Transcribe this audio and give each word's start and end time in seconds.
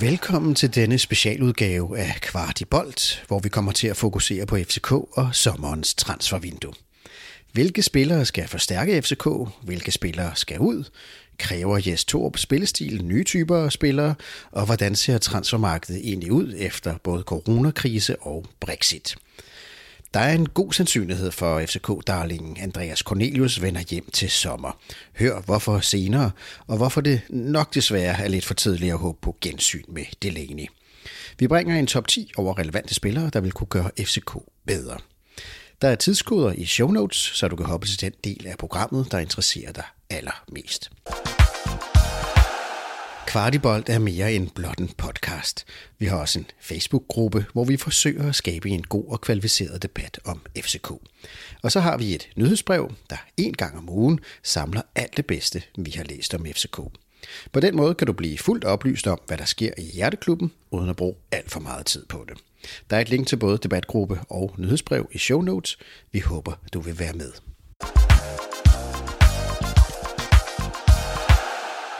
Velkommen 0.00 0.54
til 0.54 0.74
denne 0.74 0.98
specialudgave 0.98 1.98
af 1.98 2.14
Kvart 2.20 2.60
i 2.60 2.64
Bold, 2.64 3.26
hvor 3.26 3.38
vi 3.38 3.48
kommer 3.48 3.72
til 3.72 3.86
at 3.86 3.96
fokusere 3.96 4.46
på 4.46 4.56
FCK 4.56 4.92
og 4.92 5.28
sommerens 5.32 5.94
transfervindue. 5.94 6.72
Hvilke 7.54 7.82
spillere 7.82 8.24
skal 8.24 8.48
forstærke 8.48 9.02
FCK? 9.02 9.26
Hvilke 9.62 9.90
spillere 9.90 10.36
skal 10.36 10.58
ud? 10.58 10.84
Kræver 11.38 11.80
Jes 11.86 12.04
Torp 12.04 12.38
spillestil 12.38 13.04
nye 13.04 13.24
typer 13.24 13.56
af 13.56 13.72
spillere? 13.72 14.14
Og 14.50 14.66
hvordan 14.66 14.94
ser 14.94 15.18
transfermarkedet 15.18 16.00
egentlig 16.04 16.32
ud 16.32 16.54
efter 16.56 16.96
både 17.04 17.22
coronakrise 17.22 18.16
og 18.22 18.46
Brexit? 18.60 19.16
Der 20.14 20.20
er 20.20 20.32
en 20.32 20.48
god 20.48 20.72
sandsynlighed 20.72 21.30
for 21.30 21.60
FCK-darlingen 21.60 22.56
Andreas 22.60 22.98
Cornelius 22.98 23.62
vender 23.62 23.82
hjem 23.90 24.10
til 24.10 24.30
sommer. 24.30 24.78
Hør 25.18 25.40
hvorfor 25.40 25.80
senere, 25.80 26.30
og 26.66 26.76
hvorfor 26.76 27.00
det 27.00 27.20
nok 27.30 27.74
desværre 27.74 28.24
er 28.24 28.28
lidt 28.28 28.44
for 28.44 28.54
tidligt 28.54 28.92
at 28.92 28.98
håbe 28.98 29.18
på 29.22 29.36
gensyn 29.40 29.84
med 29.88 30.04
Delaney. 30.22 30.66
Vi 31.38 31.48
bringer 31.48 31.78
en 31.78 31.86
top 31.86 32.08
10 32.08 32.32
over 32.36 32.58
relevante 32.58 32.94
spillere, 32.94 33.30
der 33.32 33.40
vil 33.40 33.52
kunne 33.52 33.66
gøre 33.66 33.90
FCK 33.98 34.38
bedre. 34.66 34.98
Der 35.84 35.90
er 35.90 35.94
tidskoder 35.94 36.52
i 36.52 36.64
show 36.64 36.90
notes, 36.90 37.16
så 37.16 37.48
du 37.48 37.56
kan 37.56 37.66
hoppe 37.66 37.86
til 37.86 38.00
den 38.00 38.12
del 38.24 38.46
af 38.46 38.58
programmet, 38.58 39.12
der 39.12 39.18
interesserer 39.18 39.72
dig 39.72 39.84
allermest. 40.10 40.90
Kvartibolt 43.26 43.88
er 43.88 43.98
mere 43.98 44.32
end 44.32 44.50
blot 44.54 44.78
en 44.78 44.88
podcast. 44.88 45.64
Vi 45.98 46.06
har 46.06 46.16
også 46.16 46.38
en 46.38 46.46
Facebook-gruppe, 46.60 47.46
hvor 47.52 47.64
vi 47.64 47.76
forsøger 47.76 48.28
at 48.28 48.34
skabe 48.34 48.68
en 48.68 48.82
god 48.82 49.04
og 49.08 49.20
kvalificeret 49.20 49.82
debat 49.82 50.20
om 50.24 50.40
FCK. 50.58 50.90
Og 51.62 51.72
så 51.72 51.80
har 51.80 51.96
vi 51.96 52.14
et 52.14 52.28
nyhedsbrev, 52.36 52.92
der 53.10 53.16
en 53.36 53.52
gang 53.52 53.78
om 53.78 53.90
ugen 53.90 54.20
samler 54.42 54.82
alt 54.94 55.16
det 55.16 55.26
bedste, 55.26 55.62
vi 55.78 55.90
har 55.90 56.04
læst 56.04 56.34
om 56.34 56.46
FCK. 56.46 56.80
På 57.52 57.60
den 57.60 57.76
måde 57.76 57.94
kan 57.94 58.06
du 58.06 58.12
blive 58.12 58.38
fuldt 58.38 58.64
oplyst 58.64 59.06
om, 59.06 59.20
hvad 59.26 59.38
der 59.38 59.44
sker 59.44 59.70
i 59.78 59.82
Hjerteklubben, 59.82 60.52
uden 60.70 60.90
at 60.90 60.96
bruge 60.96 61.14
alt 61.32 61.50
for 61.50 61.60
meget 61.60 61.86
tid 61.86 62.06
på 62.06 62.24
det. 62.28 62.38
Der 62.90 62.96
er 62.96 63.00
et 63.00 63.08
link 63.08 63.26
til 63.26 63.36
både 63.36 63.58
debatgruppe 63.58 64.20
og 64.30 64.54
nyhedsbrev 64.58 65.08
i 65.12 65.18
show 65.18 65.40
notes. 65.40 65.78
Vi 66.12 66.18
håber, 66.18 66.52
du 66.72 66.80
vil 66.80 66.98
være 66.98 67.12
med. 67.12 67.32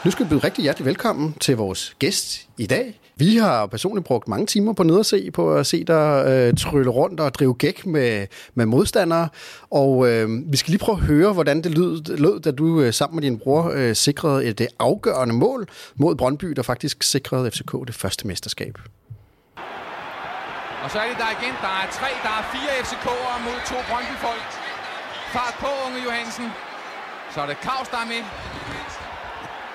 Nu 0.04 0.10
skal 0.10 0.24
vi 0.24 0.28
byde 0.28 0.40
rigtig 0.44 0.62
hjertelig 0.62 0.86
velkommen 0.86 1.34
til 1.40 1.56
vores 1.56 1.96
gæst 1.98 2.48
i 2.58 2.66
dag. 2.66 3.00
Vi 3.16 3.36
har 3.36 3.66
personligt 3.66 4.06
brugt 4.06 4.28
mange 4.28 4.46
timer 4.46 4.72
på 4.72 4.82
nede 4.82 4.98
at 4.98 5.06
se, 5.06 5.30
på 5.30 5.54
at 5.54 5.66
se 5.66 5.84
dig 5.84 6.24
øh, 6.28 6.56
trylle 6.56 6.90
rundt 6.90 7.20
og 7.20 7.34
drive 7.34 7.54
gæk 7.54 7.86
med, 7.86 8.26
med 8.54 8.66
modstandere. 8.66 9.28
Og 9.70 10.10
øh, 10.10 10.52
vi 10.52 10.56
skal 10.56 10.70
lige 10.70 10.78
prøve 10.78 10.98
at 10.98 11.04
høre, 11.04 11.32
hvordan 11.32 11.62
det 11.62 11.78
lød, 11.78 12.16
lød 12.16 12.40
da 12.40 12.50
du 12.50 12.80
øh, 12.80 12.92
sammen 12.92 13.16
med 13.16 13.22
din 13.22 13.38
bror 13.38 13.72
øh, 13.74 13.94
sikrede 13.94 14.44
et 14.44 14.58
det 14.58 14.64
øh, 14.64 14.70
afgørende 14.78 15.34
mål 15.34 15.68
mod 15.94 16.14
Brøndby, 16.14 16.46
der 16.46 16.62
faktisk 16.62 17.02
sikrede 17.02 17.50
FCK 17.50 17.72
det 17.86 17.94
første 17.94 18.26
mesterskab. 18.26 18.78
Og 20.84 20.90
så 20.90 20.98
er 20.98 21.08
det 21.08 21.18
der 21.24 21.30
igen. 21.38 21.54
Der 21.66 21.74
er 21.82 21.86
tre, 21.98 22.10
der 22.26 22.34
er 22.40 22.44
fire 22.54 22.72
FCK'ere 22.86 23.38
mod 23.46 23.58
to 23.70 23.78
Brøndby-folk. 23.90 24.46
Fart 25.34 25.54
på, 25.60 25.70
unge 25.86 25.98
Johansen. 26.04 26.48
Så 27.34 27.40
er 27.40 27.46
det 27.46 27.56
Kavs, 27.66 27.88
der 27.88 28.00
er 28.04 28.08
med. 28.14 28.22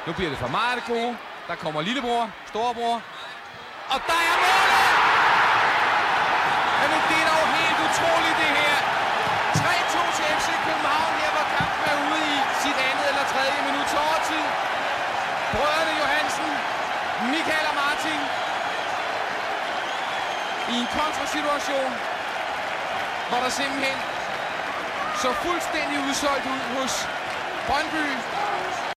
Nu 0.08 0.14
bliver 0.18 0.30
det 0.30 0.40
for 0.44 0.52
meget 0.58 0.76
det 0.80 0.86
gode. 0.96 1.12
Der 1.50 1.56
kommer 1.56 1.82
lillebror, 1.82 2.30
storebror. 2.52 3.19
Og 3.94 4.00
der 4.10 4.20
er 4.32 4.36
målet! 4.46 4.88
Jamen, 6.80 7.02
det 7.10 7.18
er 7.24 7.28
dog 7.32 7.46
helt 7.60 7.80
utroligt, 7.88 8.38
det 8.44 8.52
her. 8.60 8.76
3-2 9.60 10.02
til 10.18 10.26
FC 10.40 10.48
København 10.66 11.12
her, 11.22 11.30
hvor 11.36 11.48
kampen 11.58 11.86
er 11.94 11.98
ude 12.08 12.22
i 12.36 12.38
sit 12.64 12.78
andet 12.90 13.06
eller 13.12 13.26
tredje 13.34 13.60
minut 13.68 13.88
til 13.92 14.00
overtid. 14.08 14.46
Brødrene 15.54 15.94
Johansen, 16.02 16.50
Michael 17.34 17.66
og 17.72 17.76
Martin. 17.84 18.22
I 20.74 20.76
en 20.84 20.90
kontrasituation, 21.00 21.92
hvor 23.30 23.40
der 23.46 23.52
simpelthen 23.62 23.98
så 25.24 25.30
fuldstændig 25.46 25.98
udsolgt 26.08 26.46
ud 26.54 26.62
hos 26.78 26.94
Brøndby. 27.68 28.06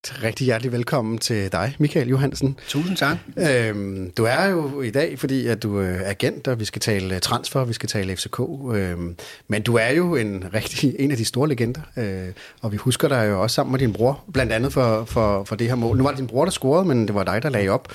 Rigtig 0.05 0.45
hjertelig 0.45 0.73
velkommen 0.73 1.19
til 1.19 1.53
dig, 1.53 1.77
Michael 1.79 2.09
Johansen. 2.09 2.59
Tusind 2.69 2.97
tak. 2.97 3.17
Øhm, 3.37 4.11
du 4.11 4.25
er 4.25 4.45
jo 4.45 4.83
i 4.83 4.91
dag, 4.91 5.19
fordi 5.19 5.47
at 5.47 5.63
du 5.63 5.79
er 5.79 5.99
agent, 6.05 6.49
og 6.49 6.61
vi 6.61 6.65
skal 6.65 6.81
tale 6.81 7.21
transfer, 7.21 7.65
vi 7.65 7.73
skal 7.73 7.89
tale 7.89 8.17
FCK. 8.17 8.41
Øhm, 8.75 9.17
men 9.49 9.63
du 9.63 9.75
er 9.77 9.89
jo 9.89 10.17
en 10.17 10.45
rigtig 10.55 10.95
en 10.99 11.11
af 11.11 11.17
de 11.17 11.25
store 11.25 11.49
legender, 11.49 11.81
øh, 11.97 12.29
og 12.61 12.73
vi 12.73 12.77
husker 12.77 13.09
dig 13.09 13.29
jo 13.29 13.43
også 13.43 13.55
sammen 13.55 13.73
med 13.73 13.79
din 13.79 13.93
bror, 13.93 14.25
blandt 14.33 14.53
andet 14.53 14.73
for, 14.73 15.05
for, 15.05 15.45
for 15.45 15.57
det 15.57 15.69
her 15.69 15.75
mål. 15.75 15.97
Nu 15.97 16.03
var 16.03 16.11
det 16.11 16.19
din 16.19 16.27
bror, 16.27 16.45
der 16.45 16.53
scorede, 16.53 16.85
men 16.85 17.07
det 17.07 17.15
var 17.15 17.25
dig, 17.25 17.43
der 17.43 17.49
lagde 17.49 17.69
op. 17.69 17.93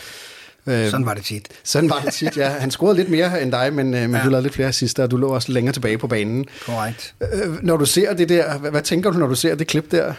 Øhm, 0.68 0.90
sådan 0.90 1.06
var 1.06 1.14
det 1.14 1.24
tit. 1.24 1.48
Sådan 1.64 1.90
var 1.90 2.02
det 2.06 2.14
tit, 2.14 2.38
ja. 2.38 2.50
Han 2.50 2.72
scorede 2.72 2.96
lidt 2.96 3.10
mere 3.10 3.42
end 3.42 3.52
dig, 3.52 3.74
men, 3.74 3.94
øh, 3.94 4.02
men 4.02 4.16
ja. 4.16 4.24
du 4.24 4.30
lavede 4.30 4.44
lidt 4.44 4.54
flere 4.54 4.74
sidste, 4.74 5.04
og 5.04 5.12
du 5.12 5.18
lå 5.18 5.28
også 5.28 5.52
længere 5.52 5.74
tilbage 5.74 5.98
på 5.98 6.08
banen. 6.08 6.46
Korrekt. 6.66 7.14
Øh, 7.22 7.64
når 7.64 7.78
du 7.78 7.86
ser 7.86 8.14
det 8.14 8.30
der, 8.30 8.58
hvad, 8.58 8.72
hvad 8.72 8.82
tænker 8.82 9.12
du, 9.12 9.18
når 9.18 9.28
du 9.28 9.36
ser 9.36 9.56
det 9.56 9.68
klip 9.68 9.92
der? 9.92 10.14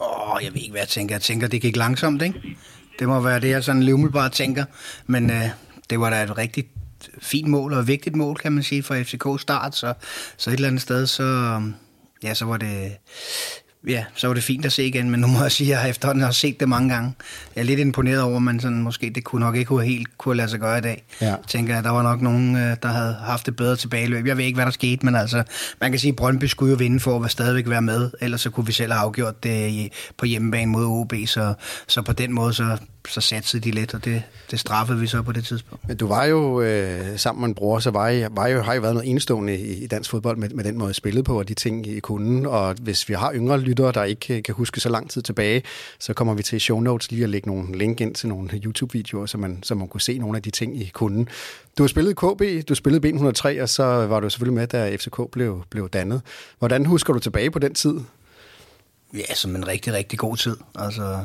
Åh, 0.00 0.44
jeg 0.44 0.54
ved 0.54 0.60
ikke, 0.60 0.70
hvad 0.70 0.80
jeg 0.80 0.88
tænker. 0.88 1.14
Jeg 1.14 1.22
tænker, 1.22 1.48
det 1.48 1.62
gik 1.62 1.76
langsomt, 1.76 2.22
ikke? 2.22 2.40
Det 2.98 3.08
må 3.08 3.20
være 3.20 3.40
det, 3.40 3.48
jeg 3.48 3.64
sådan 3.64 3.82
livmiddelbart 3.82 4.32
tænker. 4.32 4.64
Men 5.06 5.30
øh, 5.30 5.48
det 5.90 6.00
var 6.00 6.10
da 6.10 6.22
et 6.22 6.38
rigtig 6.38 6.68
fint 7.22 7.48
mål 7.48 7.72
og 7.72 7.80
et 7.80 7.86
vigtigt 7.86 8.16
mål, 8.16 8.36
kan 8.36 8.52
man 8.52 8.62
sige, 8.62 8.82
for 8.82 8.94
FCK 8.94 9.40
start. 9.40 9.76
Så, 9.76 9.94
så 10.36 10.50
et 10.50 10.54
eller 10.54 10.68
andet 10.68 10.82
sted, 10.82 11.06
så, 11.06 11.22
øhm, 11.22 11.74
ja, 12.22 12.34
så 12.34 12.44
var 12.44 12.56
det 12.56 12.96
ja, 13.86 14.04
så 14.14 14.26
var 14.26 14.34
det 14.34 14.42
fint 14.42 14.64
at 14.64 14.72
se 14.72 14.84
igen, 14.86 15.10
men 15.10 15.20
nu 15.20 15.26
må 15.26 15.42
jeg 15.42 15.52
sige, 15.52 15.76
at 15.76 15.82
jeg 15.82 15.90
efterhånden 15.90 16.24
har 16.24 16.30
set 16.30 16.60
det 16.60 16.68
mange 16.68 16.94
gange. 16.94 17.14
Jeg 17.56 17.60
er 17.60 17.64
lidt 17.64 17.80
imponeret 17.80 18.22
over, 18.22 18.38
men 18.38 18.60
sådan, 18.60 18.82
måske 18.82 19.10
det 19.14 19.24
kunne 19.24 19.40
nok 19.40 19.56
ikke 19.56 19.68
kunne 19.68 19.84
helt 19.84 20.18
kunne 20.18 20.36
lade 20.36 20.48
sig 20.48 20.60
gøre 20.60 20.78
i 20.78 20.80
dag. 20.80 21.04
Ja. 21.20 21.26
Jeg 21.26 21.38
tænker, 21.48 21.78
at 21.78 21.84
der 21.84 21.90
var 21.90 22.02
nok 22.02 22.22
nogen, 22.22 22.56
øh, 22.56 22.76
der 22.82 22.88
havde 22.88 23.14
haft 23.14 23.46
det 23.46 23.56
bedre 23.56 23.76
tilbageløb. 23.76 24.26
Jeg 24.26 24.36
ved 24.36 24.44
ikke, 24.44 24.56
hvad 24.56 24.66
der 24.66 24.72
skete, 24.72 25.06
men 25.06 25.14
altså, 25.14 25.42
man 25.80 25.90
kan 25.90 26.00
sige, 26.00 26.10
at 26.10 26.16
Brøndby 26.16 26.44
skulle 26.44 26.70
jo 26.70 26.76
vinde 26.76 27.00
for 27.00 27.24
at 27.24 27.30
stadigvæk 27.30 27.68
være 27.68 27.82
med, 27.82 28.10
ellers 28.20 28.40
så 28.40 28.50
kunne 28.50 28.66
vi 28.66 28.72
selv 28.72 28.92
have 28.92 29.02
afgjort 29.02 29.42
det 29.42 29.88
på 30.16 30.26
hjemmebane 30.26 30.70
mod 30.70 30.84
OB, 30.84 31.14
så, 31.26 31.54
så 31.86 32.02
på 32.02 32.12
den 32.12 32.32
måde, 32.32 32.54
så 32.54 32.78
så 33.08 33.20
satsede 33.20 33.62
de 33.64 33.70
lidt, 33.70 33.94
og 33.94 34.04
det, 34.04 34.22
det 34.50 34.60
straffede 34.60 35.00
vi 35.00 35.06
så 35.06 35.22
på 35.22 35.32
det 35.32 35.44
tidspunkt. 35.44 35.88
Men 35.88 35.96
du 35.96 36.06
var 36.06 36.24
jo 36.24 36.60
øh, 36.60 37.18
sammen 37.18 37.40
med 37.40 37.48
en 37.48 37.54
bror, 37.54 37.78
så 37.78 37.90
var 37.90 38.08
I, 38.08 38.24
var 38.30 38.46
jo, 38.46 38.62
har 38.62 38.74
jo 38.74 38.80
været 38.80 38.94
noget 38.94 39.10
enestående 39.10 39.58
i, 39.58 39.84
i 39.84 39.86
dansk 39.86 40.10
fodbold 40.10 40.36
med, 40.36 40.48
med 40.48 40.64
den 40.64 40.78
måde, 40.78 40.90
I 40.90 40.94
spillede 40.94 41.24
på, 41.24 41.38
og 41.38 41.48
de 41.48 41.54
ting, 41.54 41.86
I 41.86 42.00
kunne. 42.00 42.48
Og 42.48 42.74
hvis 42.80 43.08
vi 43.08 43.14
har 43.14 43.32
yngre 43.34 43.60
lyttere, 43.68 43.92
der 43.92 44.04
ikke 44.04 44.36
øh, 44.36 44.42
kan 44.42 44.54
huske 44.54 44.80
så 44.80 44.88
lang 44.88 45.10
tid 45.10 45.22
tilbage, 45.22 45.62
så 45.98 46.14
kommer 46.14 46.34
vi 46.34 46.42
til 46.42 46.60
show 46.60 46.80
notes 46.80 47.10
lige 47.10 47.24
at 47.24 47.30
lægge 47.30 47.48
nogle 47.48 47.78
link 47.78 48.00
ind 48.00 48.14
til 48.14 48.28
nogle 48.28 48.50
YouTube-videoer, 48.64 49.26
så 49.26 49.38
man, 49.38 49.62
så 49.62 49.74
man 49.74 49.88
kunne 49.88 50.00
se 50.00 50.18
nogle 50.18 50.36
af 50.36 50.42
de 50.42 50.50
ting, 50.50 50.80
I 50.80 50.90
kunden. 50.94 51.28
Du 51.78 51.82
har 51.82 51.88
spillet 51.88 52.16
KB, 52.16 52.68
du 52.68 52.74
spillede 52.74 53.08
B103, 53.08 53.62
og 53.62 53.68
så 53.68 53.84
var 53.84 54.20
du 54.20 54.30
selvfølgelig 54.30 54.54
med, 54.54 54.66
da 54.66 54.96
FCK 54.96 55.20
blev, 55.32 55.64
blev 55.70 55.88
dannet. 55.88 56.22
Hvordan 56.58 56.86
husker 56.86 57.12
du 57.12 57.18
tilbage 57.18 57.50
på 57.50 57.58
den 57.58 57.74
tid? 57.74 57.94
Ja, 59.14 59.34
som 59.34 59.56
en 59.56 59.68
rigtig, 59.68 59.92
rigtig 59.92 60.18
god 60.18 60.36
tid. 60.36 60.56
Altså, 60.74 61.24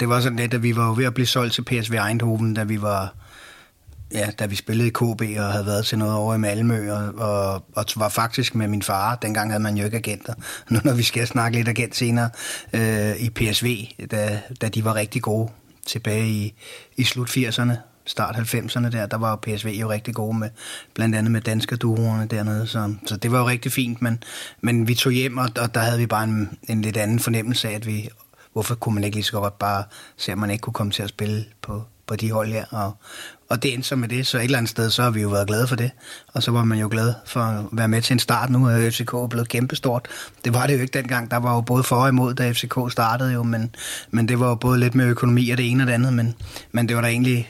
det 0.00 0.08
var 0.08 0.20
sådan 0.20 0.38
lidt, 0.38 0.54
at 0.54 0.62
vi 0.62 0.76
var 0.76 0.94
ved 0.94 1.04
at 1.04 1.14
blive 1.14 1.26
solgt 1.26 1.54
til 1.54 1.62
PSV 1.64 1.94
Eindhoven, 2.08 2.54
da 2.54 2.64
vi 2.64 2.82
var 2.82 3.14
ja, 4.12 4.30
da 4.38 4.46
vi 4.46 4.56
spillede 4.56 4.88
i 4.88 4.90
KB 4.90 5.38
og 5.38 5.52
havde 5.52 5.66
været 5.66 5.86
til 5.86 5.98
noget 5.98 6.14
over 6.14 6.34
i 6.34 6.38
Malmø, 6.38 6.92
og, 6.92 7.14
og, 7.14 7.64
og 7.72 7.84
var 7.96 8.08
faktisk 8.08 8.54
med 8.54 8.68
min 8.68 8.82
far. 8.82 9.14
Dengang 9.14 9.50
havde 9.50 9.62
man 9.62 9.76
jo 9.76 9.84
ikke 9.84 9.96
agenter. 9.96 10.34
Nu 10.70 10.80
når 10.84 10.94
vi 10.94 11.02
skal 11.02 11.26
snakke 11.26 11.58
lidt 11.58 11.68
agent 11.68 11.96
senere 11.96 12.30
øh, 12.72 13.16
i 13.16 13.30
PSV, 13.30 13.86
da, 14.10 14.40
da 14.60 14.68
de 14.68 14.84
var 14.84 14.94
rigtig 14.94 15.22
gode 15.22 15.50
tilbage 15.86 16.28
i, 16.28 16.54
i 16.96 17.04
slut 17.04 17.36
80'erne, 17.36 17.72
start 18.04 18.36
90'erne 18.36 18.90
der, 18.90 19.06
der 19.06 19.16
var 19.16 19.36
PSV 19.36 19.66
jo 19.66 19.90
rigtig 19.90 20.14
gode 20.14 20.38
med, 20.38 20.50
blandt 20.94 21.16
andet 21.16 21.32
med 21.32 21.40
danske 21.40 21.76
duerne 21.76 22.26
dernede, 22.26 22.66
så, 22.66 22.94
så 23.06 23.16
det 23.16 23.32
var 23.32 23.38
jo 23.38 23.48
rigtig 23.48 23.72
fint, 23.72 24.02
men, 24.02 24.22
men 24.60 24.88
vi 24.88 24.94
tog 24.94 25.12
hjem, 25.12 25.38
og, 25.38 25.48
og 25.60 25.74
der 25.74 25.80
havde 25.80 25.98
vi 25.98 26.06
bare 26.06 26.24
en, 26.24 26.58
en 26.68 26.82
lidt 26.82 26.96
anden 26.96 27.20
fornemmelse 27.20 27.68
af, 27.68 27.74
at 27.74 27.86
vi 27.86 28.10
hvorfor 28.52 28.74
kunne 28.74 28.94
man 28.94 29.04
ikke 29.04 29.16
lige 29.16 29.24
så 29.24 29.32
godt 29.32 29.58
bare 29.58 29.84
se, 30.16 30.32
at 30.32 30.38
man 30.38 30.50
ikke 30.50 30.62
kunne 30.62 30.74
komme 30.74 30.92
til 30.92 31.02
at 31.02 31.08
spille 31.08 31.44
på, 31.62 31.82
på 32.06 32.16
de 32.16 32.32
hold 32.32 32.52
her. 32.52 32.64
Og, 32.70 32.96
og 33.48 33.62
det 33.62 33.74
endte 33.74 33.88
så 33.88 33.96
med 33.96 34.08
det, 34.08 34.26
så 34.26 34.38
et 34.38 34.44
eller 34.44 34.58
andet 34.58 34.70
sted, 34.70 34.90
så 34.90 35.02
har 35.02 35.10
vi 35.10 35.20
jo 35.20 35.28
været 35.28 35.46
glade 35.46 35.66
for 35.66 35.76
det. 35.76 35.90
Og 36.32 36.42
så 36.42 36.50
var 36.50 36.64
man 36.64 36.78
jo 36.78 36.88
glad 36.90 37.14
for 37.26 37.40
at 37.40 37.64
være 37.72 37.88
med 37.88 38.02
til 38.02 38.12
en 38.12 38.18
start. 38.18 38.50
Nu 38.50 38.66
er 38.66 38.90
FCK 38.90 39.30
blevet 39.30 39.48
kæmpestort. 39.48 40.08
Det 40.44 40.54
var 40.54 40.66
det 40.66 40.74
jo 40.74 40.80
ikke 40.80 40.98
dengang. 40.98 41.30
Der 41.30 41.36
var 41.36 41.54
jo 41.54 41.60
både 41.60 41.82
for 41.82 41.96
og 41.96 42.08
imod, 42.08 42.34
da 42.34 42.52
FCK 42.52 42.78
startede 42.90 43.32
jo, 43.32 43.42
men, 43.42 43.74
men 44.10 44.28
det 44.28 44.40
var 44.40 44.48
jo 44.48 44.54
både 44.54 44.78
lidt 44.78 44.94
med 44.94 45.06
økonomi 45.06 45.50
og 45.50 45.58
det 45.58 45.70
ene 45.70 45.82
og 45.82 45.86
det 45.86 45.92
andet. 45.92 46.12
Men, 46.12 46.34
men 46.72 46.88
det 46.88 46.96
var 46.96 47.02
da 47.02 47.08
egentlig 47.08 47.48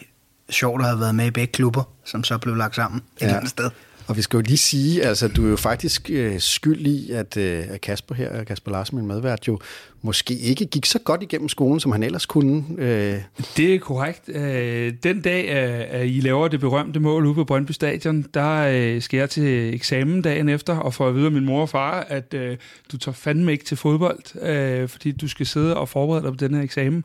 sjovt 0.51 0.83
at 0.83 0.89
have 0.89 1.01
været 1.01 1.15
med 1.15 1.27
i 1.27 1.31
begge 1.31 1.53
klubber, 1.53 1.83
som 2.05 2.25
så 2.25 2.39
blev 2.39 2.55
lagt 2.55 2.75
sammen 2.75 2.99
et 3.17 3.21
ja. 3.21 3.27
eller 3.27 3.37
andet 3.37 3.51
sted. 3.51 3.71
Og 4.09 4.17
vi 4.17 4.23
skal 4.23 4.37
jo 4.37 4.43
lige 4.47 4.57
sige, 4.57 5.03
altså 5.03 5.29
du 5.29 5.47
er 5.47 5.51
jo 5.51 5.57
faktisk 5.57 6.11
øh, 6.11 6.41
skyld 6.41 6.87
i, 6.87 7.11
at, 7.11 7.37
øh, 7.37 7.65
Kasper 7.83 8.15
her, 8.15 8.45
Kasper 8.45 8.71
Larsen, 8.71 8.99
min 8.99 9.07
medvært, 9.07 9.49
jo 9.49 9.59
måske 10.03 10.35
ikke 10.35 10.67
gik 10.67 10.87
så 10.87 10.99
godt 10.99 11.23
igennem 11.23 11.49
skolen, 11.49 11.81
som 11.81 11.93
han 11.93 12.03
ellers 12.03 12.27
kunne. 12.27 12.65
Øh. 12.79 13.19
Det 13.57 13.75
er 13.75 13.79
korrekt. 13.79 14.29
Øh, 14.29 14.93
den 15.03 15.21
dag, 15.21 15.45
øh, 15.45 16.01
at 16.01 16.07
I 16.07 16.21
laver 16.21 16.49
det 16.49 16.61
berømte 16.61 17.01
mål 17.01 17.27
ude 17.27 17.35
på 17.35 17.45
Brøndby 17.45 17.71
Stadion, 17.71 18.23
der 18.35 18.69
øh, 18.73 19.03
skal 19.03 19.19
jeg 19.19 19.31
til 19.31 19.75
eksamen 19.75 20.23
dagen 20.23 20.49
efter, 20.49 20.77
og 20.77 20.95
får 20.95 21.09
at 21.09 21.15
vide 21.15 21.27
af 21.27 21.33
min 21.33 21.45
mor 21.45 21.61
og 21.61 21.69
far, 21.69 22.07
at 22.09 22.35
øh, 22.35 22.57
du 22.93 22.99
tager 22.99 23.15
fandme 23.15 23.53
ikke 23.53 23.65
til 23.65 23.77
fodbold, 23.77 24.43
øh, 24.43 24.89
fordi 24.89 25.13
du 25.13 25.29
skal 25.29 25.47
sidde 25.47 25.77
og 25.77 25.89
forberede 25.89 26.23
dig 26.23 26.33
på 26.33 26.37
den 26.37 26.55
her 26.55 26.63
eksamen. 26.63 27.05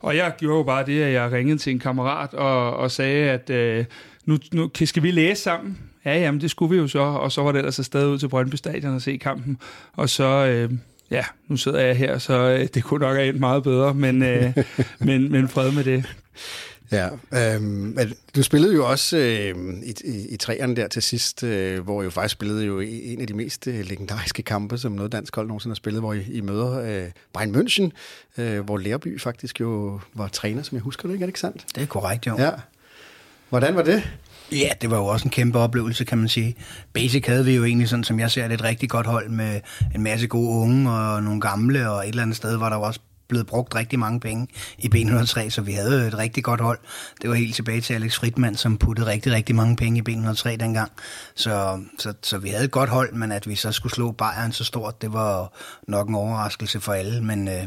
Og 0.00 0.16
jeg 0.16 0.34
gjorde 0.38 0.56
jo 0.56 0.62
bare 0.62 0.86
det, 0.86 1.02
at 1.02 1.12
jeg 1.12 1.32
ringede 1.32 1.58
til 1.58 1.72
en 1.72 1.78
kammerat 1.78 2.34
og, 2.34 2.76
og 2.76 2.90
sagde, 2.90 3.30
at 3.30 3.50
øh, 3.50 3.84
nu, 4.26 4.38
nu 4.52 4.70
skal 4.84 5.02
vi 5.02 5.10
læse 5.10 5.42
sammen. 5.42 5.78
Ja, 6.04 6.18
jamen 6.18 6.40
det 6.40 6.50
skulle 6.50 6.70
vi 6.70 6.76
jo 6.76 6.88
så, 6.88 6.98
og 6.98 7.32
så 7.32 7.42
var 7.42 7.52
det 7.52 7.58
ellers 7.58 7.78
afsted 7.78 8.06
ud 8.06 8.18
til 8.18 8.28
Brøndby 8.28 8.54
Stadion 8.54 8.94
og 8.94 9.02
se 9.02 9.16
kampen. 9.16 9.58
Og 9.92 10.08
så, 10.08 10.24
øh, 10.24 10.72
ja, 11.10 11.24
nu 11.48 11.56
sidder 11.56 11.80
jeg 11.80 11.96
her, 11.96 12.18
så 12.18 12.34
øh, 12.34 12.68
det 12.74 12.84
kunne 12.84 13.00
nok 13.00 13.16
have 13.16 13.28
endt 13.28 13.40
meget 13.40 13.62
bedre, 13.62 13.94
men, 13.94 14.22
øh, 14.22 14.56
men, 14.98 15.32
men 15.32 15.48
fred 15.48 15.72
med 15.72 15.84
det. 15.84 16.04
Ja, 16.92 17.08
øh, 17.32 17.62
men 17.62 18.12
du 18.36 18.42
spillede 18.42 18.74
jo 18.74 18.90
også 18.90 19.16
øh, 19.16 19.74
i, 19.82 19.94
i, 20.04 20.28
i 20.28 20.36
træerne 20.36 20.76
der 20.76 20.88
til 20.88 21.02
sidst, 21.02 21.42
øh, 21.42 21.80
hvor 21.80 22.02
jo 22.02 22.10
faktisk 22.10 22.32
spillede 22.32 22.64
jo 22.64 22.80
en 22.80 23.20
af 23.20 23.26
de 23.26 23.34
mest 23.34 23.66
øh, 23.66 23.86
legendariske 23.88 24.42
kampe, 24.42 24.78
som 24.78 24.92
noget 24.92 25.12
dansk 25.12 25.36
hold 25.36 25.46
nogensinde 25.46 25.72
har 25.72 25.76
spillet, 25.76 26.02
hvor 26.02 26.12
I, 26.12 26.22
I 26.32 26.40
møder 26.40 26.80
øh, 26.80 27.10
Bayern 27.32 27.54
München, 27.54 27.90
øh, 28.38 28.60
hvor 28.60 28.78
Lærby 28.78 29.20
faktisk 29.20 29.60
jo 29.60 30.00
var 30.14 30.28
træner, 30.28 30.62
som 30.62 30.76
jeg 30.76 30.82
husker 30.82 31.08
det, 31.08 31.14
ikke? 31.14 31.22
Er 31.22 31.26
det 31.26 31.30
ikke 31.30 31.40
sandt? 31.40 31.64
Det 31.74 31.82
er 31.82 31.86
korrekt, 31.86 32.26
jo. 32.26 32.36
Ja. 32.38 32.50
Hvordan 33.48 33.74
var 33.74 33.82
det? 33.82 34.02
Ja, 34.52 34.68
det 34.80 34.90
var 34.90 34.96
jo 34.96 35.06
også 35.06 35.24
en 35.24 35.30
kæmpe 35.30 35.58
oplevelse, 35.58 36.04
kan 36.04 36.18
man 36.18 36.28
sige. 36.28 36.56
Basic 36.92 37.26
havde 37.26 37.44
vi 37.44 37.54
jo 37.54 37.64
egentlig, 37.64 37.88
sådan 37.88 38.04
som 38.04 38.20
jeg 38.20 38.30
ser 38.30 38.48
det, 38.48 38.54
et 38.54 38.64
rigtig 38.64 38.90
godt 38.90 39.06
hold 39.06 39.28
med 39.28 39.60
en 39.94 40.02
masse 40.02 40.26
gode 40.26 40.48
unge 40.48 40.90
og 40.90 41.22
nogle 41.22 41.40
gamle, 41.40 41.90
og 41.90 42.02
et 42.02 42.08
eller 42.08 42.22
andet 42.22 42.36
sted 42.36 42.56
var 42.56 42.68
der 42.68 42.76
også 42.76 43.00
blevet 43.28 43.46
brugt 43.46 43.74
rigtig 43.74 43.98
mange 43.98 44.20
penge 44.20 44.48
i 44.78 44.90
B103, 44.94 45.50
så 45.50 45.62
vi 45.62 45.72
havde 45.72 46.06
et 46.06 46.18
rigtig 46.18 46.44
godt 46.44 46.60
hold. 46.60 46.78
Det 47.22 47.30
var 47.30 47.36
helt 47.36 47.54
tilbage 47.54 47.80
til 47.80 47.94
Alex 47.94 48.14
Fridman, 48.14 48.56
som 48.56 48.78
puttede 48.78 49.06
rigtig, 49.06 49.32
rigtig 49.32 49.54
mange 49.54 49.76
penge 49.76 49.98
i 49.98 50.10
B103 50.10 50.56
dengang. 50.56 50.92
Så, 51.34 51.80
så, 51.98 52.14
så 52.22 52.38
vi 52.38 52.48
havde 52.48 52.64
et 52.64 52.70
godt 52.70 52.90
hold, 52.90 53.12
men 53.12 53.32
at 53.32 53.48
vi 53.48 53.54
så 53.54 53.72
skulle 53.72 53.92
slå 53.92 54.10
Bayern 54.12 54.52
så 54.52 54.64
stort, 54.64 55.02
det 55.02 55.12
var 55.12 55.52
nok 55.88 56.08
en 56.08 56.14
overraskelse 56.14 56.80
for 56.80 56.92
alle, 56.92 57.24
men 57.24 57.48
øh, 57.48 57.66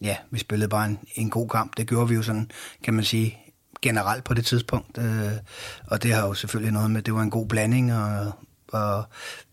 ja, 0.00 0.16
vi 0.30 0.38
spillede 0.38 0.68
bare 0.68 0.86
en, 0.86 0.98
en 1.14 1.30
god 1.30 1.48
kamp. 1.48 1.76
Det 1.76 1.88
gjorde 1.88 2.08
vi 2.08 2.14
jo 2.14 2.22
sådan, 2.22 2.50
kan 2.84 2.94
man 2.94 3.04
sige, 3.04 3.38
generelt 3.82 4.24
på 4.24 4.34
det 4.34 4.44
tidspunkt. 4.44 4.98
Øh, 4.98 5.32
og 5.86 6.02
det 6.02 6.12
har 6.12 6.26
jo 6.26 6.34
selvfølgelig 6.34 6.72
noget 6.72 6.90
med, 6.90 7.02
det 7.02 7.14
var 7.14 7.22
en 7.22 7.30
god 7.30 7.46
blanding, 7.46 7.92
og, 7.92 8.32
og 8.72 9.04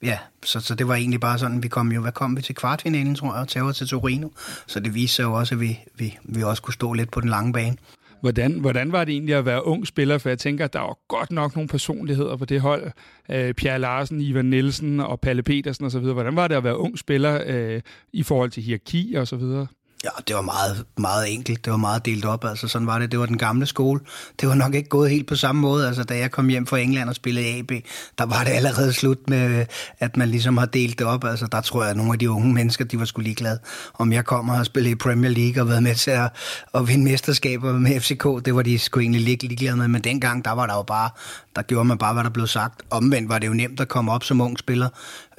ja, 0.03 0.17
så, 0.43 0.59
så 0.59 0.75
det 0.75 0.87
var 0.87 0.95
egentlig 0.95 1.19
bare 1.19 1.39
sådan, 1.39 1.63
vi 1.63 1.67
kom 1.67 1.91
jo, 1.91 2.01
hvad 2.01 2.11
kom 2.11 2.37
vi 2.37 2.41
til 2.41 2.55
kvartfinalen, 2.55 3.15
tror 3.15 3.33
jeg, 3.33 3.41
og 3.41 3.47
tager 3.47 3.71
til 3.71 3.87
Torino. 3.87 4.29
Så 4.67 4.79
det 4.79 4.93
viste 4.93 5.15
sig 5.15 5.23
jo 5.23 5.33
også, 5.33 5.55
at 5.55 5.61
vi, 5.61 5.79
vi, 5.95 6.17
vi 6.23 6.43
også 6.43 6.61
kunne 6.61 6.73
stå 6.73 6.93
lidt 6.93 7.11
på 7.11 7.21
den 7.21 7.29
lange 7.29 7.53
bane. 7.53 7.77
Hvordan, 8.21 8.59
hvordan 8.59 8.91
var 8.91 9.03
det 9.03 9.11
egentlig 9.11 9.35
at 9.35 9.45
være 9.45 9.65
ung 9.65 9.87
spiller? 9.87 10.17
For 10.17 10.29
jeg 10.29 10.39
tænker, 10.39 10.65
at 10.65 10.73
der 10.73 10.79
var 10.79 10.97
godt 11.07 11.31
nok 11.31 11.55
nogle 11.55 11.67
personligheder 11.67 12.37
på 12.37 12.45
det 12.45 12.61
hold. 12.61 12.91
Øh, 13.31 13.53
Pierre 13.53 13.79
Larsen, 13.79 14.21
Ivan 14.21 14.45
Nielsen 14.45 14.99
og 14.99 15.19
Palle 15.19 15.43
Petersen 15.43 15.85
osv. 15.85 15.99
Hvordan 15.99 16.35
var 16.35 16.47
det 16.47 16.55
at 16.55 16.63
være 16.63 16.77
ung 16.77 16.99
spiller 16.99 17.43
øh, 17.45 17.81
i 18.13 18.23
forhold 18.23 18.51
til 18.51 18.63
hierarki 18.63 19.13
og 19.13 19.27
så 19.27 19.35
videre? 19.35 19.67
Ja, 20.03 20.09
det 20.27 20.35
var 20.35 20.41
meget, 20.41 20.85
meget 20.97 21.33
enkelt. 21.33 21.65
Det 21.65 21.71
var 21.71 21.77
meget 21.77 22.05
delt 22.05 22.25
op. 22.25 22.45
Altså, 22.45 22.67
sådan 22.67 22.87
var 22.87 22.99
det. 22.99 23.11
Det 23.11 23.19
var 23.19 23.25
den 23.25 23.37
gamle 23.37 23.65
skole. 23.65 23.99
Det 24.41 24.49
var 24.49 24.55
nok 24.55 24.75
ikke 24.75 24.89
gået 24.89 25.09
helt 25.09 25.27
på 25.27 25.35
samme 25.35 25.61
måde. 25.61 25.87
Altså, 25.87 26.03
da 26.03 26.17
jeg 26.17 26.31
kom 26.31 26.47
hjem 26.47 26.67
fra 26.67 26.77
England 26.77 27.09
og 27.09 27.15
spillede 27.15 27.59
AB, 27.59 27.71
der 28.17 28.25
var 28.25 28.43
det 28.43 28.51
allerede 28.51 28.93
slut 28.93 29.29
med, 29.29 29.65
at 29.99 30.17
man 30.17 30.29
ligesom 30.29 30.57
har 30.57 30.65
delt 30.65 30.99
det 30.99 31.07
op. 31.07 31.25
Altså, 31.25 31.47
der 31.47 31.61
tror 31.61 31.81
jeg, 31.81 31.91
at 31.91 31.97
nogle 31.97 32.13
af 32.13 32.19
de 32.19 32.29
unge 32.29 32.53
mennesker, 32.53 32.85
de 32.85 32.99
var 32.99 33.05
skulle 33.05 33.23
ligeglade. 33.23 33.59
Om 33.93 34.13
jeg 34.13 34.25
kommer 34.25 34.59
og 34.59 34.65
spillet 34.65 34.91
i 34.91 34.95
Premier 34.95 35.31
League 35.31 35.63
og 35.63 35.69
været 35.69 35.83
med 35.83 35.95
til 35.95 36.11
at, 36.11 36.29
at 36.73 36.87
vinde 36.87 37.03
mesterskaber 37.03 37.73
med 37.73 37.99
FCK, 37.99 38.45
det 38.45 38.55
var 38.55 38.61
de 38.61 38.79
sgu 38.79 38.99
egentlig 38.99 39.21
lidt 39.21 39.43
ligeglade 39.43 39.75
med. 39.75 39.87
Men 39.87 40.01
dengang, 40.01 40.45
der 40.45 40.51
var 40.51 40.67
der 40.67 40.73
jo 40.73 40.83
bare, 40.83 41.09
der 41.55 41.61
gjorde 41.61 41.85
man 41.85 41.97
bare, 41.97 42.13
hvad 42.13 42.23
der 42.23 42.29
blev 42.29 42.47
sagt. 42.47 42.81
Omvendt 42.89 43.29
var 43.29 43.39
det 43.39 43.47
jo 43.47 43.53
nemt 43.53 43.79
at 43.79 43.87
komme 43.87 44.11
op 44.11 44.23
som 44.23 44.41
ung 44.41 44.59
spiller. 44.59 44.89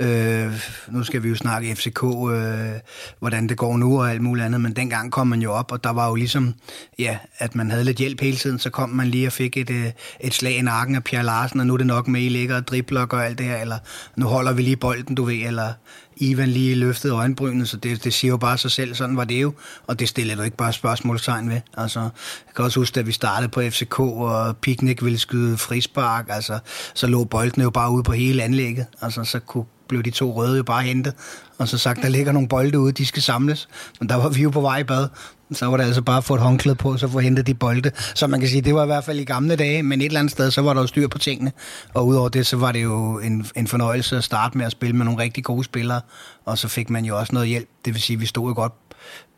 Øh, 0.02 0.52
nu 0.88 1.04
skal 1.04 1.22
vi 1.22 1.28
jo 1.28 1.34
snakke 1.34 1.74
FCK, 1.76 2.04
øh, 2.04 2.80
hvordan 3.18 3.48
det 3.48 3.56
går 3.56 3.76
nu 3.76 4.00
og 4.00 4.10
alt 4.10 4.20
muligt 4.20 4.46
andet, 4.46 4.60
men 4.60 4.76
dengang 4.76 5.12
kom 5.12 5.26
man 5.26 5.42
jo 5.42 5.52
op, 5.52 5.72
og 5.72 5.84
der 5.84 5.90
var 5.90 6.08
jo 6.08 6.14
ligesom, 6.14 6.54
ja, 6.98 7.18
at 7.38 7.54
man 7.54 7.70
havde 7.70 7.84
lidt 7.84 7.98
hjælp 7.98 8.20
hele 8.20 8.36
tiden, 8.36 8.58
så 8.58 8.70
kom 8.70 8.88
man 8.88 9.08
lige 9.08 9.26
og 9.26 9.32
fik 9.32 9.56
et, 9.56 9.70
øh, 9.70 9.86
et 10.20 10.34
slag 10.34 10.56
i 10.56 10.62
nakken 10.62 10.96
af 10.96 11.04
Pierre 11.04 11.24
Larsen, 11.24 11.60
og 11.60 11.66
nu 11.66 11.72
er 11.72 11.78
det 11.78 11.86
nok 11.86 12.08
med, 12.08 12.22
I 12.22 12.28
ligger 12.28 12.56
og 12.56 12.68
dribler 12.68 13.00
og 13.00 13.08
gør 13.08 13.20
alt 13.20 13.38
det 13.38 13.46
her, 13.46 13.56
eller 13.56 13.78
nu 14.16 14.26
holder 14.26 14.52
vi 14.52 14.62
lige 14.62 14.76
bolden, 14.76 15.14
du 15.14 15.24
ved, 15.24 15.46
eller 15.46 15.72
Ivan 16.16 16.48
lige 16.48 16.74
løftede 16.74 17.12
øjenbrynet, 17.12 17.68
så 17.68 17.76
det, 17.76 18.04
det 18.04 18.14
siger 18.14 18.30
jo 18.30 18.36
bare 18.36 18.58
sig 18.58 18.70
selv, 18.70 18.94
sådan 18.94 19.16
var 19.16 19.24
det 19.24 19.42
jo, 19.42 19.52
og 19.86 20.00
det 20.00 20.08
stiller 20.08 20.34
du 20.34 20.42
ikke 20.42 20.56
bare 20.56 20.72
spørgsmålstegn 20.72 21.50
ved. 21.50 21.60
Altså, 21.76 22.00
jeg 22.00 22.54
kan 22.56 22.64
også 22.64 22.80
huske, 22.80 23.00
at 23.00 23.06
vi 23.06 23.12
startede 23.12 23.48
på 23.48 23.60
FCK, 23.60 24.00
og 24.00 24.56
Picnic 24.56 25.02
ville 25.02 25.18
skyde 25.18 25.58
frispark, 25.58 26.26
altså, 26.28 26.58
så 26.94 27.06
lå 27.06 27.24
boldene 27.24 27.64
jo 27.64 27.70
bare 27.70 27.90
ude 27.90 28.02
på 28.02 28.12
hele 28.12 28.42
anlægget, 28.42 28.86
altså, 29.00 29.24
så 29.24 29.38
kunne 29.38 29.64
blev 29.88 30.02
de 30.02 30.10
to 30.10 30.36
røde 30.36 30.56
jo 30.56 30.62
bare 30.62 30.82
hentet, 30.82 31.14
og 31.58 31.68
så 31.68 31.78
sagt, 31.78 32.02
der 32.02 32.08
ligger 32.08 32.32
nogle 32.32 32.48
bolde 32.48 32.78
ude, 32.78 32.92
de 32.92 33.06
skal 33.06 33.22
samles. 33.22 33.68
Men 34.00 34.08
der 34.08 34.14
var 34.14 34.28
vi 34.28 34.42
jo 34.42 34.50
på 34.50 34.60
vej 34.60 34.78
i 34.78 34.84
bad, 34.84 35.08
så 35.54 35.66
var 35.66 35.76
det 35.76 35.84
altså 35.84 36.02
bare 36.02 36.16
at 36.16 36.24
få 36.24 36.34
et 36.34 36.40
håndklæde 36.40 36.76
på, 36.76 36.96
så 36.96 37.08
få 37.08 37.18
hentet 37.18 37.46
de 37.46 37.54
bolde. 37.54 37.90
Så 38.14 38.26
man 38.26 38.40
kan 38.40 38.48
sige, 38.48 38.62
det 38.62 38.74
var 38.74 38.82
i 38.82 38.86
hvert 38.86 39.04
fald 39.04 39.18
i 39.18 39.24
gamle 39.24 39.56
dage, 39.56 39.82
men 39.82 40.00
et 40.00 40.04
eller 40.04 40.20
andet 40.20 40.30
sted, 40.30 40.50
så 40.50 40.62
var 40.62 40.74
der 40.74 40.80
jo 40.80 40.86
styr 40.86 41.08
på 41.08 41.18
tingene. 41.18 41.52
Og 41.94 42.06
udover 42.06 42.28
det, 42.28 42.46
så 42.46 42.56
var 42.56 42.72
det 42.72 42.82
jo 42.82 43.18
en, 43.18 43.46
en 43.56 43.66
fornøjelse 43.66 44.16
at 44.16 44.24
starte 44.24 44.58
med 44.58 44.66
at 44.66 44.72
spille 44.72 44.96
med 44.96 45.04
nogle 45.04 45.20
rigtig 45.22 45.44
gode 45.44 45.64
spillere, 45.64 46.00
og 46.44 46.58
så 46.58 46.68
fik 46.68 46.90
man 46.90 47.04
jo 47.04 47.18
også 47.18 47.32
noget 47.32 47.48
hjælp. 47.48 47.68
Det 47.84 47.94
vil 47.94 48.02
sige, 48.02 48.18
vi 48.18 48.26
stod 48.26 48.48
jo 48.48 48.54
godt 48.54 48.72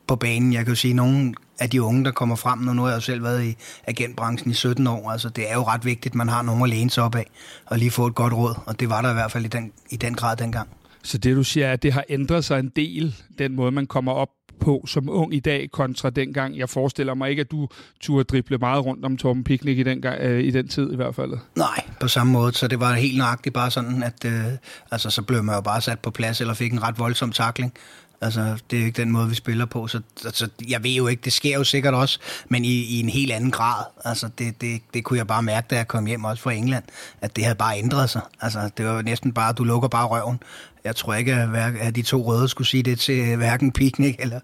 på 0.07 0.17
banen. 0.17 0.53
Jeg 0.53 0.65
kan 0.65 0.73
jo 0.73 0.77
sige, 0.77 0.93
at 0.93 0.97
nogle 0.97 1.35
af 1.59 1.71
de 1.71 1.83
unge, 1.83 2.05
der 2.05 2.11
kommer 2.11 2.37
frem, 2.37 2.59
nu, 2.59 2.73
nu 2.73 2.83
har 2.83 2.89
jeg 2.89 2.97
jo 2.97 3.01
selv 3.01 3.23
været 3.23 3.45
i 3.45 3.57
agentbranchen 3.87 4.51
i 4.51 4.55
17 4.55 4.87
år, 4.87 5.11
altså 5.11 5.29
det 5.29 5.51
er 5.51 5.55
jo 5.55 5.63
ret 5.63 5.85
vigtigt, 5.85 6.13
at 6.13 6.15
man 6.15 6.29
har 6.29 6.43
nogen 6.43 6.63
at 6.63 6.69
læne 6.69 6.91
sig 6.91 7.05
op 7.05 7.15
af, 7.15 7.27
og 7.67 7.79
lige 7.79 7.91
få 7.91 8.07
et 8.07 8.15
godt 8.15 8.33
råd, 8.33 8.55
og 8.67 8.81
det 8.81 8.91
var 8.91 9.03
der 9.03 9.11
i 9.11 9.15
hvert 9.15 9.33
fald 9.33 9.45
i 9.45 9.49
den, 9.49 9.73
i 9.91 9.97
den 9.97 10.15
grad 10.15 10.37
dengang. 10.37 10.69
Så 11.03 11.19
det 11.19 11.37
du 11.37 11.45
siger, 11.45 11.73
at 11.73 11.83
det 11.83 11.93
har 11.93 12.05
ændret 12.09 12.45
sig 12.45 12.59
en 12.59 12.73
del, 12.77 13.15
den 13.39 13.57
måde 13.57 13.73
man 13.73 13.87
kommer 13.87 14.13
op 14.13 14.29
på 14.61 14.85
som 14.87 15.09
ung 15.09 15.35
i 15.35 15.41
dag, 15.41 15.69
kontra 15.73 16.11
dengang. 16.11 16.59
Jeg 16.59 16.69
forestiller 16.69 17.15
mig 17.15 17.31
ikke, 17.31 17.41
at 17.41 17.51
du 17.51 17.69
turde 18.01 18.25
drible 18.25 18.59
meget 18.59 18.85
rundt 18.85 19.05
om 19.05 19.17
Torben 19.17 19.45
Picnic 19.45 19.79
i 19.79 19.83
den, 19.83 20.03
gang, 20.03 20.21
øh, 20.21 20.45
i 20.45 20.51
den 20.51 20.69
tid 20.69 20.93
i 20.93 20.97
hvert 20.97 21.15
fald. 21.15 21.33
Nej, 21.57 21.85
på 22.01 22.09
samme 22.09 22.33
måde. 22.33 22.53
Så 22.53 22.69
det 22.69 22.81
var 22.81 22.95
helt 22.95 23.19
nøjagtigt 23.19 23.55
bare 23.55 23.71
sådan, 23.71 24.03
at 24.03 24.25
øh, 24.25 24.45
altså, 24.91 25.11
så 25.11 25.23
blev 25.23 25.45
man 25.45 25.55
jo 25.55 25.61
bare 25.61 25.81
sat 25.81 25.99
på 25.99 26.11
plads, 26.11 26.41
eller 26.41 26.55
fik 26.55 26.73
en 26.73 26.83
ret 26.83 26.99
voldsom 26.99 27.33
takling. 27.33 27.73
Altså, 28.21 28.59
det 28.71 28.81
er 28.81 28.85
ikke 28.85 29.03
den 29.03 29.11
måde, 29.11 29.29
vi 29.29 29.35
spiller 29.35 29.67
på. 29.67 29.87
Så 29.87 30.01
altså, 30.25 30.49
jeg 30.69 30.85
ved 30.85 30.91
jo 30.91 31.07
ikke, 31.07 31.23
det 31.25 31.33
sker 31.33 31.55
jo 31.55 31.65
sikkert 31.65 31.95
også, 31.95 32.19
men 32.49 32.65
i, 32.65 32.69
i 32.69 33.01
en 33.01 33.09
helt 33.09 33.33
anden 33.33 33.51
grad. 33.51 33.85
Altså, 34.05 34.29
det, 34.39 34.61
det, 34.61 34.83
det 34.95 35.05
kunne 35.05 35.19
jeg 35.19 35.27
bare 35.27 35.43
mærke, 35.43 35.67
da 35.71 35.77
jeg 35.77 35.89
kom 35.89 36.07
hjem 36.07 36.25
også 36.25 36.43
fra 36.43 36.53
England, 36.53 36.85
at 37.21 37.37
det 37.37 37.45
havde 37.45 37.55
bare 37.55 37.79
ændret 37.79 38.11
sig. 38.11 38.21
Altså, 38.41 38.71
det 38.77 38.87
var 38.87 39.03
næsten 39.03 39.33
bare, 39.33 39.53
du 39.53 39.65
lukker 39.65 39.89
bare 39.89 40.07
røven. 40.07 40.41
Jeg 40.85 40.97
tror 40.97 41.15
ikke, 41.15 41.35
at 41.81 41.97
de 41.97 42.03
to 42.03 42.23
røde 42.27 42.49
skulle 42.49 42.69
sige 42.69 42.83
det 42.83 43.01
til 43.01 43.19
øh, 43.19 43.37
hverken 43.37 43.73
Piknik 43.73 44.17
eller, 44.19 44.41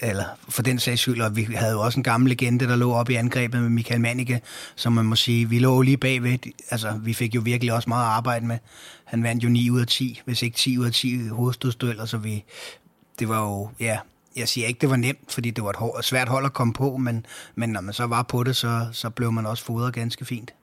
eller 0.00 0.24
for 0.48 0.62
den 0.62 0.78
sags 0.78 1.00
skyld. 1.00 1.20
Og 1.20 1.36
vi 1.36 1.42
havde 1.42 1.72
jo 1.72 1.80
også 1.80 2.00
en 2.00 2.04
gammel 2.04 2.28
legende, 2.28 2.68
der 2.68 2.76
lå 2.76 2.92
op 2.92 3.10
i 3.10 3.14
angrebet 3.14 3.62
med 3.62 3.70
Michael 3.70 4.00
Manike, 4.00 4.40
som 4.76 4.92
man 4.92 5.04
må 5.04 5.16
sige, 5.16 5.48
vi 5.48 5.58
lå 5.58 5.82
lige 5.82 5.96
bagved. 5.96 6.38
Altså, 6.70 7.00
vi 7.02 7.14
fik 7.14 7.34
jo 7.34 7.40
virkelig 7.40 7.72
også 7.72 7.88
meget 7.88 8.04
at 8.04 8.10
arbejde 8.10 8.46
med. 8.46 8.58
Han 9.04 9.22
vandt 9.22 9.44
jo 9.44 9.48
9 9.48 9.70
ud 9.70 9.80
af 9.80 9.86
10, 9.86 10.20
hvis 10.24 10.42
ikke 10.42 10.56
10 10.56 10.78
ud 10.78 10.86
af 10.86 10.92
10 10.92 11.28
hovedstødstøller, 11.28 12.04
så 12.04 12.18
vi, 12.18 12.44
det 13.18 13.28
var 13.28 13.42
jo, 13.42 13.70
ja, 13.80 13.98
jeg 14.36 14.48
siger 14.48 14.66
ikke, 14.66 14.80
det 14.80 14.90
var 14.90 14.96
nemt, 14.96 15.32
fordi 15.32 15.50
det 15.50 15.64
var 15.64 15.98
et 15.98 16.04
svært 16.04 16.28
hold 16.28 16.44
at 16.44 16.52
komme 16.52 16.72
på, 16.72 16.96
men, 16.96 17.26
men 17.54 17.70
når 17.70 17.80
man 17.80 17.94
så 17.94 18.06
var 18.06 18.22
på 18.22 18.42
det, 18.42 18.56
så, 18.56 18.86
så 18.92 19.10
blev 19.10 19.32
man 19.32 19.46
også 19.46 19.64
fodret 19.64 19.94
ganske 19.94 20.24
fint. 20.24 20.54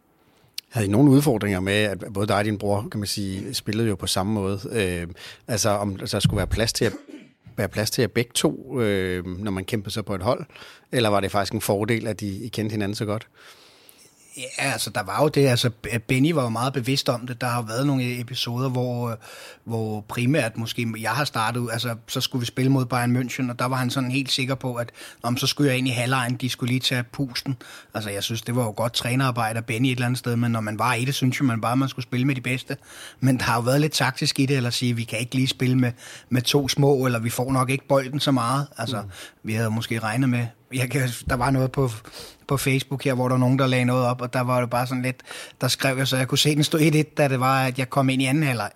Havde 0.75 0.87
I 0.87 0.91
nogle 0.91 1.11
udfordringer 1.11 1.59
med, 1.59 1.73
at 1.73 2.03
både 2.13 2.27
dig 2.27 2.37
og 2.37 2.45
din 2.45 2.57
bror, 2.57 2.87
kan 2.91 2.99
man 2.99 3.07
sige, 3.07 3.53
spillede 3.53 3.87
jo 3.87 3.95
på 3.95 4.07
samme 4.07 4.33
måde? 4.33 4.59
Øh, 4.71 5.07
altså, 5.47 5.69
om 5.69 5.95
der 5.95 6.19
skulle 6.19 6.37
være 6.37 6.47
plads 6.47 6.73
til 6.73 6.85
at 6.85 6.93
være 7.57 7.67
plads 7.67 7.91
til 7.91 8.01
at 8.01 8.11
begge 8.11 8.31
to, 8.33 8.81
øh, 8.81 9.25
når 9.25 9.51
man 9.51 9.65
kæmpede 9.65 9.93
så 9.93 10.01
på 10.01 10.15
et 10.15 10.21
hold? 10.21 10.45
Eller 10.91 11.09
var 11.09 11.19
det 11.19 11.31
faktisk 11.31 11.53
en 11.53 11.61
fordel, 11.61 12.07
at 12.07 12.21
I, 12.21 12.45
I 12.45 12.47
kendte 12.47 12.73
hinanden 12.73 12.95
så 12.95 13.05
godt? 13.05 13.27
Ja, 14.37 14.71
altså 14.71 14.89
der 14.89 15.03
var 15.03 15.21
jo 15.21 15.27
det, 15.27 15.47
altså 15.47 15.69
Benny 16.07 16.31
var 16.31 16.43
jo 16.43 16.49
meget 16.49 16.73
bevidst 16.73 17.09
om 17.09 17.27
det. 17.27 17.41
Der 17.41 17.47
har 17.47 17.61
været 17.61 17.87
nogle 17.87 18.19
episoder, 18.19 18.69
hvor, 18.69 19.19
hvor 19.63 20.01
primært 20.01 20.57
måske 20.57 20.93
jeg 20.97 21.11
har 21.11 21.25
startet, 21.25 21.69
altså 21.71 21.95
så 22.07 22.21
skulle 22.21 22.39
vi 22.39 22.45
spille 22.45 22.71
mod 22.71 22.85
Bayern 22.85 23.17
München, 23.17 23.49
og 23.49 23.59
der 23.59 23.65
var 23.65 23.75
han 23.75 23.89
sådan 23.89 24.11
helt 24.11 24.31
sikker 24.31 24.55
på, 24.55 24.75
at 24.75 24.89
om 25.23 25.37
så 25.37 25.47
skulle 25.47 25.69
jeg 25.69 25.77
ind 25.77 25.87
i 25.87 25.91
halvlejen, 25.91 26.35
de 26.35 26.49
skulle 26.49 26.71
lige 26.71 26.79
tage 26.79 27.03
pusten. 27.03 27.55
Altså 27.93 28.09
jeg 28.09 28.23
synes, 28.23 28.41
det 28.41 28.55
var 28.55 28.63
jo 28.63 28.73
godt 28.77 28.93
trænerarbejde 28.93 29.57
af 29.57 29.65
Benny 29.65 29.87
et 29.87 29.91
eller 29.91 30.05
andet 30.05 30.19
sted, 30.19 30.35
men 30.35 30.51
når 30.51 30.61
man 30.61 30.79
var 30.79 30.93
i 30.93 31.05
det, 31.05 31.15
synes 31.15 31.39
jeg 31.39 31.45
man 31.45 31.61
bare, 31.61 31.77
man 31.77 31.89
skulle 31.89 32.03
spille 32.03 32.27
med 32.27 32.35
de 32.35 32.41
bedste. 32.41 32.77
Men 33.19 33.37
der 33.37 33.43
har 33.43 33.55
jo 33.55 33.61
været 33.61 33.81
lidt 33.81 33.93
taktisk 33.93 34.39
i 34.39 34.45
det, 34.45 34.57
eller 34.57 34.69
sige, 34.69 34.95
vi 34.95 35.03
kan 35.03 35.19
ikke 35.19 35.35
lige 35.35 35.47
spille 35.47 35.75
med, 35.75 35.91
med 36.29 36.41
to 36.41 36.67
små, 36.67 37.05
eller 37.05 37.19
vi 37.19 37.29
får 37.29 37.51
nok 37.51 37.69
ikke 37.69 37.87
bolden 37.87 38.19
så 38.19 38.31
meget. 38.31 38.67
Altså 38.77 39.01
mm. 39.01 39.09
vi 39.43 39.53
havde 39.53 39.69
måske 39.69 39.99
regnet 39.99 40.29
med 40.29 40.47
jeg 40.73 40.89
kan, 40.89 41.09
der 41.29 41.35
var 41.35 41.51
noget 41.51 41.71
på, 41.71 41.91
på 42.47 42.57
Facebook 42.57 43.03
her, 43.03 43.13
hvor 43.13 43.27
der 43.27 43.33
var 43.33 43.39
nogen, 43.39 43.59
der 43.59 43.67
lagde 43.67 43.85
noget 43.85 44.05
op, 44.05 44.21
og 44.21 44.33
der 44.33 44.41
var 44.41 44.59
det 44.61 44.69
bare 44.69 44.87
sådan 44.87 45.03
lidt, 45.03 45.21
der 45.61 45.67
skrev 45.67 45.97
jeg, 45.97 46.07
så 46.07 46.17
jeg 46.17 46.27
kunne 46.27 46.37
se 46.37 46.55
den 46.55 46.63
stå 46.63 46.77
1-1, 46.77 47.03
da 47.17 47.27
det 47.27 47.39
var, 47.39 47.65
at 47.65 47.79
jeg 47.79 47.89
kom 47.89 48.09
ind 48.09 48.21
i 48.21 48.25
anden 48.25 48.43
halvleg. 48.43 48.71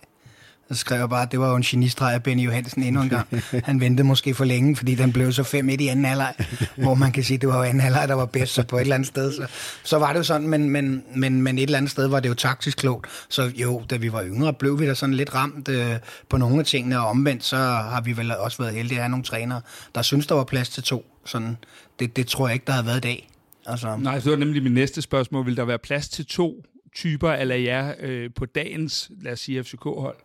Så 0.72 0.76
skrev 0.76 1.00
jeg 1.00 1.10
bare, 1.10 1.22
at 1.22 1.32
det 1.32 1.40
var 1.40 1.50
jo 1.50 1.56
en 1.56 1.64
genistreg 1.64 2.14
af 2.14 2.24
Benny 2.24 2.42
Johansen 2.42 2.84
endnu 2.84 3.02
en 3.02 3.10
gang. 3.10 3.28
Han 3.64 3.80
ventede 3.80 4.08
måske 4.08 4.34
for 4.36 4.46
længe, 4.46 4.76
fordi 4.76 4.96
den 4.96 5.14
blev 5.14 5.32
så 5.32 5.42
5-1 5.42 5.56
i 5.56 5.88
anden 5.88 6.06
halvleg, 6.06 6.34
hvor 6.78 6.94
man 6.94 7.12
kan 7.12 7.24
sige, 7.24 7.36
at 7.36 7.42
det 7.42 7.50
var 7.50 7.58
jo 7.58 7.64
anden 7.64 7.80
halvleg, 7.80 8.08
der 8.08 8.14
var 8.14 8.26
bedst, 8.26 8.54
så 8.54 8.64
på 8.64 8.76
et 8.78 8.82
eller 8.82 8.96
andet 8.96 9.08
sted. 9.08 9.34
Så, 9.34 9.48
så 9.84 10.00
var 10.00 10.12
det 10.14 10.18
jo 10.18 10.24
sådan, 10.24 10.48
men, 10.48 10.70
men, 10.70 11.04
men, 11.16 11.42
men 11.42 11.58
et 11.58 11.64
eller 11.64 11.78
andet 11.78 11.92
sted 11.92 12.08
var 12.08 12.20
det 12.20 12.30
jo 12.30 12.34
taktisk 12.34 12.78
klogt. 12.78 13.08
Så 13.30 13.52
jo, 13.56 13.84
da 13.90 13.98
vi 13.98 14.12
var 14.12 14.24
yngre, 14.24 14.54
blev 14.54 14.80
vi 14.80 14.88
da 14.88 14.94
sådan 14.94 15.16
lidt 15.16 15.36
ramt 15.36 15.68
øh, 15.70 15.96
på 16.30 16.38
nogle 16.38 16.60
af 16.60 16.66
tingene, 16.66 17.00
og 17.00 17.08
omvendt, 17.08 17.44
så 17.44 17.58
har 17.58 18.02
vi 18.02 18.18
vel 18.18 18.38
også 18.38 18.58
været 18.58 18.74
heldige 18.76 18.98
at 18.98 19.04
have 19.04 19.10
nogle 19.10 19.24
trænere, 19.24 19.62
der 19.96 20.02
synes, 20.02 20.28
der 20.28 20.36
var 20.36 20.44
plads 20.44 20.70
til 20.70 20.84
to. 20.84 21.06
Sådan, 21.26 21.58
det, 22.00 22.16
det 22.16 22.28
tror 22.28 22.48
jeg 22.48 22.54
ikke, 22.54 22.66
der 22.66 22.74
har 22.74 22.84
været 22.84 22.98
i 22.98 23.00
dag. 23.00 23.30
Altså. 23.66 23.98
Nej, 23.98 24.16
det 24.16 24.32
var 24.32 24.38
nemlig 24.38 24.64
mit 24.64 24.72
næste 24.72 25.02
spørgsmål. 25.02 25.46
Vil 25.46 25.58
der 25.58 25.66
være 25.66 25.80
plads 25.80 26.10
til 26.10 26.26
to 26.26 26.66
typer 26.96 27.30
af 27.30 27.64
jer 27.64 27.94
øh, 28.00 28.30
på 28.36 28.46
dagens, 28.46 29.12
lad 29.22 29.32
os 29.32 29.40
sige, 29.40 29.64
FCK-hold? 29.64 30.16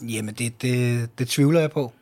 Jamen, 0.00 0.34
det, 0.34 0.62
det, 0.62 1.08
det 1.18 1.28
tvivler 1.28 1.60
jeg 1.60 1.70
på. 1.70 1.92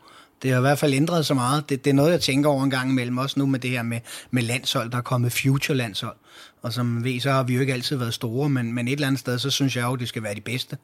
Det 0.42 0.50
har 0.50 0.58
i 0.58 0.60
hvert 0.60 0.78
fald 0.78 0.94
ændret 0.94 1.26
så 1.26 1.34
meget. 1.34 1.68
Det, 1.68 1.84
det 1.84 1.90
er 1.90 1.94
noget, 1.94 2.10
jeg 2.10 2.20
tænker 2.20 2.50
over 2.50 2.64
en 2.64 2.70
gang 2.70 2.90
imellem, 2.90 3.18
også 3.18 3.38
nu 3.38 3.46
med 3.46 3.58
det 3.58 3.70
her 3.70 3.82
med, 3.82 4.00
med 4.30 4.42
landshold, 4.42 4.90
der 4.90 4.98
er 4.98 5.02
kommet 5.02 5.32
future-landshold. 5.32 6.16
Og 6.62 6.72
som 6.72 7.04
ved, 7.04 7.20
så 7.20 7.30
har 7.30 7.42
vi 7.42 7.54
jo 7.54 7.60
ikke 7.60 7.72
altid 7.72 7.96
været 7.96 8.14
store, 8.14 8.48
men, 8.48 8.72
men 8.72 8.88
et 8.88 8.92
eller 8.92 9.06
andet 9.06 9.20
sted, 9.20 9.38
så 9.38 9.50
synes 9.50 9.76
jeg 9.76 9.84
jo, 9.84 9.96
det 9.96 10.08
skal 10.08 10.22
være 10.22 10.34
de 10.34 10.40
bedste. 10.40 10.76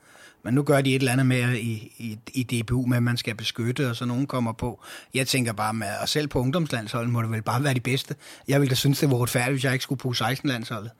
Men 0.44 0.54
nu 0.54 0.62
gør 0.62 0.80
de 0.80 0.94
et 0.94 1.00
eller 1.00 1.12
andet 1.12 1.26
med 1.26 1.54
i, 1.54 1.92
i, 1.98 2.18
i 2.34 2.42
DBU, 2.42 2.86
med 2.86 2.96
at 2.96 3.02
man 3.02 3.16
skal 3.16 3.34
beskytte, 3.34 3.90
og 3.90 3.96
så 3.96 4.04
nogen 4.04 4.26
kommer 4.26 4.52
på. 4.52 4.82
Jeg 5.14 5.26
tænker 5.26 5.52
bare, 5.52 5.74
med, 5.74 5.88
og 6.02 6.08
selv 6.08 6.28
på 6.28 6.40
ungdomslandsholdet 6.40 7.12
må 7.12 7.22
det 7.22 7.30
vel 7.30 7.42
bare 7.42 7.64
være 7.64 7.74
de 7.74 7.80
bedste. 7.80 8.14
Jeg 8.48 8.60
ville 8.60 8.70
da 8.70 8.74
synes, 8.74 8.98
det 8.98 9.10
var 9.10 9.22
retfærdigt, 9.22 9.52
hvis 9.52 9.64
jeg 9.64 9.72
ikke 9.72 9.82
skulle 9.82 9.98
på 9.98 10.14
16-landsholdet 10.16 10.90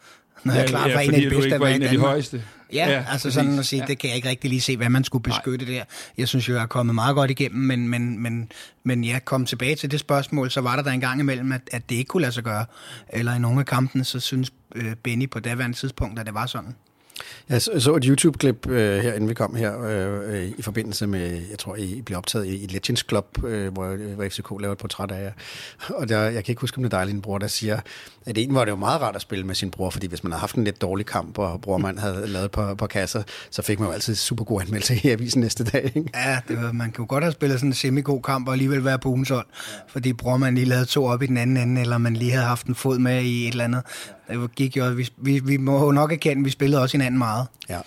når 0.45 0.53
ja, 0.53 0.59
jeg 0.59 0.65
er 0.65 0.69
klar 0.69 0.83
for 0.83 0.89
ja, 0.89 1.01
en 1.01 1.15
af 1.15 1.21
de 1.21 1.29
bedste 1.29 1.55
at 1.55 1.61
være 1.61 1.75
en 1.75 1.83
af 1.83 1.91
de 1.91 1.99
højeste. 1.99 2.43
Ja, 2.73 2.91
ja 2.91 3.05
altså 3.13 3.31
sådan 3.31 3.59
at 3.59 3.67
sige, 3.67 3.81
ja. 3.81 3.87
det 3.87 3.99
kan 3.99 4.09
jeg 4.09 4.17
ikke 4.17 4.29
rigtig 4.29 4.51
lige 4.51 4.61
se, 4.61 4.77
hvad 4.77 4.89
man 4.89 5.05
skulle 5.05 5.23
beskytte 5.23 5.65
Nej. 5.65 5.75
der. 5.75 5.85
Jeg 6.19 6.29
synes 6.29 6.49
jo, 6.49 6.55
jeg 6.55 6.63
er 6.63 6.67
kommet 6.67 6.95
meget 6.95 7.15
godt 7.15 7.31
igennem, 7.31 7.61
men, 7.61 7.89
men, 7.89 8.23
men, 8.23 8.53
men 8.85 9.05
jeg 9.05 9.25
kom 9.25 9.47
tilbage 9.47 9.77
til 9.77 9.91
det 9.91 10.01
spørgsmål, 10.01 10.51
så 10.51 10.61
var 10.61 10.77
der 10.77 10.83
der 10.83 10.91
en 10.91 11.01
gang 11.01 11.21
imellem, 11.21 11.53
at, 11.53 11.61
at 11.73 11.91
det 11.91 11.97
ikke 11.97 12.09
kunne 12.09 12.21
lade 12.21 12.33
sig 12.33 12.45
gøre. 12.45 12.65
Eller 13.09 13.35
i 13.35 13.39
nogle 13.39 13.61
af 13.61 13.67
kampene, 13.67 14.05
så 14.05 14.21
synes 14.21 14.53
øh, 14.75 14.97
Benny 15.03 15.31
på 15.31 15.41
daværende 15.41 15.77
tidspunkt, 15.77 16.19
at 16.19 16.27
det 16.27 16.35
var 16.35 16.47
sådan. 16.47 16.75
Jeg 17.49 17.63
så 17.63 17.95
et 17.97 18.05
YouTube-klip 18.05 18.67
øh, 18.69 19.03
her, 19.03 19.13
inden 19.13 19.29
vi 19.29 19.35
kom 19.35 19.55
her, 19.55 19.83
øh, 19.83 20.35
øh 20.35 20.49
i 20.59 20.63
forbindelse 20.63 21.07
med, 21.07 21.43
jeg 21.51 21.59
tror, 21.59 21.77
I 21.77 22.03
blev 22.03 22.19
optaget 22.19 22.47
i, 22.47 22.67
Legends 22.71 23.05
Club, 23.09 23.45
øh, 23.45 23.73
hvor, 23.73 23.85
øh, 23.85 24.15
hvor 24.15 24.29
FCK 24.29 24.51
laver 24.61 24.73
et 24.73 24.79
portræt 24.79 25.11
af 25.11 25.25
jer. 25.25 25.33
Og 25.89 26.09
der, 26.09 26.21
jeg 26.23 26.45
kan 26.45 26.53
ikke 26.53 26.61
huske, 26.61 26.77
om 26.79 26.83
det 26.83 26.93
er 26.93 27.05
dig 27.05 27.11
en 27.11 27.23
bror, 27.23 27.39
der 27.39 27.47
siger, 27.47 27.81
at 28.27 28.39
en 28.39 28.55
var 28.55 28.65
det 28.65 28.71
jo 28.71 28.77
meget 28.77 29.01
rart 29.01 29.17
at 29.17 29.23
spille 29.23 29.47
med 29.47 29.55
sin 29.55 29.71
bror, 29.71 29.91
fordi 29.91 30.07
hvis 30.07 30.25
man 30.25 30.33
havde 30.33 30.41
haft 30.41 30.57
en 30.57 30.65
lidt 30.65 30.81
dårlig 30.81 31.07
kamp, 31.07 31.39
og 31.39 31.61
brormand 31.61 31.99
havde 31.99 32.27
lavet 32.27 32.51
på, 32.51 32.75
på 32.75 32.87
kasser, 32.87 33.23
så 33.51 33.63
fik 33.63 33.81
man 33.81 33.89
jo 33.89 33.93
altid 33.93 34.15
super 34.15 34.45
god 34.45 34.61
anmeldelse 34.61 35.01
i 35.05 35.09
avisen 35.09 35.41
næste 35.41 35.65
dag. 35.65 35.93
Ikke? 35.95 36.11
Ja, 36.15 36.39
det 36.49 36.63
var, 36.63 36.73
man 36.73 36.93
kan 36.93 37.03
jo 37.03 37.07
godt 37.09 37.25
have 37.25 37.33
spillet 37.33 37.59
sådan 37.59 37.71
en 37.71 37.75
semi-god 37.75 38.23
kamp, 38.23 38.49
og 38.49 38.55
alligevel 38.55 38.85
være 38.85 38.99
på 38.99 39.09
ugens 39.09 39.29
hold, 39.29 39.47
fordi 39.89 40.13
brormand 40.13 40.55
lige 40.55 40.65
lavede 40.65 40.87
to 40.87 41.05
op 41.05 41.23
i 41.23 41.27
den 41.27 41.37
anden 41.37 41.57
ende, 41.57 41.81
eller 41.81 41.99
man 41.99 42.17
lige 42.17 42.31
havde 42.31 42.47
haft 42.47 42.67
en 42.67 42.75
fod 42.75 42.99
med 42.99 43.23
i 43.23 43.49
et 43.49 43.53
eller 43.53 43.65
andet. 43.65 43.83
Gik 44.57 44.77
jo, 44.77 44.85
vi, 44.85 45.09
vi, 45.17 45.39
vi 45.39 45.57
må 45.57 45.85
jo 45.85 45.93
nok 45.93 46.13
erkende, 46.13 46.41
at 46.41 46.45
vi 46.45 46.51
spillede 46.51 46.83
også 46.83 46.97
hinanden 46.97 47.19
meget. 47.19 47.47
Ja. 47.69 47.81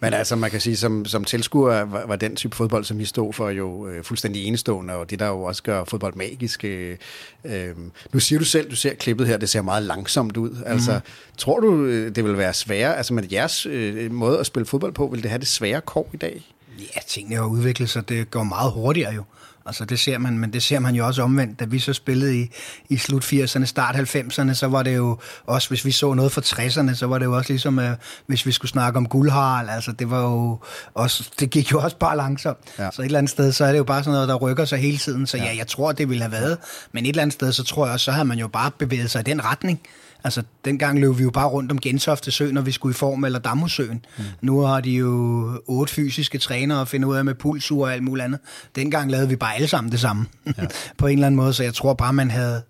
Men 0.00 0.14
altså, 0.14 0.36
man 0.36 0.50
kan 0.50 0.60
sige, 0.60 0.76
som, 0.76 1.04
som 1.04 1.24
tilskuer 1.24 1.84
var, 1.84 2.06
var 2.06 2.16
den 2.16 2.36
type 2.36 2.56
fodbold, 2.56 2.84
som 2.84 2.98
vi 2.98 3.04
stod 3.04 3.32
for, 3.32 3.48
jo 3.48 3.88
øh, 3.88 4.04
fuldstændig 4.04 4.44
enestående, 4.44 4.94
og 4.94 5.10
det 5.10 5.18
der 5.18 5.26
jo 5.26 5.42
også 5.42 5.62
gør 5.62 5.84
fodbold 5.84 6.14
magisk. 6.14 6.64
Øh, 6.64 6.96
øh, 7.44 7.74
nu 8.12 8.20
siger 8.20 8.38
du 8.38 8.44
selv, 8.44 8.70
du 8.70 8.76
ser 8.76 8.94
klippet 8.94 9.26
her, 9.26 9.36
det 9.36 9.48
ser 9.48 9.62
meget 9.62 9.82
langsomt 9.82 10.36
ud. 10.36 10.62
Altså, 10.66 10.92
mm. 10.92 11.00
tror 11.38 11.60
du, 11.60 11.84
øh, 11.84 12.14
det 12.14 12.24
vil 12.24 12.38
være 12.38 12.54
sværere, 12.54 12.96
altså 12.96 13.14
med 13.14 13.24
jeres 13.32 13.66
øh, 13.66 14.12
måde 14.12 14.38
at 14.38 14.46
spille 14.46 14.66
fodbold 14.66 14.92
på, 14.92 15.06
vil 15.06 15.22
det 15.22 15.30
have 15.30 15.38
det 15.38 15.48
svære 15.48 15.80
kår 15.80 16.10
i 16.12 16.16
dag? 16.16 16.50
Ja, 16.78 17.00
tingene 17.08 17.36
har 17.36 17.46
udviklet 17.46 17.90
sig, 17.90 18.08
det 18.08 18.30
går 18.30 18.42
meget 18.42 18.72
hurtigere 18.72 19.14
jo. 19.14 19.24
Altså 19.66 19.84
det 19.84 19.98
ser 19.98 20.18
man, 20.18 20.38
men 20.38 20.52
det 20.52 20.62
ser 20.62 20.78
man 20.78 20.94
jo 20.94 21.06
også 21.06 21.22
omvendt. 21.22 21.60
Da 21.60 21.64
vi 21.64 21.78
så 21.78 21.92
spillede 21.92 22.40
i, 22.40 22.50
i 22.88 22.96
slut 22.96 23.24
80'erne, 23.24 23.64
start 23.64 23.94
90'erne, 23.94 24.54
så 24.54 24.66
var 24.68 24.82
det 24.82 24.96
jo 24.96 25.18
også, 25.46 25.68
hvis 25.68 25.84
vi 25.84 25.90
så 25.90 26.14
noget 26.14 26.32
fra 26.32 26.40
60'erne, 26.40 26.94
så 26.94 27.06
var 27.06 27.18
det 27.18 27.26
jo 27.26 27.36
også 27.36 27.52
ligesom, 27.52 27.78
uh, 27.78 27.84
hvis 28.26 28.46
vi 28.46 28.52
skulle 28.52 28.70
snakke 28.70 28.96
om 28.96 29.08
guldharl, 29.08 29.68
altså 29.68 29.92
det 29.92 30.10
var 30.10 30.22
jo 30.22 30.58
også, 30.94 31.30
det 31.40 31.50
gik 31.50 31.72
jo 31.72 31.80
også 31.80 31.96
bare 31.96 32.16
langsomt. 32.16 32.58
Ja. 32.78 32.90
Så 32.90 33.02
et 33.02 33.06
eller 33.06 33.18
andet 33.18 33.30
sted, 33.30 33.52
så 33.52 33.64
er 33.64 33.70
det 33.70 33.78
jo 33.78 33.84
bare 33.84 34.04
sådan 34.04 34.12
noget, 34.12 34.28
der 34.28 34.34
rykker 34.34 34.64
sig 34.64 34.78
hele 34.78 34.98
tiden. 34.98 35.26
Så 35.26 35.36
ja, 35.36 35.44
ja 35.44 35.56
jeg 35.56 35.66
tror, 35.66 35.92
det 35.92 36.08
ville 36.08 36.22
have 36.22 36.32
været. 36.32 36.58
Men 36.92 37.04
et 37.04 37.08
eller 37.08 37.22
andet 37.22 37.34
sted, 37.34 37.52
så 37.52 37.64
tror 37.64 37.86
jeg 37.86 37.92
også, 37.92 38.04
så 38.04 38.12
har 38.12 38.24
man 38.24 38.38
jo 38.38 38.48
bare 38.48 38.70
bevæget 38.70 39.10
sig 39.10 39.20
i 39.20 39.24
den 39.24 39.44
retning. 39.44 39.80
Altså, 40.24 40.42
dengang 40.64 41.00
løb 41.00 41.18
vi 41.18 41.22
jo 41.22 41.30
bare 41.30 41.48
rundt 41.48 41.72
om 41.72 41.80
Gentofte 41.80 42.30
Sø, 42.30 42.50
når 42.50 42.60
vi 42.60 42.72
skulle 42.72 42.92
i 42.92 42.94
form, 42.94 43.24
eller 43.24 43.38
Damhusøen. 43.38 44.04
Mm. 44.18 44.24
Nu 44.40 44.60
har 44.60 44.80
de 44.80 44.90
jo 44.90 45.62
otte 45.66 45.92
fysiske 45.92 46.38
trænere 46.38 46.80
at 46.80 46.88
finde 46.88 47.06
ud 47.06 47.16
af 47.16 47.24
med 47.24 47.34
pulsur 47.34 47.86
og 47.86 47.92
alt 47.92 48.02
muligt 48.02 48.24
andet. 48.24 48.40
Dengang 48.76 49.10
lavede 49.10 49.28
vi 49.28 49.36
bare 49.36 49.54
alle 49.54 49.68
sammen 49.68 49.92
det 49.92 50.00
samme, 50.00 50.26
ja. 50.46 50.52
på 50.98 51.06
en 51.06 51.12
eller 51.12 51.26
anden 51.26 51.36
måde, 51.36 51.52
så 51.54 51.62
jeg 51.62 51.74
tror 51.74 51.94
bare, 51.94 52.12
man 52.12 52.30
havde... 52.30 52.62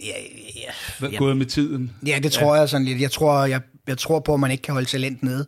Ja, 0.00 0.12
ja, 1.00 1.08
ja, 1.08 1.16
Gået 1.16 1.36
med 1.36 1.46
tiden. 1.46 1.92
Ja, 2.06 2.18
det 2.22 2.32
tror 2.32 2.54
ja. 2.54 2.60
jeg 2.60 2.68
sådan 2.68 2.84
lidt. 2.84 3.00
Jeg 3.00 3.10
tror, 3.10 3.44
jeg, 3.44 3.60
jeg 3.86 3.98
tror 3.98 4.20
på, 4.20 4.34
at 4.34 4.40
man 4.40 4.50
ikke 4.50 4.62
kan 4.62 4.72
holde 4.72 4.88
talent 4.88 5.22
nede. 5.22 5.46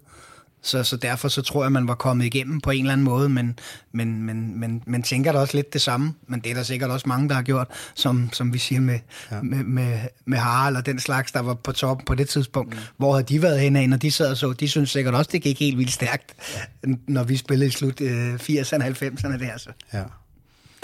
Så, 0.63 0.83
så 0.83 0.97
derfor 0.97 1.29
så 1.29 1.43
tror 1.43 1.65
jeg, 1.65 1.73
man 1.73 1.89
var 1.89 1.95
kommet 1.95 2.25
igennem 2.25 2.61
på 2.61 2.71
en 2.71 2.81
eller 2.81 2.93
anden 2.93 3.05
måde, 3.05 3.29
men, 3.29 3.59
men, 3.93 4.23
men, 4.23 4.61
men, 4.61 4.83
men 4.87 5.03
tænker 5.03 5.33
da 5.33 5.39
også 5.39 5.57
lidt 5.57 5.73
det 5.73 5.83
samme. 5.83 6.15
Men 6.27 6.41
det 6.41 6.51
er 6.51 6.55
der 6.55 6.63
sikkert 6.63 6.91
også 6.91 7.09
mange, 7.09 7.29
der 7.29 7.35
har 7.35 7.43
gjort, 7.43 7.69
som, 7.95 8.33
som 8.33 8.53
vi 8.53 8.59
siger 8.59 8.81
med, 8.81 8.99
ja. 9.31 9.43
med, 9.43 9.65
med, 9.65 9.99
med 10.25 10.39
Harald 10.39 10.77
og 10.77 10.87
den 10.87 11.01
slags, 11.01 11.33
der 11.33 11.41
var 11.41 11.55
på 11.55 11.73
toppen 11.73 12.05
på 12.05 12.15
det 12.15 12.29
tidspunkt. 12.29 12.75
Mm. 12.75 12.81
Hvor 12.97 13.13
havde 13.13 13.27
de 13.27 13.43
været 13.43 13.61
henne, 13.61 13.87
når 13.87 13.97
de 13.97 14.11
sad 14.11 14.31
og 14.31 14.37
så? 14.37 14.53
De 14.53 14.69
synes 14.69 14.91
sikkert 14.91 15.15
også, 15.15 15.31
det 15.33 15.43
gik 15.43 15.59
helt 15.59 15.79
vildt 15.79 15.93
stærkt, 15.93 16.35
ja. 16.55 16.95
når 17.07 17.25
vi 17.25 17.37
spillede 17.37 17.69
i 17.69 17.73
slut 17.73 18.01
øh, 18.01 18.35
80'erne 18.35 18.85
og 18.85 18.89
90'erne 18.89 19.39
der. 19.39 19.59
Så. 19.59 19.71
Ja, 19.93 20.03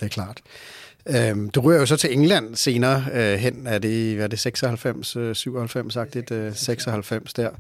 det 0.01 0.07
er 0.07 0.09
klart. 0.09 0.41
Øhm, 1.07 1.51
du 1.51 1.61
ryger 1.61 1.81
jo 1.81 1.87
så 1.87 1.97
til 1.97 2.13
England 2.13 2.57
senere 2.57 3.05
øh, 3.13 3.39
hen. 3.39 3.67
Er 3.67 3.79
det, 3.79 4.15
hvad 4.15 4.25
er 4.25 4.29
det 4.29 4.39
96, 4.39 5.17
øh, 5.17 5.35
97 5.35 5.93
sagt 5.95 6.33
øh, 6.33 6.55
96 6.55 7.33
der. 7.33 7.51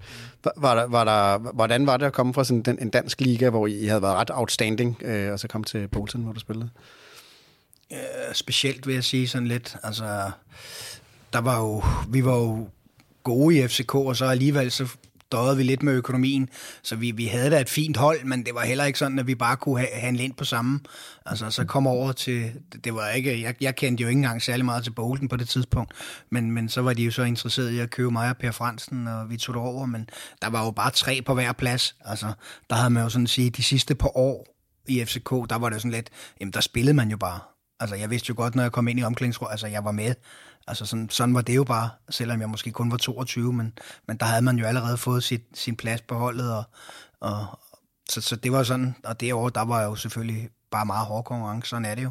Var 0.56 0.74
der, 0.74 0.86
var 0.86 1.04
der. 1.04 1.38
Hvordan 1.38 1.86
var 1.86 1.96
det 1.96 2.06
at 2.06 2.12
komme 2.12 2.34
fra 2.34 2.44
sådan 2.44 2.62
den, 2.62 2.78
en 2.80 2.90
dansk 2.90 3.20
liga, 3.20 3.50
hvor 3.50 3.66
I 3.66 3.84
havde 3.84 4.02
været 4.02 4.14
ret 4.14 4.30
outstanding, 4.32 5.02
øh, 5.02 5.32
og 5.32 5.40
så 5.40 5.48
komme 5.48 5.64
til 5.64 5.88
Bolton, 5.88 6.22
hvor 6.22 6.32
du 6.32 6.40
spillede? 6.40 6.70
Øh, 7.92 7.98
specielt 8.34 8.86
vil 8.86 8.94
jeg 8.94 9.04
sige 9.04 9.28
sådan 9.28 9.48
lidt. 9.48 9.76
Altså, 9.82 10.30
der 11.32 11.40
var 11.40 11.60
jo, 11.60 11.82
vi 12.08 12.24
var 12.24 12.36
jo 12.36 12.68
gode 13.22 13.58
i 13.58 13.68
FCK, 13.68 13.94
og 13.94 14.16
så 14.16 14.24
alligevel 14.24 14.70
så 14.70 14.86
døjede 15.35 15.57
vi 15.57 15.62
lidt 15.62 15.83
med 15.83 15.93
økonomien, 15.93 16.49
så 16.83 16.97
vi, 16.97 17.11
vi 17.11 17.26
havde 17.26 17.50
da 17.50 17.61
et 17.61 17.69
fint 17.69 17.97
hold, 17.97 18.25
men 18.25 18.47
det 18.47 18.55
var 18.55 18.64
heller 18.64 18.85
ikke 18.85 18.99
sådan, 18.99 19.19
at 19.19 19.26
vi 19.26 19.35
bare 19.35 19.57
kunne 19.57 19.81
ha- 19.81 19.99
handle 20.00 20.25
ind 20.25 20.35
på 20.35 20.45
samme. 20.45 20.81
Altså, 21.26 21.50
så 21.50 21.64
kom 21.64 21.87
over 21.87 22.12
til, 22.12 22.53
det 22.85 22.95
var 22.95 23.09
ikke, 23.09 23.43
jeg, 23.43 23.55
jeg 23.61 23.76
kendte 23.76 24.03
jo 24.03 24.09
ikke 24.09 24.19
engang 24.19 24.43
særlig 24.43 24.64
meget 24.64 24.85
til 24.85 24.91
Bolden 24.91 25.29
på 25.29 25.37
det 25.37 25.49
tidspunkt, 25.49 25.93
men, 26.31 26.50
men 26.53 26.69
så 26.69 26.81
var 26.83 26.93
de 26.93 27.03
jo 27.03 27.11
så 27.11 27.23
interesserede 27.23 27.75
i 27.75 27.79
at 27.79 27.91
købe 27.91 28.11
mig 28.11 28.31
og 28.31 28.37
Per 28.37 28.50
Fransen, 28.50 29.09
og 29.09 29.31
vi 29.31 29.37
tog 29.37 29.55
det 29.55 29.62
over, 29.62 29.87
men 29.87 30.09
der 30.43 30.50
var 30.50 30.64
jo 30.64 30.71
bare 30.71 30.91
tre 30.91 31.23
på 31.23 31.35
hver 31.35 31.53
plads. 31.53 31.97
Altså, 32.05 32.33
der 32.71 32.76
havde 32.76 32.91
man 32.91 33.03
jo 33.03 33.09
sådan 33.09 33.25
at 33.25 33.31
sige, 33.31 33.50
de 33.50 33.62
sidste 33.62 33.95
par 33.95 34.17
år 34.17 34.47
i 34.88 35.05
FCK, 35.05 35.31
der 35.31 35.59
var 35.59 35.69
det 35.69 35.81
sådan 35.81 35.91
lidt, 35.91 36.11
jamen 36.41 36.53
der 36.53 36.61
spillede 36.61 36.95
man 36.95 37.11
jo 37.11 37.17
bare. 37.17 37.41
Altså, 37.81 37.97
jeg 37.97 38.11
vidste 38.11 38.29
jo 38.29 38.35
godt, 38.37 38.55
når 38.55 38.62
jeg 38.62 38.73
kom 38.73 38.88
ind 38.88 39.00
i 39.00 39.03
omklædningsrummet, 39.03 39.50
altså 39.50 39.67
jeg 39.67 39.85
var 39.85 39.93
med. 39.93 40.14
Altså 40.66 40.87
sådan, 40.87 41.11
sådan 41.11 41.35
var 41.35 41.40
det 41.40 41.56
jo 41.56 41.64
bare, 41.64 41.90
selvom 42.11 42.40
jeg 42.40 42.49
måske 42.49 42.71
kun 42.71 42.90
var 42.90 42.97
22, 42.97 43.52
men, 43.52 43.78
men 44.09 44.16
der 44.16 44.26
havde 44.26 44.42
man 44.42 44.59
jo 44.59 44.66
allerede 44.66 44.97
fået 44.97 45.25
sit, 45.25 45.42
sin 45.54 45.76
plads 45.76 46.00
på 46.00 46.14
holdet, 46.14 46.54
og, 46.54 46.64
og 47.21 47.47
så, 48.09 48.21
så 48.21 48.37
det 48.37 48.52
var 48.52 48.62
sådan, 48.62 48.94
og 49.04 49.21
det 49.21 49.33
år, 49.33 49.49
der 49.49 49.64
var 49.64 49.83
jo 49.83 49.94
selvfølgelig 49.94 50.49
bare 50.71 50.87
meget 50.87 51.06
hård 51.06 51.25
konkurrence, 51.25 51.68
sådan 51.68 51.85
er 51.85 51.94
det 51.94 52.02
jo. 52.02 52.11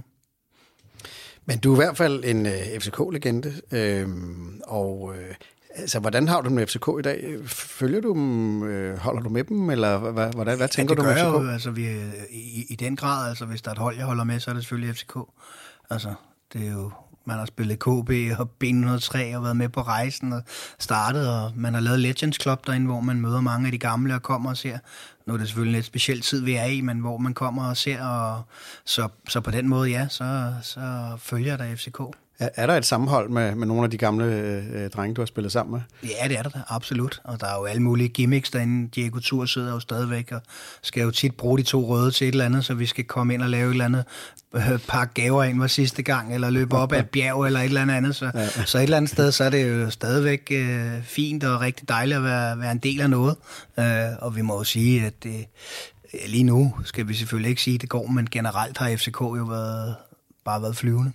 Men 1.45 1.59
du 1.59 1.71
er 1.71 1.75
i 1.75 1.83
hvert 1.85 1.97
fald 1.97 2.23
en 2.25 2.45
øh, 2.45 2.79
FCK-legende, 2.79 3.61
øhm, 3.71 4.61
og 4.67 5.13
øh, 5.17 5.35
altså, 5.75 5.99
hvordan 5.99 6.27
har 6.27 6.41
du 6.41 6.49
med 6.49 6.67
FCK 6.67 6.87
i 6.99 7.01
dag? 7.01 7.37
Følger 7.45 8.01
du 8.01 8.13
dem, 8.13 8.63
øh, 8.63 8.97
holder 8.97 9.21
du 9.21 9.29
med 9.29 9.43
dem, 9.43 9.69
eller 9.69 9.97
hvad, 9.97 10.33
hvordan, 10.33 10.57
hvad 10.57 10.67
tænker 10.67 10.95
ja, 10.97 11.01
du 11.01 11.07
med 11.07 11.15
FCK? 11.15 11.45
Jo, 11.45 11.49
altså, 11.49 11.71
vi, 11.71 11.87
i, 12.29 12.65
i 12.69 12.75
den 12.75 12.95
grad, 12.95 13.29
altså 13.29 13.45
hvis 13.45 13.61
der 13.61 13.69
er 13.69 13.73
et 13.73 13.79
hold, 13.79 13.97
jeg 13.97 14.05
holder 14.05 14.23
med, 14.23 14.39
så 14.39 14.51
er 14.51 14.53
det 14.53 14.63
selvfølgelig 14.63 14.95
FCK. 14.95 15.17
Altså, 15.89 16.13
det 16.53 16.67
er 16.67 16.71
jo 16.71 16.91
man 17.25 17.37
har 17.37 17.45
spillet 17.45 17.79
KB 17.79 18.39
og 18.39 18.49
B103 18.63 19.35
og 19.35 19.43
været 19.43 19.57
med 19.57 19.69
på 19.69 19.81
rejsen 19.81 20.33
og 20.33 20.41
startet, 20.79 21.29
og 21.29 21.51
man 21.55 21.73
har 21.73 21.81
lavet 21.81 21.99
Legends 21.99 22.41
Club 22.41 22.67
derinde, 22.67 22.85
hvor 22.85 23.01
man 23.01 23.21
møder 23.21 23.41
mange 23.41 23.65
af 23.65 23.71
de 23.71 23.77
gamle 23.77 24.15
og 24.15 24.21
kommer 24.21 24.49
og 24.49 24.57
ser. 24.57 24.77
Nu 25.25 25.33
er 25.33 25.37
det 25.37 25.47
selvfølgelig 25.47 25.71
en 25.71 25.75
lidt 25.75 25.85
speciel 25.85 26.21
tid, 26.21 26.41
vi 26.41 26.53
er 26.53 26.65
i, 26.65 26.81
men 26.81 26.99
hvor 26.99 27.17
man 27.17 27.33
kommer 27.33 27.69
og 27.69 27.77
ser, 27.77 28.05
og 28.05 28.41
så, 28.85 29.07
så 29.29 29.41
på 29.41 29.51
den 29.51 29.67
måde, 29.67 29.89
ja, 29.89 30.07
så, 30.07 30.53
så 30.61 31.15
følger 31.17 31.57
der 31.57 31.75
FCK. 31.75 31.99
Er, 32.43 32.49
er 32.55 32.67
der 32.67 32.73
et 32.73 32.85
sammenhold 32.85 33.29
med, 33.29 33.55
med 33.55 33.67
nogle 33.67 33.83
af 33.83 33.91
de 33.91 33.97
gamle 33.97 34.25
øh, 34.25 34.89
drenge, 34.89 35.15
du 35.15 35.21
har 35.21 35.25
spillet 35.25 35.51
sammen 35.51 35.71
med? 35.71 36.09
Ja, 36.09 36.27
det 36.27 36.37
er 36.37 36.41
der 36.43 36.49
da, 36.49 36.59
absolut. 36.67 37.21
Og 37.23 37.39
der 37.39 37.47
er 37.47 37.59
jo 37.59 37.65
alle 37.65 37.81
mulige 37.81 38.09
gimmicks 38.09 38.51
derinde. 38.51 38.89
Diego 38.95 39.19
Tur 39.19 39.45
sidder 39.45 39.73
jo 39.73 39.79
stadigvæk 39.79 40.31
og 40.31 40.41
skal 40.81 41.03
jo 41.03 41.11
tit 41.11 41.35
bruge 41.35 41.57
de 41.57 41.63
to 41.63 41.87
røde 41.87 42.11
til 42.11 42.27
et 42.27 42.31
eller 42.31 42.45
andet, 42.45 42.65
så 42.65 42.73
vi 42.73 42.85
skal 42.85 43.03
komme 43.03 43.33
ind 43.33 43.41
og 43.41 43.49
lave 43.49 43.67
et 43.67 43.71
eller 43.71 43.85
andet 43.85 44.05
øh, 44.55 44.79
pakke 44.87 45.13
gaver 45.13 45.43
ind 45.43 45.59
var 45.59 45.67
sidste 45.67 46.03
gang, 46.03 46.33
eller 46.33 46.49
løbe 46.49 46.77
op 46.77 46.93
ad 46.93 46.99
et 46.99 47.09
bjerg 47.09 47.45
eller 47.45 47.59
et 47.59 47.65
eller 47.65 47.81
andet 47.81 47.95
andet. 47.95 48.15
Så, 48.15 48.31
ja. 48.33 48.47
så 48.65 48.77
et 48.77 48.83
eller 48.83 48.97
andet 48.97 49.11
sted, 49.11 49.31
så 49.31 49.43
er 49.43 49.49
det 49.49 49.69
jo 49.69 49.89
stadigvæk 49.89 50.47
øh, 50.51 51.03
fint 51.03 51.43
og 51.43 51.61
rigtig 51.61 51.89
dejligt 51.89 52.17
at 52.17 52.23
være, 52.23 52.59
være 52.59 52.71
en 52.71 52.77
del 52.77 53.01
af 53.01 53.09
noget. 53.09 53.35
Øh, 53.79 53.85
og 54.19 54.35
vi 54.35 54.41
må 54.41 54.57
jo 54.57 54.63
sige, 54.63 55.05
at 55.05 55.23
det, 55.23 55.45
lige 56.27 56.43
nu 56.43 56.73
skal 56.83 57.07
vi 57.07 57.13
selvfølgelig 57.13 57.49
ikke 57.49 57.61
sige, 57.61 57.75
at 57.75 57.81
det 57.81 57.89
går, 57.89 58.07
men 58.07 58.27
generelt 58.31 58.77
har 58.77 58.95
FCK 58.95 59.21
jo 59.21 59.45
været, 59.49 59.95
bare 60.45 60.61
været 60.61 60.77
flyvende. 60.77 61.11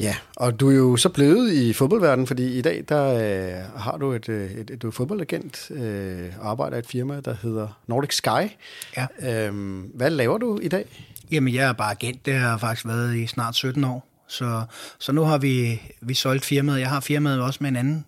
Ja, 0.00 0.16
og 0.36 0.60
du 0.60 0.70
er 0.70 0.74
jo 0.74 0.96
så 0.96 1.08
blevet 1.08 1.52
i 1.52 1.72
fodboldverdenen, 1.72 2.26
fordi 2.26 2.58
i 2.58 2.62
dag 2.62 2.84
der 2.88 3.14
øh, 3.14 3.80
har 3.80 3.96
du 3.96 4.12
et, 4.12 4.28
øh, 4.28 4.50
et, 4.50 4.70
et, 4.70 4.82
du 4.82 4.86
er 4.86 4.90
fodboldagent 4.90 5.70
øh, 5.70 6.32
og 6.40 6.50
arbejder 6.50 6.76
i 6.76 6.78
et 6.78 6.86
firma, 6.86 7.20
der 7.20 7.34
hedder 7.42 7.80
Nordic 7.86 8.14
Sky. 8.14 8.50
Ja. 8.96 9.06
Øhm, 9.22 9.80
hvad 9.94 10.10
laver 10.10 10.38
du 10.38 10.58
i 10.58 10.68
dag? 10.68 10.84
Jamen, 11.32 11.54
jeg 11.54 11.68
er 11.68 11.72
bare 11.72 11.90
agent. 11.90 12.26
Det 12.26 12.34
har 12.34 12.48
jeg 12.50 12.60
faktisk 12.60 12.86
været 12.86 13.16
i 13.16 13.26
snart 13.26 13.54
17 13.54 13.84
år. 13.84 14.06
Så, 14.28 14.62
så 14.98 15.12
nu 15.12 15.22
har 15.22 15.38
vi, 15.38 15.82
vi 16.00 16.14
solgt 16.14 16.44
firmaet. 16.44 16.80
Jeg 16.80 16.88
har 16.88 17.00
firmaet 17.00 17.40
også 17.42 17.58
med 17.62 17.70
en 17.70 17.76
anden 17.76 18.04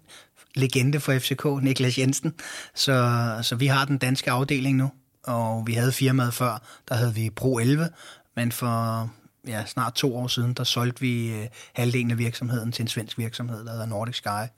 legende 0.54 1.00
for 1.00 1.18
FCK, 1.18 1.46
Niklas 1.62 1.98
Jensen. 1.98 2.34
Så, 2.74 3.28
så 3.42 3.56
vi 3.56 3.66
har 3.66 3.84
den 3.84 3.98
danske 3.98 4.30
afdeling 4.30 4.76
nu. 4.76 4.90
Og 5.24 5.66
vi 5.66 5.72
havde 5.72 5.92
firmaet 5.92 6.34
før, 6.34 6.62
der 6.88 6.94
havde 6.94 7.14
vi 7.14 7.30
Pro 7.30 7.58
11. 7.58 7.88
Men 8.36 8.52
for 8.52 9.10
ja, 9.46 9.64
snart 9.66 9.94
to 9.94 10.16
år 10.16 10.26
siden, 10.26 10.54
der 10.54 10.64
solgte 10.64 11.00
vi 11.00 11.32
øh, 11.32 11.48
halvdelen 11.72 12.10
af 12.10 12.18
virksomheden 12.18 12.72
til 12.72 12.82
en 12.82 12.88
svensk 12.88 13.18
virksomhed, 13.18 13.64
der 13.64 13.70
hedder 13.70 13.86
Nordic 13.86 14.16
Sky. 14.16 14.48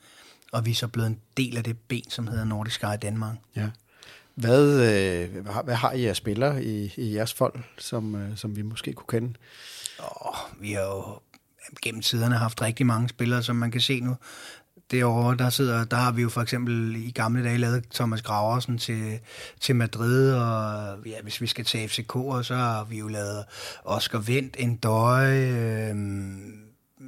Og 0.53 0.67
vi 0.67 0.71
er 0.71 0.75
så 0.75 0.89
blevet 0.89 1.07
en 1.07 1.21
del 1.37 1.57
af 1.57 1.65
det 1.65 1.79
ben, 1.79 2.11
som 2.11 2.27
hedder 2.27 2.45
Nordic 2.45 2.73
Sky 2.73 2.85
Danmark. 3.03 3.37
Ja. 3.57 3.69
Hvad, 4.35 4.81
øh, 4.93 5.47
hvad 5.65 5.75
har 5.75 5.93
I 5.93 6.07
af 6.07 6.17
spillere 6.17 6.65
i, 6.65 6.95
i 6.97 7.15
jeres 7.15 7.35
folk, 7.35 7.61
som, 7.79 8.15
øh, 8.15 8.37
som 8.37 8.57
vi 8.57 8.63
måske 8.63 8.93
kunne 8.93 9.21
kende? 9.21 9.35
Oh, 9.99 10.37
vi 10.61 10.73
har 10.73 10.83
jo 10.83 11.21
gennem 11.83 12.03
tiderne 12.03 12.37
haft 12.37 12.63
rigtig 12.63 12.87
mange 12.87 13.09
spillere, 13.09 13.43
som 13.43 13.57
man 13.57 13.71
kan 13.71 13.81
se 13.81 14.01
nu 14.01 14.17
derovre, 14.91 15.37
der, 15.37 15.51
sidder, 15.51 15.85
der 15.85 15.97
har 15.97 16.13
vi 16.13 16.23
jo 16.23 16.29
for 16.29 16.41
eksempel 16.41 16.97
i 16.97 17.11
gamle 17.11 17.45
dage 17.45 17.59
lavet 17.59 17.85
Thomas 17.95 18.23
Graversen 18.23 18.79
til, 18.79 19.19
til 19.61 19.77
Madrid, 19.77 20.33
og 20.33 20.99
ja, 21.07 21.23
hvis 21.23 21.41
vi 21.41 21.47
skal 21.47 21.65
tage 21.65 21.89
FCK, 21.89 22.13
så 22.43 22.55
har 22.55 22.85
vi 22.85 22.99
jo 22.99 23.09
lavet 23.09 23.45
Oscar 23.85 24.19
Vendt, 24.19 24.57
en 24.59 24.77
døje, 24.77 25.91
øh, 25.91 25.97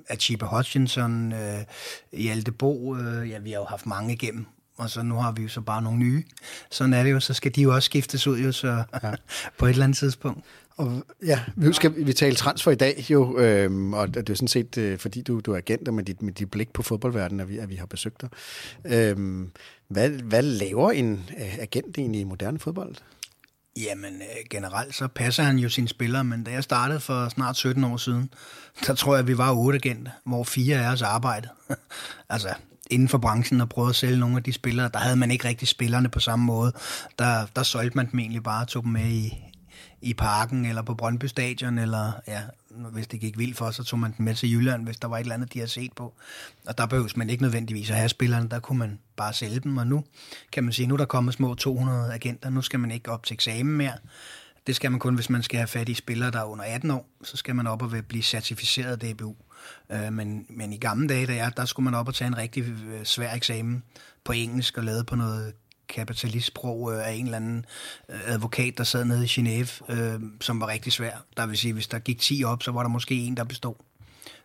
Achiba 0.08 0.46
Hutchinson, 0.46 1.32
øh, 1.32 1.64
Hjalte 2.12 2.52
Bo, 2.52 2.96
øh, 2.96 3.30
ja, 3.30 3.38
vi 3.38 3.50
har 3.50 3.58
jo 3.58 3.64
haft 3.64 3.86
mange 3.86 4.12
igennem, 4.12 4.46
og 4.76 4.90
så 4.90 5.02
nu 5.02 5.14
har 5.14 5.32
vi 5.32 5.42
jo 5.42 5.48
så 5.48 5.60
bare 5.60 5.82
nogle 5.82 5.98
nye. 5.98 6.24
Sådan 6.70 6.92
er 6.92 7.02
det 7.02 7.12
jo, 7.12 7.20
så 7.20 7.34
skal 7.34 7.54
de 7.54 7.62
jo 7.62 7.74
også 7.74 7.86
skiftes 7.86 8.26
ud 8.26 8.38
jo, 8.38 8.52
så 8.52 8.84
ja. 9.02 9.10
på 9.58 9.66
et 9.66 9.70
eller 9.70 9.84
andet 9.84 9.98
tidspunkt. 9.98 10.44
Og 10.76 11.02
ja, 11.26 11.40
vi 11.56 11.72
skal 11.72 12.06
vi 12.06 12.12
tale 12.12 12.36
transfer 12.36 12.70
i 12.70 12.74
dag 12.74 13.06
jo, 13.10 13.38
øhm, 13.38 13.92
og 13.92 14.14
det 14.14 14.28
er 14.30 14.34
sådan 14.34 14.48
set, 14.48 14.78
øh, 14.78 14.98
fordi 14.98 15.22
du, 15.22 15.40
du 15.40 15.52
er 15.52 15.56
agent, 15.56 15.94
med 15.94 16.04
dit, 16.04 16.22
med 16.22 16.32
dit 16.32 16.50
blik 16.50 16.72
på 16.72 16.82
fodboldverdenen, 16.82 17.40
at 17.40 17.48
vi, 17.48 17.58
at 17.58 17.68
vi 17.68 17.74
har 17.74 17.86
besøgt 17.86 18.20
dig. 18.20 18.28
Øhm, 18.84 19.50
hvad, 19.88 20.10
hvad 20.10 20.42
laver 20.42 20.90
en 20.90 21.30
øh, 21.38 21.58
agent 21.58 21.98
egentlig 21.98 22.20
i 22.20 22.24
moderne 22.24 22.58
fodbold? 22.58 22.94
Jamen, 23.76 24.14
øh, 24.14 24.46
generelt 24.50 24.94
så 24.94 25.08
passer 25.08 25.42
han 25.42 25.58
jo 25.58 25.68
sine 25.68 25.88
spillere, 25.88 26.24
men 26.24 26.44
da 26.44 26.50
jeg 26.50 26.64
startede 26.64 27.00
for 27.00 27.28
snart 27.28 27.56
17 27.56 27.84
år 27.84 27.96
siden, 27.96 28.30
der 28.86 28.94
tror 28.94 29.14
jeg, 29.14 29.20
at 29.20 29.26
vi 29.26 29.38
var 29.38 29.52
otte 29.52 29.76
agenter, 29.76 30.10
hvor 30.24 30.44
fire 30.44 30.86
af 30.86 30.92
os 30.92 31.02
arbejdede. 31.02 31.52
altså, 32.28 32.54
inden 32.90 33.08
for 33.08 33.18
branchen 33.18 33.60
og 33.60 33.68
prøvede 33.68 33.90
at 33.90 33.96
sælge 33.96 34.18
nogle 34.18 34.36
af 34.36 34.42
de 34.42 34.52
spillere. 34.52 34.90
Der 34.92 34.98
havde 34.98 35.16
man 35.16 35.30
ikke 35.30 35.48
rigtig 35.48 35.68
spillerne 35.68 36.08
på 36.08 36.20
samme 36.20 36.44
måde. 36.44 36.72
Der, 37.18 37.46
der 37.56 37.62
solgte 37.62 37.96
man 37.96 38.10
dem 38.10 38.18
egentlig 38.18 38.42
bare 38.42 38.62
og 38.62 38.68
tog 38.68 38.82
dem 38.82 38.92
med 38.92 39.06
i, 39.06 39.38
i 40.00 40.14
parken 40.14 40.64
eller 40.64 40.82
på 40.82 40.94
Brøndby 40.94 41.24
Stadion, 41.24 41.78
eller 41.78 42.12
ja, 42.26 42.42
hvis 42.70 43.06
det 43.06 43.20
gik 43.20 43.38
vildt 43.38 43.56
for, 43.56 43.70
så 43.70 43.84
tog 43.84 43.98
man 43.98 44.14
den 44.16 44.24
med 44.24 44.34
til 44.34 44.52
Jylland, 44.52 44.84
hvis 44.84 44.96
der 44.96 45.08
var 45.08 45.16
et 45.16 45.20
eller 45.20 45.34
andet, 45.34 45.52
de 45.52 45.58
havde 45.58 45.70
set 45.70 45.92
på. 45.92 46.14
Og 46.66 46.78
der 46.78 46.86
behøves 46.86 47.16
man 47.16 47.30
ikke 47.30 47.42
nødvendigvis 47.42 47.90
at 47.90 47.96
have 47.96 48.08
spillerne, 48.08 48.48
der 48.48 48.60
kunne 48.60 48.78
man 48.78 48.98
bare 49.16 49.32
sælge 49.32 49.60
dem, 49.60 49.76
og 49.76 49.86
nu 49.86 50.04
kan 50.52 50.64
man 50.64 50.72
sige, 50.72 50.86
nu 50.86 50.94
er 50.94 50.98
der 50.98 51.04
kommet 51.04 51.34
små 51.34 51.54
200 51.54 52.14
agenter, 52.14 52.50
nu 52.50 52.62
skal 52.62 52.80
man 52.80 52.90
ikke 52.90 53.10
op 53.10 53.22
til 53.22 53.34
eksamen 53.34 53.76
mere. 53.76 53.94
Det 54.66 54.76
skal 54.76 54.90
man 54.90 55.00
kun, 55.00 55.14
hvis 55.14 55.30
man 55.30 55.42
skal 55.42 55.56
have 55.56 55.66
fat 55.66 55.88
i 55.88 55.94
spillere, 55.94 56.30
der 56.30 56.40
er 56.40 56.44
under 56.44 56.64
18 56.64 56.90
år, 56.90 57.08
så 57.24 57.36
skal 57.36 57.54
man 57.54 57.66
op 57.66 57.82
og 57.82 57.92
blive 58.08 58.22
certificeret 58.22 59.02
af 59.02 59.14
DBU. 59.14 59.34
Øh, 59.92 60.12
men, 60.12 60.46
men 60.48 60.72
i 60.72 60.76
gamle 60.76 61.08
dage, 61.08 61.26
der, 61.26 61.50
der 61.50 61.64
skulle 61.64 61.84
man 61.84 61.94
op 61.94 62.08
og 62.08 62.14
tage 62.14 62.28
en 62.28 62.36
rigtig 62.36 62.62
øh, 62.62 63.04
svær 63.04 63.34
eksamen 63.34 63.82
på 64.24 64.32
engelsk 64.32 64.78
og 64.78 64.84
lave 64.84 65.04
på 65.04 65.16
noget 65.16 65.54
kapitalistsprog 65.88 66.92
øh, 66.92 67.08
af 67.08 67.12
en 67.12 67.24
eller 67.24 67.36
anden 67.36 67.64
øh, 68.08 68.20
advokat, 68.26 68.78
der 68.78 68.84
sad 68.84 69.04
nede 69.04 69.24
i 69.24 69.26
Genève, 69.26 69.92
øh, 69.92 70.20
som 70.40 70.60
var 70.60 70.68
rigtig 70.68 70.92
svær. 70.92 71.24
Der 71.36 71.46
vil 71.46 71.58
sige, 71.58 71.72
hvis 71.72 71.86
der 71.86 71.98
gik 71.98 72.20
10 72.20 72.44
op, 72.44 72.62
så 72.62 72.70
var 72.70 72.82
der 72.82 72.88
måske 72.88 73.14
en, 73.14 73.36
der 73.36 73.44
bestod. 73.44 73.74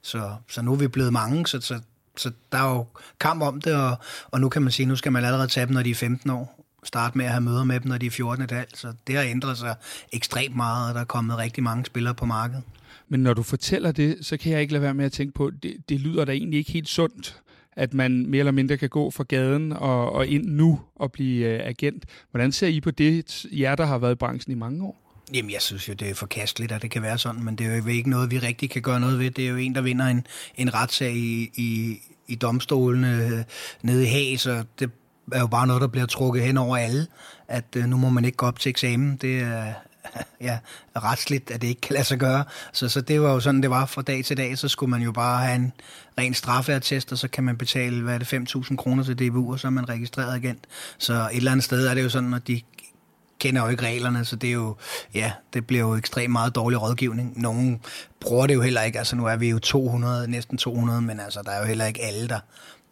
Så, 0.01 0.35
så 0.49 0.61
nu 0.61 0.71
er 0.71 0.77
vi 0.77 0.87
blevet 0.87 1.13
mange, 1.13 1.47
så, 1.47 1.61
så, 1.61 1.79
så 2.17 2.31
der 2.51 2.57
er 2.57 2.75
jo 2.75 2.85
kamp 3.19 3.41
om 3.41 3.61
det, 3.61 3.75
og, 3.75 3.97
og 4.31 4.41
nu 4.41 4.49
kan 4.49 4.61
man 4.61 4.71
sige, 4.71 4.85
nu 4.85 4.95
skal 4.95 5.11
man 5.11 5.25
allerede 5.25 5.47
tage 5.47 5.65
dem, 5.65 5.73
når 5.73 5.83
de 5.83 5.91
er 5.91 5.95
15 5.95 6.29
år. 6.29 6.57
Starte 6.83 7.17
med 7.17 7.25
at 7.25 7.31
have 7.31 7.41
møder 7.41 7.63
med 7.63 7.79
dem, 7.79 7.87
når 7.87 7.97
de 7.97 8.05
er 8.05 8.11
14 8.11 8.43
et 8.43 8.51
halvt. 8.51 8.77
Så 8.77 8.93
det 9.07 9.15
har 9.15 9.23
ændret 9.23 9.57
sig 9.57 9.75
ekstremt 10.11 10.55
meget, 10.55 10.89
og 10.89 10.95
der 10.95 11.01
er 11.01 11.05
kommet 11.05 11.37
rigtig 11.37 11.63
mange 11.63 11.85
spillere 11.85 12.13
på 12.13 12.25
markedet. 12.25 12.63
Men 13.09 13.19
når 13.19 13.33
du 13.33 13.43
fortæller 13.43 13.91
det, 13.91 14.17
så 14.21 14.37
kan 14.37 14.51
jeg 14.51 14.61
ikke 14.61 14.73
lade 14.73 14.81
være 14.81 14.93
med 14.93 15.05
at 15.05 15.11
tænke 15.11 15.33
på, 15.33 15.51
det, 15.63 15.77
det 15.89 15.99
lyder 15.99 16.25
da 16.25 16.31
egentlig 16.31 16.57
ikke 16.57 16.71
helt 16.71 16.89
sundt 16.89 17.41
at 17.81 17.93
man 17.93 18.25
mere 18.27 18.39
eller 18.39 18.51
mindre 18.51 18.77
kan 18.77 18.89
gå 18.89 19.11
fra 19.11 19.23
gaden 19.23 19.73
og, 19.73 20.11
og 20.11 20.27
ind 20.27 20.45
nu 20.45 20.79
og 20.95 21.11
blive 21.11 21.45
øh, 21.45 21.59
agent. 21.67 22.05
Hvordan 22.31 22.51
ser 22.51 22.67
I 22.67 22.81
på 22.81 22.91
det, 22.91 23.45
jer 23.51 23.75
der 23.75 23.85
har 23.85 23.97
været 23.97 24.11
i 24.11 24.15
branchen 24.15 24.51
i 24.51 24.55
mange 24.55 24.85
år? 24.85 25.23
Jamen, 25.33 25.51
jeg 25.51 25.61
synes 25.61 25.89
jo, 25.89 25.93
det 25.93 26.09
er 26.09 26.15
forkasteligt, 26.15 26.71
at 26.71 26.81
det 26.81 26.91
kan 26.91 27.01
være 27.01 27.17
sådan, 27.17 27.43
men 27.43 27.55
det 27.55 27.67
er 27.67 27.77
jo 27.77 27.87
ikke 27.87 28.09
noget, 28.09 28.31
vi 28.31 28.37
rigtig 28.37 28.69
kan 28.69 28.81
gøre 28.81 28.99
noget 28.99 29.19
ved. 29.19 29.31
Det 29.31 29.45
er 29.45 29.49
jo 29.49 29.55
en, 29.55 29.75
der 29.75 29.81
vinder 29.81 30.05
en, 30.05 30.25
en 30.55 30.73
retssag 30.73 31.13
i, 31.13 31.51
i, 31.55 31.97
i 32.27 32.35
domstolene 32.35 33.25
øh, 33.25 33.43
nede 33.81 34.03
i 34.03 34.07
Haag, 34.07 34.39
så 34.39 34.63
det 34.79 34.89
er 35.31 35.39
jo 35.39 35.47
bare 35.47 35.67
noget, 35.67 35.81
der 35.81 35.87
bliver 35.87 36.05
trukket 36.05 36.43
hen 36.43 36.57
over 36.57 36.77
alle, 36.77 37.07
at 37.47 37.65
øh, 37.77 37.85
nu 37.85 37.97
må 37.97 38.09
man 38.09 38.25
ikke 38.25 38.37
gå 38.37 38.45
op 38.45 38.59
til 38.59 38.69
eksamen. 38.69 39.15
Det 39.21 39.39
er, 39.39 39.73
ja, 40.41 40.59
retsligt, 40.95 41.51
at 41.51 41.61
det 41.61 41.67
ikke 41.67 41.81
kan 41.81 41.93
lade 41.93 42.05
sig 42.05 42.17
gøre. 42.17 42.43
Så, 42.73 42.89
så 42.89 43.01
det 43.01 43.21
var 43.21 43.33
jo 43.33 43.39
sådan, 43.39 43.61
det 43.61 43.69
var 43.69 43.85
fra 43.85 44.01
dag 44.01 44.25
til 44.25 44.37
dag. 44.37 44.57
Så 44.57 44.67
skulle 44.67 44.89
man 44.89 45.01
jo 45.01 45.11
bare 45.11 45.45
have 45.45 45.55
en 45.55 45.73
ren 46.19 46.33
straffeattest, 46.33 47.11
og 47.11 47.17
så 47.17 47.27
kan 47.27 47.43
man 47.43 47.57
betale, 47.57 48.01
hvad 48.01 48.13
er 48.13 48.17
det, 48.17 48.33
5.000 48.33 48.75
kroner 48.75 49.03
til 49.03 49.19
DBU, 49.19 49.51
og 49.51 49.59
så 49.59 49.67
er 49.67 49.71
man 49.71 49.89
registreret 49.89 50.43
igen. 50.43 50.59
Så 50.97 51.13
et 51.13 51.37
eller 51.37 51.51
andet 51.51 51.63
sted 51.63 51.87
er 51.87 51.93
det 51.93 52.03
jo 52.03 52.09
sådan, 52.09 52.33
at 52.33 52.47
de 52.47 52.61
kender 53.39 53.63
jo 53.63 53.67
ikke 53.67 53.83
reglerne, 53.83 54.25
så 54.25 54.35
det 54.35 54.47
er 54.47 54.53
jo, 54.53 54.75
ja, 55.13 55.31
det 55.53 55.67
bliver 55.67 55.81
jo 55.81 55.95
ekstremt 55.95 56.31
meget 56.31 56.55
dårlig 56.55 56.81
rådgivning. 56.81 57.41
Nogen 57.41 57.81
bruger 58.19 58.47
det 58.47 58.53
jo 58.53 58.61
heller 58.61 58.81
ikke, 58.81 58.99
altså 58.99 59.15
nu 59.15 59.25
er 59.25 59.35
vi 59.35 59.49
jo 59.49 59.59
200, 59.59 60.27
næsten 60.27 60.57
200, 60.57 61.01
men 61.01 61.19
altså 61.19 61.41
der 61.45 61.51
er 61.51 61.59
jo 61.59 61.65
heller 61.65 61.85
ikke 61.85 62.01
alle, 62.01 62.27
der, 62.27 62.39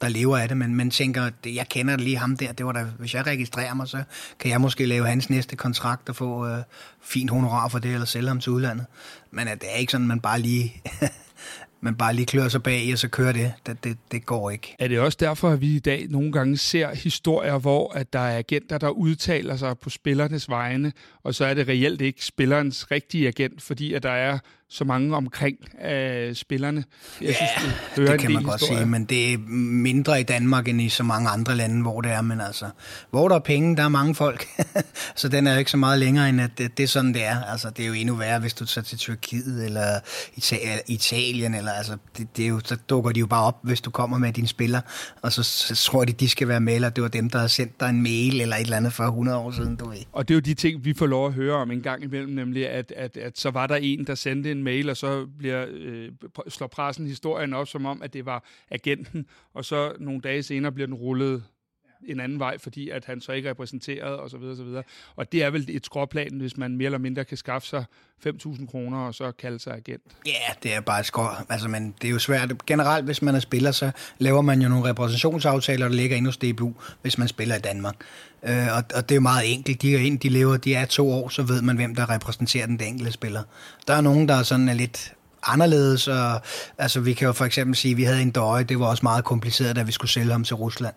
der 0.01 0.09
lever 0.09 0.37
af 0.37 0.47
det, 0.47 0.57
men 0.57 0.75
man 0.75 0.91
tænker, 0.91 1.23
at 1.23 1.33
jeg 1.45 1.69
kender 1.69 1.97
lige 1.97 2.17
ham 2.17 2.37
der, 2.37 2.51
det 2.51 2.65
var 2.65 2.71
da, 2.71 2.83
hvis 2.99 3.13
jeg 3.13 3.27
registrerer 3.27 3.73
mig, 3.73 3.87
så 3.87 4.03
kan 4.39 4.51
jeg 4.51 4.61
måske 4.61 4.85
lave 4.85 5.07
hans 5.07 5.29
næste 5.29 5.55
kontrakt 5.55 6.09
og 6.09 6.15
få 6.15 6.47
øh, 6.47 6.57
fint 7.01 7.29
honorar 7.29 7.67
for 7.67 7.79
det, 7.79 7.93
eller 7.93 8.05
sælge 8.05 8.27
ham 8.27 8.39
til 8.39 8.51
udlandet. 8.51 8.85
Men 9.31 9.47
at 9.47 9.61
det 9.61 9.69
er 9.71 9.75
ikke 9.75 9.91
sådan, 9.91 10.07
man 10.07 10.19
bare 10.19 10.39
lige 10.39 10.81
man 11.81 11.95
bare 11.95 12.13
lige 12.13 12.25
klør 12.25 12.47
sig 12.47 12.63
bag, 12.63 12.89
og 12.93 12.99
så 12.99 13.07
kører 13.07 13.31
det. 13.31 13.53
Det, 13.65 13.83
det. 13.83 13.97
det 14.11 14.25
går 14.25 14.49
ikke. 14.49 14.75
Er 14.79 14.87
det 14.87 14.99
også 14.99 15.17
derfor, 15.19 15.49
at 15.49 15.61
vi 15.61 15.75
i 15.75 15.79
dag 15.79 16.07
nogle 16.09 16.31
gange 16.31 16.57
ser 16.57 16.95
historier, 16.95 17.57
hvor 17.57 17.93
at 17.93 18.13
der 18.13 18.19
er 18.19 18.37
agenter, 18.37 18.77
der 18.77 18.89
udtaler 18.89 19.55
sig 19.55 19.77
på 19.77 19.89
spillernes 19.89 20.49
vegne, 20.49 20.93
og 21.23 21.35
så 21.35 21.45
er 21.45 21.53
det 21.53 21.67
reelt 21.67 22.01
ikke 22.01 22.25
spillerens 22.25 22.91
rigtige 22.91 23.27
agent, 23.27 23.61
fordi 23.61 23.93
at 23.93 24.03
der 24.03 24.11
er 24.11 24.39
så 24.71 24.83
mange 24.83 25.15
omkring 25.15 25.57
øh, 25.85 26.35
spillerne. 26.35 26.83
Jeg 27.21 27.27
ja, 27.29 27.33
synes, 27.33 27.75
det, 27.95 28.07
det 28.07 28.19
kan 28.19 28.33
man 28.33 28.43
godt 28.43 28.61
sige, 28.63 28.85
men 28.85 29.05
det 29.05 29.33
er 29.33 29.37
mindre 29.83 30.19
i 30.19 30.23
Danmark 30.23 30.67
end 30.67 30.81
i 30.81 30.89
så 30.89 31.03
mange 31.03 31.29
andre 31.29 31.55
lande, 31.55 31.81
hvor 31.81 32.01
det 32.01 32.11
er. 32.11 32.21
Men 32.21 32.41
altså, 32.41 32.65
hvor 33.11 33.27
der 33.27 33.35
er 33.35 33.39
penge, 33.39 33.75
der 33.75 33.83
er 33.83 33.89
mange 33.89 34.15
folk. 34.15 34.47
så 35.15 35.29
den 35.29 35.47
er 35.47 35.53
jo 35.53 35.59
ikke 35.59 35.71
så 35.71 35.77
meget 35.77 35.99
længere, 35.99 36.29
end 36.29 36.41
at 36.41 36.51
det, 36.57 36.77
det 36.77 36.83
er 36.83 36.87
sådan, 36.87 37.13
det 37.13 37.25
er. 37.25 37.43
Altså, 37.43 37.69
det 37.69 37.83
er 37.83 37.87
jo 37.87 37.93
endnu 37.93 38.15
værre, 38.15 38.39
hvis 38.39 38.53
du 38.53 38.65
tager 38.65 38.85
til 38.85 38.97
Tyrkiet 38.97 39.65
eller 39.65 39.99
Italien. 40.87 41.53
Eller, 41.53 41.71
altså, 41.71 41.97
det, 42.17 42.37
det 42.37 42.45
er 42.45 42.49
jo, 42.49 42.61
så 42.65 42.75
dukker 42.89 43.11
de 43.11 43.19
jo 43.19 43.27
bare 43.27 43.43
op, 43.43 43.59
hvis 43.63 43.81
du 43.81 43.89
kommer 43.91 44.17
med 44.17 44.33
dine 44.33 44.47
spillere, 44.47 44.81
og 45.21 45.31
så, 45.31 45.43
så 45.43 45.75
tror 45.75 46.05
de, 46.05 46.11
de 46.11 46.29
skal 46.29 46.47
være 46.47 46.59
med, 46.59 46.75
eller 46.75 46.89
det 46.89 47.01
var 47.01 47.09
dem, 47.09 47.29
der 47.29 47.39
har 47.39 47.47
sendt 47.47 47.79
dig 47.79 47.89
en 47.89 48.03
mail 48.03 48.41
eller 48.41 48.55
et 48.55 48.61
eller 48.61 48.77
andet 48.77 48.93
for 48.93 49.03
100 49.03 49.37
år 49.37 49.51
siden, 49.51 49.75
du 49.75 49.89
ved. 49.89 49.97
Og 50.11 50.27
det 50.27 50.33
er 50.33 50.35
jo 50.35 50.41
de 50.41 50.53
ting, 50.53 50.85
vi 50.85 50.93
får 50.93 51.07
lov 51.07 51.27
at 51.27 51.33
høre 51.33 51.55
om 51.55 51.71
en 51.71 51.81
gang 51.81 52.03
imellem, 52.03 52.33
nemlig 52.33 52.69
at, 52.69 52.93
at, 52.97 53.17
at 53.17 53.39
så 53.39 53.51
var 53.51 53.67
der 53.67 53.75
en, 53.75 54.07
der 54.07 54.15
sendte 54.15 54.51
en 54.51 54.58
en 54.59 54.63
mail, 54.63 54.89
og 54.89 54.97
så 54.97 55.25
bliver, 55.37 55.65
øh, 55.69 56.11
slår 56.47 56.67
pressen 56.67 57.07
historien 57.07 57.53
op 57.53 57.67
som 57.67 57.85
om, 57.85 58.01
at 58.01 58.13
det 58.13 58.25
var 58.25 58.43
agenten, 58.69 59.25
og 59.53 59.65
så 59.65 59.95
nogle 59.99 60.21
dage 60.21 60.43
senere 60.43 60.71
bliver 60.71 60.87
den 60.87 60.95
rullet 60.95 61.43
en 62.07 62.19
anden 62.19 62.39
vej, 62.39 62.57
fordi 62.57 62.89
at 62.89 63.05
han 63.05 63.21
så 63.21 63.31
ikke 63.31 63.47
er 63.47 63.51
repræsenteret 63.51 64.17
og 64.17 64.29
så 64.29 64.37
videre, 64.37 64.53
og 64.53 64.57
så 64.57 64.63
videre. 64.63 64.83
Og 65.15 65.31
det 65.31 65.43
er 65.43 65.49
vel 65.49 65.65
et 65.69 65.85
skråplan, 65.85 66.33
hvis 66.33 66.57
man 66.57 66.77
mere 66.77 66.85
eller 66.85 66.97
mindre 66.97 67.25
kan 67.25 67.37
skaffe 67.37 67.67
sig 67.67 67.85
5.000 68.27 68.65
kroner 68.65 68.97
og 68.97 69.15
så 69.15 69.31
kalde 69.31 69.59
sig 69.59 69.73
agent. 69.73 70.01
Ja, 70.25 70.31
det 70.63 70.73
er 70.73 70.81
bare 70.81 70.99
et 70.99 71.05
skår. 71.05 71.45
Altså, 71.49 71.67
men 71.67 71.95
det 72.01 72.07
er 72.07 72.11
jo 72.11 72.19
svært. 72.19 72.65
Generelt, 72.65 73.05
hvis 73.05 73.21
man 73.21 73.35
er 73.35 73.39
spiller, 73.39 73.71
så 73.71 73.91
laver 74.17 74.41
man 74.41 74.61
jo 74.61 74.69
nogle 74.69 74.89
repræsentationsaftaler, 74.89 75.87
der 75.87 75.95
ligger 75.95 76.17
inde 76.17 76.27
hos 76.27 76.37
DBU, 76.37 76.73
hvis 77.01 77.17
man 77.17 77.27
spiller 77.27 77.55
i 77.55 77.59
Danmark. 77.59 77.95
Øh, 78.43 78.67
og, 78.77 78.83
og 78.95 79.09
det 79.09 79.11
er 79.11 79.15
jo 79.15 79.21
meget 79.21 79.53
enkelt. 79.53 79.81
De 79.81 79.95
er 79.95 79.99
ind, 79.99 80.19
de 80.19 80.29
lever, 80.29 80.57
de 80.57 80.75
er 80.75 80.85
to 80.85 81.11
år, 81.11 81.29
så 81.29 81.43
ved 81.43 81.61
man, 81.61 81.75
hvem 81.75 81.95
der 81.95 82.09
repræsenterer 82.09 82.65
den 82.65 82.83
enkelte 82.83 83.11
spiller. 83.11 83.43
Der 83.87 83.93
er 83.93 84.01
nogen, 84.01 84.27
der 84.27 84.43
sådan 84.43 84.69
er 84.69 84.73
lidt 84.73 85.13
anderledes. 85.43 86.07
Og, 86.07 86.41
altså, 86.77 86.99
vi 86.99 87.13
kan 87.13 87.25
jo 87.25 87.33
for 87.33 87.45
eksempel 87.45 87.75
sige, 87.75 87.91
at 87.91 87.97
vi 87.97 88.03
havde 88.03 88.21
en 88.21 88.31
døje, 88.31 88.63
det 88.63 88.79
var 88.79 88.85
også 88.85 89.03
meget 89.03 89.25
kompliceret, 89.25 89.75
da 89.75 89.83
vi 89.83 89.91
skulle 89.91 90.11
sælge 90.11 90.31
ham 90.31 90.43
til 90.43 90.55
Rusland. 90.55 90.95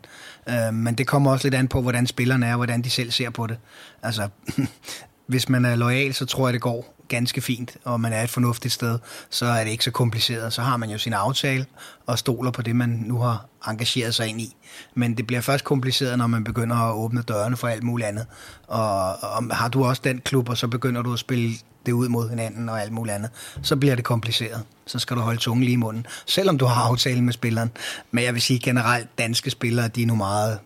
Øh, 0.48 0.74
men 0.74 0.94
det 0.94 1.07
kommer 1.07 1.31
også 1.33 1.46
lidt 1.46 1.55
an 1.55 1.68
på, 1.68 1.83
hvordan 1.83 2.07
spillerne 2.07 2.46
er, 2.46 2.52
og 2.52 2.57
hvordan 2.57 2.83
de 2.83 2.90
selv 2.90 3.11
ser 3.11 3.31
på 3.31 3.46
det. 3.46 3.59
Altså, 4.02 4.28
hvis 5.26 5.48
man 5.48 5.64
er 5.64 5.76
lojal, 5.76 6.14
så 6.14 6.26
tror 6.26 6.46
jeg, 6.46 6.52
det 6.52 6.61
går 6.61 7.01
ganske 7.12 7.40
fint, 7.40 7.77
og 7.85 8.01
man 8.01 8.12
er 8.12 8.22
et 8.22 8.31
fornuftigt 8.31 8.75
sted, 8.75 8.98
så 9.31 9.46
er 9.46 9.64
det 9.64 9.70
ikke 9.70 9.85
så 9.85 9.90
kompliceret. 9.90 10.53
Så 10.53 10.62
har 10.62 10.77
man 10.77 10.90
jo 10.90 10.98
sin 10.98 11.12
aftale 11.12 11.66
og 12.07 12.18
stoler 12.18 12.51
på 12.51 12.62
det, 12.62 12.77
man 12.77 12.88
nu 12.88 13.18
har 13.18 13.46
engageret 13.68 14.14
sig 14.14 14.27
ind 14.29 14.40
i. 14.40 14.57
Men 14.94 15.16
det 15.16 15.27
bliver 15.27 15.40
først 15.40 15.64
kompliceret, 15.64 16.18
når 16.18 16.27
man 16.27 16.44
begynder 16.44 16.77
at 16.77 16.94
åbne 16.94 17.22
dørene 17.22 17.57
for 17.57 17.68
alt 17.68 17.83
muligt 17.83 18.09
andet. 18.09 18.27
Og, 18.66 19.22
og 19.22 19.57
har 19.57 19.68
du 19.68 19.85
også 19.85 20.03
den 20.05 20.20
klub, 20.20 20.48
og 20.48 20.57
så 20.57 20.68
begynder 20.68 21.03
du 21.03 21.12
at 21.12 21.18
spille 21.18 21.55
det 21.87 21.92
ud 21.92 22.09
mod 22.09 22.31
hinanden 22.31 22.68
og 22.68 22.83
alt 22.83 22.92
muligt 22.92 23.14
andet, 23.14 23.31
så 23.62 23.77
bliver 23.77 23.94
det 23.94 24.05
kompliceret. 24.05 24.62
Så 24.87 24.98
skal 24.98 25.16
du 25.16 25.22
holde 25.22 25.40
tungen 25.40 25.64
lige 25.64 25.72
i 25.72 25.77
munden, 25.77 26.07
selvom 26.27 26.59
du 26.59 26.64
har 26.64 26.83
aftale 26.83 27.22
med 27.22 27.33
spilleren. 27.33 27.70
Men 28.11 28.25
jeg 28.25 28.35
vil 28.35 28.42
sige 28.42 28.59
generelt, 28.59 29.18
danske 29.18 29.51
spillere, 29.51 29.88
de 29.88 30.03
er 30.03 30.07
nu 30.07 30.14
meget, 30.14 30.59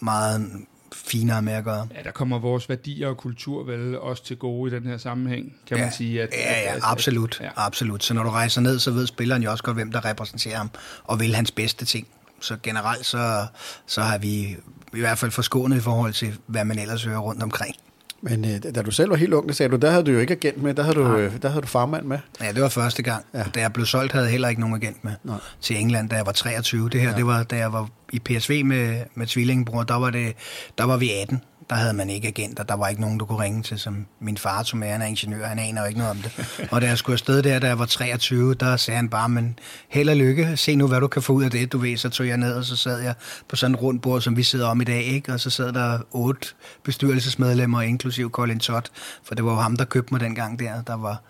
meget 0.00 0.50
finere 0.94 1.42
med 1.42 1.52
at 1.52 1.64
gøre. 1.64 1.88
Ja, 1.94 2.02
der 2.02 2.10
kommer 2.10 2.38
vores 2.38 2.68
værdier 2.68 3.08
og 3.08 3.16
kultur 3.16 3.64
vel 3.64 3.98
også 3.98 4.24
til 4.24 4.36
gode 4.36 4.72
i 4.72 4.74
den 4.74 4.86
her 4.86 4.96
sammenhæng, 4.96 5.56
kan 5.66 5.76
ja, 5.76 5.82
man 5.82 5.92
sige. 5.92 6.22
At, 6.22 6.28
ja, 6.32 6.62
ja, 6.62 6.76
at, 6.76 6.80
absolut, 6.82 7.40
ja. 7.40 7.48
absolut. 7.56 8.04
Så 8.04 8.14
når 8.14 8.22
du 8.22 8.30
rejser 8.30 8.60
ned, 8.60 8.78
så 8.78 8.90
ved 8.90 9.06
spilleren 9.06 9.42
jo 9.42 9.50
også 9.50 9.64
godt, 9.64 9.76
hvem 9.76 9.92
der 9.92 10.04
repræsenterer 10.04 10.56
ham, 10.56 10.70
og 11.04 11.20
vil 11.20 11.34
hans 11.34 11.50
bedste 11.50 11.84
ting. 11.84 12.06
Så 12.40 12.56
generelt, 12.62 13.06
så, 13.06 13.46
så 13.86 14.02
har 14.02 14.18
vi 14.18 14.56
i 14.94 15.00
hvert 15.00 15.18
fald 15.18 15.30
forskånet 15.30 15.76
i 15.76 15.80
forhold 15.80 16.12
til, 16.12 16.34
hvad 16.46 16.64
man 16.64 16.78
ellers 16.78 17.04
hører 17.04 17.18
rundt 17.18 17.42
omkring. 17.42 17.76
Men 18.24 18.44
øh, 18.44 18.74
da 18.74 18.82
du 18.82 18.90
selv 18.90 19.10
var 19.10 19.16
helt 19.16 19.32
ung, 19.32 19.54
sagde 19.54 19.72
du, 19.72 19.76
der 19.76 19.90
havde 19.90 20.04
du 20.04 20.10
jo 20.10 20.18
ikke 20.18 20.32
agent 20.32 20.62
med, 20.62 20.74
der 20.74 20.82
havde 20.82 20.94
du, 20.94 21.16
øh, 21.16 21.42
der 21.42 21.48
havde 21.48 21.62
du 21.62 21.66
farmand 21.66 22.06
med. 22.06 22.18
Ja, 22.40 22.52
det 22.52 22.62
var 22.62 22.68
første 22.68 23.02
gang. 23.02 23.24
Ja. 23.34 23.44
Da 23.54 23.60
jeg 23.60 23.72
blev 23.72 23.86
solgt, 23.86 24.12
havde 24.12 24.24
jeg 24.24 24.30
heller 24.30 24.48
ikke 24.48 24.60
nogen 24.60 24.76
agent 24.76 25.04
med 25.04 25.12
Nej. 25.24 25.36
til 25.60 25.76
England, 25.76 26.08
da 26.08 26.16
jeg 26.16 26.26
var 26.26 26.32
23. 26.32 26.88
Det 26.88 27.00
her, 27.00 27.10
ja. 27.10 27.16
det 27.16 27.26
var, 27.26 27.42
da 27.42 27.56
jeg 27.56 27.72
var 27.72 27.88
i 28.12 28.18
PSV 28.18 28.64
med, 28.64 29.00
med 29.14 29.26
tvillingebror, 29.26 29.82
der 29.82 29.94
var, 29.94 30.10
det, 30.10 30.32
der 30.78 30.84
var 30.84 30.96
vi 30.96 31.10
18 31.10 31.40
der 31.72 31.78
havde 31.78 31.94
man 31.94 32.10
ikke 32.10 32.28
agenter. 32.28 32.62
Der 32.62 32.74
var 32.74 32.88
ikke 32.88 33.00
nogen, 33.00 33.18
du 33.18 33.24
kunne 33.24 33.42
ringe 33.42 33.62
til, 33.62 33.78
som 33.78 34.06
min 34.20 34.36
far 34.38 34.62
som 34.62 34.82
er, 34.82 34.86
Han 34.86 35.02
er 35.02 35.06
ingeniør, 35.06 35.46
han 35.46 35.58
aner 35.58 35.80
jo 35.80 35.86
ikke 35.86 35.98
noget 35.98 36.10
om 36.10 36.16
det. 36.16 36.68
Og 36.70 36.80
da 36.80 36.86
jeg 36.86 36.98
skulle 36.98 37.14
afsted 37.14 37.42
der, 37.42 37.58
da 37.58 37.66
jeg 37.66 37.78
var 37.78 37.86
23, 37.86 38.54
der 38.54 38.76
sagde 38.76 38.96
han 38.96 39.08
bare, 39.08 39.28
men 39.28 39.58
held 39.88 40.08
og 40.08 40.16
lykke, 40.16 40.56
se 40.56 40.76
nu, 40.76 40.86
hvad 40.88 41.00
du 41.00 41.06
kan 41.06 41.22
få 41.22 41.32
ud 41.32 41.44
af 41.44 41.50
det. 41.50 41.72
Du 41.72 41.78
ved, 41.78 41.96
så 41.96 42.08
tog 42.08 42.28
jeg 42.28 42.36
ned, 42.36 42.54
og 42.54 42.64
så 42.64 42.76
sad 42.76 43.00
jeg 43.00 43.14
på 43.48 43.56
sådan 43.56 43.74
et 43.74 43.82
rundt 43.82 44.02
bord, 44.02 44.20
som 44.20 44.36
vi 44.36 44.42
sidder 44.42 44.66
om 44.66 44.80
i 44.80 44.84
dag, 44.84 45.02
ikke? 45.02 45.32
og 45.32 45.40
så 45.40 45.50
sad 45.50 45.72
der 45.72 45.98
otte 46.10 46.48
bestyrelsesmedlemmer, 46.82 47.82
inklusiv 47.82 48.30
Colin 48.30 48.58
Todd, 48.58 48.84
for 49.24 49.34
det 49.34 49.44
var 49.44 49.52
jo 49.52 49.58
ham, 49.58 49.76
der 49.76 49.84
købte 49.84 50.14
mig 50.14 50.20
dengang 50.20 50.58
der. 50.58 50.82
Der 50.82 50.96
var 50.96 51.22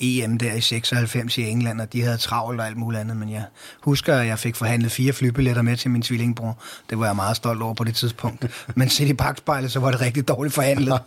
EM 0.00 0.38
der 0.38 0.54
i 0.54 0.60
96 0.60 1.38
i 1.38 1.42
England, 1.42 1.80
og 1.80 1.92
de 1.92 2.02
havde 2.02 2.16
travlt 2.16 2.60
og 2.60 2.66
alt 2.66 2.76
muligt 2.76 3.00
andet, 3.00 3.16
men 3.16 3.30
jeg 3.30 3.44
husker, 3.82 4.16
at 4.16 4.26
jeg 4.26 4.38
fik 4.38 4.56
forhandlet 4.56 4.92
fire 4.92 5.12
flybilletter 5.12 5.62
med 5.62 5.76
til 5.76 5.90
min 5.90 6.02
tvillingbror. 6.02 6.58
Det 6.90 6.98
var 6.98 7.06
jeg 7.06 7.16
meget 7.16 7.36
stolt 7.36 7.62
over 7.62 7.74
på 7.74 7.84
det 7.84 7.94
tidspunkt. 7.96 8.46
Men 8.76 8.88
set 8.88 9.08
i 9.08 9.12
bagspejlet, 9.12 9.72
så 9.72 9.80
var 9.80 9.90
det 9.90 10.00
rigtig 10.00 10.28
dårligt 10.28 10.54
forhandlet. 10.54 11.00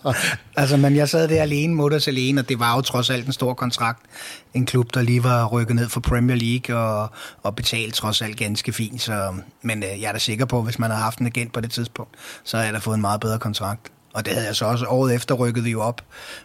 altså, 0.58 0.78
men 0.78 0.96
jeg 0.96 1.10
sad 1.10 1.28
der 1.28 1.42
alene, 1.42 1.76
mutters 1.76 2.08
alene, 2.08 2.42
og 2.42 2.50
det 2.50 2.60
var 2.60 2.76
jo 2.76 2.82
trods 2.82 3.10
alt 3.10 3.26
en 3.26 3.34
stor 3.34 3.54
kontrakt. 3.54 4.02
En 4.54 4.66
klub, 4.66 4.94
der 4.94 5.02
lige 5.02 5.24
var 5.24 5.46
rykket 5.46 5.76
ned 5.76 5.90
for 5.90 6.00
Premier 6.00 6.38
League 6.38 6.78
og, 6.78 7.12
og 7.44 7.56
betalt 7.56 7.94
trods 7.94 8.22
alt 8.22 8.38
ganske 8.38 8.74
fint. 8.74 9.02
Så, 9.02 9.34
men 9.62 9.84
øh, 9.84 10.02
jeg 10.02 10.08
er 10.08 10.12
da 10.12 10.20
sikker 10.20 10.46
på, 10.46 10.58
at 10.58 10.64
hvis 10.64 10.80
man 10.80 10.90
havde 10.90 11.04
haft 11.04 11.20
en 11.20 11.26
agent 11.26 11.54
på 11.54 11.62
det 11.62 11.72
tidspunkt, 11.72 12.16
så 12.44 12.58
havde 12.58 12.68
jeg 12.68 12.74
da 12.74 12.80
fået 12.80 12.96
en 12.96 13.02
meget 13.02 13.22
bedre 13.22 13.40
kontrakt. 13.40 13.92
Og 14.14 14.26
det 14.26 14.34
havde 14.34 14.48
jeg 14.48 14.56
så 14.56 14.66
også 14.66 14.86
året 14.86 15.16
efter 15.16 15.36
rykket 15.36 15.66
vi 15.66 15.72
jo 15.72 15.82
op. 15.82 16.02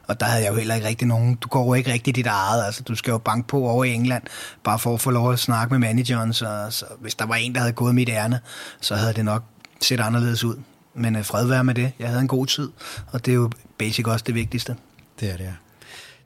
Og 0.06 0.20
der 0.20 0.26
havde 0.26 0.44
jeg 0.44 0.52
jo 0.52 0.56
heller 0.56 0.74
ikke 0.74 0.86
rigtig 0.86 1.08
nogen. 1.08 1.34
Du 1.34 1.48
går 1.48 1.64
jo 1.64 1.74
ikke 1.74 1.92
rigtig 1.92 2.16
dit 2.16 2.26
eget. 2.26 2.64
Altså, 2.64 2.82
du 2.82 2.94
skal 2.94 3.10
jo 3.10 3.18
banke 3.18 3.48
på 3.48 3.68
over 3.68 3.84
i 3.84 3.92
England, 3.92 4.22
bare 4.64 4.78
for 4.78 4.94
at 4.94 5.00
få 5.00 5.10
lov 5.10 5.32
at 5.32 5.38
snakke 5.38 5.74
med 5.74 5.78
manageren. 5.78 6.32
Så, 6.32 6.66
så 6.70 6.84
hvis 7.00 7.14
der 7.14 7.26
var 7.26 7.34
en, 7.34 7.54
der 7.54 7.60
havde 7.60 7.72
gået 7.72 7.94
mit 7.94 8.08
ærne, 8.08 8.40
så 8.80 8.94
havde 8.94 9.12
det 9.12 9.24
nok 9.24 9.44
set 9.80 10.00
anderledes 10.00 10.44
ud. 10.44 10.56
Men 10.94 11.16
øh, 11.16 11.24
fred 11.24 11.46
være 11.46 11.64
med 11.64 11.74
det. 11.74 11.92
Jeg 11.98 12.08
havde 12.08 12.20
en 12.20 12.28
god 12.28 12.46
tid, 12.46 12.70
og 13.12 13.26
det 13.26 13.32
er 13.32 13.36
jo 13.36 13.50
basic 13.78 14.06
også 14.06 14.24
det 14.26 14.34
vigtigste. 14.34 14.76
Det 15.20 15.32
er 15.32 15.36
det, 15.36 15.44
ja. 15.44 15.52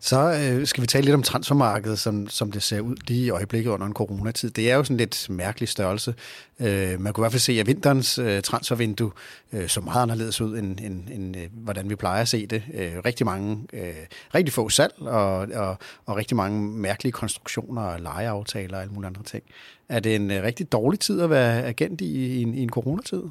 Så 0.03 0.33
øh, 0.33 0.67
skal 0.67 0.83
vi 0.83 0.87
tale 0.87 1.05
lidt 1.05 1.15
om 1.15 1.23
transfermarkedet, 1.23 1.99
som, 1.99 2.29
som 2.29 2.53
det 2.53 2.63
ser 2.63 2.81
ud 2.81 2.97
lige 3.07 3.25
i 3.25 3.31
øjeblikket 3.31 3.71
under 3.71 3.87
en 3.87 3.93
coronatid. 3.93 4.51
Det 4.51 4.71
er 4.71 4.77
jo 4.77 4.85
sådan 4.85 4.97
lidt 4.97 5.31
mærkelig 5.31 5.69
størrelse. 5.69 6.15
Øh, 6.61 7.01
man 7.01 7.13
kunne 7.13 7.23
i 7.23 7.25
hvert 7.25 7.33
fald 7.33 7.41
se, 7.41 7.61
at 7.61 7.67
vinterens 7.67 8.19
øh, 8.19 8.43
transfervindue 8.43 9.11
øh, 9.53 9.69
så 9.69 9.81
meget 9.81 10.03
anderledes 10.03 10.41
ud, 10.41 10.59
end, 10.59 10.81
end, 10.81 11.09
end 11.11 11.37
øh, 11.37 11.43
hvordan 11.53 11.91
vi 11.91 11.95
plejer 11.95 12.23
at 12.23 12.29
se 12.29 12.47
det. 12.47 12.63
Øh, 12.75 12.93
rigtig 13.05 13.27
mange, 13.27 13.67
øh, 13.73 13.95
rigtig 14.35 14.53
få 14.53 14.69
salg, 14.69 14.93
og, 14.99 15.37
og, 15.55 15.79
og 16.07 16.17
rigtig 16.17 16.37
mange 16.37 16.63
mærkelige 16.63 17.13
konstruktioner 17.13 17.83
og 17.83 18.01
lejeaftaler 18.01 18.77
og 18.77 18.83
alle 18.83 18.93
mulige 18.95 19.07
andre 19.07 19.23
ting. 19.23 19.43
Er 19.89 20.01
det 20.01 20.15
en 20.15 20.31
øh, 20.31 20.43
rigtig 20.43 20.73
dårlig 20.73 21.01
tid 21.01 21.21
at 21.21 21.31
være 21.31 21.65
agent 21.65 22.01
i, 22.01 22.27
i, 22.27 22.43
en, 22.43 22.55
i 22.55 22.63
en 22.63 22.71
coronatid? 22.71 23.23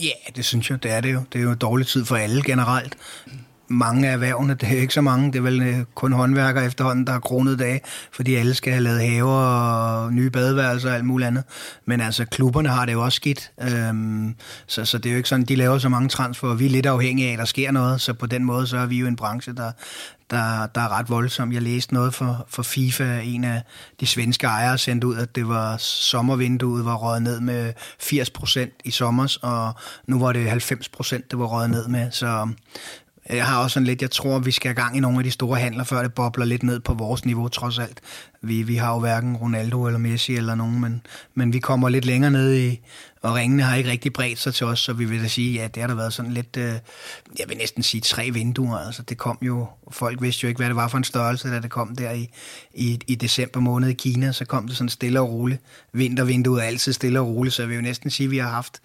Ja, 0.00 0.32
det 0.36 0.44
synes 0.44 0.70
jeg, 0.70 0.82
det 0.82 0.90
er 0.90 1.00
det 1.00 1.12
jo. 1.12 1.22
Det 1.32 1.38
er 1.38 1.42
jo 1.42 1.50
en 1.50 1.58
dårlig 1.58 1.86
tid 1.86 2.04
for 2.04 2.16
alle 2.16 2.42
generelt 2.42 2.96
mange 3.68 4.08
af 4.08 4.12
erhvervene, 4.12 4.54
det 4.54 4.68
er 4.68 4.80
ikke 4.80 4.94
så 4.94 5.00
mange, 5.00 5.32
det 5.32 5.38
er 5.38 5.42
vel 5.42 5.62
øh, 5.62 5.78
kun 5.94 6.12
håndværkere 6.12 6.66
efterhånden, 6.66 7.06
der 7.06 7.12
har 7.12 7.20
kronet 7.20 7.58
dage, 7.58 7.80
fordi 8.12 8.34
alle 8.34 8.54
skal 8.54 8.72
have 8.72 8.82
lavet 8.82 9.00
haver 9.00 9.32
og 9.32 10.12
nye 10.12 10.30
badeværelser 10.30 10.88
og 10.88 10.94
alt 10.94 11.04
muligt 11.04 11.26
andet. 11.26 11.44
Men 11.84 12.00
altså, 12.00 12.24
klubberne 12.24 12.68
har 12.68 12.86
det 12.86 12.92
jo 12.92 13.04
også 13.04 13.16
skidt, 13.16 13.50
øhm, 13.62 14.34
så, 14.66 14.84
så 14.84 14.98
det 14.98 15.06
er 15.06 15.10
jo 15.10 15.16
ikke 15.16 15.28
sådan, 15.28 15.44
de 15.44 15.56
laver 15.56 15.78
så 15.78 15.88
mange 15.88 16.08
transfer, 16.08 16.54
vi 16.54 16.66
er 16.66 16.70
lidt 16.70 16.86
afhængige 16.86 17.28
af, 17.28 17.32
at 17.32 17.38
der 17.38 17.44
sker 17.44 17.70
noget, 17.70 18.00
så 18.00 18.12
på 18.12 18.26
den 18.26 18.44
måde, 18.44 18.66
så 18.66 18.78
er 18.78 18.86
vi 18.86 18.98
jo 18.98 19.06
en 19.06 19.16
branche, 19.16 19.52
der, 19.52 19.72
der, 20.30 20.66
der 20.66 20.80
er 20.80 20.98
ret 20.98 21.10
voldsom. 21.10 21.52
Jeg 21.52 21.62
læste 21.62 21.94
noget 21.94 22.14
for, 22.14 22.46
for 22.48 22.62
FIFA, 22.62 23.20
en 23.20 23.44
af 23.44 23.62
de 24.00 24.06
svenske 24.06 24.46
ejere 24.46 24.78
sendte 24.78 25.06
ud, 25.06 25.16
at 25.16 25.36
det 25.36 25.48
var 25.48 25.76
sommervinduet 25.76 26.84
var 26.84 26.94
røget 26.94 27.22
ned 27.22 27.40
med 27.40 27.72
80 28.00 28.30
procent 28.30 28.72
i 28.84 28.90
sommer, 28.90 29.38
og 29.42 29.74
nu 30.06 30.18
var 30.18 30.32
det 30.32 30.50
90 30.50 30.88
procent, 30.88 31.30
det 31.30 31.38
var 31.38 31.46
røget 31.46 31.70
ned 31.70 31.88
med, 31.88 32.10
så 32.10 32.48
jeg 33.30 33.46
har 33.46 33.62
også 33.62 33.74
sådan 33.74 33.86
lidt, 33.86 34.02
jeg 34.02 34.10
tror, 34.10 34.38
vi 34.38 34.50
skal 34.50 34.68
have 34.68 34.82
gang 34.82 34.96
i 34.96 35.00
nogle 35.00 35.18
af 35.18 35.24
de 35.24 35.30
store 35.30 35.58
handler, 35.58 35.84
før 35.84 36.02
det 36.02 36.14
bobler 36.14 36.44
lidt 36.44 36.62
ned 36.62 36.80
på 36.80 36.94
vores 36.94 37.24
niveau, 37.24 37.48
trods 37.48 37.78
alt. 37.78 38.00
Vi, 38.42 38.62
vi 38.62 38.76
har 38.76 38.92
jo 38.92 38.98
hverken 38.98 39.36
Ronaldo 39.36 39.86
eller 39.86 39.98
Messi 39.98 40.36
eller 40.36 40.54
nogen, 40.54 40.80
men, 40.80 41.02
men 41.34 41.52
vi 41.52 41.58
kommer 41.58 41.88
lidt 41.88 42.04
længere 42.04 42.30
ned 42.30 42.54
i, 42.54 42.80
og 43.22 43.34
ringene 43.34 43.62
har 43.62 43.76
ikke 43.76 43.90
rigtig 43.90 44.12
bredt 44.12 44.38
sig 44.38 44.54
til 44.54 44.66
os, 44.66 44.80
så 44.80 44.92
vi 44.92 45.04
vil 45.04 45.22
da 45.22 45.28
sige, 45.28 45.52
ja, 45.52 45.68
det 45.68 45.80
har 45.80 45.86
der 45.86 45.94
været 45.94 46.12
sådan 46.12 46.32
lidt, 46.32 46.56
øh, 46.56 46.72
jeg 47.38 47.48
vil 47.48 47.56
næsten 47.56 47.82
sige 47.82 48.00
tre 48.00 48.30
vinduer. 48.30 48.78
Altså 48.78 49.02
det 49.02 49.18
kom 49.18 49.38
jo, 49.42 49.66
folk 49.90 50.22
vidste 50.22 50.44
jo 50.44 50.48
ikke, 50.48 50.58
hvad 50.58 50.68
det 50.68 50.76
var 50.76 50.88
for 50.88 50.98
en 50.98 51.04
størrelse, 51.04 51.50
da 51.50 51.60
det 51.60 51.70
kom 51.70 51.96
der 51.96 52.10
i, 52.10 52.28
i, 52.74 52.98
i 53.06 53.14
december 53.14 53.60
måned 53.60 53.88
i 53.88 53.94
Kina, 53.94 54.32
så 54.32 54.44
kom 54.44 54.68
det 54.68 54.76
sådan 54.76 54.88
stille 54.88 55.20
og 55.20 55.30
roligt. 55.30 55.60
Vintervinduet 55.92 56.62
er 56.62 56.66
altid 56.66 56.92
stille 56.92 57.20
og 57.20 57.26
roligt, 57.26 57.54
så 57.54 57.62
jeg 57.62 57.68
vil 57.68 57.76
jo 57.76 57.82
næsten 57.82 58.10
sige, 58.10 58.24
at 58.24 58.30
vi 58.30 58.38
har 58.38 58.50
haft 58.50 58.80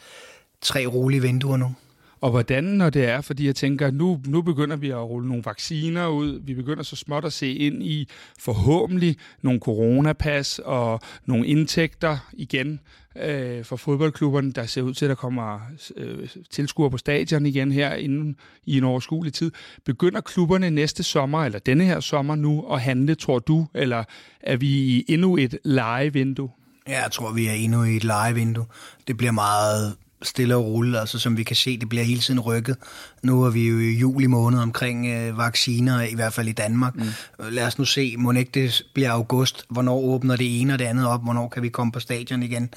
tre 0.62 0.86
rolige 0.86 1.22
vinduer 1.22 1.58
nu. 1.58 1.76
Og 2.22 2.32
hvordan, 2.32 2.64
når 2.64 2.90
det 2.90 3.06
er, 3.06 3.22
fordi 3.22 3.46
jeg 3.46 3.56
tænker, 3.56 3.92
nu, 3.92 4.22
nu 4.26 4.42
begynder 4.42 4.76
vi 4.76 4.90
at 4.90 5.10
rulle 5.10 5.28
nogle 5.28 5.44
vacciner 5.46 6.08
ud, 6.08 6.42
vi 6.44 6.54
begynder 6.54 6.84
så 6.84 6.96
småt 6.96 7.26
at 7.26 7.34
se 7.34 7.54
ind 7.54 7.84
i 7.84 8.08
forhåbentlig 8.40 9.18
nogle 9.42 9.60
coronapas 9.60 10.60
og 10.60 11.00
nogle 11.26 11.48
indtægter 11.48 12.18
igen 12.34 12.80
øh, 13.16 13.66
for 13.66 13.76
fodboldklubberne, 13.76 14.52
der 14.52 14.66
ser 14.66 14.82
ud 14.82 14.94
til, 14.94 15.06
at 15.06 15.10
der 15.10 15.16
kommer 15.16 15.60
øh, 15.98 16.30
tilskuere 16.50 16.92
på 16.92 16.98
stadion 16.98 17.46
igen 17.46 17.72
her 17.72 17.94
inden 17.94 18.36
i 18.66 18.78
en 18.78 18.84
overskuelig 18.84 19.34
tid. 19.34 19.52
Begynder 19.86 20.22
klubberne 20.22 20.70
næste 20.70 21.04
sommer, 21.04 21.46
eller 21.46 21.60
denne 21.60 21.84
her 21.84 22.00
sommer 22.00 22.36
nu, 22.36 22.74
at 22.74 22.82
handle, 22.82 23.16
tror 23.16 23.40
du, 23.40 23.68
eller 23.74 24.04
er 24.42 24.58
vi 24.58 24.68
i 24.68 25.06
endnu 25.08 25.38
et 25.38 25.58
live-vindue? 25.66 26.50
Ja, 26.88 27.02
jeg 27.02 27.12
tror, 27.12 27.34
vi 27.34 27.48
er 27.48 27.54
endnu 27.54 27.84
i 27.84 27.96
et 27.96 28.04
live-vindue. 28.04 28.66
Det 29.08 29.18
bliver 29.18 29.32
meget 29.32 29.96
stille 30.24 30.56
og 30.56 30.66
roligt, 30.66 30.98
altså 30.98 31.20
som 31.20 31.38
vi 31.38 31.44
kan 31.44 31.56
se, 31.56 31.78
det 31.78 31.90
bliver 31.90 32.04
hele 32.04 32.20
tiden 32.20 32.40
rykket. 32.40 32.78
Nu 33.24 33.44
er 33.44 33.50
vi 33.50 33.68
jo 33.68 33.80
i 33.80 33.98
juli 33.98 34.28
måned 34.28 34.60
omkring 34.60 35.08
øh, 35.08 35.38
vacciner, 35.38 36.02
i 36.02 36.16
hvert 36.16 36.34
fald 36.34 36.48
i 36.48 36.52
Danmark. 36.52 36.96
Mm. 36.96 37.06
Lad 37.50 37.68
os 37.68 37.78
nu 37.78 37.86
se, 37.86 38.16
må 38.18 38.32
ikke 38.32 38.52
det 38.54 38.84
bliver 38.94 39.12
august, 39.12 39.66
hvornår 39.70 40.00
åbner 40.00 40.36
det 40.36 40.62
ene 40.62 40.74
og 40.74 40.80
det 40.80 40.86
andet 40.86 41.08
op, 41.08 41.24
hvornår 41.24 41.48
kan 41.48 41.64
vi 41.64 41.70
komme 41.70 41.92
på 41.92 42.00
stadion 42.00 42.44
igen. 42.44 42.70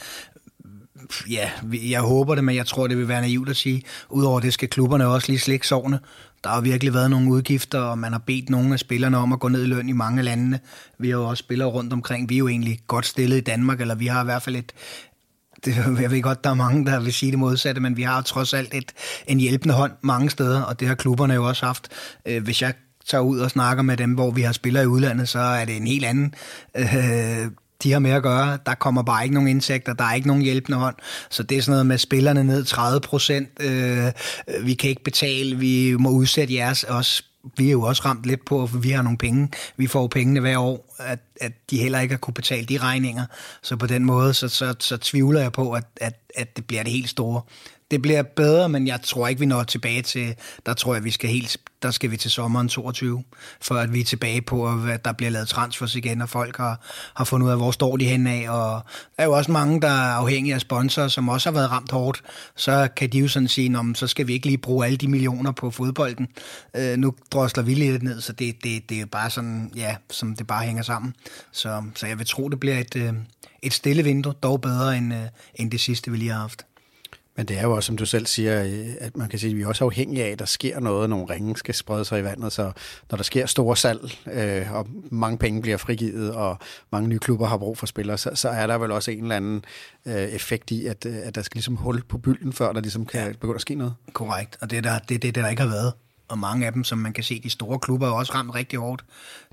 Ja, 1.30 1.50
jeg 1.72 2.00
håber 2.00 2.34
det, 2.34 2.44
men 2.44 2.56
jeg 2.56 2.66
tror, 2.66 2.86
det 2.86 2.98
vil 2.98 3.08
være 3.08 3.20
naivt 3.20 3.48
at 3.48 3.56
sige. 3.56 3.82
Udover 4.10 4.40
det 4.40 4.52
skal 4.52 4.68
klubberne 4.68 5.06
også 5.06 5.28
lige 5.32 5.38
slikke 5.38 5.66
sovne. 5.66 5.98
Der 6.44 6.50
har 6.50 6.60
virkelig 6.60 6.94
været 6.94 7.10
nogle 7.10 7.30
udgifter, 7.30 7.78
og 7.78 7.98
man 7.98 8.12
har 8.12 8.18
bedt 8.18 8.50
nogle 8.50 8.72
af 8.72 8.78
spillerne 8.78 9.18
om 9.18 9.32
at 9.32 9.40
gå 9.40 9.48
ned 9.48 9.62
i 9.62 9.66
løn 9.66 9.88
i 9.88 9.92
mange 9.92 10.22
lande. 10.22 10.58
Vi 10.98 11.10
har 11.10 11.18
jo 11.18 11.28
også 11.28 11.40
spillere 11.40 11.68
rundt 11.68 11.92
omkring. 11.92 12.28
Vi 12.28 12.34
er 12.34 12.38
jo 12.38 12.48
egentlig 12.48 12.80
godt 12.86 13.06
stillet 13.06 13.36
i 13.36 13.40
Danmark, 13.40 13.80
eller 13.80 13.94
vi 13.94 14.06
har 14.06 14.20
i 14.20 14.24
hvert 14.24 14.42
fald 14.42 14.56
et, 14.56 14.72
jeg 16.00 16.10
ved 16.10 16.22
godt, 16.22 16.44
der 16.44 16.50
er 16.50 16.54
mange, 16.54 16.86
der 16.86 17.00
vil 17.00 17.12
sige 17.12 17.30
det 17.30 17.38
modsatte, 17.38 17.80
men 17.80 17.96
vi 17.96 18.02
har 18.02 18.22
trods 18.22 18.54
alt 18.54 18.74
et, 18.74 18.92
en 19.26 19.40
hjælpende 19.40 19.74
hånd 19.74 19.92
mange 20.02 20.30
steder, 20.30 20.62
og 20.62 20.80
det 20.80 20.88
har 20.88 20.94
klubberne 20.94 21.34
jo 21.34 21.48
også 21.48 21.66
haft. 21.66 21.88
Øh, 22.26 22.42
hvis 22.42 22.62
jeg 22.62 22.74
tager 23.06 23.22
ud 23.22 23.38
og 23.38 23.50
snakker 23.50 23.82
med 23.82 23.96
dem, 23.96 24.10
hvor 24.10 24.30
vi 24.30 24.42
har 24.42 24.52
spillere 24.52 24.84
i 24.84 24.86
udlandet, 24.86 25.28
så 25.28 25.38
er 25.38 25.64
det 25.64 25.76
en 25.76 25.86
helt 25.86 26.04
anden 26.04 26.34
øh, 26.76 27.50
de 27.82 27.92
har 27.92 27.98
med 27.98 28.10
at 28.10 28.22
gøre. 28.22 28.58
Der 28.66 28.74
kommer 28.74 29.02
bare 29.02 29.22
ikke 29.22 29.34
nogen 29.34 29.48
indsigter, 29.48 29.92
der 29.92 30.04
er 30.04 30.14
ikke 30.14 30.28
nogen 30.28 30.42
hjælpende 30.42 30.78
hånd. 30.78 30.96
Så 31.30 31.42
det 31.42 31.58
er 31.58 31.62
sådan 31.62 31.72
noget 31.72 31.86
med 31.86 31.98
spillerne 31.98 32.44
ned 32.44 32.64
30 32.64 33.00
procent. 33.00 33.48
Øh, 33.60 34.12
vi 34.62 34.74
kan 34.74 34.90
ikke 34.90 35.04
betale, 35.04 35.56
vi 35.56 35.96
må 35.98 36.10
udsætte 36.10 36.54
jeres 36.54 36.84
også 36.84 37.22
vi 37.56 37.66
er 37.66 37.72
jo 37.72 37.82
også 37.82 38.02
ramt 38.04 38.26
lidt 38.26 38.44
på, 38.44 38.66
for 38.66 38.78
vi 38.78 38.90
har 38.90 39.02
nogle 39.02 39.18
penge. 39.18 39.50
Vi 39.76 39.86
får 39.86 40.06
pengene 40.06 40.40
hver 40.40 40.58
år, 40.58 40.94
at, 40.98 41.18
at 41.40 41.52
de 41.70 41.78
heller 41.78 42.00
ikke 42.00 42.12
har 42.12 42.18
kunne 42.18 42.34
betale 42.34 42.66
de 42.66 42.78
regninger. 42.78 43.26
Så 43.62 43.76
på 43.76 43.86
den 43.86 44.04
måde, 44.04 44.34
så, 44.34 44.48
så, 44.48 44.74
så 44.80 44.96
tvivler 44.96 45.40
jeg 45.40 45.52
på, 45.52 45.72
at, 45.72 45.84
at, 45.96 46.14
at 46.34 46.56
det 46.56 46.66
bliver 46.66 46.82
det 46.82 46.92
helt 46.92 47.08
store 47.08 47.42
det 47.90 48.02
bliver 48.02 48.22
bedre, 48.22 48.68
men 48.68 48.86
jeg 48.86 49.00
tror 49.02 49.28
ikke, 49.28 49.40
vi 49.40 49.46
når 49.46 49.62
tilbage 49.62 50.02
til, 50.02 50.34
der 50.66 50.74
tror 50.74 50.94
jeg, 50.94 51.04
vi 51.04 51.10
skal 51.10 51.30
helt, 51.30 51.56
der 51.82 51.90
skal 51.90 52.10
vi 52.10 52.16
til 52.16 52.30
sommeren 52.30 52.68
22, 52.68 53.24
for 53.60 53.74
at 53.74 53.92
vi 53.92 54.00
er 54.00 54.04
tilbage 54.04 54.42
på, 54.42 54.68
at 54.68 55.04
der 55.04 55.12
bliver 55.12 55.30
lavet 55.30 55.48
transfers 55.48 55.94
igen, 55.94 56.22
og 56.22 56.28
folk 56.28 56.56
har, 56.56 56.80
har 57.14 57.24
fundet 57.24 57.46
ud 57.46 57.50
af, 57.50 57.56
hvor 57.56 57.70
står 57.70 57.96
de 57.96 58.04
hen 58.04 58.26
af, 58.26 58.50
og 58.50 58.82
der 59.16 59.22
er 59.22 59.24
jo 59.24 59.32
også 59.32 59.52
mange, 59.52 59.80
der 59.80 59.88
er 59.88 60.12
afhængige 60.14 60.54
af 60.54 60.60
sponsorer, 60.60 61.08
som 61.08 61.28
også 61.28 61.50
har 61.50 61.54
været 61.54 61.70
ramt 61.70 61.90
hårdt, 61.90 62.22
så 62.56 62.88
kan 62.96 63.08
de 63.08 63.18
jo 63.18 63.28
sådan 63.28 63.48
sige, 63.48 63.78
om 63.78 63.94
så 63.94 64.06
skal 64.06 64.26
vi 64.26 64.32
ikke 64.32 64.46
lige 64.46 64.58
bruge 64.58 64.86
alle 64.86 64.96
de 64.96 65.08
millioner 65.08 65.52
på 65.52 65.70
fodbolden. 65.70 66.28
Øh, 66.76 66.96
nu 66.96 67.14
drosler 67.32 67.62
vi 67.62 67.74
lidt 67.74 68.02
ned, 68.02 68.20
så 68.20 68.32
det, 68.32 68.64
det, 68.64 68.90
det 68.90 69.00
er 69.00 69.06
bare 69.06 69.30
sådan, 69.30 69.72
ja, 69.76 69.96
som 70.10 70.36
det 70.36 70.46
bare 70.46 70.64
hænger 70.64 70.82
sammen. 70.82 71.14
Så, 71.52 71.82
så 71.94 72.06
jeg 72.06 72.18
vil 72.18 72.26
tro, 72.26 72.48
det 72.48 72.60
bliver 72.60 72.78
et, 72.78 72.96
øh, 72.96 73.12
et 73.62 73.72
stille 73.72 74.02
vindue, 74.02 74.32
dog 74.42 74.60
bedre 74.60 74.96
end, 74.96 75.14
øh, 75.14 75.20
end 75.54 75.70
det 75.70 75.80
sidste, 75.80 76.10
vi 76.10 76.16
lige 76.16 76.30
har 76.30 76.40
haft. 76.40 76.64
Men 77.36 77.46
det 77.46 77.58
er 77.58 77.62
jo 77.62 77.72
også, 77.72 77.86
som 77.86 77.96
du 77.96 78.06
selv 78.06 78.26
siger, 78.26 78.64
øh, 78.64 78.94
at 79.00 79.16
man 79.16 79.28
kan 79.28 79.38
sige, 79.38 79.50
at 79.50 79.56
vi 79.56 79.62
er 79.62 79.66
også 79.66 79.84
afhængige 79.84 80.24
af, 80.24 80.30
at 80.30 80.38
der 80.38 80.44
sker 80.44 80.80
noget, 80.80 81.10
nogle 81.10 81.26
ringe 81.30 81.56
skal 81.56 81.74
sprede 81.74 82.04
sig 82.04 82.20
i 82.20 82.24
vandet. 82.24 82.52
Så 82.52 82.72
når 83.10 83.16
der 83.16 83.22
sker 83.22 83.46
store 83.46 83.76
salg, 83.76 84.00
øh, 84.32 84.72
og 84.72 84.86
mange 85.10 85.38
penge 85.38 85.62
bliver 85.62 85.76
frigivet, 85.76 86.34
og 86.34 86.58
mange 86.92 87.08
nye 87.08 87.18
klubber 87.18 87.46
har 87.46 87.58
brug 87.58 87.78
for 87.78 87.86
spillere, 87.86 88.18
så, 88.18 88.30
så 88.34 88.48
er 88.48 88.66
der 88.66 88.78
vel 88.78 88.90
også 88.90 89.10
en 89.10 89.22
eller 89.22 89.36
anden 89.36 89.64
øh, 90.06 90.14
effekt 90.14 90.70
i, 90.70 90.86
at, 90.86 91.06
øh, 91.06 91.16
at 91.22 91.34
der 91.34 91.42
skal 91.42 91.56
ligesom 91.56 91.76
hul 91.76 92.02
på 92.02 92.18
bylden, 92.18 92.52
før 92.52 92.72
der 92.72 92.80
ligesom 92.80 93.06
kan 93.06 93.34
begynde 93.34 93.54
at 93.54 93.60
ske 93.60 93.74
noget. 93.74 93.94
Korrekt, 94.12 94.56
og 94.60 94.70
det 94.70 94.76
er 94.76 94.82
der, 94.82 94.98
det, 94.98 95.22
det, 95.22 95.34
der 95.34 95.48
ikke 95.48 95.62
har 95.62 95.70
været. 95.70 95.92
Og 96.28 96.38
mange 96.38 96.66
af 96.66 96.72
dem, 96.72 96.84
som 96.84 96.98
man 96.98 97.12
kan 97.12 97.24
se, 97.24 97.40
de 97.40 97.50
store 97.50 97.78
klubber 97.78 98.06
er 98.06 98.12
også 98.12 98.34
ramt 98.34 98.54
rigtig 98.54 98.78
hårdt. 98.78 99.04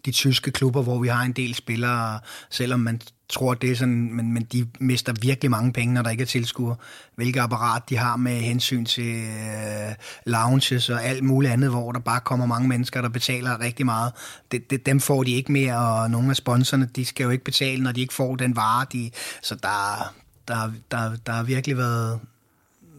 De 0.05 0.11
tyske 0.11 0.51
klubber, 0.51 0.81
hvor 0.81 0.99
vi 0.99 1.07
har 1.07 1.23
en 1.23 1.31
del 1.31 1.55
spillere, 1.55 2.19
selvom 2.49 2.79
man 2.79 3.01
tror, 3.29 3.53
det 3.53 3.71
er 3.71 3.75
sådan, 3.75 4.13
men, 4.13 4.33
men 4.33 4.43
de 4.43 4.67
mister 4.79 5.13
virkelig 5.21 5.51
mange 5.51 5.73
penge, 5.73 5.93
når 5.93 6.01
der 6.01 6.09
ikke 6.09 6.21
er 6.21 6.25
tilskuer. 6.25 6.75
Hvilket 7.15 7.39
apparat 7.39 7.89
de 7.89 7.97
har 7.97 8.15
med 8.15 8.39
hensyn 8.39 8.85
til 8.85 9.15
øh, 9.15 9.95
lounges 10.25 10.89
og 10.89 11.03
alt 11.03 11.23
muligt 11.23 11.53
andet, 11.53 11.69
hvor 11.69 11.91
der 11.91 11.99
bare 11.99 12.19
kommer 12.19 12.45
mange 12.45 12.67
mennesker, 12.67 13.01
der 13.01 13.09
betaler 13.09 13.59
rigtig 13.59 13.85
meget. 13.85 14.13
Det, 14.51 14.69
det, 14.69 14.85
dem 14.85 14.99
får 14.99 15.23
de 15.23 15.31
ikke 15.31 15.51
mere, 15.51 15.77
og 15.77 16.11
nogle 16.11 16.29
af 16.29 16.35
sponsorerne, 16.35 16.89
de 16.95 17.05
skal 17.05 17.23
jo 17.23 17.29
ikke 17.29 17.43
betale, 17.43 17.83
når 17.83 17.91
de 17.91 18.01
ikke 18.01 18.13
får 18.13 18.35
den 18.35 18.55
vare. 18.55 18.85
De, 18.93 19.11
så 19.41 19.55
der, 19.55 20.13
der, 20.47 20.71
der, 20.91 21.15
der 21.25 21.31
har 21.31 21.43
virkelig 21.43 21.77
været, 21.77 22.19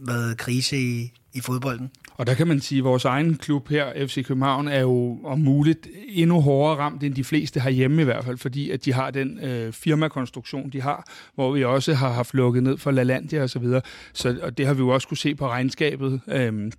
været 0.06 0.38
krise 0.38 0.76
i, 0.78 1.12
i 1.32 1.40
fodbolden. 1.40 1.90
Og 2.16 2.26
der 2.26 2.34
kan 2.34 2.46
man 2.46 2.60
sige, 2.60 2.78
at 2.78 2.84
vores 2.84 3.04
egen 3.04 3.34
klub 3.34 3.68
her, 3.68 4.06
FC 4.06 4.26
København, 4.26 4.68
er 4.68 4.80
jo 4.80 5.18
om 5.24 5.38
muligt 5.38 5.88
endnu 6.08 6.40
hårdere 6.40 6.78
ramt 6.78 7.02
end 7.02 7.14
de 7.14 7.24
fleste 7.24 7.60
herhjemme 7.60 8.02
i 8.02 8.04
hvert 8.04 8.24
fald, 8.24 8.38
fordi 8.38 8.70
at 8.70 8.84
de 8.84 8.92
har 8.92 9.10
den 9.10 9.38
øh, 9.44 9.72
firmakonstruktion, 9.72 10.70
de 10.70 10.80
har, 10.80 11.10
hvor 11.34 11.52
vi 11.52 11.64
også 11.64 11.94
har 11.94 12.12
haft 12.12 12.34
lukket 12.34 12.62
ned 12.62 12.78
for 12.78 12.90
LaLandia 12.90 13.42
og 13.42 13.50
så 13.50 13.58
videre. 13.58 13.82
Så, 14.12 14.38
og 14.42 14.58
det 14.58 14.66
har 14.66 14.74
vi 14.74 14.78
jo 14.78 14.88
også 14.88 15.08
kunne 15.08 15.18
se 15.18 15.34
på 15.34 15.48
regnskabet. 15.48 16.20
Øhm, 16.28 16.72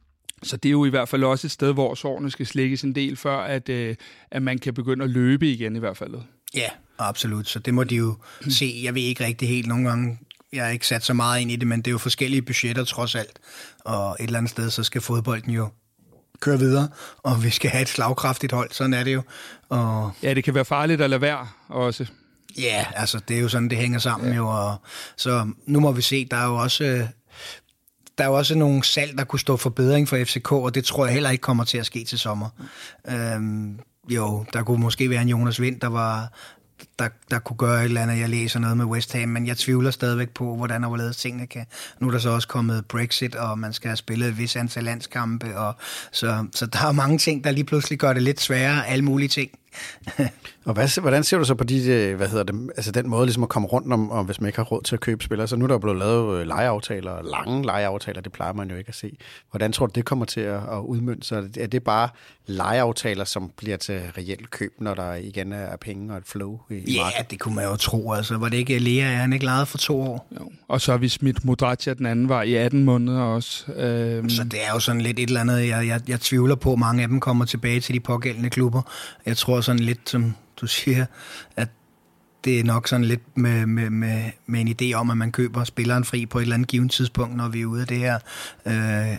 så 0.43 0.58
det 0.58 0.69
er 0.69 0.72
jo 0.72 0.86
i 0.86 0.89
hvert 0.89 1.10
fald 1.10 1.24
også 1.24 1.48
et 1.48 1.52
sted, 1.52 1.74
hvor 1.74 1.96
sårene 1.96 2.32
skal 2.32 2.46
slækkes 2.46 2.84
en 2.84 2.96
del, 2.96 3.15
før 3.15 3.38
at, 3.38 3.69
øh, 3.69 3.96
at 4.32 4.41
man 4.41 4.60
kan 4.60 4.74
begynde 4.74 5.04
at 5.04 5.10
løbe 5.10 5.52
igen 5.52 5.76
i 5.76 5.80
hvert 5.80 5.98
fald. 5.98 6.13
Ja, 6.56 6.69
absolut. 7.00 7.48
Så 7.48 7.60
det 7.60 7.74
må 7.74 7.84
de 7.84 7.96
jo 7.96 8.15
se. 8.50 8.82
Jeg 8.84 8.96
ved 8.96 9.02
ikke 9.02 9.26
rigtig 9.26 9.48
helt 9.48 9.67
nogle 9.67 9.89
gange, 9.89 10.19
jeg 10.54 10.63
har 10.63 10.72
ikke 10.72 10.88
sat 10.88 11.04
så 11.04 11.13
meget 11.13 11.42
ind 11.42 11.52
i 11.52 11.56
det, 11.56 11.68
men 11.68 11.80
det 11.80 11.88
er 11.88 11.92
jo 11.92 11.98
forskellige 11.98 12.42
budgetter 12.42 12.84
trods 12.84 13.16
alt. 13.16 13.39
Og 13.80 14.18
et 14.20 14.24
eller 14.24 14.38
andet 14.38 14.52
sted, 14.52 14.70
så 14.70 14.84
skal 14.84 15.02
fodbolden 15.02 15.52
jo 15.52 15.70
køre 16.39 16.60
videre, 16.60 16.89
og 17.18 17.44
vi 17.44 17.50
skal 17.50 17.70
have 17.70 17.82
et 17.82 17.89
slagkraftigt 17.89 18.52
hold, 18.52 18.72
sådan 18.72 18.94
er 18.94 19.04
det 19.04 19.13
jo. 19.13 19.22
Og 19.70 20.12
ja, 20.24 20.34
det 20.34 20.44
kan 20.44 20.56
være 20.56 20.66
farligt 20.66 21.02
at 21.02 21.10
lade 21.10 21.22
være 21.22 21.48
også. 21.68 22.06
Ja, 22.58 22.86
altså 22.96 23.20
det 23.28 23.38
er 23.38 23.42
jo 23.42 23.50
sådan, 23.50 23.70
det 23.70 23.78
hænger 23.78 24.00
sammen 24.00 24.30
ja. 24.30 24.36
jo. 24.36 24.48
Og, 24.48 24.76
så 25.18 25.52
nu 25.66 25.80
må 25.80 25.92
vi 25.92 26.02
se, 26.02 26.26
der 26.26 26.38
er 26.38 26.46
jo 26.46 26.56
også... 26.56 27.08
Der 28.18 28.24
er 28.24 28.28
jo 28.28 28.34
også 28.34 28.56
nogle 28.56 28.84
salg, 28.84 29.18
der 29.18 29.24
kunne 29.24 29.39
stå 29.39 29.58
for 29.58 29.70
bedring 29.70 30.08
for 30.10 30.24
FCK, 30.24 30.52
og 30.52 30.76
det 30.76 30.86
tror 30.86 31.06
jeg 31.06 31.13
heller 31.13 31.30
ikke 31.30 31.42
kommer 31.42 31.63
til 31.63 31.78
at 31.78 31.86
ske 31.86 32.04
til 32.04 32.20
sommer. 32.20 32.50
Øhm, 33.10 33.80
jo, 34.10 34.46
der 34.54 34.63
kunne 34.63 34.82
måske 34.82 35.10
være 35.10 35.22
en 35.22 35.30
Jonas 35.30 35.62
Vind, 35.62 35.80
der 35.80 35.88
var, 35.88 36.34
der, 37.00 37.10
der 37.32 37.39
kunne 37.39 37.58
gøre 37.58 37.80
et 37.80 37.86
eller 37.86 38.02
andet. 38.02 38.19
Jeg 38.19 38.30
læser 38.30 38.60
noget 38.60 38.78
med 38.78 38.86
West 38.86 39.13
Ham, 39.13 39.30
men 39.30 39.48
jeg 39.48 39.58
tvivler 39.58 39.91
stadigvæk 39.91 40.30
på, 40.30 40.56
hvordan 40.56 40.84
og 40.84 40.88
hvorledes 40.88 41.17
tingene 41.17 41.48
kan. 41.48 41.65
Nu 42.00 42.08
er 42.08 42.12
der 42.12 42.19
så 42.19 42.30
også 42.30 42.48
kommet 42.48 42.86
Brexit, 42.86 43.36
og 43.36 43.60
man 43.60 43.74
skal 43.74 43.88
have 43.88 43.98
spillet 43.98 44.30
et 44.30 44.38
vis 44.38 44.56
antal 44.56 44.84
landskampe, 44.84 45.58
og 45.58 45.76
så, 46.12 46.46
så 46.54 46.65
der 46.65 46.86
er 46.88 46.91
mange 46.91 47.17
ting, 47.17 47.43
der 47.43 47.52
lige 47.52 47.63
pludselig 47.63 48.00
gør 48.00 48.13
det 48.13 48.22
lidt 48.22 48.41
sværere, 48.41 48.88
alle 48.88 49.06
mulige 49.06 49.30
ting 49.30 49.52
og 50.65 50.73
hvad, 50.73 51.01
hvordan 51.01 51.23
ser 51.23 51.38
du 51.38 51.43
så 51.45 51.55
på 51.55 51.63
de, 51.63 51.86
øh, 51.88 52.15
hvad 52.15 52.27
hedder 52.27 52.43
det, 52.43 52.69
altså 52.77 52.91
den 52.91 53.09
måde 53.09 53.25
ligesom 53.25 53.43
at 53.43 53.49
komme 53.49 53.67
rundt 53.67 53.93
om, 53.93 54.12
om, 54.12 54.25
hvis 54.25 54.41
man 54.41 54.47
ikke 54.47 54.57
har 54.57 54.63
råd 54.63 54.81
til 54.81 54.95
at 54.95 54.99
købe 54.99 55.23
spillere? 55.23 55.47
Så 55.47 55.55
nu 55.55 55.65
er 55.65 55.67
der 55.67 55.77
blevet 55.77 55.99
lavet 55.99 56.39
øh, 56.39 56.47
lejeaftaler, 56.47 57.21
lange 57.21 57.65
lejeaftaler, 57.65 58.21
det 58.21 58.31
plejer 58.31 58.53
man 58.53 58.69
jo 58.69 58.75
ikke 58.75 58.89
at 58.89 58.95
se. 58.95 59.17
Hvordan 59.51 59.71
tror 59.71 59.86
du, 59.86 59.91
det 59.95 60.05
kommer 60.05 60.25
til 60.25 60.41
at, 60.41 60.55
at 60.55 60.79
udmønte 60.86 61.27
sig? 61.27 61.43
Er 61.59 61.67
det 61.67 61.83
bare 61.83 62.09
lejeaftaler, 62.47 63.23
som 63.23 63.51
bliver 63.57 63.77
til 63.77 64.01
reelt 64.17 64.51
køb, 64.51 64.73
når 64.79 64.93
der 64.93 65.13
igen 65.13 65.51
er 65.53 65.75
penge 65.77 66.12
og 66.13 66.17
et 66.17 66.23
flow 66.25 66.59
i 66.69 66.93
Ja, 66.93 67.03
markedet? 67.03 67.31
det 67.31 67.39
kunne 67.39 67.55
man 67.55 67.65
jo 67.65 67.75
tro. 67.75 68.12
Altså, 68.13 68.38
var 68.38 68.49
det 68.49 68.57
ikke 68.57 68.79
Lea, 68.79 69.03
er 69.03 69.15
han 69.17 69.33
ikke 69.33 69.45
lejet 69.45 69.67
for 69.67 69.77
to 69.77 70.01
år? 70.01 70.27
Jo. 70.39 70.51
Og 70.67 70.81
så 70.81 70.91
har 70.91 70.97
vi 70.97 71.09
smidt 71.09 71.45
Modratia, 71.45 71.93
den 71.93 72.05
anden 72.05 72.29
var 72.29 72.41
i 72.43 72.53
18 72.55 72.83
måneder 72.83 73.21
også. 73.21 73.71
Øhm. 73.71 74.29
Så 74.29 74.43
det 74.43 74.59
er 74.67 74.73
jo 74.73 74.79
sådan 74.79 75.01
lidt 75.01 75.19
et 75.19 75.27
eller 75.27 75.41
andet, 75.41 75.67
jeg, 75.67 75.88
jeg, 75.88 76.01
jeg 76.07 76.19
tvivler 76.19 76.55
på, 76.55 76.73
at 76.73 76.79
mange 76.79 77.01
af 77.03 77.07
dem 77.07 77.19
kommer 77.19 77.45
tilbage 77.45 77.79
til 77.79 77.93
de 77.95 77.99
pågældende 77.99 78.49
klubber. 78.49 78.81
Jeg 79.25 79.38
tror 79.38 79.62
sådan 79.63 79.80
lidt, 79.80 80.10
som 80.10 80.36
du 80.62 80.67
siger, 80.67 81.06
at 81.56 81.69
det 82.43 82.60
er 82.60 82.63
nok 82.63 82.88
sådan 82.88 83.06
lidt 83.06 83.38
med, 83.38 83.65
med, 83.65 83.89
med, 83.89 84.32
med 84.45 84.62
en 84.62 84.76
idé 84.82 84.93
om, 84.95 85.10
at 85.10 85.17
man 85.17 85.32
køber 85.32 85.63
spilleren 85.63 86.04
fri 86.04 86.26
på 86.26 86.38
et 86.38 86.41
eller 86.41 86.56
andet 86.56 86.69
givet 86.69 86.91
tidspunkt, 86.91 87.36
når 87.36 87.47
vi 87.47 87.62
er 87.62 87.65
ude 87.65 87.82
af 87.82 87.88
det 87.88 87.97
her 87.97 88.19
øh, 88.65 89.12
øh, 89.12 89.17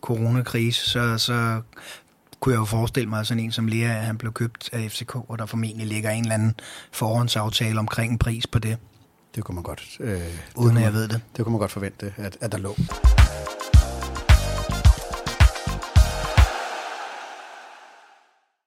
coronakrise, 0.00 0.90
så, 0.90 1.18
så 1.18 1.60
kunne 2.40 2.52
jeg 2.52 2.58
jo 2.58 2.64
forestille 2.64 3.08
mig, 3.08 3.20
at 3.20 3.26
sådan 3.26 3.42
en 3.42 3.52
som 3.52 3.66
Lea, 3.66 3.88
han 3.88 4.18
blev 4.18 4.32
købt 4.32 4.70
af 4.72 4.90
FCK, 4.90 5.16
og 5.16 5.38
der 5.38 5.46
formentlig 5.46 5.86
ligger 5.86 6.10
en 6.10 6.22
eller 6.22 6.34
anden 6.34 6.54
forhåndsaftale 6.92 7.78
omkring 7.78 8.12
en 8.12 8.18
pris 8.18 8.46
på 8.46 8.58
det. 8.58 8.78
Det 9.34 9.44
kunne 9.44 9.54
man 9.54 9.64
godt. 9.64 9.96
Øh, 10.00 10.20
Uden 10.56 10.76
at 10.76 10.82
jeg 10.82 10.92
ved 10.92 11.08
det. 11.08 11.20
Det 11.36 11.44
kunne 11.44 11.52
man 11.52 11.60
godt 11.60 11.72
forvente, 11.72 12.14
at, 12.16 12.36
at 12.40 12.52
der 12.52 12.58
lå. 12.58 12.76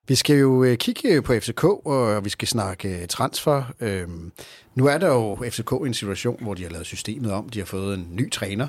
Vi 0.09 0.15
skal 0.15 0.35
jo 0.35 0.63
øh, 0.63 0.77
kigge 0.77 1.21
på 1.21 1.33
FCK, 1.39 1.63
og 1.63 2.25
vi 2.25 2.29
skal 2.29 2.47
snakke 2.47 3.01
øh, 3.01 3.07
transfer. 3.07 3.63
Øhm, 3.79 4.31
nu 4.75 4.85
er 4.85 4.97
der 4.97 5.07
jo 5.07 5.37
FCK 5.49 5.71
i 5.71 5.87
en 5.87 5.93
situation, 5.93 6.37
hvor 6.41 6.53
de 6.53 6.63
har 6.63 6.69
lavet 6.69 6.85
systemet 6.85 7.31
om. 7.31 7.49
De 7.49 7.59
har 7.59 7.65
fået 7.65 7.97
en 7.97 8.07
ny 8.11 8.31
træner, 8.31 8.67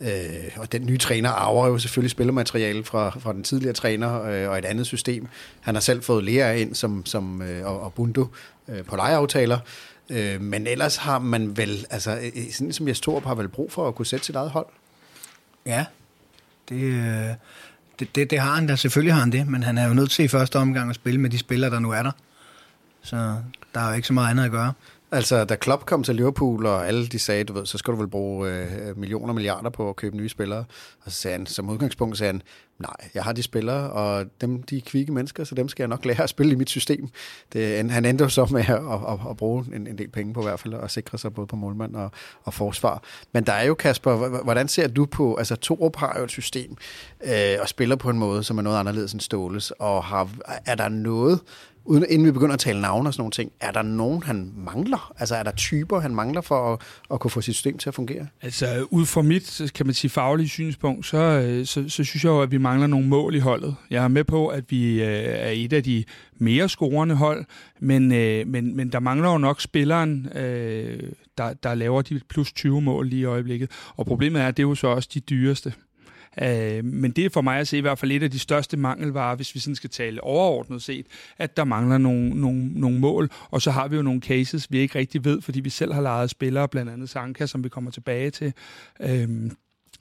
øh, 0.00 0.08
og 0.56 0.72
den 0.72 0.86
nye 0.86 0.98
træner 0.98 1.30
arver 1.30 1.66
jo 1.66 1.78
selvfølgelig 1.78 2.10
spillermateriale 2.10 2.84
fra, 2.84 3.18
fra 3.18 3.32
den 3.32 3.42
tidligere 3.42 3.74
træner 3.74 4.22
øh, 4.22 4.50
og 4.50 4.58
et 4.58 4.64
andet 4.64 4.86
system. 4.86 5.26
Han 5.60 5.74
har 5.74 5.80
selv 5.80 6.02
fået 6.02 6.24
Lea 6.24 6.52
ind 6.52 6.74
som, 6.74 7.06
som, 7.06 7.42
og, 7.64 7.80
og 7.80 7.94
Bundu 7.94 8.28
på 8.86 8.96
lejeaftaler. 8.96 9.58
Men 10.40 10.66
ellers 10.66 10.96
har 10.96 11.18
man 11.18 11.56
vel, 11.56 11.86
altså 11.90 12.18
sådan 12.52 12.72
som 12.72 12.88
Jes 12.88 13.00
Torup 13.00 13.24
har 13.24 13.34
vel 13.34 13.48
brug 13.48 13.72
for 13.72 13.88
at 13.88 13.94
kunne 13.94 14.06
sætte 14.06 14.26
sit 14.26 14.36
eget 14.36 14.50
hold? 14.50 14.66
Ja, 15.66 15.84
det 16.68 17.36
det, 18.00 18.14
det, 18.14 18.30
det 18.30 18.38
har 18.38 18.54
han 18.54 18.66
da, 18.66 18.76
selvfølgelig 18.76 19.14
har 19.14 19.20
han 19.20 19.32
det, 19.32 19.48
men 19.48 19.62
han 19.62 19.78
er 19.78 19.88
jo 19.88 19.94
nødt 19.94 20.10
til 20.10 20.24
i 20.24 20.28
første 20.28 20.56
omgang 20.56 20.90
at 20.90 20.94
spille 20.94 21.20
med 21.20 21.30
de 21.30 21.38
spillere, 21.38 21.70
der 21.70 21.78
nu 21.78 21.90
er 21.90 22.02
der. 22.02 22.12
Så 23.02 23.36
der 23.74 23.80
er 23.80 23.88
jo 23.88 23.94
ikke 23.94 24.06
så 24.06 24.12
meget 24.12 24.30
andet 24.30 24.44
at 24.44 24.50
gøre. 24.50 24.72
Altså, 25.12 25.44
da 25.44 25.54
Klopp 25.54 25.86
kom 25.86 26.02
til 26.02 26.16
Liverpool, 26.16 26.66
og 26.66 26.88
alle 26.88 27.06
de 27.06 27.18
sagde, 27.18 27.44
du 27.44 27.52
ved, 27.52 27.66
så 27.66 27.78
skal 27.78 27.92
du 27.92 27.98
vel 27.98 28.08
bruge 28.08 28.50
øh, 28.50 28.98
millioner 28.98 29.28
og 29.28 29.34
milliarder 29.34 29.70
på 29.70 29.88
at 29.88 29.96
købe 29.96 30.16
nye 30.16 30.28
spillere. 30.28 30.64
Og 31.04 31.12
så 31.12 31.16
sagde 31.16 31.36
han, 31.36 31.46
som 31.46 31.70
udgangspunkt 31.70 32.18
sagde 32.18 32.32
han, 32.32 32.42
Nej, 32.80 33.10
jeg 33.14 33.24
har 33.24 33.32
de 33.32 33.42
spillere, 33.42 33.90
og 33.90 34.26
dem, 34.40 34.62
de 34.62 34.76
er 34.76 34.80
kvikke 34.86 35.12
mennesker, 35.12 35.44
så 35.44 35.54
dem 35.54 35.68
skal 35.68 35.82
jeg 35.82 35.88
nok 35.88 36.04
lære 36.04 36.22
at 36.22 36.28
spille 36.28 36.52
i 36.52 36.54
mit 36.54 36.70
system. 36.70 37.08
Det, 37.52 37.90
han 37.90 38.04
endte 38.04 38.30
så 38.30 38.46
med 38.50 38.60
at, 38.60 38.70
at, 39.12 39.30
at 39.30 39.36
bruge 39.36 39.64
en, 39.74 39.86
en 39.86 39.98
del 39.98 40.08
penge 40.08 40.34
på 40.34 40.40
i 40.40 40.42
hvert 40.42 40.60
fald, 40.60 40.74
og 40.74 40.90
sikre 40.90 41.18
sig 41.18 41.34
både 41.34 41.46
på 41.46 41.56
målmand 41.56 41.96
og, 41.96 42.10
og 42.44 42.54
forsvar. 42.54 43.02
Men 43.32 43.44
der 43.44 43.52
er 43.52 43.64
jo, 43.64 43.74
Kasper, 43.74 44.42
hvordan 44.42 44.68
ser 44.68 44.88
du 44.88 45.06
på, 45.06 45.34
altså 45.34 45.56
Torup 45.56 45.96
har 45.96 46.14
jo 46.18 46.24
et 46.24 46.30
system, 46.30 46.76
øh, 47.24 47.56
og 47.60 47.68
spiller 47.68 47.96
på 47.96 48.10
en 48.10 48.18
måde, 48.18 48.44
som 48.44 48.58
er 48.58 48.62
noget 48.62 48.78
anderledes 48.78 49.12
end 49.12 49.20
Ståles, 49.20 49.70
og 49.70 50.04
har, 50.04 50.28
er 50.66 50.74
der 50.74 50.88
noget, 50.88 51.40
uden, 51.84 52.04
inden 52.08 52.26
vi 52.26 52.32
begynder 52.32 52.54
at 52.54 52.60
tale 52.60 52.80
navne 52.80 53.08
og 53.08 53.14
sådan 53.14 53.20
nogle 53.20 53.32
ting, 53.32 53.52
er 53.60 53.70
der 53.70 53.82
nogen, 53.82 54.22
han 54.22 54.52
mangler? 54.56 55.12
Altså 55.18 55.34
er 55.36 55.42
der 55.42 55.50
typer, 55.50 56.00
han 56.00 56.14
mangler 56.14 56.40
for 56.40 56.72
at, 56.72 56.80
at 57.12 57.20
kunne 57.20 57.30
få 57.30 57.40
sit 57.40 57.54
system 57.54 57.78
til 57.78 57.90
at 57.90 57.94
fungere? 57.94 58.26
Altså 58.42 58.86
ud 58.90 59.06
fra 59.06 59.22
mit, 59.22 59.72
kan 59.74 59.86
man 59.86 59.94
sige, 59.94 60.10
faglige 60.10 60.48
synspunkt, 60.48 61.06
så, 61.06 61.16
øh, 61.16 61.66
så, 61.66 61.88
så 61.88 62.04
synes 62.04 62.24
jeg 62.24 62.30
jo, 62.30 62.42
at 62.42 62.50
vi 62.50 62.58
mangler 62.58 62.86
nogle 62.86 63.06
mål 63.06 63.34
i 63.34 63.38
holdet. 63.38 63.76
Jeg 63.90 64.04
er 64.04 64.08
med 64.08 64.24
på, 64.24 64.48
at 64.48 64.64
vi 64.68 65.02
øh, 65.02 65.08
er 65.24 65.50
et 65.50 65.72
af 65.72 65.84
de 65.84 66.04
mere 66.38 66.68
scorende 66.68 67.14
hold, 67.14 67.44
men, 67.80 68.12
øh, 68.12 68.46
men, 68.46 68.76
men 68.76 68.92
der 68.92 69.00
mangler 69.00 69.32
jo 69.32 69.38
nok 69.38 69.60
spilleren, 69.60 70.28
øh, 70.34 71.02
der, 71.38 71.52
der 71.52 71.74
laver 71.74 72.02
de 72.02 72.20
plus 72.28 72.52
20 72.52 72.80
mål 72.80 73.06
lige 73.06 73.20
i 73.20 73.24
øjeblikket. 73.24 73.70
Og 73.96 74.06
problemet 74.06 74.42
er, 74.42 74.46
at 74.46 74.56
det 74.56 74.62
er 74.62 74.68
jo 74.68 74.74
så 74.74 74.86
også 74.86 75.08
de 75.14 75.20
dyreste. 75.20 75.72
Øh, 76.42 76.84
men 76.84 77.10
det 77.10 77.24
er 77.24 77.30
for 77.30 77.40
mig 77.40 77.58
at 77.58 77.68
se 77.68 77.78
i 77.78 77.80
hvert 77.80 77.98
fald 77.98 78.12
et 78.12 78.22
af 78.22 78.30
de 78.30 78.38
største 78.38 78.76
mangelvarer, 78.76 79.36
hvis 79.36 79.54
vi 79.54 79.60
sådan 79.60 79.74
skal 79.74 79.90
tale 79.90 80.24
overordnet 80.24 80.82
set, 80.82 81.06
at 81.38 81.56
der 81.56 81.64
mangler 81.64 81.98
nogle, 81.98 82.28
nogle, 82.28 82.68
nogle 82.74 82.98
mål. 82.98 83.30
Og 83.50 83.62
så 83.62 83.70
har 83.70 83.88
vi 83.88 83.96
jo 83.96 84.02
nogle 84.02 84.20
cases, 84.20 84.72
vi 84.72 84.78
ikke 84.78 84.98
rigtig 84.98 85.24
ved, 85.24 85.40
fordi 85.40 85.60
vi 85.60 85.70
selv 85.70 85.92
har 85.92 86.00
lejet 86.02 86.30
spillere, 86.30 86.68
blandt 86.68 86.90
andet 86.90 87.08
Sanka, 87.08 87.46
som 87.46 87.64
vi 87.64 87.68
kommer 87.68 87.90
tilbage 87.90 88.30
til. 88.30 88.52
Øh, 89.00 89.28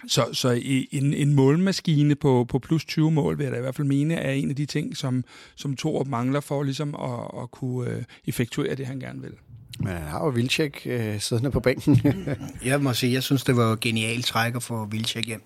så, 0.07 0.25
så 0.33 0.61
en, 0.91 1.13
en 1.13 1.33
målmaskine 1.33 2.15
på, 2.15 2.45
på 2.49 2.59
plus 2.59 2.85
20 2.85 3.11
mål, 3.11 3.37
vil 3.37 3.43
jeg 3.43 3.53
da 3.53 3.57
i 3.57 3.61
hvert 3.61 3.75
fald 3.75 3.87
mene, 3.87 4.13
er 4.13 4.31
en 4.31 4.49
af 4.49 4.55
de 4.55 4.65
ting, 4.65 4.97
som, 4.97 5.23
som 5.55 5.75
Torup 5.75 6.07
mangler 6.07 6.39
for 6.39 6.63
ligesom 6.63 6.95
at, 6.95 7.41
at 7.43 7.51
kunne 7.51 7.89
øh, 7.89 8.03
effektuere 8.27 8.75
det, 8.75 8.85
han 8.85 8.99
gerne 8.99 9.21
vil. 9.21 9.33
Men 9.79 9.87
han 9.87 10.07
har 10.07 10.25
jo 10.25 10.29
Vilcek 10.29 10.81
øh, 10.85 11.19
siddende 11.19 11.51
på 11.51 11.59
bænken. 11.59 12.01
jeg 12.65 12.81
må 12.81 12.93
sige, 12.93 13.13
jeg 13.13 13.23
synes, 13.23 13.43
det 13.43 13.55
var 13.55 13.75
genialt 13.75 14.25
træk 14.25 14.55
at 14.55 14.63
få 14.63 14.85
Vilcek 14.85 15.25
hjem. 15.25 15.41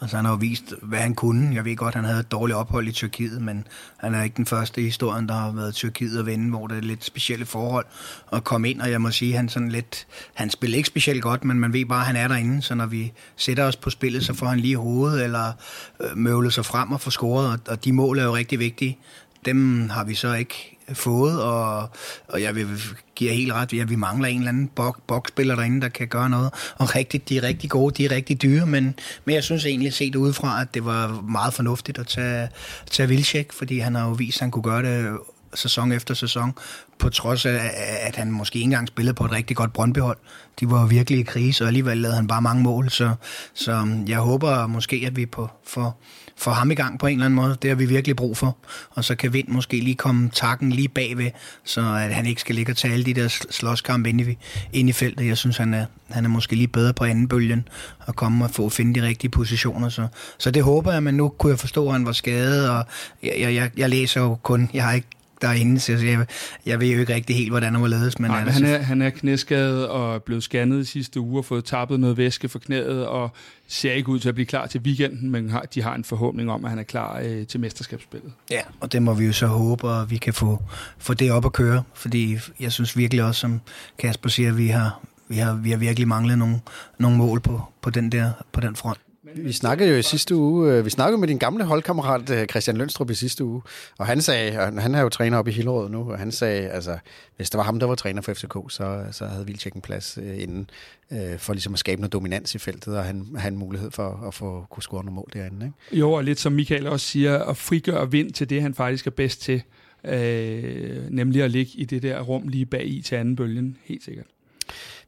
Altså 0.00 0.16
han 0.16 0.24
har 0.24 0.32
jo 0.32 0.38
vist, 0.38 0.74
hvad 0.82 0.98
han 0.98 1.14
kunne. 1.14 1.54
Jeg 1.54 1.64
ved 1.64 1.76
godt, 1.76 1.94
han 1.94 2.04
havde 2.04 2.20
et 2.20 2.30
dårligt 2.30 2.56
ophold 2.56 2.88
i 2.88 2.92
Tyrkiet, 2.92 3.42
men 3.42 3.66
han 3.96 4.14
er 4.14 4.22
ikke 4.22 4.36
den 4.36 4.46
første 4.46 4.80
i 4.80 4.84
historien, 4.84 5.28
der 5.28 5.34
har 5.34 5.52
været 5.52 5.70
i 5.70 5.74
Tyrkiet 5.74 6.18
at 6.18 6.26
vinde, 6.26 6.50
hvor 6.50 6.66
det 6.66 6.76
er 6.76 6.82
lidt 6.82 7.04
specielle 7.04 7.46
forhold 7.46 7.86
at 8.32 8.44
komme 8.44 8.70
ind, 8.70 8.80
og 8.80 8.90
jeg 8.90 9.00
må 9.00 9.10
sige, 9.10 9.36
han 9.36 9.48
sådan 9.48 9.68
lidt, 9.68 10.06
han 10.34 10.50
spiller 10.50 10.76
ikke 10.76 10.86
specielt 10.86 11.22
godt, 11.22 11.44
men 11.44 11.60
man 11.60 11.72
ved 11.72 11.84
bare, 11.84 12.00
at 12.00 12.06
han 12.06 12.16
er 12.16 12.28
derinde, 12.28 12.62
så 12.62 12.74
når 12.74 12.86
vi 12.86 13.12
sætter 13.36 13.64
os 13.64 13.76
på 13.76 13.90
spillet, 13.90 14.24
så 14.24 14.34
får 14.34 14.46
han 14.46 14.60
lige 14.60 14.76
hovedet, 14.76 15.24
eller 15.24 15.52
øh, 16.00 16.16
møvlet 16.16 16.52
sig 16.52 16.64
frem 16.64 16.92
og 16.92 17.00
får 17.00 17.10
scoret, 17.10 17.52
og, 17.52 17.58
og 17.68 17.84
de 17.84 17.92
mål 17.92 18.18
er 18.18 18.24
jo 18.24 18.36
rigtig 18.36 18.58
vigtige. 18.58 18.98
Dem 19.44 19.88
har 19.88 20.04
vi 20.04 20.14
så 20.14 20.34
ikke 20.34 20.75
fået, 20.92 21.42
og, 21.42 21.90
og 22.28 22.42
jeg 22.42 22.54
vil 22.54 22.68
give 23.14 23.30
helt 23.30 23.52
ret, 23.52 23.80
at 23.80 23.90
vi 23.90 23.96
mangler 23.96 24.28
en 24.28 24.38
eller 24.38 24.48
anden 24.48 24.68
bok, 24.68 25.02
bokspiller 25.06 25.54
derinde, 25.54 25.80
der 25.80 25.88
kan 25.88 26.08
gøre 26.08 26.30
noget. 26.30 26.50
Og 26.78 26.96
rigtigt, 26.96 27.28
de 27.28 27.36
er 27.36 27.42
rigtig 27.42 27.70
gode, 27.70 27.94
de 27.94 28.04
er 28.04 28.10
rigtig 28.10 28.42
dyre, 28.42 28.66
men, 28.66 28.94
men 29.24 29.34
jeg 29.34 29.44
synes 29.44 29.66
egentlig 29.66 29.92
set 29.92 30.14
udefra, 30.14 30.60
at 30.60 30.74
det 30.74 30.84
var 30.84 31.20
meget 31.28 31.54
fornuftigt 31.54 31.98
at 31.98 32.06
tage, 32.06 32.48
tage 32.90 33.08
Vilcek, 33.08 33.52
fordi 33.52 33.78
han 33.78 33.94
har 33.94 34.08
jo 34.08 34.12
vist, 34.12 34.36
at 34.36 34.40
han 34.40 34.50
kunne 34.50 34.62
gøre 34.62 34.82
det 34.82 35.18
sæson 35.54 35.92
efter 35.92 36.14
sæson, 36.14 36.52
på 36.98 37.08
trods 37.08 37.46
af, 37.46 37.70
at 38.00 38.16
han 38.16 38.30
måske 38.30 38.56
ikke 38.56 38.64
engang 38.64 38.88
spillede 38.88 39.14
på 39.14 39.24
et 39.24 39.32
rigtig 39.32 39.56
godt 39.56 39.72
Brøndbyhold. 39.72 40.18
De 40.60 40.70
var 40.70 40.86
virkelig 40.86 41.20
i 41.20 41.22
krise, 41.22 41.64
og 41.64 41.68
alligevel 41.68 41.98
lavede 41.98 42.16
han 42.16 42.26
bare 42.26 42.42
mange 42.42 42.62
mål, 42.62 42.90
så, 42.90 43.14
så 43.54 43.88
jeg 44.08 44.18
håber 44.18 44.66
måske, 44.66 45.02
at 45.06 45.16
vi 45.16 45.26
på, 45.26 45.50
for, 45.66 45.96
få 46.38 46.50
ham 46.50 46.70
i 46.70 46.74
gang 46.74 46.98
på 46.98 47.06
en 47.06 47.12
eller 47.12 47.24
anden 47.24 47.36
måde. 47.36 47.56
Det 47.62 47.70
har 47.70 47.74
vi 47.74 47.86
virkelig 47.86 48.16
brug 48.16 48.36
for. 48.36 48.56
Og 48.90 49.04
så 49.04 49.14
kan 49.14 49.32
Vind 49.32 49.48
måske 49.48 49.80
lige 49.80 49.94
komme 49.94 50.30
takken 50.34 50.70
lige 50.72 50.88
bagved, 50.88 51.30
så 51.64 51.80
at 51.80 52.14
han 52.14 52.26
ikke 52.26 52.40
skal 52.40 52.54
ligge 52.54 52.72
og 52.72 52.76
tage 52.76 52.94
alle 52.94 53.06
de 53.06 53.14
der 53.14 53.28
slåskampe 53.50 54.08
ind 54.08 54.20
i, 54.20 54.38
ind 54.72 54.88
i 54.88 54.92
feltet. 54.92 55.26
Jeg 55.26 55.36
synes, 55.36 55.56
han 55.56 55.74
er, 55.74 55.86
han 56.10 56.24
er 56.24 56.28
måske 56.28 56.56
lige 56.56 56.68
bedre 56.68 56.92
på 56.92 57.04
anden 57.04 57.28
bølgen 57.28 57.68
at 58.08 58.16
komme 58.16 58.44
og 58.44 58.50
få 58.50 58.68
finde 58.68 59.00
de 59.00 59.06
rigtige 59.06 59.30
positioner. 59.30 59.88
Så, 59.88 60.06
så 60.38 60.50
det 60.50 60.62
håber 60.62 60.92
jeg, 60.92 61.02
men 61.02 61.14
nu 61.14 61.28
kunne 61.28 61.50
jeg 61.50 61.58
forstå, 61.58 61.86
at 61.86 61.92
han 61.92 62.06
var 62.06 62.12
skadet, 62.12 62.70
og 62.70 62.84
jeg, 63.22 63.54
jeg, 63.54 63.70
jeg 63.76 63.90
læser 63.90 64.20
jo 64.20 64.34
kun, 64.34 64.70
jeg 64.74 64.84
har 64.84 64.92
ikke 64.92 65.08
derinde, 65.42 65.80
så 65.80 65.92
jeg, 65.92 66.26
jeg 66.66 66.80
ved 66.80 66.88
jo 66.88 67.00
ikke 67.00 67.14
rigtig 67.14 67.36
helt, 67.36 67.50
hvordan 67.50 67.72
han 67.72 67.82
var 67.82 67.88
ledes. 67.88 68.18
Men 68.18 68.30
Nej, 68.30 68.40
han, 68.40 68.64
er, 68.64 68.78
han 68.78 69.02
er 69.02 69.10
knæskadet 69.10 69.88
og 69.88 70.22
blevet 70.22 70.42
scannet 70.42 70.80
i 70.80 70.84
sidste 70.84 71.20
uge 71.20 71.40
og 71.40 71.44
fået 71.44 71.64
tappet 71.64 72.00
noget 72.00 72.16
væske 72.16 72.48
for 72.48 72.58
knæet 72.58 73.06
og 73.06 73.30
ser 73.68 73.92
ikke 73.92 74.08
ud 74.08 74.18
til 74.18 74.28
at 74.28 74.34
blive 74.34 74.46
klar 74.46 74.66
til 74.66 74.80
weekenden, 74.80 75.30
men 75.30 75.50
har, 75.50 75.60
de 75.60 75.82
har 75.82 75.94
en 75.94 76.04
forhåbning 76.04 76.50
om, 76.50 76.64
at 76.64 76.70
han 76.70 76.78
er 76.78 76.82
klar 76.82 77.20
øh, 77.24 77.46
til 77.46 77.60
mesterskabsspillet. 77.60 78.32
Ja, 78.50 78.60
og 78.80 78.92
det 78.92 79.02
må 79.02 79.14
vi 79.14 79.26
jo 79.26 79.32
så 79.32 79.46
håbe, 79.46 79.90
at 79.90 80.10
vi 80.10 80.16
kan 80.16 80.34
få, 80.34 80.62
få 80.98 81.14
det 81.14 81.32
op 81.32 81.44
at 81.44 81.52
køre, 81.52 81.82
fordi 81.94 82.38
jeg 82.60 82.72
synes 82.72 82.96
virkelig 82.96 83.24
også, 83.24 83.40
som 83.40 83.60
Kasper 83.98 84.28
siger, 84.28 84.52
vi 84.52 84.66
har, 84.68 85.00
vi 85.28 85.36
har, 85.36 85.54
vi 85.54 85.70
har 85.70 85.76
virkelig 85.76 86.08
manglet 86.08 86.38
nogle, 86.38 86.60
nogle 86.98 87.16
mål 87.16 87.40
på, 87.40 87.62
på, 87.82 87.90
den 87.90 88.12
der, 88.12 88.32
på 88.52 88.60
den 88.60 88.76
front. 88.76 88.98
Vi 89.36 89.52
snakkede 89.52 89.90
jo 89.90 89.96
i 89.96 90.02
sidste 90.02 90.36
uge, 90.36 90.72
øh, 90.72 90.84
vi 90.84 90.90
snakkede 90.90 91.20
med 91.20 91.28
din 91.28 91.38
gamle 91.38 91.64
holdkammerat 91.64 92.30
øh, 92.30 92.46
Christian 92.46 92.76
Lønstrup 92.76 93.10
i 93.10 93.14
sidste 93.14 93.44
uge, 93.44 93.62
og 93.98 94.06
han 94.06 94.20
sagde, 94.20 94.58
og 94.58 94.82
han 94.82 94.94
er 94.94 95.00
jo 95.00 95.08
træner 95.08 95.38
op 95.38 95.48
i 95.48 95.50
Hillerød 95.50 95.88
nu, 95.88 96.12
og 96.12 96.18
han 96.18 96.32
sagde, 96.32 96.68
altså, 96.68 96.98
hvis 97.36 97.50
det 97.50 97.58
var 97.58 97.64
ham, 97.64 97.78
der 97.78 97.86
var 97.86 97.94
træner 97.94 98.22
for 98.22 98.34
FCK, 98.34 98.54
så, 98.68 99.04
så 99.12 99.26
havde 99.26 99.46
Vildtjek 99.46 99.74
en 99.74 99.80
plads 99.80 100.18
øh, 100.22 100.42
inden, 100.42 100.70
øh, 101.12 101.38
for 101.38 101.52
ligesom 101.52 101.72
at 101.72 101.78
skabe 101.78 102.00
noget 102.00 102.12
dominans 102.12 102.54
i 102.54 102.58
feltet, 102.58 102.98
og 102.98 103.04
han 103.04 103.26
har 103.38 103.48
en 103.48 103.56
mulighed 103.56 103.90
for 103.90 104.24
at 104.28 104.34
få 104.34 104.66
kunne 104.70 104.82
score 104.82 105.04
nogle 105.04 105.14
mål 105.14 105.28
derinde. 105.32 105.66
Ikke? 105.66 106.00
Jo, 106.00 106.12
og 106.12 106.24
lidt 106.24 106.40
som 106.40 106.52
Michael 106.52 106.86
også 106.86 107.06
siger, 107.06 107.38
at 107.38 107.56
frigøre 107.56 108.10
vind 108.10 108.32
til 108.32 108.50
det, 108.50 108.62
han 108.62 108.74
faktisk 108.74 109.06
er 109.06 109.10
bedst 109.10 109.40
til, 109.40 109.62
øh, 110.04 111.10
nemlig 111.10 111.42
at 111.42 111.50
ligge 111.50 111.72
i 111.74 111.84
det 111.84 112.02
der 112.02 112.20
rum 112.20 112.48
lige 112.48 112.66
bag 112.66 112.86
i 112.86 113.02
til 113.02 113.14
anden 113.14 113.36
bølgen, 113.36 113.76
helt 113.84 114.04
sikkert. 114.04 114.26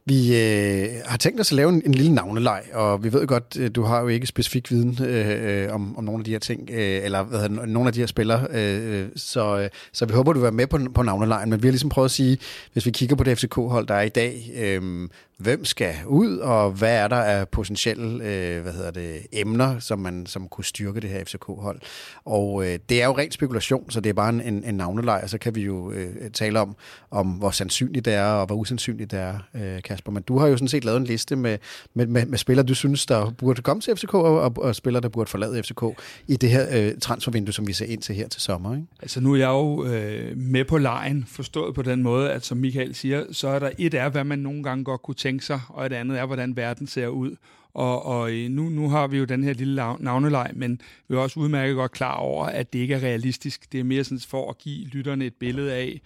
Vi 0.08 0.36
øh, 0.36 0.88
har 1.06 1.16
tænkt 1.16 1.40
os 1.40 1.52
at 1.52 1.56
lave 1.56 1.68
en, 1.68 1.82
en 1.86 1.94
lille 1.94 2.14
navneleg, 2.14 2.62
og 2.72 3.04
vi 3.04 3.12
ved 3.12 3.26
godt, 3.26 3.56
øh, 3.60 3.70
du 3.70 3.82
har 3.82 4.00
jo 4.00 4.08
ikke 4.08 4.26
specifik 4.26 4.70
viden 4.70 4.98
øh, 5.04 5.64
øh, 5.64 5.74
om, 5.74 5.98
om 5.98 6.04
nogle 6.04 6.20
af 6.20 6.24
de 6.24 6.30
her 6.30 6.38
ting, 6.38 6.70
øh, 6.72 7.04
eller 7.04 7.22
hvad 7.22 7.40
hedder, 7.40 7.66
nogle 7.66 7.86
af 7.86 7.92
de 7.92 8.00
her 8.00 8.06
spillere, 8.06 8.46
øh, 8.50 9.00
øh, 9.00 9.08
så, 9.16 9.58
øh, 9.58 9.68
så 9.92 10.06
vi 10.06 10.12
håber, 10.12 10.32
du 10.32 10.38
vil 10.38 10.42
være 10.42 10.52
med 10.52 10.66
på, 10.66 10.78
på 10.94 11.02
navnelejen, 11.02 11.50
men 11.50 11.62
vi 11.62 11.68
har 11.68 11.72
ligesom 11.72 11.88
prøvet 11.90 12.04
at 12.04 12.10
sige, 12.10 12.38
hvis 12.72 12.86
vi 12.86 12.90
kigger 12.90 13.16
på 13.16 13.24
det 13.24 13.38
FCK-hold, 13.38 13.86
der 13.86 13.94
er 13.94 14.02
i 14.02 14.08
dag, 14.08 14.50
øh, 14.56 15.08
hvem 15.38 15.64
skal 15.64 15.94
ud, 16.06 16.36
og 16.36 16.70
hvad 16.70 16.96
er 16.96 17.08
der 17.08 17.16
af 17.16 17.48
potentielle 17.48 18.24
øh, 18.24 18.62
hvad 18.62 18.72
hedder 18.72 18.90
det, 18.90 19.26
emner, 19.32 19.78
som 19.78 19.98
man 19.98 20.26
som 20.26 20.48
kunne 20.48 20.64
styrke 20.64 21.00
det 21.00 21.10
her 21.10 21.24
FCK-hold. 21.24 21.80
Og 22.24 22.66
øh, 22.66 22.78
det 22.88 23.02
er 23.02 23.06
jo 23.06 23.18
ren 23.18 23.30
spekulation, 23.30 23.90
så 23.90 24.00
det 24.00 24.10
er 24.10 24.14
bare 24.14 24.28
en, 24.28 24.40
en, 24.40 24.64
en 24.64 24.74
navnelej, 24.74 25.20
og 25.22 25.30
så 25.30 25.38
kan 25.38 25.54
vi 25.54 25.60
jo 25.62 25.92
øh, 25.92 26.30
tale 26.30 26.60
om, 26.60 26.76
om, 27.10 27.26
hvor 27.26 27.50
sandsynligt 27.50 28.04
det 28.04 28.14
er, 28.14 28.24
og 28.24 28.46
hvor 28.46 28.56
usandsynligt 28.56 29.10
det 29.10 29.18
er, 29.18 29.38
øh, 29.54 29.82
Kasper. 29.82 30.12
Men 30.12 30.22
du 30.22 30.38
har 30.38 30.46
jo 30.46 30.56
sådan 30.56 30.68
set 30.68 30.84
lavet 30.84 30.96
en 30.96 31.04
liste 31.04 31.36
med, 31.36 31.58
med, 31.94 32.06
med, 32.06 32.26
med 32.26 32.38
spillere, 32.38 32.66
du 32.66 32.74
synes, 32.74 33.06
der 33.06 33.30
burde 33.30 33.62
komme 33.62 33.80
til 33.80 33.96
FCK, 33.96 34.14
og, 34.14 34.40
og, 34.40 34.52
og 34.56 34.74
spillere, 34.74 35.02
der 35.02 35.08
burde 35.08 35.30
forlade 35.30 35.62
FCK 35.62 35.82
i 36.26 36.36
det 36.36 36.50
her 36.50 36.66
øh, 36.72 36.98
transfervindue, 37.00 37.52
som 37.52 37.66
vi 37.66 37.72
ser 37.72 37.86
ind 37.86 38.02
til 38.02 38.14
her 38.14 38.28
til 38.28 38.42
sommer. 38.42 38.74
Ikke? 38.74 38.86
Altså 39.02 39.20
nu 39.20 39.32
er 39.32 39.36
jeg 39.36 39.48
jo 39.48 39.84
øh, 39.84 40.36
med 40.36 40.64
på 40.64 40.78
lejen, 40.78 41.24
forstået 41.28 41.74
på 41.74 41.82
den 41.82 42.02
måde, 42.02 42.30
at 42.30 42.44
som 42.44 42.58
Michael 42.58 42.94
siger, 42.94 43.24
så 43.32 43.48
er 43.48 43.58
der 43.58 43.70
et 43.78 43.94
er, 43.94 44.08
hvad 44.08 44.24
man 44.24 44.38
nogle 44.38 44.62
gange 44.62 44.84
godt 44.84 45.02
kunne 45.02 45.14
tage 45.14 45.27
tænke 45.28 45.44
sig, 45.44 45.60
og 45.68 45.86
et 45.86 45.92
andet 45.92 46.18
er, 46.18 46.26
hvordan 46.26 46.56
verden 46.56 46.86
ser 46.86 47.06
ud. 47.06 47.36
Og, 47.74 48.06
og 48.06 48.32
øh, 48.32 48.50
nu, 48.50 48.68
nu 48.68 48.88
har 48.88 49.06
vi 49.06 49.18
jo 49.18 49.24
den 49.24 49.44
her 49.44 49.52
lille 49.52 49.74
navneleg, 49.98 50.50
men 50.54 50.80
vi 51.08 51.14
er 51.14 51.18
også 51.18 51.40
udmærket 51.40 51.76
godt 51.76 51.92
klar 51.92 52.14
over, 52.14 52.46
at 52.46 52.72
det 52.72 52.78
ikke 52.78 52.94
er 52.94 53.02
realistisk. 53.02 53.72
Det 53.72 53.80
er 53.80 53.84
mere 53.84 54.04
sådan 54.04 54.20
for 54.20 54.50
at 54.50 54.58
give 54.58 54.86
lytterne 54.86 55.26
et 55.26 55.34
billede 55.34 55.74
af, 55.74 56.00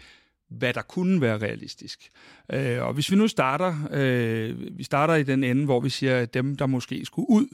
hvad 0.49 0.73
der 0.73 0.83
kunne 0.83 1.21
være 1.21 1.39
realistisk. 1.39 2.09
Øh, 2.53 2.83
og 2.83 2.95
hvis 2.95 3.11
vi 3.11 3.17
nu 3.17 3.29
starter, 3.29 3.75
øh, 3.91 4.79
vi 4.79 4.85
starter 4.85 5.15
i 5.15 5.23
den 5.23 5.45
ende, 5.45 5.65
hvor 5.65 5.81
vi 5.81 5.91
siger, 5.91 6.19
at 6.19 6.35
dem, 6.35 6.57
der 6.57 6.67
måske 6.67 7.05
skulle 7.05 7.31
ud, 7.31 7.47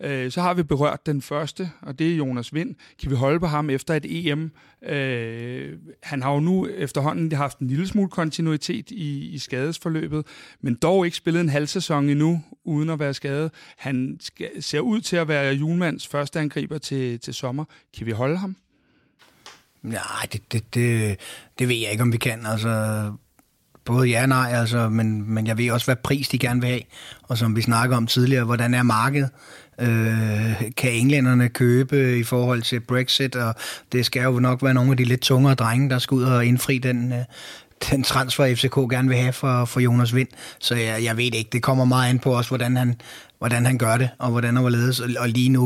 Øh, 0.00 0.30
så 0.30 0.40
har 0.40 0.54
vi 0.54 0.62
berørt 0.62 1.06
den 1.06 1.22
første, 1.22 1.70
og 1.82 1.98
det 1.98 2.12
er 2.12 2.16
Jonas 2.16 2.54
Vind. 2.54 2.74
Kan 3.00 3.10
vi 3.10 3.16
holde 3.16 3.40
på 3.40 3.46
ham 3.46 3.70
efter 3.70 3.94
et 3.94 4.06
EM? 4.08 4.52
Øh, 4.88 5.72
han 6.02 6.22
har 6.22 6.32
jo 6.32 6.40
nu 6.40 6.66
efterhånden 6.66 7.32
haft 7.32 7.58
en 7.58 7.68
lille 7.68 7.86
smule 7.86 8.08
kontinuitet 8.08 8.90
i, 8.90 9.28
i 9.28 9.38
skadesforløbet, 9.38 10.26
men 10.60 10.74
dog 10.74 11.04
ikke 11.04 11.16
spillet 11.16 11.40
en 11.40 11.48
halv 11.48 11.66
sæson 11.66 12.08
endnu, 12.08 12.42
uden 12.64 12.90
at 12.90 12.98
være 12.98 13.14
skadet. 13.14 13.50
Han 13.76 14.16
skal, 14.20 14.62
ser 14.62 14.80
ud 14.80 15.00
til 15.00 15.16
at 15.16 15.28
være 15.28 15.54
Julmands 15.54 16.06
første 16.06 16.40
angriber 16.40 16.78
til, 16.78 17.20
til 17.20 17.34
sommer. 17.34 17.64
Kan 17.96 18.06
vi 18.06 18.12
holde 18.12 18.36
ham? 18.36 18.56
Nej, 19.82 20.26
det, 20.32 20.52
det, 20.52 20.74
det, 20.74 21.16
det 21.58 21.68
ved 21.68 21.76
jeg 21.76 21.90
ikke, 21.90 22.02
om 22.02 22.12
vi 22.12 22.18
kan. 22.18 22.46
Altså, 22.46 23.12
både 23.84 24.08
ja 24.08 24.22
og 24.22 24.28
nej, 24.28 24.50
altså, 24.52 24.88
men, 24.88 25.34
men 25.34 25.46
jeg 25.46 25.58
ved 25.58 25.70
også, 25.70 25.86
hvad 25.86 25.96
pris 25.96 26.28
de 26.28 26.38
gerne 26.38 26.60
vil 26.60 26.70
have. 26.70 26.82
Og 27.22 27.38
som 27.38 27.56
vi 27.56 27.62
snakker 27.62 27.96
om 27.96 28.06
tidligere, 28.06 28.44
hvordan 28.44 28.74
er 28.74 28.82
markedet? 28.82 29.30
Øh, 29.80 30.62
kan 30.76 30.92
englænderne 30.92 31.48
købe 31.48 32.18
i 32.18 32.22
forhold 32.22 32.62
til 32.62 32.80
Brexit, 32.80 33.36
og 33.36 33.54
det 33.92 34.06
skal 34.06 34.22
jo 34.22 34.40
nok 34.40 34.62
være 34.62 34.74
nogle 34.74 34.90
af 34.90 34.96
de 34.96 35.04
lidt 35.04 35.20
tungere 35.20 35.54
drenge, 35.54 35.90
der 35.90 35.98
skal 35.98 36.14
ud 36.14 36.22
og 36.22 36.46
indfri 36.46 36.78
den, 36.78 37.12
øh, 37.12 37.18
den 37.90 38.02
transfer, 38.02 38.54
FCK 38.54 38.74
gerne 38.74 39.08
vil 39.08 39.16
have 39.16 39.32
for, 39.32 39.64
for 39.64 39.80
Jonas 39.80 40.14
Vind. 40.14 40.28
Så 40.58 40.74
jeg, 40.74 41.04
jeg 41.04 41.16
ved 41.16 41.34
ikke, 41.34 41.50
det 41.52 41.62
kommer 41.62 41.84
meget 41.84 42.10
an 42.10 42.18
på 42.18 42.36
os, 42.36 42.48
hvordan 42.48 42.76
han, 42.76 43.00
hvordan 43.38 43.66
han 43.66 43.78
gør 43.78 43.96
det, 43.96 44.10
og 44.18 44.30
hvordan 44.30 44.56
han 44.56 44.72
ledes. 44.72 45.00
Og, 45.00 45.08
og 45.18 45.28
lige 45.28 45.48
nu 45.48 45.64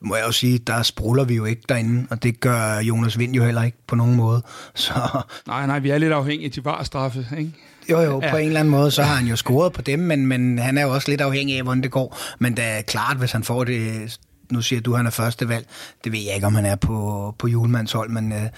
må 0.00 0.16
jeg 0.16 0.26
jo 0.26 0.32
sige, 0.32 0.58
der 0.58 0.82
spruller 0.82 1.24
vi 1.24 1.34
jo 1.34 1.44
ikke 1.44 1.62
derinde, 1.68 2.06
og 2.10 2.22
det 2.22 2.40
gør 2.40 2.78
Jonas 2.78 3.18
Vind 3.18 3.34
jo 3.34 3.44
heller 3.44 3.62
ikke 3.62 3.78
på 3.86 3.96
nogen 3.96 4.14
måde. 4.14 4.42
Så... 4.74 5.22
Nej, 5.46 5.66
nej, 5.66 5.78
vi 5.78 5.90
er 5.90 5.98
lidt 5.98 6.12
afhængige 6.12 6.46
af 6.46 6.52
de 6.52 6.64
var 6.64 6.82
straffe, 6.82 7.26
ikke? 7.38 7.52
Jo, 7.90 8.00
jo, 8.00 8.20
ja. 8.22 8.30
på 8.30 8.36
en 8.36 8.46
eller 8.46 8.60
anden 8.60 8.70
måde, 8.70 8.90
så 8.90 9.02
har 9.02 9.14
han 9.14 9.26
jo 9.26 9.36
scoret 9.36 9.72
på 9.72 9.82
dem, 9.82 9.98
men, 9.98 10.26
men 10.26 10.58
han 10.58 10.78
er 10.78 10.82
jo 10.82 10.94
også 10.94 11.10
lidt 11.10 11.20
afhængig 11.20 11.56
af, 11.56 11.62
hvordan 11.62 11.82
det 11.82 11.90
går. 11.90 12.18
Men 12.38 12.56
det 12.56 12.64
er 12.64 12.82
klart, 12.82 13.16
hvis 13.16 13.32
han 13.32 13.42
får 13.42 13.64
det 13.64 14.18
nu 14.52 14.62
siger 14.62 14.80
du, 14.80 14.92
at 14.92 14.96
han 14.96 15.06
er 15.06 15.10
første 15.10 15.48
valg. 15.48 15.66
Det 16.04 16.12
ved 16.12 16.20
jeg 16.20 16.34
ikke, 16.34 16.46
om 16.46 16.54
han 16.54 16.66
er 16.66 16.76
på, 16.76 17.34
på 17.38 17.48
julemandshold, 17.48 18.10
men 18.10 18.32
øh, 18.32 18.48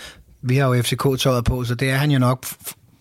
vi 0.43 0.57
har 0.57 0.75
jo 0.75 0.83
FCK-tøjet 0.83 1.45
på, 1.45 1.65
så 1.65 1.75
det 1.75 1.91
er 1.91 1.97
han 1.97 2.11
jo 2.11 2.19
nok 2.19 2.47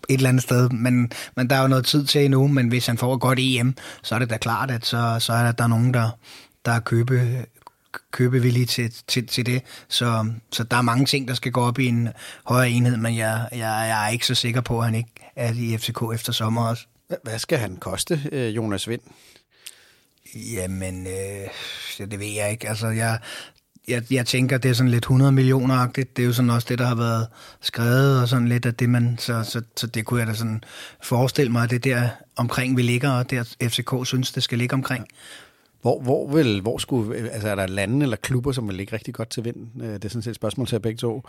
et 0.08 0.14
eller 0.14 0.28
andet 0.28 0.42
sted, 0.42 0.70
men, 0.70 1.12
men 1.36 1.50
der 1.50 1.56
er 1.56 1.62
jo 1.62 1.68
noget 1.68 1.86
tid 1.86 2.04
til 2.04 2.24
endnu, 2.24 2.48
men 2.48 2.68
hvis 2.68 2.86
han 2.86 2.98
får 2.98 3.14
et 3.14 3.20
godt 3.20 3.38
EM, 3.42 3.74
så 4.02 4.14
er 4.14 4.18
det 4.18 4.30
da 4.30 4.36
klart, 4.36 4.70
at 4.70 4.86
så, 4.86 5.16
så 5.20 5.32
er 5.32 5.44
der, 5.44 5.52
der 5.52 5.64
er 5.64 5.68
nogen, 5.68 5.94
der, 5.94 6.10
der 6.64 6.72
er 6.72 6.80
købe, 6.80 7.46
købevillige 8.10 8.66
til, 8.66 8.92
til, 9.06 9.26
til 9.26 9.46
det. 9.46 9.62
Så, 9.88 10.30
så 10.52 10.64
der 10.64 10.76
er 10.76 10.82
mange 10.82 11.06
ting, 11.06 11.28
der 11.28 11.34
skal 11.34 11.52
gå 11.52 11.60
op 11.60 11.78
i 11.78 11.86
en 11.86 12.08
højere 12.44 12.70
enhed, 12.70 12.96
men 12.96 13.16
jeg, 13.16 13.48
jeg, 13.52 13.58
jeg 13.58 14.04
er 14.04 14.08
ikke 14.08 14.26
så 14.26 14.34
sikker 14.34 14.60
på, 14.60 14.78
at 14.78 14.84
han 14.84 14.94
ikke 14.94 15.10
er 15.36 15.52
i 15.52 15.76
FCK 15.76 16.02
efter 16.14 16.32
sommer 16.32 16.68
også. 16.68 16.86
Hvad 17.22 17.38
skal 17.38 17.58
han 17.58 17.76
koste, 17.76 18.20
øh, 18.32 18.56
Jonas 18.56 18.88
Vind? 18.88 19.00
Jamen, 20.34 21.06
øh, 21.06 21.48
det 22.10 22.20
ved 22.20 22.26
jeg 22.26 22.50
ikke. 22.50 22.68
Altså, 22.68 22.88
jeg, 22.88 23.18
jeg, 23.88 24.02
jeg 24.10 24.26
tænker, 24.26 24.58
det 24.58 24.68
er 24.68 24.72
sådan 24.72 24.90
lidt 24.90 25.04
100 25.04 25.32
millioner-agtigt. 25.32 26.16
Det 26.16 26.22
er 26.22 26.26
jo 26.26 26.32
sådan 26.32 26.50
også 26.50 26.66
det, 26.70 26.78
der 26.78 26.86
har 26.86 26.94
været 26.94 27.26
skrevet, 27.60 28.22
og 28.22 28.28
sådan 28.28 28.48
lidt 28.48 28.66
af 28.66 28.74
det, 28.74 28.90
man... 28.90 29.16
Så, 29.18 29.42
så, 29.42 29.62
så 29.76 29.86
det 29.86 30.04
kunne 30.04 30.20
jeg 30.20 30.26
da 30.26 30.34
sådan 30.34 30.64
forestille 31.02 31.52
mig, 31.52 31.62
at 31.62 31.70
det 31.70 31.84
der 31.84 32.08
omkring 32.36 32.76
vi 32.76 32.82
ligger, 32.82 33.10
og 33.10 33.30
der 33.30 33.44
FCK 33.62 33.90
synes, 34.04 34.32
det 34.32 34.42
skal 34.42 34.58
ligge 34.58 34.74
omkring. 34.74 35.06
Hvor, 35.82 36.02
hvor, 36.02 36.32
vil, 36.32 36.60
hvor 36.60 36.78
skulle, 36.78 37.30
altså 37.30 37.48
er 37.48 37.54
der 37.54 37.66
lande 37.66 38.02
eller 38.02 38.16
klubber, 38.16 38.52
som 38.52 38.68
vil 38.68 38.76
ligge 38.76 38.92
rigtig 38.92 39.14
godt 39.14 39.30
til 39.30 39.44
vind? 39.44 39.82
Øh, 39.82 39.88
det 39.88 40.04
er 40.04 40.08
sådan 40.08 40.22
set 40.22 40.30
et 40.30 40.36
spørgsmål 40.36 40.66
til 40.66 40.74
jer 40.74 40.80
begge 40.80 40.98
to. 40.98 41.28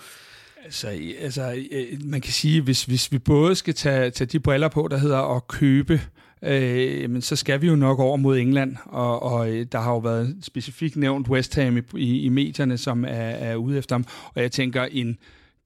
Altså, 0.66 0.88
altså, 1.20 1.66
øh, 1.72 1.86
man 2.04 2.22
kan 2.22 2.34
sige, 2.34 2.62
hvis, 2.62 2.84
hvis 2.84 3.12
vi 3.12 3.20
både 3.20 3.56
skal 3.56 3.74
tage, 3.74 4.12
tage 4.12 4.28
de 4.28 4.40
briller 4.40 4.68
på, 4.68 4.88
der 4.92 4.98
hedder 4.98 5.36
at 5.36 5.48
købe 5.48 6.02
øh, 6.42 7.10
men 7.10 7.22
så 7.22 7.36
skal 7.36 7.62
vi 7.62 7.68
jo 7.68 7.76
nok 7.76 8.00
over 8.00 8.18
mod 8.18 8.38
England, 8.38 8.76
og, 8.86 9.24
og 9.24 9.52
øh, 9.52 9.66
der 9.72 9.80
har 9.80 9.92
jo 9.92 9.98
været 9.98 10.38
specifikt 10.42 10.96
nævnt 10.96 11.28
West 11.28 11.56
Ham 11.56 11.78
i, 11.78 11.82
i, 11.96 12.22
i 12.22 12.30
medierne, 12.30 12.78
som 12.78 13.06
er, 13.06 13.10
er 13.10 13.56
ude 13.56 13.78
efter 13.78 13.96
ham, 13.96 14.06
og 14.36 14.42
jeg 14.42 14.52
tænker, 14.52 14.84
en, 14.84 15.18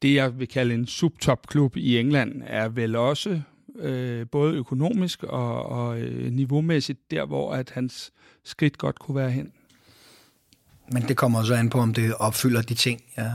det 0.01 0.13
jeg 0.15 0.39
vil 0.39 0.47
kalde 0.47 0.74
en 0.74 0.88
subtopklub 0.88 1.78
i 1.78 1.97
England, 1.97 2.41
er 2.45 2.69
vel 2.69 2.95
også 2.95 3.41
øh, 3.80 4.26
både 4.32 4.55
økonomisk 4.55 5.24
og, 5.24 5.65
og 5.65 5.99
øh, 5.99 6.32
niveaumæssigt 6.32 7.11
der, 7.11 7.26
hvor 7.26 7.53
at 7.53 7.72
hans 7.74 8.11
skridt 8.43 8.78
godt 8.78 8.99
kunne 8.99 9.15
være 9.15 9.32
hen. 9.32 9.51
Men 10.91 11.03
det 11.03 11.17
kommer 11.17 11.39
også 11.39 11.53
an 11.53 11.69
på, 11.69 11.80
om 11.80 11.93
det 11.93 12.15
opfylder 12.15 12.61
de 12.61 12.74
ting. 12.74 13.01
Jeg, 13.17 13.34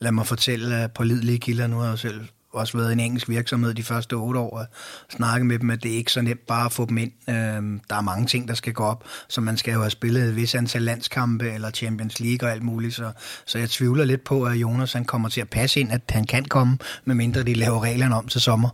lad 0.00 0.12
mig 0.12 0.26
fortælle 0.26 0.88
på 0.94 1.04
lidelige 1.04 1.38
kilder, 1.38 1.66
nu 1.66 1.76
har 1.76 1.88
jeg 1.88 1.98
selv 1.98 2.20
også 2.54 2.78
været 2.78 2.92
en 2.92 3.00
engelsk 3.00 3.28
virksomhed 3.28 3.74
de 3.74 3.82
første 3.82 4.14
otte 4.14 4.40
år 4.40 4.58
og 4.58 4.66
snakke 5.10 5.46
med 5.46 5.58
dem, 5.58 5.70
at 5.70 5.82
det 5.82 5.92
er 5.92 5.96
ikke 5.96 6.12
så 6.12 6.22
nemt 6.22 6.46
bare 6.46 6.64
at 6.64 6.72
få 6.72 6.86
dem 6.86 6.98
ind. 6.98 7.12
Øhm, 7.28 7.80
der 7.90 7.96
er 7.96 8.00
mange 8.00 8.26
ting, 8.26 8.48
der 8.48 8.54
skal 8.54 8.72
gå 8.72 8.84
op, 8.84 9.04
så 9.28 9.40
man 9.40 9.56
skal 9.56 9.72
jo 9.72 9.80
have 9.80 9.90
spillet 9.90 10.28
et 10.28 10.36
vis 10.36 10.54
antal 10.54 10.82
landskampe 10.82 11.50
eller 11.50 11.70
Champions 11.70 12.20
League 12.20 12.48
og 12.48 12.52
alt 12.52 12.62
muligt, 12.62 12.94
så, 12.94 13.12
så 13.46 13.58
jeg 13.58 13.70
tvivler 13.70 14.04
lidt 14.04 14.24
på, 14.24 14.44
at 14.44 14.54
Jonas 14.54 14.92
han 14.92 15.04
kommer 15.04 15.28
til 15.28 15.40
at 15.40 15.48
passe 15.48 15.80
ind, 15.80 15.92
at 15.92 16.02
han 16.10 16.24
kan 16.24 16.44
komme, 16.44 16.78
medmindre 17.04 17.42
de 17.42 17.54
laver 17.54 17.82
reglerne 17.82 18.16
om 18.16 18.28
til 18.28 18.40
sommer. 18.40 18.68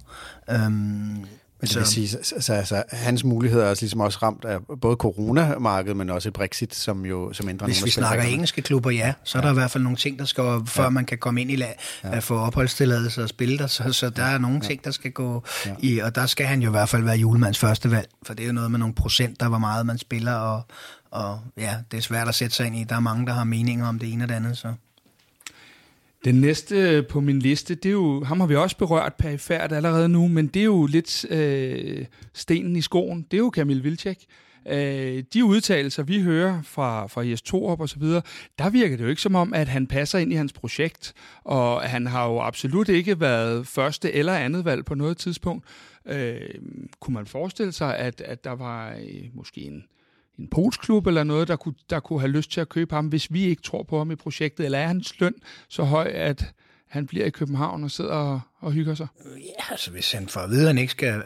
Øhm, 0.50 1.24
men 1.60 1.68
det 1.68 1.76
vil 1.76 1.86
sige, 1.86 2.18
altså, 2.18 2.52
altså, 2.52 2.82
hans 2.90 3.24
muligheder 3.24 3.64
er 3.64 3.74
ligesom 3.80 4.00
også 4.00 4.18
ramt 4.22 4.44
af 4.44 4.58
både 4.80 4.96
coronamarkedet, 4.96 5.96
men 5.96 6.10
også 6.10 6.30
Brexit, 6.30 6.74
som 6.74 7.06
jo 7.06 7.32
som 7.32 7.48
ændrer 7.48 7.66
Hvis 7.66 7.84
vi 7.84 7.90
snakker 7.90 8.24
engelske 8.24 8.62
klubber, 8.62 8.90
ja, 8.90 9.12
så 9.24 9.38
er 9.38 9.42
ja. 9.42 9.46
der 9.46 9.54
i 9.54 9.58
hvert 9.58 9.70
fald 9.70 9.84
nogle 9.84 9.96
ting, 9.96 10.18
der 10.18 10.24
skal, 10.24 10.44
før 10.66 10.82
ja. 10.82 10.88
man 10.88 11.04
kan 11.04 11.18
komme 11.18 11.40
ind 11.40 11.50
i 11.50 11.56
lag, 11.56 11.78
ja. 12.04 12.16
at 12.16 12.22
få 12.22 12.38
opholdstilladelse 12.38 13.22
og 13.22 13.28
spille 13.28 13.58
der, 13.58 13.66
så, 13.66 13.92
så 13.92 14.10
der 14.10 14.24
er 14.24 14.38
nogle 14.38 14.60
ja. 14.62 14.68
ting, 14.68 14.84
der 14.84 14.90
skal 14.90 15.10
gå 15.10 15.44
ja. 15.66 15.74
i, 15.78 15.98
og 15.98 16.14
der 16.14 16.26
skal 16.26 16.46
han 16.46 16.62
jo 16.62 16.68
i 16.68 16.70
hvert 16.70 16.88
fald 16.88 17.02
være 17.02 17.16
julemands 17.16 17.58
første 17.58 17.90
valg, 17.90 18.08
for 18.22 18.34
det 18.34 18.42
er 18.42 18.46
jo 18.46 18.52
noget 18.52 18.70
med 18.70 18.78
nogle 18.78 18.94
procent, 18.94 19.40
der 19.40 19.48
hvor 19.48 19.58
meget 19.58 19.86
man 19.86 19.98
spiller, 19.98 20.34
og, 20.34 20.62
og 21.10 21.40
ja, 21.56 21.76
det 21.90 21.96
er 21.96 22.02
svært 22.02 22.28
at 22.28 22.34
sætte 22.34 22.56
sig 22.56 22.66
ind 22.66 22.76
i. 22.76 22.84
Der 22.84 22.96
er 22.96 23.00
mange, 23.00 23.26
der 23.26 23.32
har 23.32 23.44
meninger 23.44 23.88
om 23.88 23.98
det 23.98 24.12
ene 24.12 24.24
og 24.24 24.28
det 24.28 24.34
andet, 24.34 24.58
så... 24.58 24.74
Den 26.24 26.34
næste 26.40 27.02
på 27.02 27.20
min 27.20 27.38
liste, 27.38 27.74
det 27.74 27.88
er 27.88 27.92
jo, 27.92 28.24
ham 28.24 28.40
har 28.40 28.46
vi 28.46 28.56
også 28.56 28.76
berørt 28.76 29.14
perifært 29.14 29.72
allerede 29.72 30.08
nu, 30.08 30.28
men 30.28 30.46
det 30.46 30.60
er 30.60 30.64
jo 30.64 30.86
lidt 30.86 31.30
øh, 31.30 32.06
stenen 32.34 32.76
i 32.76 32.80
skoen. 32.80 33.26
Det 33.30 33.36
er 33.36 33.38
jo 33.38 33.50
Kamil 33.50 33.84
Vilcek. 33.84 34.18
Øh, 34.68 35.24
de 35.34 35.44
udtalelser, 35.44 36.02
vi 36.02 36.22
hører 36.22 36.62
fra, 36.62 37.06
fra 37.06 37.22
Jes 37.22 37.42
Torup 37.42 37.80
og 37.80 37.88
så 37.88 37.98
videre, 37.98 38.22
der 38.58 38.70
virker 38.70 38.96
det 38.96 39.04
jo 39.04 39.08
ikke 39.08 39.22
som 39.22 39.34
om, 39.34 39.54
at 39.54 39.68
han 39.68 39.86
passer 39.86 40.18
ind 40.18 40.32
i 40.32 40.36
hans 40.36 40.52
projekt, 40.52 41.14
og 41.44 41.82
han 41.82 42.06
har 42.06 42.28
jo 42.28 42.40
absolut 42.40 42.88
ikke 42.88 43.20
været 43.20 43.66
første 43.66 44.12
eller 44.12 44.32
andet 44.32 44.64
valg 44.64 44.84
på 44.84 44.94
noget 44.94 45.16
tidspunkt. 45.16 45.64
Øh, 46.06 46.40
kunne 47.00 47.14
man 47.14 47.26
forestille 47.26 47.72
sig, 47.72 47.96
at, 47.96 48.20
at 48.20 48.44
der 48.44 48.52
var 48.52 48.90
øh, 48.90 49.24
måske 49.34 49.60
en 49.60 49.84
en 50.40 50.48
polsklub 50.48 51.06
eller 51.06 51.24
noget, 51.24 51.48
der 51.48 51.56
kunne, 51.56 51.74
der 51.90 52.00
kunne 52.00 52.20
have 52.20 52.30
lyst 52.30 52.52
til 52.52 52.60
at 52.60 52.68
købe 52.68 52.94
ham, 52.94 53.06
hvis 53.06 53.32
vi 53.32 53.44
ikke 53.44 53.62
tror 53.62 53.82
på 53.82 53.98
ham 53.98 54.10
i 54.10 54.16
projektet? 54.16 54.64
Eller 54.64 54.78
er 54.78 54.86
hans 54.86 55.20
løn 55.20 55.34
så 55.68 55.82
høj, 55.82 56.06
at 56.14 56.44
han 56.88 57.06
bliver 57.06 57.26
i 57.26 57.30
København 57.30 57.84
og 57.84 57.90
sidder 57.90 58.10
og, 58.10 58.40
og 58.60 58.72
hygger 58.72 58.94
sig? 58.94 59.06
Ja, 59.24 59.70
altså 59.70 59.90
hvis 59.90 60.12
han 60.12 60.28
for 60.28 60.40
at 60.40 60.50
vide, 60.50 60.60
at 60.60 60.66
han 60.66 60.78
ikke 60.78 60.92
skal 60.92 61.22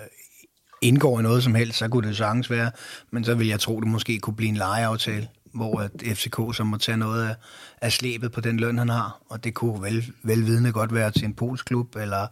indgå 0.83 1.19
i 1.19 1.23
noget 1.23 1.43
som 1.43 1.55
helst, 1.55 1.79
så 1.79 1.89
kunne 1.89 2.09
det 2.09 2.17
sagtens 2.17 2.51
være. 2.51 2.71
Men 3.11 3.25
så 3.25 3.35
vil 3.35 3.47
jeg 3.47 3.61
tro, 3.61 3.81
det 3.81 3.89
måske 3.89 4.19
kunne 4.19 4.37
blive 4.37 4.49
en 4.49 4.57
lejeaftale, 4.57 5.29
hvor 5.55 5.81
at 5.81 6.17
FCK 6.17 6.57
så 6.57 6.65
må 6.65 6.77
tage 6.77 6.97
noget 6.97 7.29
af, 7.29 7.35
af 7.81 7.93
slæbet 7.93 8.33
på 8.33 8.41
den 8.41 8.61
løn, 8.61 8.79
han 8.79 8.89
har. 8.89 9.23
Og 9.29 9.45
det 9.45 9.55
kunne 9.55 9.83
vel, 9.83 10.13
velvidende 10.23 10.73
godt 10.73 10.95
være 10.95 11.11
til 11.11 11.25
en 11.25 11.35
polsklub, 11.35 11.97
eller 11.97 12.27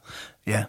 ja, 0.46 0.64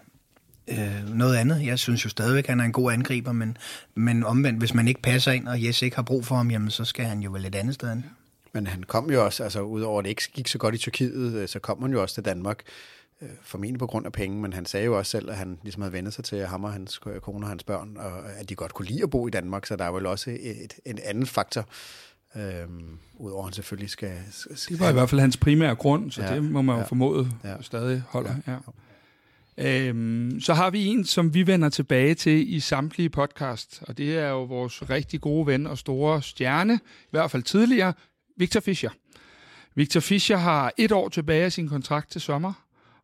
øh, 0.68 1.08
noget 1.14 1.36
andet. 1.36 1.66
Jeg 1.66 1.78
synes 1.78 2.04
jo 2.04 2.08
stadigvæk, 2.08 2.44
at 2.44 2.48
han 2.48 2.60
er 2.60 2.64
en 2.64 2.72
god 2.72 2.92
angriber, 2.92 3.32
men, 3.32 3.56
men 3.94 4.24
omvendt, 4.24 4.58
hvis 4.58 4.74
man 4.74 4.88
ikke 4.88 5.02
passer 5.02 5.32
ind, 5.32 5.48
og 5.48 5.64
Jes 5.64 5.82
ikke 5.82 5.96
har 5.96 6.02
brug 6.02 6.24
for 6.24 6.34
ham, 6.34 6.50
jamen, 6.50 6.70
så 6.70 6.84
skal 6.84 7.04
han 7.04 7.20
jo 7.20 7.30
vel 7.30 7.46
et 7.46 7.54
andet 7.54 7.74
sted 7.74 7.88
hen. 7.88 8.04
Men 8.52 8.66
han 8.66 8.82
kom 8.82 9.10
jo 9.10 9.24
også, 9.24 9.44
altså 9.44 9.60
udover 9.60 9.98
at 9.98 10.04
det 10.04 10.10
ikke 10.10 10.30
gik 10.32 10.48
så 10.48 10.58
godt 10.58 10.74
i 10.74 10.78
Tyrkiet, 10.78 11.34
øh, 11.34 11.48
så 11.48 11.58
kom 11.58 11.82
han 11.82 11.92
jo 11.92 12.02
også 12.02 12.14
til 12.14 12.24
Danmark, 12.24 12.62
øh, 13.22 13.28
formentlig 13.42 13.78
på 13.78 13.86
grund 13.86 14.06
af 14.06 14.12
penge, 14.12 14.40
men 14.40 14.52
han 14.52 14.66
sagde 14.66 14.86
jo 14.86 14.98
også 14.98 15.10
selv, 15.10 15.30
at 15.30 15.36
han 15.36 15.58
ligesom 15.62 15.82
havde 15.82 15.92
vendt 15.92 16.14
sig 16.14 16.24
til 16.24 16.46
ham 16.46 16.64
og 16.64 16.72
hans 16.72 16.98
kone 16.98 17.44
og 17.44 17.48
hans 17.48 17.64
børn, 17.64 17.96
og 17.96 18.32
at 18.40 18.48
de 18.48 18.54
godt 18.54 18.74
kunne 18.74 18.88
lide 18.88 19.02
at 19.02 19.10
bo 19.10 19.26
i 19.26 19.30
Danmark, 19.30 19.66
så 19.66 19.76
der 19.76 19.84
er 19.84 19.92
vel 19.92 20.06
også 20.06 20.30
et, 20.30 20.74
en 20.84 20.98
anden 21.04 21.26
faktor, 21.26 21.68
Øhm, 22.36 22.98
Udover 23.14 23.42
at 23.42 23.46
han 23.46 23.52
selvfølgelig 23.52 23.90
skal, 23.90 24.12
skal... 24.30 24.76
Det 24.76 24.80
var 24.80 24.90
i 24.90 24.92
hvert 24.92 25.10
fald 25.10 25.20
hans 25.20 25.36
primære 25.36 25.74
grund, 25.74 26.10
så 26.10 26.22
ja, 26.22 26.34
det 26.34 26.44
må 26.44 26.62
man 26.62 26.74
jo 26.74 26.80
ja, 26.80 26.86
formode 26.86 27.30
ja, 27.44 27.62
stadig 27.62 28.02
holder. 28.08 28.34
Ja, 28.46 28.52
ja. 28.52 28.58
Øhm, 29.58 30.40
så 30.40 30.54
har 30.54 30.70
vi 30.70 30.86
en, 30.86 31.04
som 31.04 31.34
vi 31.34 31.46
vender 31.46 31.68
tilbage 31.68 32.14
til 32.14 32.54
i 32.54 32.60
samtlige 32.60 33.10
podcast, 33.10 33.82
og 33.88 33.98
det 33.98 34.18
er 34.18 34.28
jo 34.28 34.42
vores 34.42 34.90
rigtig 34.90 35.20
gode 35.20 35.46
ven 35.46 35.66
og 35.66 35.78
store 35.78 36.22
stjerne, 36.22 36.74
i 36.84 37.08
hvert 37.10 37.30
fald 37.30 37.42
tidligere, 37.42 37.92
Victor 38.36 38.60
Fischer. 38.60 38.90
Victor 39.74 40.00
Fischer 40.00 40.36
har 40.36 40.72
et 40.78 40.92
år 40.92 41.08
tilbage 41.08 41.44
af 41.44 41.52
sin 41.52 41.68
kontrakt 41.68 42.10
til 42.10 42.20
sommer, 42.20 42.52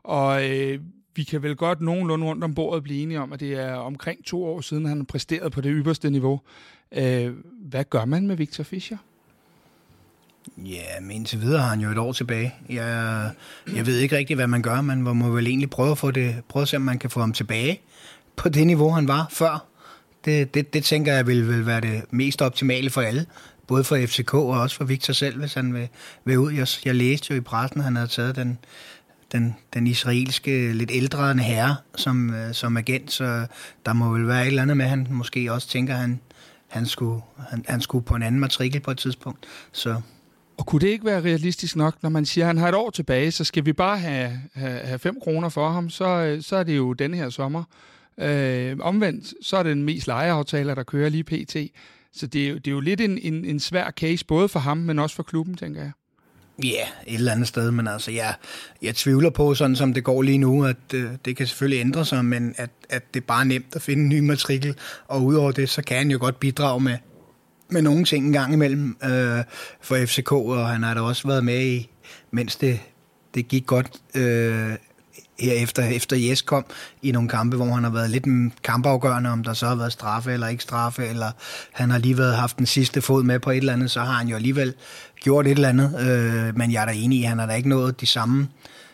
og 0.02 0.50
øh, 0.50 0.80
vi 1.16 1.22
kan 1.22 1.42
vel 1.42 1.56
godt 1.56 1.80
nogenlunde 1.80 2.26
rundt 2.26 2.44
om 2.44 2.54
bordet 2.54 2.82
blive 2.82 3.02
enige 3.02 3.20
om, 3.20 3.32
at 3.32 3.40
det 3.40 3.52
er 3.52 3.74
omkring 3.74 4.24
to 4.24 4.44
år 4.44 4.60
siden, 4.60 4.86
han 4.86 4.96
har 4.96 5.04
præsteret 5.04 5.52
på 5.52 5.60
det 5.60 5.72
ypperste 5.74 6.10
niveau. 6.10 6.40
Øh, 6.92 7.34
hvad 7.60 7.84
gør 7.84 8.04
man 8.04 8.26
med 8.26 8.36
Victor 8.36 8.64
Fischer? 8.64 8.96
Ja, 10.56 11.00
men 11.00 11.10
indtil 11.10 11.40
videre 11.40 11.60
har 11.60 11.68
han 11.68 11.80
jo 11.80 11.90
et 11.90 11.98
år 11.98 12.12
tilbage. 12.12 12.54
Jeg, 12.68 13.30
jeg 13.74 13.86
ved 13.86 13.98
ikke 13.98 14.16
rigtig, 14.16 14.36
hvad 14.36 14.46
man 14.46 14.62
gør. 14.62 14.80
Man 14.80 15.02
må 15.02 15.28
vel 15.28 15.46
egentlig 15.46 15.70
prøve 15.70 15.90
at, 15.90 15.98
få 15.98 16.10
det, 16.10 16.36
prøve 16.48 16.62
at 16.62 16.68
se, 16.68 16.76
om 16.76 16.82
man 16.82 16.98
kan 16.98 17.10
få 17.10 17.20
ham 17.20 17.32
tilbage 17.32 17.80
på 18.36 18.48
det 18.48 18.66
niveau, 18.66 18.90
han 18.90 19.08
var 19.08 19.26
før. 19.30 19.66
Det, 20.24 20.54
det, 20.54 20.74
det 20.74 20.84
tænker 20.84 21.12
jeg 21.12 21.26
vil, 21.26 21.48
vil 21.48 21.66
være 21.66 21.80
det 21.80 22.02
mest 22.10 22.42
optimale 22.42 22.90
for 22.90 23.00
alle. 23.00 23.26
Både 23.66 23.84
for 23.84 24.06
FCK 24.06 24.34
og 24.34 24.46
også 24.46 24.76
for 24.76 24.84
Victor 24.84 25.12
selv, 25.12 25.38
hvis 25.38 25.54
han 25.54 25.74
vil, 25.74 25.88
vil 26.24 26.38
ud. 26.38 26.52
Jeg, 26.52 26.66
jeg 26.84 26.94
læste 26.94 27.26
jo 27.30 27.36
i 27.36 27.40
pressen, 27.40 27.80
at 27.80 27.84
han 27.84 27.96
havde 27.96 28.08
taget 28.08 28.36
den, 28.36 28.58
den, 29.32 29.56
den 29.74 29.86
israelske, 29.86 30.72
lidt 30.72 30.90
ældre 30.94 31.34
herre 31.34 31.76
som, 31.96 32.34
øh, 32.34 32.54
som 32.54 32.76
agent, 32.76 33.12
så 33.12 33.46
der 33.86 33.92
må 33.92 34.12
vel 34.12 34.28
være 34.28 34.42
et 34.42 34.46
eller 34.46 34.62
andet 34.62 34.76
med, 34.76 34.84
at 34.84 34.90
han 34.90 35.06
måske 35.10 35.52
også 35.52 35.68
tænker, 35.68 35.94
at 35.94 36.00
han, 36.00 36.20
han, 36.68 36.86
skulle, 36.86 37.22
han, 37.50 37.64
han 37.68 37.80
skulle 37.80 38.04
på 38.04 38.14
en 38.14 38.22
anden 38.22 38.40
matrikel 38.40 38.80
på 38.80 38.90
et 38.90 38.98
tidspunkt. 38.98 39.46
Så 39.72 40.00
og 40.60 40.66
kunne 40.66 40.80
det 40.80 40.88
ikke 40.88 41.04
være 41.04 41.20
realistisk 41.20 41.76
nok, 41.76 41.94
når 42.02 42.10
man 42.10 42.26
siger, 42.26 42.44
at 42.44 42.46
han 42.46 42.58
har 42.58 42.68
et 42.68 42.74
år 42.74 42.90
tilbage, 42.90 43.32
så 43.32 43.44
skal 43.44 43.66
vi 43.66 43.72
bare 43.72 43.98
have, 43.98 44.40
have, 44.54 44.78
have 44.78 44.98
5 44.98 45.20
kroner 45.22 45.48
for 45.48 45.70
ham, 45.70 45.90
så, 45.90 46.04
øh, 46.04 46.42
så 46.42 46.56
er 46.56 46.62
det 46.62 46.76
jo 46.76 46.92
denne 46.92 47.16
her 47.16 47.30
sommer. 47.30 47.64
Øh, 48.18 48.76
omvendt, 48.80 49.34
så 49.42 49.56
er 49.56 49.62
det 49.62 49.76
den 49.76 49.82
mest 49.82 50.06
lejeaftale, 50.06 50.74
der 50.74 50.82
kører 50.82 51.08
lige 51.08 51.24
pt. 51.24 51.56
Så 52.12 52.26
det 52.26 52.44
er, 52.44 52.48
jo, 52.48 52.54
det 52.54 52.66
er 52.66 52.70
jo 52.70 52.80
lidt 52.80 53.00
en, 53.00 53.18
en, 53.18 53.44
en 53.44 53.60
svær 53.60 53.90
case, 53.90 54.26
både 54.26 54.48
for 54.48 54.60
ham, 54.60 54.76
men 54.76 54.98
også 54.98 55.16
for 55.16 55.22
klubben, 55.22 55.56
tænker 55.56 55.80
jeg. 55.80 55.92
Ja, 56.64 56.68
yeah, 56.68 56.88
et 57.06 57.14
eller 57.14 57.32
andet 57.32 57.48
sted, 57.48 57.70
men 57.70 57.88
altså, 57.88 58.10
jeg, 58.10 58.34
jeg 58.82 58.94
tvivler 58.94 59.30
på, 59.30 59.54
sådan 59.54 59.76
som 59.76 59.94
det 59.94 60.04
går 60.04 60.22
lige 60.22 60.38
nu, 60.38 60.64
at 60.64 60.94
øh, 60.94 61.10
det 61.24 61.36
kan 61.36 61.46
selvfølgelig 61.46 61.80
ændre 61.80 62.04
sig, 62.04 62.24
men 62.24 62.54
at, 62.56 62.70
at 62.88 63.14
det 63.14 63.20
er 63.20 63.26
bare 63.26 63.44
nemt 63.44 63.76
at 63.76 63.82
finde 63.82 64.02
en 64.02 64.08
ny 64.08 64.18
matrikel, 64.18 64.74
og 65.08 65.24
udover 65.24 65.52
det, 65.52 65.68
så 65.68 65.82
kan 65.82 65.96
han 65.96 66.10
jo 66.10 66.18
godt 66.20 66.40
bidrage 66.40 66.80
med, 66.80 66.96
med 67.72 67.82
nogle 67.82 68.04
ting 68.04 68.26
en 68.26 68.32
gang 68.32 68.52
imellem 68.52 68.96
øh, 69.04 69.44
for 69.80 70.06
FCK, 70.06 70.32
og 70.32 70.68
han 70.68 70.82
har 70.82 70.94
da 70.94 71.00
også 71.00 71.28
været 71.28 71.44
med 71.44 71.66
i, 71.66 71.90
mens 72.30 72.56
det, 72.56 72.80
det 73.34 73.48
gik 73.48 73.66
godt 73.66 73.90
øh, 74.14 74.76
her 75.40 75.52
efter, 75.52 75.82
efter 75.82 76.16
Jes 76.16 76.42
kom 76.42 76.64
i 77.02 77.12
nogle 77.12 77.28
kampe, 77.28 77.56
hvor 77.56 77.66
han 77.66 77.84
har 77.84 77.90
været 77.90 78.10
lidt 78.10 78.24
kampafgørende, 78.62 79.30
om 79.30 79.44
der 79.44 79.52
så 79.52 79.66
har 79.66 79.74
været 79.74 79.92
straffe 79.92 80.32
eller 80.32 80.48
ikke 80.48 80.62
straffe, 80.62 81.06
eller 81.06 81.30
han 81.72 81.90
har 81.90 81.98
lige 81.98 82.18
været 82.18 82.36
haft 82.36 82.58
den 82.58 82.66
sidste 82.66 83.02
fod 83.02 83.22
med 83.22 83.38
på 83.38 83.50
et 83.50 83.56
eller 83.56 83.72
andet, 83.72 83.90
så 83.90 84.00
har 84.00 84.12
han 84.12 84.28
jo 84.28 84.36
alligevel 84.36 84.74
gjort 85.20 85.46
et 85.46 85.50
eller 85.50 85.68
andet. 85.68 86.00
Øh, 86.00 86.58
men 86.58 86.72
jeg 86.72 86.82
er 86.82 86.86
da 86.86 86.92
enig 86.92 87.18
i, 87.18 87.22
at 87.22 87.28
han 87.28 87.38
har 87.38 87.46
da 87.46 87.54
ikke 87.54 87.68
nået 87.68 88.00
de 88.00 88.06
samme, 88.06 88.48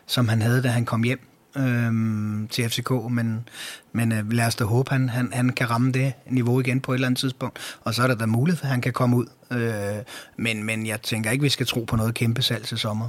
som 0.07 0.29
han 0.29 0.43
havde, 0.43 0.63
da 0.63 0.69
han 0.69 0.85
kom 0.85 1.03
hjem 1.03 1.26
øh, 1.57 2.49
til 2.51 2.71
FCK, 2.71 2.91
men, 3.11 3.49
men 3.93 4.13
øh, 4.13 4.33
lad 4.33 4.47
os 4.47 4.55
da 4.55 4.65
håbe, 4.65 4.91
han, 4.91 5.09
han, 5.09 5.33
han 5.33 5.49
kan 5.49 5.71
ramme 5.71 5.93
det 5.93 6.13
niveau 6.31 6.61
igen 6.61 6.81
på 6.81 6.93
et 6.93 6.97
eller 6.97 7.07
andet 7.07 7.19
tidspunkt, 7.19 7.59
og 7.81 7.95
så 7.95 8.03
er 8.03 8.07
der 8.07 8.15
da 8.15 8.27
mulighed 8.27 8.59
for, 8.59 8.65
at 8.65 8.71
han 8.71 8.81
kan 8.81 8.93
komme 8.93 9.17
ud. 9.17 9.27
Øh, 9.51 10.03
men, 10.37 10.65
men 10.65 10.87
jeg 10.87 11.03
tænker 11.03 11.31
ikke, 11.31 11.43
vi 11.43 11.49
skal 11.49 11.67
tro 11.67 11.85
på 11.85 11.97
noget 11.97 12.15
kæmpe 12.15 12.43
salg 12.43 12.65
til 12.65 12.79
sommer. 12.79 13.09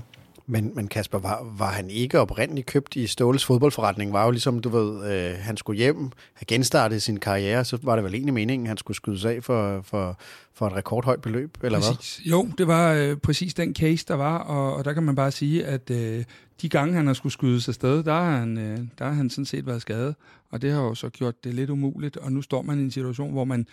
Men, 0.50 0.72
men 0.76 0.88
Kasper, 0.88 1.20
var, 1.20 1.54
var 1.58 1.72
han 1.72 1.90
ikke 1.90 2.20
oprindeligt 2.20 2.68
købt 2.68 2.96
i 2.96 3.08
Ståles 3.08 3.46
fodboldforretning? 3.46 4.14
Var 4.14 4.26
jo 4.26 4.32
ligesom, 4.32 4.60
du 4.60 4.70
ved, 4.70 5.12
øh, 5.12 5.36
han 5.40 5.58
skulle 5.58 5.78
hjem, 5.78 6.12
have 6.34 6.46
genstartet 6.48 7.02
sin 7.02 7.20
karriere, 7.20 7.66
så 7.66 7.78
var 7.82 7.96
det 7.96 8.06
vel 8.06 8.14
egentlig 8.14 8.34
meningen, 8.34 8.68
han 8.68 8.78
skulle 8.78 8.96
skydes 8.96 9.26
af 9.26 9.44
for, 9.44 9.82
for, 9.82 10.20
for 10.54 10.68
et 10.68 10.74
rekordhøjt 10.74 11.22
beløb, 11.22 11.58
eller 11.64 11.80
præcis. 11.80 12.18
hvad? 12.18 12.32
Jo, 12.32 12.48
det 12.58 12.68
var 12.68 12.94
øh, 12.94 13.18
præcis 13.18 13.54
den 13.54 13.76
case, 13.76 14.06
der 14.08 14.16
var, 14.16 14.38
og, 14.38 14.76
og 14.76 14.86
der 14.86 14.94
kan 14.94 15.04
man 15.04 15.16
bare 15.16 15.32
sige, 15.32 15.66
at 15.66 15.90
øh, 15.90 16.24
de 16.62 16.70
gange, 16.70 16.94
han 16.94 17.08
har 17.08 17.14
skulle 17.14 17.34
skydes 17.34 17.68
afsted, 17.68 18.04
der 18.04 18.14
har, 18.14 18.40
han, 18.40 18.58
øh, 18.58 18.80
der 19.00 19.06
har 19.06 19.14
han 19.14 19.30
sådan 19.30 19.46
set 19.46 19.66
været 19.66 19.82
skadet, 19.82 20.16
og 20.52 20.62
det 20.62 20.72
har 20.72 20.82
jo 20.82 20.96
så 20.96 21.10
gjort 21.10 21.44
det 21.44 21.54
lidt 21.54 21.70
umuligt, 21.70 22.18
og 22.18 22.32
nu 22.32 22.42
står 22.42 22.62
man 22.62 22.80
i 22.80 22.82
en 22.82 22.92
situation, 22.92 23.32
hvor 23.32 23.46
man 23.46 23.68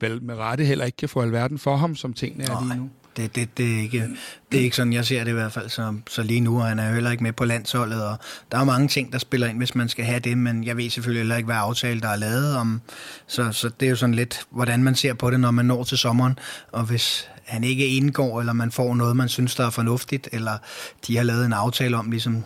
vel 0.00 0.22
med 0.22 0.34
rette 0.34 0.64
heller 0.64 0.84
ikke 0.84 0.96
kan 0.96 1.08
få 1.08 1.20
alverden 1.20 1.58
for 1.58 1.76
ham, 1.76 1.96
som 1.96 2.12
tingene 2.12 2.44
er 2.44 2.64
lige 2.64 2.80
nu 2.80 2.90
det, 3.18 3.34
det, 3.36 3.58
det, 3.58 3.74
er 3.74 3.80
ikke, 3.80 4.08
det 4.52 4.60
er 4.60 4.64
ikke 4.64 4.76
sådan, 4.76 4.92
jeg 4.92 5.04
ser 5.04 5.24
det 5.24 5.30
i 5.30 5.34
hvert 5.34 5.52
fald. 5.52 5.68
Så, 5.68 5.94
så 6.08 6.22
lige 6.22 6.40
nu, 6.40 6.58
han 6.58 6.78
er 6.78 6.94
heller 6.94 7.10
ikke 7.10 7.22
med 7.22 7.32
på 7.32 7.44
landsholdet, 7.44 8.04
og 8.04 8.18
der 8.52 8.58
er 8.58 8.64
mange 8.64 8.88
ting, 8.88 9.12
der 9.12 9.18
spiller 9.18 9.46
ind, 9.46 9.58
hvis 9.58 9.74
man 9.74 9.88
skal 9.88 10.04
have 10.04 10.20
det, 10.20 10.38
men 10.38 10.64
jeg 10.64 10.76
ved 10.76 10.90
selvfølgelig 10.90 11.20
heller 11.20 11.36
ikke, 11.36 11.46
hvad 11.46 11.56
aftale 11.56 12.00
der 12.00 12.08
er 12.08 12.16
lavet 12.16 12.56
om. 12.56 12.80
Så, 13.26 13.52
så 13.52 13.70
det 13.80 13.86
er 13.86 13.90
jo 13.90 13.96
sådan 13.96 14.14
lidt, 14.14 14.40
hvordan 14.50 14.84
man 14.84 14.94
ser 14.94 15.14
på 15.14 15.30
det, 15.30 15.40
når 15.40 15.50
man 15.50 15.64
når 15.64 15.84
til 15.84 15.98
sommeren, 15.98 16.38
og 16.72 16.84
hvis 16.84 17.28
han 17.48 17.64
ikke 17.64 17.86
indgår, 17.86 18.40
eller 18.40 18.52
man 18.52 18.70
får 18.70 18.94
noget, 18.94 19.16
man 19.16 19.28
synes, 19.28 19.54
der 19.54 19.66
er 19.66 19.70
fornuftigt, 19.70 20.28
eller 20.32 20.58
de 21.06 21.16
har 21.16 21.24
lavet 21.24 21.46
en 21.46 21.52
aftale 21.52 21.96
om, 21.96 22.10
ligesom 22.10 22.44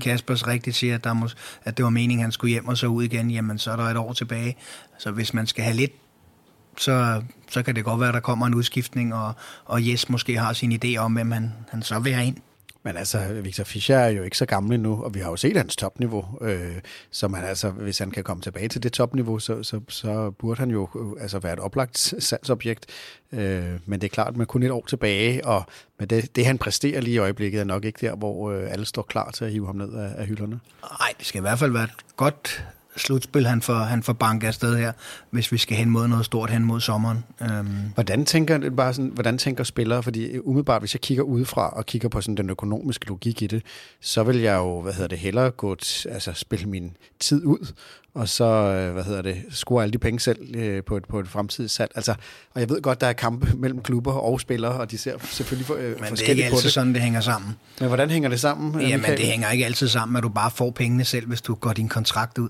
Kaspers 0.00 0.46
rigtigt 0.46 0.76
siger, 0.76 0.94
at, 0.94 1.04
der 1.04 1.12
må, 1.12 1.28
at 1.64 1.76
det 1.76 1.84
var 1.84 1.90
meningen, 1.90 2.22
han 2.22 2.32
skulle 2.32 2.50
hjem 2.50 2.68
og 2.68 2.78
så 2.78 2.86
ud 2.86 3.02
igen, 3.02 3.30
jamen 3.30 3.58
så 3.58 3.70
er 3.72 3.76
der 3.76 3.84
et 3.84 3.96
år 3.96 4.12
tilbage. 4.12 4.56
Så 4.98 5.10
hvis 5.10 5.34
man 5.34 5.46
skal 5.46 5.64
have 5.64 5.76
lidt 5.76 5.92
så, 6.78 7.22
så 7.50 7.62
kan 7.62 7.74
det 7.76 7.84
godt 7.84 8.00
være, 8.00 8.08
at 8.08 8.14
der 8.14 8.20
kommer 8.20 8.46
en 8.46 8.54
udskiftning, 8.54 9.14
og, 9.14 9.32
og 9.64 9.88
Jes 9.88 10.08
måske 10.08 10.38
har 10.38 10.52
sin 10.52 10.80
idé 10.84 10.96
om, 10.96 11.12
hvem 11.12 11.30
han, 11.30 11.52
han 11.68 11.82
så 11.82 11.98
vil 11.98 12.14
have 12.14 12.26
ind. 12.26 12.36
Men 12.84 12.96
altså, 12.96 13.18
Victor 13.42 13.64
Fischer 13.64 13.96
er 13.96 14.08
jo 14.08 14.22
ikke 14.22 14.38
så 14.38 14.46
gammel 14.46 14.80
nu, 14.80 15.02
og 15.04 15.14
vi 15.14 15.20
har 15.20 15.30
jo 15.30 15.36
set 15.36 15.56
hans 15.56 15.76
topniveau. 15.76 16.38
Øh, 16.40 16.76
så 17.10 17.28
man 17.28 17.44
altså, 17.44 17.70
hvis 17.70 17.98
han 17.98 18.10
kan 18.10 18.24
komme 18.24 18.42
tilbage 18.42 18.68
til 18.68 18.82
det 18.82 18.92
topniveau, 18.92 19.38
så, 19.38 19.62
så, 19.62 19.80
så 19.88 20.30
burde 20.30 20.60
han 20.60 20.70
jo 20.70 20.88
øh, 20.96 21.22
altså 21.22 21.38
være 21.38 21.52
et 21.52 21.58
oplagt 21.58 21.98
salgsobjekt. 22.18 22.86
Øh, 23.32 23.78
men 23.86 24.00
det 24.00 24.04
er 24.04 24.14
klart, 24.14 24.36
med 24.36 24.46
kun 24.46 24.62
et 24.62 24.70
år 24.70 24.84
tilbage, 24.88 25.46
og 25.46 25.64
men 25.98 26.08
det, 26.08 26.36
det 26.36 26.46
han 26.46 26.58
præsterer 26.58 27.00
lige 27.00 27.14
i 27.14 27.18
øjeblikket, 27.18 27.60
er 27.60 27.64
nok 27.64 27.84
ikke 27.84 28.06
der, 28.06 28.16
hvor 28.16 28.50
øh, 28.50 28.72
alle 28.72 28.84
står 28.84 29.02
klar 29.02 29.30
til 29.30 29.44
at 29.44 29.50
hive 29.50 29.66
ham 29.66 29.76
ned 29.76 29.94
af, 29.94 30.12
af 30.16 30.26
hylderne. 30.26 30.60
Nej, 30.82 31.12
det 31.18 31.26
skal 31.26 31.38
i 31.38 31.42
hvert 31.42 31.58
fald 31.58 31.72
være 31.72 31.84
et 31.84 32.16
godt 32.16 32.64
slutspil, 32.96 33.46
han 33.46 33.62
får, 33.62 33.74
han 33.74 34.02
får 34.02 34.12
banket 34.12 34.48
afsted 34.48 34.76
her, 34.76 34.92
hvis 35.30 35.52
vi 35.52 35.58
skal 35.58 35.76
hen 35.76 35.90
mod 35.90 36.08
noget 36.08 36.24
stort 36.24 36.50
hen 36.50 36.64
mod 36.64 36.80
sommeren. 36.80 37.24
Um. 37.40 37.68
Hvordan, 37.94 38.24
tænker, 38.24 38.70
bare 38.70 38.94
sådan, 38.94 39.10
hvordan 39.14 39.38
tænker 39.38 39.64
spillere? 39.64 40.02
Fordi 40.02 40.38
umiddelbart, 40.38 40.82
hvis 40.82 40.94
jeg 40.94 41.00
kigger 41.00 41.24
udefra 41.24 41.68
og 41.68 41.86
kigger 41.86 42.08
på 42.08 42.20
sådan 42.20 42.36
den 42.36 42.50
økonomiske 42.50 43.06
logik 43.06 43.42
i 43.42 43.46
det, 43.46 43.62
så 44.00 44.22
vil 44.22 44.38
jeg 44.38 44.56
jo, 44.56 44.80
hvad 44.80 44.92
hedder 44.92 45.08
det, 45.08 45.18
hellere 45.18 45.50
gå 45.50 45.74
t, 45.74 46.06
altså 46.10 46.32
spille 46.32 46.66
min 46.66 46.96
tid 47.20 47.44
ud, 47.44 47.72
og 48.14 48.28
så, 48.28 48.44
øh, 48.44 48.92
hvad 48.92 49.04
hedder 49.04 49.22
det, 49.22 49.42
score 49.50 49.82
alle 49.82 49.92
de 49.92 49.98
penge 49.98 50.20
selv 50.20 50.56
øh, 50.56 50.84
på 50.84 50.96
et, 50.96 51.04
på 51.04 51.20
et 51.20 51.28
fremtidigt 51.28 51.72
salg. 51.72 51.92
Altså, 51.94 52.14
og 52.54 52.60
jeg 52.60 52.68
ved 52.68 52.82
godt, 52.82 53.00
der 53.00 53.06
er 53.06 53.12
kampe 53.12 53.56
mellem 53.56 53.82
klubber 53.82 54.12
og 54.12 54.40
spillere, 54.40 54.72
og 54.72 54.90
de 54.90 54.98
ser 54.98 55.18
selvfølgelig 55.22 55.66
for, 55.66 55.74
øh, 55.74 56.00
Men 56.00 56.12
det 56.12 56.22
er 56.22 56.30
ikke 56.30 56.44
altid 56.44 56.70
sådan, 56.70 56.94
det 56.94 57.02
hænger 57.02 57.20
sammen. 57.20 57.56
Men 57.80 57.88
hvordan 57.88 58.10
hænger 58.10 58.28
det 58.28 58.40
sammen? 58.40 58.80
Jamen, 58.80 58.96
Michael? 58.96 59.18
det 59.18 59.26
hænger 59.26 59.50
ikke 59.50 59.64
altid 59.64 59.88
sammen, 59.88 60.16
at 60.16 60.22
du 60.22 60.28
bare 60.28 60.50
får 60.50 60.70
pengene 60.70 61.04
selv, 61.04 61.26
hvis 61.26 61.42
du 61.42 61.54
går 61.54 61.72
din 61.72 61.88
kontrakt 61.88 62.38
ud. 62.38 62.48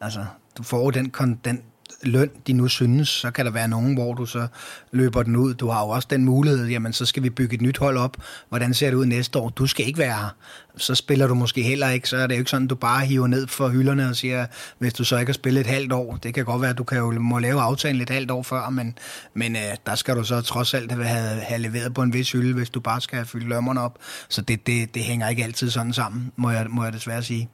Altså, 0.00 0.24
du 0.58 0.62
får 0.62 0.90
den, 0.90 1.12
den 1.44 1.62
løn, 2.02 2.30
de 2.46 2.52
nu 2.52 2.68
synes, 2.68 3.08
så 3.08 3.30
kan 3.30 3.44
der 3.46 3.52
være 3.52 3.68
nogen, 3.68 3.94
hvor 3.94 4.14
du 4.14 4.26
så 4.26 4.46
løber 4.92 5.22
den 5.22 5.36
ud. 5.36 5.54
Du 5.54 5.68
har 5.68 5.82
jo 5.82 5.88
også 5.88 6.08
den 6.10 6.24
mulighed, 6.24 6.66
jamen 6.66 6.92
så 6.92 7.06
skal 7.06 7.22
vi 7.22 7.30
bygge 7.30 7.54
et 7.54 7.60
nyt 7.60 7.78
hold 7.78 7.98
op. 7.98 8.16
Hvordan 8.48 8.74
ser 8.74 8.90
det 8.90 8.96
ud 8.96 9.06
næste 9.06 9.38
år? 9.38 9.48
Du 9.48 9.66
skal 9.66 9.86
ikke 9.86 9.98
være 9.98 10.14
her. 10.14 10.34
Så 10.76 10.94
spiller 10.94 11.26
du 11.26 11.34
måske 11.34 11.62
heller 11.62 11.88
ikke, 11.88 12.08
så 12.08 12.16
er 12.16 12.26
det 12.26 12.34
jo 12.34 12.38
ikke 12.38 12.50
sådan, 12.50 12.66
du 12.66 12.74
bare 12.74 13.06
hiver 13.06 13.26
ned 13.26 13.46
for 13.46 13.68
hylderne 13.68 14.08
og 14.08 14.16
siger, 14.16 14.46
hvis 14.78 14.92
du 14.92 15.04
så 15.04 15.18
ikke 15.18 15.30
har 15.30 15.34
spillet 15.34 15.60
et 15.60 15.66
halvt 15.66 15.92
år, 15.92 16.16
det 16.16 16.34
kan 16.34 16.44
godt 16.44 16.62
være, 16.62 16.70
at 16.70 16.78
du 16.78 16.84
kan 16.84 16.98
jo 16.98 17.10
må 17.10 17.38
lave 17.38 17.60
aftalen 17.60 18.00
et 18.00 18.10
halvt 18.10 18.30
år 18.30 18.42
før, 18.42 18.70
men, 18.70 18.98
men 19.34 19.56
øh, 19.56 19.62
der 19.86 19.94
skal 19.94 20.16
du 20.16 20.24
så 20.24 20.40
trods 20.40 20.74
alt 20.74 20.92
have, 20.92 21.40
have 21.40 21.60
leveret 21.60 21.94
på 21.94 22.02
en 22.02 22.12
vis 22.12 22.32
hylde, 22.32 22.54
hvis 22.54 22.70
du 22.70 22.80
bare 22.80 23.00
skal 23.00 23.16
have 23.16 23.26
fyldt 23.26 23.48
lømmerne 23.48 23.80
op. 23.80 23.98
Så 24.28 24.42
det, 24.42 24.66
det, 24.66 24.94
det 24.94 25.02
hænger 25.02 25.28
ikke 25.28 25.44
altid 25.44 25.70
sådan 25.70 25.92
sammen, 25.92 26.32
må 26.36 26.50
jeg, 26.50 26.66
må 26.68 26.84
jeg 26.84 26.92
desværre 26.92 27.22
sige. 27.22 27.48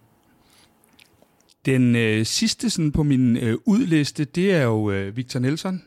Den 1.67 1.97
øh, 1.97 2.27
sidste 2.27 2.71
sådan 2.71 2.93
på 2.93 3.03
min 3.03 3.37
øh, 3.37 3.59
udliste, 3.65 4.25
det 4.25 4.53
er 4.53 4.63
jo 4.63 4.91
øh, 4.91 5.17
Victor 5.17 5.41
Nelson. 5.41 5.83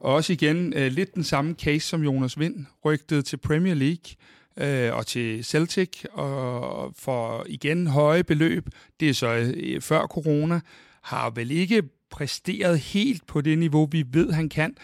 Og 0.00 0.14
også 0.14 0.32
igen 0.32 0.72
øh, 0.76 0.92
lidt 0.92 1.14
den 1.14 1.24
samme 1.24 1.54
case 1.54 1.88
som 1.88 2.02
Jonas 2.02 2.38
Vind, 2.38 2.66
rygtet 2.84 3.24
til 3.24 3.36
Premier 3.36 3.74
League 3.74 4.14
øh, 4.56 4.96
og 4.96 5.06
til 5.06 5.44
Celtic, 5.44 6.04
og 6.12 6.94
for 6.98 7.44
igen 7.48 7.86
høje 7.86 8.24
beløb, 8.24 8.68
det 9.00 9.08
er 9.08 9.14
så 9.14 9.52
øh, 9.56 9.80
før 9.80 10.06
corona, 10.06 10.60
har 11.02 11.30
vel 11.30 11.50
ikke 11.50 11.82
præsteret 12.10 12.78
helt 12.78 13.26
på 13.26 13.40
det 13.40 13.58
niveau, 13.58 13.88
vi 13.92 14.04
ved, 14.12 14.32
han 14.32 14.48
kan. 14.48 14.76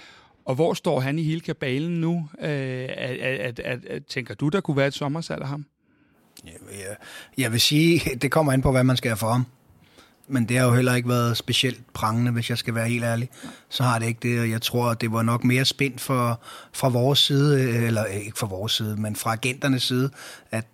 Og 0.45 0.55
hvor 0.55 0.75
står 0.75 1.01
han 1.01 1.19
i 1.19 1.23
hele 1.23 1.41
kabalen 1.41 2.01
nu? 2.01 2.29
Øh, 2.41 2.49
at, 2.49 3.17
at, 3.19 3.61
at, 3.61 3.85
at, 3.87 4.07
tænker 4.07 4.35
du, 4.35 4.49
der 4.49 4.61
kunne 4.61 4.77
være 4.77 4.87
et 4.87 4.95
sommersalg 4.95 5.43
af 5.43 5.49
ham? 5.49 5.67
Jeg, 6.45 6.53
jeg, 6.71 6.91
øh, 6.91 6.97
jeg 7.43 7.53
vil 7.53 7.61
sige, 7.61 8.01
det 8.23 8.31
kommer 8.31 8.53
an 8.53 8.63
på, 8.63 8.71
hvad 8.71 8.85
man 8.85 8.97
skal 8.97 9.09
have 9.09 9.17
for 9.17 9.33
ham. 9.33 9.47
Men 10.29 10.49
det 10.49 10.59
har 10.59 10.67
jo 10.67 10.75
heller 10.75 10.95
ikke 10.95 11.09
været 11.09 11.37
specielt 11.37 11.93
prangende, 11.93 12.33
hvis 12.33 12.51
jeg 12.51 12.59
skal 12.59 12.75
være 12.75 12.89
helt 12.89 13.05
ærlig. 13.05 13.31
Så 13.69 13.83
har 13.83 13.99
det 13.99 14.07
ikke 14.07 14.21
det, 14.23 14.41
og 14.41 14.51
jeg 14.51 14.63
tror, 14.63 14.91
at 14.91 15.01
det 15.01 15.13
var 15.13 15.23
nok 15.23 15.45
mere 15.45 15.65
spændt 15.65 16.01
for, 16.01 16.41
fra 16.73 16.89
vores 16.89 17.19
side, 17.19 17.63
øh, 17.63 17.85
eller 17.85 18.07
øh, 18.07 18.15
ikke 18.15 18.39
fra 18.39 18.47
vores 18.47 18.73
side, 18.73 18.97
men 18.97 19.17
fra 19.17 19.33
agenternes 19.33 19.83
side, 19.83 20.11
at, 20.51 20.67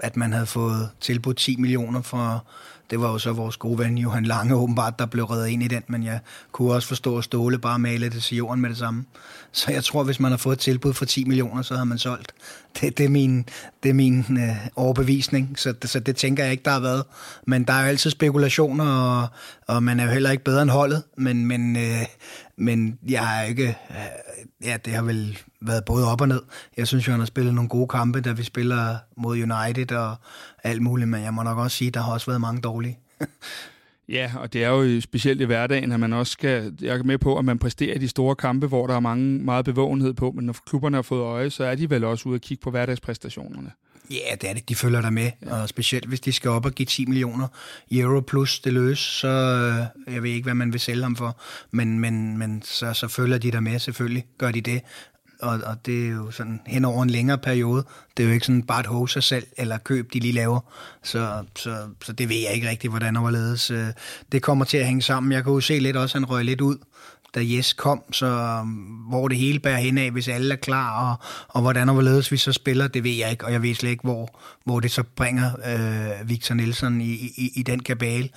at 0.00 0.16
man 0.16 0.32
havde 0.32 0.46
fået 0.46 0.90
tilbudt 1.00 1.36
10 1.36 1.56
millioner 1.56 2.02
for, 2.02 2.46
det 2.90 3.00
var 3.00 3.12
jo 3.12 3.18
så 3.18 3.32
vores 3.32 3.56
gode 3.56 3.78
ven 3.78 3.98
Johan 3.98 4.24
Lange 4.24 4.54
åbenbart, 4.54 4.98
der 4.98 5.06
blev 5.06 5.24
reddet 5.24 5.48
ind 5.48 5.62
i 5.62 5.68
den, 5.68 5.82
men 5.86 6.02
jeg 6.02 6.20
kunne 6.52 6.72
også 6.72 6.88
forstå, 6.88 7.18
at 7.18 7.24
Ståle 7.24 7.58
bare 7.58 7.78
male 7.78 8.10
det 8.10 8.22
til 8.22 8.36
jorden 8.36 8.60
med 8.60 8.70
det 8.70 8.78
samme. 8.78 9.04
Så 9.52 9.72
jeg 9.72 9.84
tror, 9.84 10.04
hvis 10.04 10.20
man 10.20 10.30
har 10.30 10.38
fået 10.38 10.56
et 10.56 10.60
tilbud 10.60 10.92
for 10.94 11.04
10 11.04 11.24
millioner, 11.24 11.62
så 11.62 11.76
har 11.76 11.84
man 11.84 11.98
solgt. 11.98 12.32
Det, 12.80 12.98
det 12.98 13.04
er 13.04 13.10
min, 13.10 13.46
det 13.82 13.88
er 13.88 13.94
min 13.94 14.18
øh, 14.30 14.56
overbevisning, 14.76 15.58
så, 15.58 15.72
det, 15.72 15.90
så 15.90 16.00
det 16.00 16.16
tænker 16.16 16.42
jeg 16.42 16.52
ikke, 16.52 16.64
der 16.64 16.70
har 16.70 16.80
været. 16.80 17.04
Men 17.46 17.64
der 17.64 17.72
er 17.72 17.82
jo 17.82 17.88
altid 17.88 18.10
spekulationer, 18.10 18.84
og, 18.84 19.28
og 19.66 19.82
man 19.82 20.00
er 20.00 20.04
jo 20.04 20.10
heller 20.10 20.30
ikke 20.30 20.44
bedre 20.44 20.62
end 20.62 20.70
holdet, 20.70 21.02
men, 21.16 21.46
men, 21.46 21.76
øh, 21.76 22.06
men 22.56 22.98
jeg 23.08 23.26
har 23.26 23.42
ikke... 23.42 23.78
Øh, 23.90 23.96
ja, 24.64 24.76
det 24.84 24.92
har 24.92 25.02
vel 25.02 25.38
været 25.60 25.84
både 25.84 26.12
op 26.12 26.20
og 26.20 26.28
ned. 26.28 26.42
Jeg 26.76 26.86
synes 26.86 27.06
jo, 27.06 27.12
han 27.12 27.20
har 27.20 27.26
spillet 27.26 27.54
nogle 27.54 27.68
gode 27.68 27.88
kampe, 27.88 28.20
da 28.20 28.32
vi 28.32 28.42
spiller 28.42 28.96
mod 29.16 29.36
United 29.36 29.92
og 29.92 30.16
alt 30.64 30.82
muligt, 30.82 31.08
men 31.08 31.22
jeg 31.22 31.34
må 31.34 31.42
nok 31.42 31.58
også 31.58 31.76
sige, 31.76 31.88
at 31.88 31.94
der 31.94 32.00
har 32.00 32.12
også 32.12 32.26
været 32.26 32.40
mange 32.40 32.60
dårlige. 32.60 32.98
Ja, 34.08 34.32
og 34.36 34.52
det 34.52 34.64
er 34.64 34.68
jo 34.68 35.00
specielt 35.00 35.40
i 35.40 35.44
hverdagen, 35.44 35.92
at 35.92 36.00
man 36.00 36.12
også 36.12 36.32
skal, 36.32 36.74
jeg 36.80 36.98
er 36.98 37.02
med 37.02 37.18
på, 37.18 37.38
at 37.38 37.44
man 37.44 37.58
præsterer 37.58 37.94
i 37.94 37.98
de 37.98 38.08
store 38.08 38.36
kampe, 38.36 38.66
hvor 38.66 38.86
der 38.86 38.94
er 38.94 39.00
mange, 39.00 39.38
meget 39.38 39.64
bevågenhed 39.64 40.14
på, 40.14 40.32
men 40.32 40.44
når 40.44 40.56
klubberne 40.66 40.96
har 40.96 41.02
fået 41.02 41.22
øje, 41.22 41.50
så 41.50 41.64
er 41.64 41.74
de 41.74 41.90
vel 41.90 42.04
også 42.04 42.28
ude 42.28 42.34
at 42.34 42.40
kigge 42.40 42.62
på 42.62 42.70
hverdagspræstationerne. 42.70 43.72
Ja, 44.10 44.34
det 44.40 44.50
er 44.50 44.54
det. 44.54 44.68
De 44.68 44.74
følger 44.74 45.00
der 45.00 45.10
med, 45.10 45.30
ja. 45.46 45.54
og 45.54 45.68
specielt 45.68 46.06
hvis 46.06 46.20
de 46.20 46.32
skal 46.32 46.50
op 46.50 46.66
og 46.66 46.72
give 46.72 46.86
10 46.86 47.06
millioner 47.06 47.48
euro 47.92 48.20
plus 48.20 48.60
det 48.60 48.72
løs, 48.72 48.98
så 48.98 49.28
øh, 49.28 50.14
jeg 50.14 50.22
ved 50.22 50.30
ikke, 50.30 50.44
hvad 50.44 50.54
man 50.54 50.72
vil 50.72 50.80
sælge 50.80 51.02
ham 51.02 51.16
for, 51.16 51.40
men, 51.70 51.98
men, 52.00 52.38
men 52.38 52.62
så, 52.62 52.92
så 52.92 53.08
følger 53.08 53.38
de 53.38 53.50
der 53.50 53.60
med, 53.60 53.78
selvfølgelig 53.78 54.24
gør 54.38 54.50
de 54.50 54.60
det, 54.60 54.82
og, 55.42 55.60
og 55.66 55.86
det 55.86 56.06
er 56.06 56.10
jo 56.10 56.30
sådan 56.30 56.60
hen 56.66 56.84
over 56.84 57.02
en 57.02 57.10
længere 57.10 57.38
periode. 57.38 57.84
Det 58.16 58.22
er 58.22 58.26
jo 58.26 58.34
ikke 58.34 58.46
sådan 58.46 58.62
bare 58.62 58.80
et 58.80 58.86
hoser 58.86 59.20
selv 59.20 59.46
eller 59.56 59.78
køb, 59.78 60.12
de 60.12 60.18
lige 60.20 60.32
laver. 60.32 60.60
Så, 61.02 61.44
så, 61.56 61.76
så 62.04 62.12
det 62.12 62.28
ved 62.28 62.36
jeg 62.36 62.52
ikke 62.54 62.68
rigtig, 62.68 62.90
hvordan 62.90 63.16
overledes. 63.16 63.70
Øh, 63.70 63.86
det 64.32 64.42
kommer 64.42 64.64
til 64.64 64.78
at 64.78 64.86
hænge 64.86 65.02
sammen. 65.02 65.32
Jeg 65.32 65.44
kan 65.44 65.52
jo 65.52 65.60
se 65.60 65.78
lidt 65.78 65.96
også, 65.96 66.18
at 66.18 66.20
han 66.20 66.30
røg 66.30 66.44
lidt 66.44 66.60
ud 66.60 66.76
da 67.34 67.40
Yes 67.42 67.72
kom, 67.72 68.12
så 68.12 68.26
øhm, 68.26 68.68
hvor 69.08 69.28
det 69.28 69.38
hele 69.38 69.60
bærer 69.60 69.78
hen 69.78 69.98
af, 69.98 70.10
hvis 70.10 70.28
alle 70.28 70.54
er 70.54 70.58
klar, 70.58 71.10
og, 71.10 71.16
og 71.48 71.62
hvordan 71.62 71.88
og 71.88 71.92
hvorledes 71.92 72.32
vi 72.32 72.36
så 72.36 72.52
spiller, 72.52 72.88
det 72.88 73.04
ved 73.04 73.10
jeg 73.10 73.30
ikke, 73.30 73.46
og 73.46 73.52
jeg 73.52 73.62
ved 73.62 73.74
slet 73.74 73.90
ikke, 73.90 74.02
hvor, 74.02 74.40
hvor 74.64 74.80
det 74.80 74.90
så 74.90 75.02
bringer 75.02 75.50
øh, 75.66 76.28
Victor 76.28 76.54
Nielsen 76.54 77.00
i, 77.00 77.12
i, 77.14 77.52
i 77.56 77.62
den 77.62 77.80
kabale. 77.80 78.28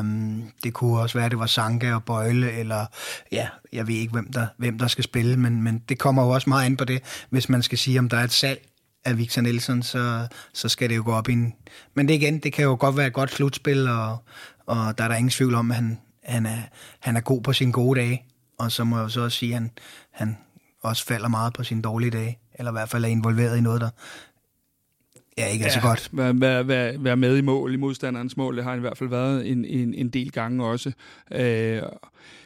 Um, 0.00 0.42
det 0.64 0.72
kunne 0.72 1.00
også 1.00 1.18
være, 1.18 1.24
at 1.24 1.30
det 1.30 1.38
var 1.38 1.46
Sanka 1.46 1.94
og 1.94 2.04
Bøjle, 2.04 2.52
eller 2.52 2.86
ja, 3.32 3.48
jeg 3.72 3.88
ved 3.88 3.94
ikke, 3.94 4.12
hvem 4.12 4.32
der, 4.32 4.46
hvem 4.56 4.78
der 4.78 4.86
skal 4.86 5.04
spille, 5.04 5.36
men, 5.36 5.62
men 5.62 5.82
det 5.88 5.98
kommer 5.98 6.22
jo 6.22 6.28
også 6.28 6.50
meget 6.50 6.66
ind 6.66 6.78
på 6.78 6.84
det, 6.84 7.02
hvis 7.30 7.48
man 7.48 7.62
skal 7.62 7.78
sige, 7.78 7.98
om 7.98 8.08
der 8.08 8.16
er 8.16 8.24
et 8.24 8.32
salg 8.32 8.68
af 9.04 9.18
Victor 9.18 9.42
Nielsen, 9.42 9.82
så, 9.82 10.26
så 10.54 10.68
skal 10.68 10.90
det 10.90 10.96
jo 10.96 11.02
gå 11.04 11.12
op 11.12 11.28
i 11.28 11.32
en... 11.32 11.54
Men 11.94 12.08
det 12.08 12.14
igen, 12.14 12.38
det 12.38 12.52
kan 12.52 12.64
jo 12.64 12.76
godt 12.80 12.96
være 12.96 13.06
et 13.06 13.12
godt 13.12 13.30
slutspil, 13.30 13.88
og, 13.88 14.16
og 14.66 14.98
der 14.98 15.04
er 15.04 15.08
der 15.08 15.14
ingen 15.14 15.30
tvivl 15.30 15.54
om, 15.54 15.70
at 15.70 15.76
han, 15.76 15.98
han, 16.28 16.46
er, 16.46 16.58
han 17.00 17.16
er 17.16 17.20
god 17.20 17.42
på 17.42 17.52
sine 17.52 17.72
gode 17.72 18.00
dage. 18.00 18.24
Og 18.58 18.72
så 18.72 18.84
må 18.84 18.98
jeg 18.98 19.10
så 19.10 19.20
også 19.20 19.38
sige, 19.38 19.54
at 19.54 19.60
han, 19.60 19.70
han 20.10 20.36
også 20.82 21.04
falder 21.04 21.28
meget 21.28 21.52
på 21.52 21.64
sine 21.64 21.82
dårlige 21.82 22.10
dage, 22.10 22.38
eller 22.54 22.70
i 22.70 22.74
hvert 22.74 22.88
fald 22.88 23.04
er 23.04 23.08
involveret 23.08 23.58
i 23.58 23.60
noget, 23.60 23.80
der 23.80 23.90
ja, 25.38 25.46
ikke 25.46 25.64
er 25.64 25.68
ja, 25.68 25.74
så 25.74 25.80
godt. 25.80 26.08
Være, 26.12 26.40
være, 26.40 26.68
være, 26.68 27.04
være 27.04 27.16
med 27.16 27.36
i 27.36 27.40
mål, 27.40 27.74
i 27.74 27.76
modstanderens 27.76 28.36
mål, 28.36 28.56
det 28.56 28.64
har 28.64 28.70
han 28.70 28.78
i 28.78 28.80
hvert 28.80 28.98
fald 28.98 29.10
været 29.10 29.50
en, 29.50 29.64
en, 29.64 29.94
en 29.94 30.08
del 30.08 30.32
gange 30.32 30.64
også. 30.64 30.92
Øh, 31.32 31.82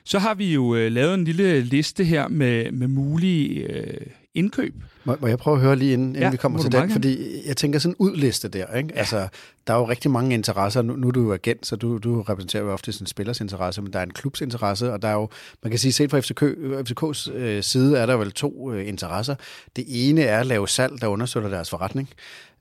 så 0.04 0.18
har 0.18 0.34
vi 0.34 0.54
jo 0.54 0.74
øh, 0.74 0.92
lavet 0.92 1.14
en 1.14 1.24
lille 1.24 1.60
liste 1.60 2.04
her 2.04 2.28
med, 2.28 2.72
med 2.72 2.88
mulige 2.88 3.60
øh, 3.60 4.06
indkøb. 4.34 4.74
Må, 5.04 5.16
må 5.20 5.26
jeg 5.26 5.38
prøve 5.38 5.56
at 5.56 5.62
høre 5.62 5.76
lige 5.76 5.92
inden, 5.92 6.08
inden 6.08 6.22
ja, 6.22 6.30
vi 6.30 6.36
kommer 6.36 6.58
til 6.58 6.72
den? 6.72 6.90
Fordi 6.90 7.42
jeg 7.46 7.56
tænker 7.56 7.78
sådan 7.78 7.92
en 7.92 7.96
udliste 7.98 8.48
der. 8.48 8.74
Ikke? 8.76 8.88
Ja. 8.94 8.98
Altså, 8.98 9.28
der 9.66 9.74
er 9.74 9.78
jo 9.78 9.88
rigtig 9.88 10.10
mange 10.10 10.34
interesser. 10.34 10.82
Nu, 10.82 10.96
nu 10.96 11.08
er 11.08 11.12
du 11.12 11.22
jo 11.22 11.32
agent, 11.32 11.66
så 11.66 11.76
du, 11.76 11.98
du 11.98 12.22
repræsenterer 12.22 12.62
jo 12.62 12.72
ofte 12.72 12.92
sin 12.92 13.06
spillers 13.06 13.40
interesse, 13.40 13.82
men 13.82 13.92
der 13.92 13.98
er 13.98 14.02
en 14.02 14.10
klubs 14.12 14.40
interesse, 14.40 14.92
og 14.92 15.02
der 15.02 15.08
er 15.08 15.12
jo, 15.14 15.28
man 15.62 15.70
kan 15.70 15.78
sige, 15.78 15.92
set 15.92 16.10
fra 16.10 16.20
FCK, 16.20 16.42
FCK's 16.90 17.32
øh, 17.32 17.62
side 17.62 17.98
er 17.98 18.06
der 18.06 18.16
vel 18.16 18.32
to 18.32 18.72
øh, 18.72 18.88
interesser. 18.88 19.34
Det 19.76 19.84
ene 19.88 20.22
er 20.22 20.40
at 20.40 20.46
lave 20.46 20.68
salg, 20.68 21.00
der 21.00 21.06
understøtter 21.06 21.50
deres 21.50 21.70
forretning. 21.70 22.08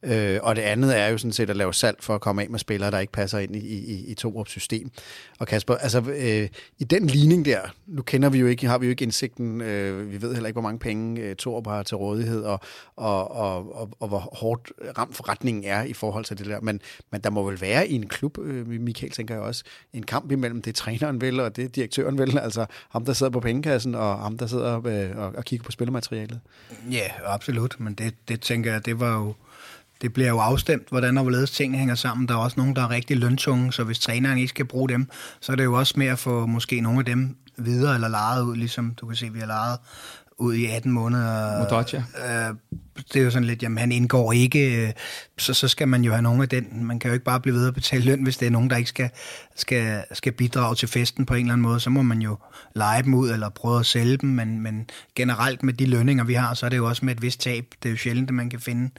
Øh, 0.03 0.39
og 0.43 0.55
det 0.55 0.61
andet 0.61 0.97
er 0.97 1.07
jo 1.07 1.17
sådan 1.17 1.31
set 1.31 1.49
at 1.49 1.55
lave 1.55 1.73
salg 1.73 1.97
for 1.99 2.15
at 2.15 2.21
komme 2.21 2.41
af 2.41 2.49
med 2.49 2.59
spillere, 2.59 2.91
der 2.91 2.99
ikke 2.99 3.13
passer 3.13 3.39
ind 3.39 3.55
i, 3.55 3.59
i, 3.59 4.05
i 4.11 4.13
Torups 4.13 4.51
system. 4.51 4.91
Og 5.39 5.47
Kasper, 5.47 5.75
altså 5.75 6.01
øh, 6.01 6.49
i 6.79 6.83
den 6.83 7.07
ligning 7.07 7.45
der, 7.45 7.59
nu 7.87 8.01
kender 8.01 8.29
vi 8.29 8.39
jo 8.39 8.47
ikke, 8.47 8.67
har 8.67 8.77
vi 8.77 8.85
jo 8.85 8.89
ikke 8.89 9.03
indsigten, 9.03 9.61
øh, 9.61 10.11
vi 10.11 10.21
ved 10.21 10.33
heller 10.33 10.47
ikke, 10.47 10.55
hvor 10.55 10.61
mange 10.61 10.79
penge 10.79 11.21
øh, 11.21 11.35
Torup 11.35 11.67
har 11.67 11.83
til 11.83 11.97
rådighed, 11.97 12.41
og, 12.43 12.59
og, 12.95 13.31
og, 13.31 13.75
og, 13.75 13.89
og 13.99 14.07
hvor 14.07 14.19
hårdt 14.19 14.71
ramt 14.97 15.15
forretningen 15.15 15.63
er 15.63 15.83
i 15.83 15.93
forhold 15.93 16.25
til 16.25 16.37
det 16.37 16.45
der. 16.45 16.61
Men, 16.61 16.81
men 17.11 17.21
der 17.21 17.29
må 17.29 17.49
vel 17.49 17.61
være 17.61 17.87
i 17.87 17.93
en 17.93 18.07
klub, 18.07 18.37
øh, 18.39 18.67
Michael 18.67 19.11
tænker 19.11 19.35
jeg 19.35 19.43
også, 19.43 19.63
en 19.93 20.03
kamp 20.03 20.31
imellem 20.31 20.61
det 20.61 20.75
træneren 20.75 21.21
vil, 21.21 21.39
og 21.39 21.55
det 21.55 21.75
direktøren 21.75 22.17
vil, 22.17 22.37
altså 22.37 22.65
ham, 22.89 23.05
der 23.05 23.13
sidder 23.13 23.31
på 23.31 23.39
pengekassen, 23.39 23.95
og 23.95 24.19
ham, 24.19 24.37
der 24.37 24.47
sidder 24.47 24.87
øh, 24.87 25.17
og, 25.17 25.33
og 25.37 25.45
kigger 25.45 25.63
på 25.63 25.71
spillermaterialet. 25.71 26.39
Ja, 26.91 27.07
absolut, 27.25 27.79
men 27.79 27.93
det, 27.93 28.13
det 28.27 28.41
tænker 28.41 28.71
jeg, 28.71 28.85
det 28.85 28.99
var 28.99 29.17
jo 29.17 29.33
det 30.01 30.13
bliver 30.13 30.29
jo 30.29 30.39
afstemt, 30.39 30.89
hvordan 30.89 31.17
og 31.17 31.23
hvorledes 31.23 31.51
tingene 31.51 31.77
hænger 31.77 31.95
sammen. 31.95 32.27
Der 32.27 32.33
er 32.33 32.37
også 32.37 32.59
nogen, 32.59 32.75
der 32.75 32.81
er 32.83 32.89
rigtig 32.89 33.17
løntunge, 33.17 33.73
så 33.73 33.83
hvis 33.83 33.99
træneren 33.99 34.37
ikke 34.37 34.49
skal 34.49 34.65
bruge 34.65 34.89
dem, 34.89 35.09
så 35.41 35.51
er 35.51 35.55
det 35.55 35.63
jo 35.63 35.73
også 35.73 35.93
med 35.97 36.07
at 36.07 36.19
få 36.19 36.45
måske 36.45 36.81
nogle 36.81 36.99
af 36.99 37.05
dem 37.05 37.35
videre 37.57 37.95
eller 37.95 38.07
lejet 38.07 38.43
ud, 38.43 38.55
ligesom 38.55 38.93
du 39.01 39.05
kan 39.05 39.15
se, 39.15 39.29
vi 39.33 39.39
har 39.39 39.47
lejet 39.47 39.77
ud 40.37 40.53
i 40.53 40.65
18 40.65 40.91
måneder. 40.91 41.59
Modric, 41.59 41.93
ja. 41.93 42.49
Øh, 42.49 42.55
det 43.13 43.19
er 43.19 43.23
jo 43.23 43.31
sådan 43.31 43.47
lidt, 43.47 43.63
jamen 43.63 43.77
han 43.77 43.91
indgår 43.91 44.31
ikke, 44.33 44.87
øh, 44.87 44.93
så, 45.37 45.53
så 45.53 45.67
skal 45.67 45.87
man 45.87 46.03
jo 46.03 46.11
have 46.11 46.21
nogen 46.21 46.41
af 46.41 46.49
den. 46.49 46.85
Man 46.85 46.99
kan 46.99 47.09
jo 47.09 47.13
ikke 47.13 47.25
bare 47.25 47.39
blive 47.39 47.55
ved 47.55 47.67
at 47.67 47.73
betale 47.73 48.03
løn, 48.05 48.23
hvis 48.23 48.37
det 48.37 48.45
er 48.45 48.49
nogen, 48.49 48.69
der 48.69 48.75
ikke 48.75 48.89
skal, 48.89 49.09
skal, 49.55 50.03
skal 50.13 50.31
bidrage 50.31 50.75
til 50.75 50.87
festen 50.87 51.25
på 51.25 51.33
en 51.33 51.39
eller 51.39 51.53
anden 51.53 51.63
måde. 51.63 51.79
Så 51.79 51.89
må 51.89 52.01
man 52.01 52.21
jo 52.21 52.37
lege 52.75 53.03
dem 53.03 53.13
ud 53.13 53.29
eller 53.29 53.49
prøve 53.49 53.79
at 53.79 53.85
sælge 53.85 54.17
dem, 54.17 54.29
men, 54.29 54.59
men 54.61 54.89
generelt 55.15 55.63
med 55.63 55.73
de 55.73 55.85
lønninger, 55.85 56.23
vi 56.23 56.33
har, 56.33 56.53
så 56.53 56.65
er 56.65 56.69
det 56.69 56.77
jo 56.77 56.87
også 56.87 57.05
med 57.05 57.15
et 57.15 57.21
vist 57.21 57.39
tab. 57.39 57.65
Det 57.83 57.89
er 57.89 57.91
jo 57.91 57.97
sjældent, 57.97 58.29
at 58.29 58.33
man 58.33 58.49
kan 58.49 58.59
finde 58.59 58.89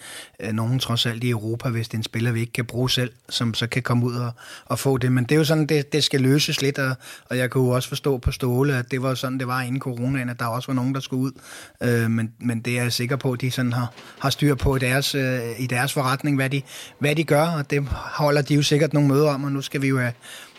øh, 0.40 0.52
nogen 0.52 0.78
trods 0.78 1.06
alt 1.06 1.24
i 1.24 1.30
Europa, 1.30 1.68
hvis 1.68 1.88
det 1.88 1.94
er 1.94 1.98
en 1.98 2.02
spiller, 2.02 2.32
vi 2.32 2.40
ikke 2.40 2.52
kan 2.52 2.64
bruge 2.64 2.90
selv, 2.90 3.12
som 3.28 3.54
så 3.54 3.66
kan 3.66 3.82
komme 3.82 4.06
ud 4.06 4.14
og, 4.14 4.32
og 4.64 4.78
få 4.78 4.98
det. 4.98 5.12
Men 5.12 5.24
det 5.24 5.32
er 5.32 5.36
jo 5.36 5.44
sådan, 5.44 5.66
det, 5.66 5.92
det 5.92 6.04
skal 6.04 6.20
løses 6.20 6.62
lidt, 6.62 6.78
og, 6.78 6.96
og 7.30 7.38
jeg 7.38 7.50
kunne 7.50 7.64
jo 7.64 7.70
også 7.70 7.88
forstå 7.88 8.18
på 8.18 8.32
Ståle, 8.32 8.76
at 8.76 8.90
det 8.90 9.02
var 9.02 9.14
sådan, 9.14 9.38
det 9.38 9.46
var 9.46 9.60
inden 9.60 9.80
coronaen, 9.80 10.28
at 10.28 10.40
der 10.40 10.46
også 10.46 10.66
var 10.66 10.74
nogen, 10.74 10.94
der 10.94 11.00
skulle 11.00 11.22
ud. 11.22 11.32
Øh, 11.82 12.10
men, 12.10 12.32
men 12.40 12.60
det 12.60 12.78
er 12.78 12.82
jeg 12.82 12.92
sikker 12.92 13.16
på, 13.16 13.32
at 13.32 13.40
de 13.40 13.50
sådan 13.50 13.72
har, 13.72 13.81
har 14.18 14.30
styr 14.30 14.54
på 14.54 14.76
i 14.76 14.78
deres, 14.78 15.14
øh, 15.14 15.40
i 15.58 15.66
deres 15.66 15.92
forretning, 15.92 16.36
hvad 16.36 16.50
de, 16.50 16.62
hvad 16.98 17.16
de 17.16 17.24
gør, 17.24 17.46
og 17.46 17.70
det 17.70 17.88
holder 17.90 18.42
de 18.42 18.54
jo 18.54 18.62
sikkert 18.62 18.92
nogle 18.92 19.08
møder 19.08 19.30
om, 19.34 19.44
og 19.44 19.52
nu 19.52 19.62
skal 19.62 19.82
vi 19.82 19.88
jo 19.88 19.96
øh, 19.96 20.02
have, 20.02 20.12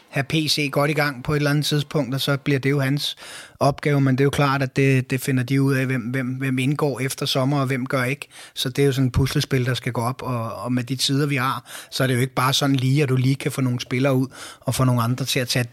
have 0.10 0.24
PC 0.24 0.70
godt 0.72 0.92
i 0.92 0.94
gang 0.94 1.24
på 1.24 1.34
et 1.34 1.38
eller 1.38 1.50
andet 1.50 1.66
tidspunkt, 1.66 2.16
og 2.16 2.22
så 2.22 2.38
bliver 2.38 2.60
det 2.60 2.70
jo 2.70 2.80
hans 2.80 3.16
opgave, 3.60 4.02
men 4.02 4.16
det 4.16 4.22
er 4.22 4.26
jo 4.26 4.30
klart, 4.30 4.62
at 4.62 4.76
det, 4.76 5.10
det 5.10 5.22
finder 5.22 5.44
de 5.44 5.62
ud 5.62 5.74
af, 5.74 5.86
hvem, 5.86 6.02
hvem, 6.02 6.28
hvem 6.28 6.60
indgår 6.60 7.00
efter 7.00 7.26
sommer, 7.26 7.60
og 7.60 7.66
hvem 7.66 7.86
gør 7.86 8.04
ikke. 8.04 8.28
Så 8.54 8.70
det 8.70 8.82
er 8.82 8.86
jo 8.86 8.92
sådan 8.92 9.08
et 9.08 9.14
puslespil, 9.14 9.66
der 9.66 9.74
skal 9.74 9.92
gå 9.92 10.02
op, 10.02 10.22
og, 10.22 10.56
og 10.56 10.74
med 10.74 10.84
de 10.84 10.96
tider, 10.96 11.28
vi 11.28 11.36
har, 11.36 11.72
så 11.92 12.04
er 12.04 12.08
det 12.08 12.16
jo 12.16 12.20
ikke 12.20 12.36
bare 12.36 12.54
sådan 12.54 12.76
lige, 12.76 13.04
at 13.04 13.10
du 13.10 13.16
lige 13.16 13.36
kan 13.36 13.52
få 13.52 13.62
nogle 13.62 13.80
spillere 13.80 14.16
ud, 14.16 14.28
og 14.60 14.76
få 14.76 14.84
nogle 14.84 15.02
andre 15.02 15.26
til 15.26 15.40
at 15.40 15.48
tage 15.48 15.66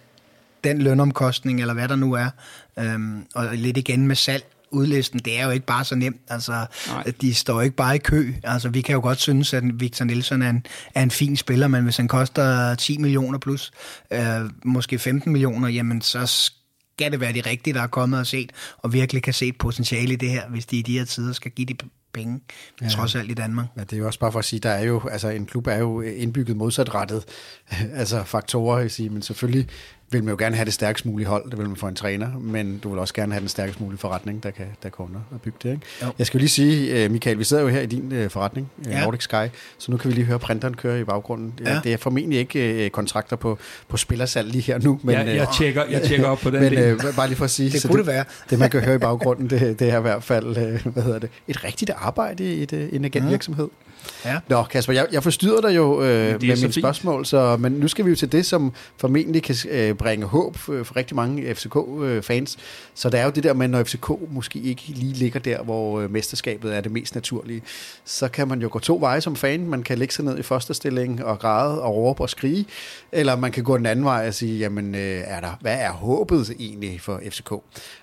den 0.64 0.82
lønomkostning, 0.82 1.60
eller 1.60 1.74
hvad 1.74 1.88
der 1.88 1.96
nu 1.96 2.12
er. 2.12 2.30
Øhm, 2.78 3.26
og 3.34 3.48
lidt 3.52 3.76
igen 3.76 4.06
med 4.06 4.16
salg 4.16 4.44
udlisten, 4.72 5.20
det 5.24 5.38
er 5.38 5.44
jo 5.44 5.50
ikke 5.50 5.66
bare 5.66 5.84
så 5.84 5.94
nemt. 5.94 6.20
Altså, 6.28 6.66
Nej. 6.88 7.12
de 7.20 7.34
står 7.34 7.60
ikke 7.60 7.76
bare 7.76 7.94
i 7.94 7.98
kø. 7.98 8.32
Altså, 8.42 8.68
vi 8.68 8.80
kan 8.80 8.92
jo 8.94 9.00
godt 9.00 9.20
synes, 9.20 9.54
at 9.54 9.80
Victor 9.80 10.04
Nielsen 10.04 10.42
er 10.42 10.50
en, 10.50 10.66
er 10.94 11.02
en 11.02 11.10
fin 11.10 11.36
spiller, 11.36 11.68
men 11.68 11.84
hvis 11.84 11.96
han 11.96 12.08
koster 12.08 12.74
10 12.74 12.98
millioner 12.98 13.38
plus, 13.38 13.70
øh, 14.10 14.20
måske 14.64 14.98
15 14.98 15.32
millioner, 15.32 15.68
jamen 15.68 16.00
så 16.00 16.26
skal 16.26 17.12
det 17.12 17.20
være 17.20 17.32
de 17.32 17.40
rigtige, 17.40 17.74
der 17.74 17.82
er 17.82 17.86
kommet 17.86 18.20
og 18.20 18.26
set, 18.26 18.52
og 18.78 18.92
virkelig 18.92 19.22
kan 19.22 19.34
se 19.34 19.46
et 19.46 19.58
potentiale 19.58 20.12
i 20.12 20.16
det 20.16 20.30
her, 20.30 20.48
hvis 20.48 20.66
de 20.66 20.76
i 20.76 20.82
de 20.82 20.98
her 20.98 21.04
tider 21.04 21.32
skal 21.32 21.50
give 21.50 21.66
de 21.66 21.74
penge, 22.12 22.40
ja. 22.82 22.88
trods 22.88 23.14
alt 23.14 23.30
i 23.30 23.34
Danmark. 23.34 23.66
Ja, 23.76 23.80
det 23.80 23.92
er 23.92 23.96
jo 23.96 24.06
også 24.06 24.18
bare 24.18 24.32
for 24.32 24.38
at 24.38 24.44
sige, 24.44 24.60
der 24.60 24.70
er 24.70 24.84
jo, 24.84 25.08
altså 25.08 25.28
en 25.28 25.46
klub 25.46 25.66
er 25.66 25.76
jo 25.76 26.00
indbygget 26.00 26.56
modsatrettet, 26.56 27.24
altså 28.00 28.24
faktorer, 28.24 28.78
jeg 28.78 28.90
sige, 28.90 29.10
men 29.10 29.22
selvfølgelig 29.22 29.68
vil 30.12 30.24
man 30.24 30.30
jo 30.30 30.36
gerne 30.38 30.56
have 30.56 30.64
det 30.64 30.72
stærkest 30.72 31.06
mulige 31.06 31.26
hold, 31.26 31.50
det 31.50 31.58
vil 31.58 31.68
man 31.68 31.76
få 31.76 31.86
en 31.86 31.94
træner, 31.94 32.38
men 32.38 32.78
du 32.78 32.90
vil 32.90 32.98
også 32.98 33.14
gerne 33.14 33.32
have 33.32 33.40
den 33.40 33.48
stærkest 33.48 33.80
mulige 33.80 33.98
forretning, 33.98 34.42
der 34.42 34.50
kan, 34.50 34.66
der 34.82 34.88
kan 34.88 35.04
under 35.04 35.20
og 35.30 35.40
bygge 35.40 35.58
det. 35.62 35.70
Ikke? 35.70 36.12
Jeg 36.18 36.26
skal 36.26 36.38
jo 36.38 36.40
lige 36.40 36.48
sige, 36.48 37.04
øh, 37.04 37.10
Michael, 37.10 37.38
vi 37.38 37.44
sidder 37.44 37.62
jo 37.62 37.68
her 37.68 37.80
i 37.80 37.86
din 37.86 38.24
uh, 38.24 38.30
forretning, 38.30 38.70
uh, 38.78 38.86
ja. 38.86 39.04
Nordic 39.04 39.22
Sky, 39.22 39.46
så 39.78 39.90
nu 39.90 39.96
kan 39.96 40.10
vi 40.10 40.14
lige 40.14 40.24
høre 40.24 40.38
printeren 40.38 40.74
køre 40.74 41.00
i 41.00 41.04
baggrunden. 41.04 41.54
Ja. 41.64 41.80
Det 41.84 41.92
er 41.92 41.96
formentlig 41.96 42.38
ikke 42.38 42.90
kontrakter 42.90 43.36
på, 43.36 43.58
på 43.88 43.96
spillersalg 43.96 44.48
lige 44.48 44.62
her 44.62 44.78
nu. 44.78 45.00
Men, 45.02 45.14
ja, 45.14 45.34
jeg, 45.34 45.48
tjekker, 45.54 45.84
jeg 45.84 46.02
tjekker 46.02 46.26
op 46.26 46.38
på 46.38 46.50
den 46.50 46.60
men, 46.74 46.92
uh, 46.92 47.16
bare 47.16 47.26
lige 47.26 47.36
for 47.36 47.44
at 47.44 47.50
sige, 47.50 47.70
det 47.70 47.82
kunne 47.82 47.98
det, 47.98 48.06
det 48.06 48.14
være. 48.14 48.24
det, 48.50 48.58
man 48.58 48.70
kan 48.70 48.80
høre 48.80 48.94
i 48.94 48.98
baggrunden, 48.98 49.50
det, 49.50 49.78
det 49.78 49.90
er 49.90 49.98
i 49.98 50.02
hvert 50.02 50.22
fald, 50.22 50.80
hvad 50.92 51.02
hedder 51.02 51.18
det, 51.18 51.30
et 51.48 51.64
rigtigt 51.64 51.90
arbejde 52.00 52.54
i 52.54 52.62
et, 52.62 52.88
en 52.92 53.04
agentvirksomhed. 53.04 53.64
Mm. 53.64 53.90
Ja. 54.24 54.38
Nå, 54.48 54.62
Kasper, 54.62 54.92
jeg, 54.92 55.06
jeg 55.12 55.22
forstyrrer 55.22 55.60
dig 55.60 55.76
jo 55.76 56.02
øh, 56.02 56.32
med 56.32 56.56
mine 56.60 56.72
spørgsmål, 56.72 57.26
så, 57.26 57.56
men 57.56 57.72
nu 57.72 57.88
skal 57.88 58.04
vi 58.04 58.10
jo 58.10 58.16
til 58.16 58.32
det, 58.32 58.46
som 58.46 58.72
formentlig 58.96 59.42
kan 59.42 59.56
øh, 59.70 59.94
bringe 59.94 60.26
håb 60.26 60.56
for, 60.56 60.84
for 60.84 60.96
rigtig 60.96 61.16
mange 61.16 61.54
FCK-fans. 61.54 62.56
Øh, 62.56 62.62
så 62.94 63.10
der 63.10 63.18
er 63.18 63.24
jo 63.24 63.30
det 63.30 63.44
der 63.44 63.52
med, 63.52 63.68
når 63.68 63.84
FCK 63.84 64.10
måske 64.30 64.58
ikke 64.58 64.82
lige 64.86 65.12
ligger 65.12 65.40
der, 65.40 65.62
hvor 65.62 66.00
øh, 66.00 66.10
mesterskabet 66.10 66.76
er 66.76 66.80
det 66.80 66.92
mest 66.92 67.14
naturlige, 67.14 67.62
så 68.04 68.28
kan 68.28 68.48
man 68.48 68.60
jo 68.62 68.68
gå 68.72 68.78
to 68.78 68.98
veje 69.00 69.20
som 69.20 69.36
fan. 69.36 69.66
Man 69.66 69.82
kan 69.82 69.98
lægge 69.98 70.14
sig 70.14 70.24
ned 70.24 70.38
i 70.38 70.42
første 70.42 70.74
stilling 70.74 71.24
og 71.24 71.38
græde 71.38 71.82
og 71.82 71.96
råbe 71.96 72.22
og 72.22 72.30
skrige, 72.30 72.66
eller 73.12 73.36
man 73.36 73.52
kan 73.52 73.64
gå 73.64 73.76
den 73.76 73.86
anden 73.86 74.04
vej 74.04 74.26
og 74.28 74.34
sige, 74.34 74.58
jamen, 74.58 74.94
øh, 74.94 75.22
er 75.24 75.40
der, 75.40 75.58
hvad 75.60 75.76
er 75.78 75.90
håbet 75.90 76.54
egentlig 76.58 77.00
for 77.00 77.20
FCK? 77.30 77.52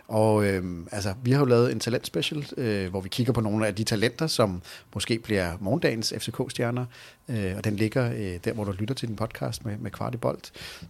Og 0.08 0.46
øh, 0.46 0.64
altså, 0.92 1.14
vi 1.24 1.32
har 1.32 1.40
jo 1.40 1.46
lavet 1.46 1.72
en 1.72 1.80
talentspecial, 1.80 2.46
øh, 2.58 2.90
hvor 2.90 3.02
vi 3.02 3.10
kigger 3.10 3.34
på 3.34 3.42
nogle 3.42 3.68
af 3.68 3.76
de 3.76 3.84
talenter, 3.84 4.28
som 4.28 4.62
måske 4.94 5.20
bliver 5.20 5.52
morgendagens 5.60 6.14
FCK-stjerner, 6.18 6.86
øh, 7.30 7.54
og 7.58 7.64
den 7.64 7.76
ligger 7.76 8.12
øh, 8.12 8.40
der, 8.46 8.54
hvor 8.54 8.64
du 8.64 8.72
lytter 8.72 8.96
til 8.96 9.08
din 9.08 9.16
podcast 9.16 9.66
med, 9.66 9.78
med 9.78 9.92
kvart 9.92 10.14
i 10.14 10.18
bold. 10.18 10.40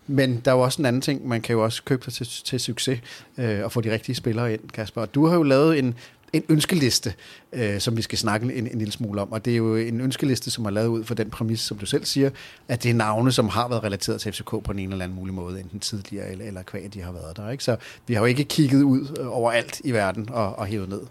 Men 0.08 0.42
der 0.46 0.52
er 0.52 0.56
jo 0.56 0.62
også 0.62 0.82
en 0.82 0.86
anden 0.86 1.02
ting, 1.02 1.28
man 1.28 1.42
kan 1.42 1.54
jo 1.54 1.64
også 1.64 1.84
købe 1.84 2.12
sig 2.12 2.14
til, 2.14 2.46
til 2.46 2.60
succes 2.60 3.00
øh, 3.38 3.64
og 3.64 3.72
få 3.72 3.82
de 3.82 3.92
rigtige 3.92 4.16
spillere 4.16 4.54
ind, 4.54 4.70
Kasper. 4.74 5.06
Du 5.06 5.26
har 5.26 5.36
jo 5.36 5.44
lavet 5.44 5.80
en 5.80 5.96
en 6.34 6.44
ønskeliste, 6.50 7.14
øh, 7.54 7.80
som 7.80 7.98
vi 7.98 8.02
skal 8.02 8.18
snakke 8.18 8.54
en, 8.54 8.68
en 8.68 8.78
lille 8.78 8.92
smule 8.92 9.22
om. 9.22 9.32
Og 9.32 9.46
det 9.46 9.54
er 9.54 9.58
jo 9.58 9.76
en 9.76 10.02
ønskeliste, 10.02 10.52
som 10.52 10.66
er 10.66 10.70
lavet 10.70 10.88
ud 10.88 11.04
for 11.04 11.16
den 11.16 11.30
præmis, 11.30 11.60
som 11.60 11.78
du 11.78 11.86
selv 11.86 12.06
siger, 12.06 12.30
at 12.68 12.84
det 12.84 12.90
er 12.90 12.94
navne, 12.94 13.32
som 13.32 13.50
har 13.50 13.68
været 13.68 13.84
relateret 13.84 14.22
til 14.22 14.32
FCK 14.32 14.50
på 14.50 14.72
en 14.72 14.92
eller 14.92 15.04
anden 15.04 15.16
mulig 15.16 15.34
måde, 15.34 15.60
enten 15.60 15.80
tidligere 15.80 16.32
eller, 16.32 16.46
eller 16.46 16.64
kvæg, 16.64 16.94
de 16.94 17.02
har 17.02 17.12
været 17.12 17.38
der. 17.38 17.50
Ikke? 17.50 17.64
Så 17.64 17.78
vi 18.08 18.14
har 18.14 18.22
jo 18.22 18.26
ikke 18.26 18.44
kigget 18.44 18.84
ud 18.84 19.18
øh, 19.20 19.38
over 19.38 19.52
alt 19.52 19.82
i 19.84 19.92
verden 19.92 20.30
og, 20.30 20.60
og 20.60 20.66
hævet 20.66 20.90
ned. 20.90 21.02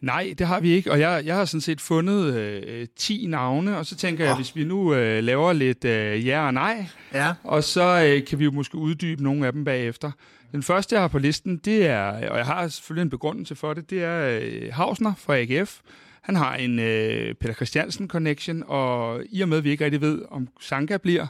Nej, 0.00 0.34
det 0.38 0.46
har 0.46 0.60
vi 0.60 0.70
ikke, 0.70 0.92
og 0.92 1.00
jeg, 1.00 1.22
jeg 1.26 1.36
har 1.36 1.44
sådan 1.44 1.60
set 1.60 1.80
fundet 1.80 2.34
øh, 2.34 2.86
10 2.96 3.26
navne, 3.26 3.78
og 3.78 3.86
så 3.86 3.96
tænker 3.96 4.24
jeg, 4.24 4.36
hvis 4.36 4.56
vi 4.56 4.64
nu 4.64 4.94
øh, 4.94 5.24
laver 5.24 5.52
lidt 5.52 5.84
øh, 5.84 6.26
ja 6.26 6.46
og 6.46 6.54
nej, 6.54 6.86
ja. 7.14 7.34
og 7.44 7.64
så 7.64 8.04
øh, 8.04 8.26
kan 8.26 8.38
vi 8.38 8.44
jo 8.44 8.50
måske 8.50 8.76
uddybe 8.76 9.22
nogle 9.22 9.46
af 9.46 9.52
dem 9.52 9.64
bagefter. 9.64 10.10
Den 10.52 10.62
første, 10.62 10.94
jeg 10.94 11.02
har 11.02 11.08
på 11.08 11.18
listen, 11.18 11.56
det 11.56 11.86
er, 11.86 12.30
og 12.30 12.38
jeg 12.38 12.46
har 12.46 12.68
selvfølgelig 12.68 13.02
en 13.02 13.10
begrundelse 13.10 13.54
for 13.54 13.74
det, 13.74 13.90
det 13.90 14.04
er 14.04 14.40
øh, 14.42 14.72
Hausner 14.72 15.14
fra 15.14 15.36
AGF. 15.36 15.80
Han 16.22 16.36
har 16.36 16.56
en 16.56 16.78
øh, 16.78 17.34
Peter 17.34 17.54
Christiansen 17.54 18.08
connection, 18.08 18.64
og 18.66 19.22
i 19.30 19.40
og 19.40 19.48
med, 19.48 19.58
at 19.58 19.64
vi 19.64 19.70
ikke 19.70 19.84
rigtig 19.84 20.00
ved, 20.00 20.22
om 20.30 20.48
Sanka 20.60 20.96
bliver, 20.96 21.26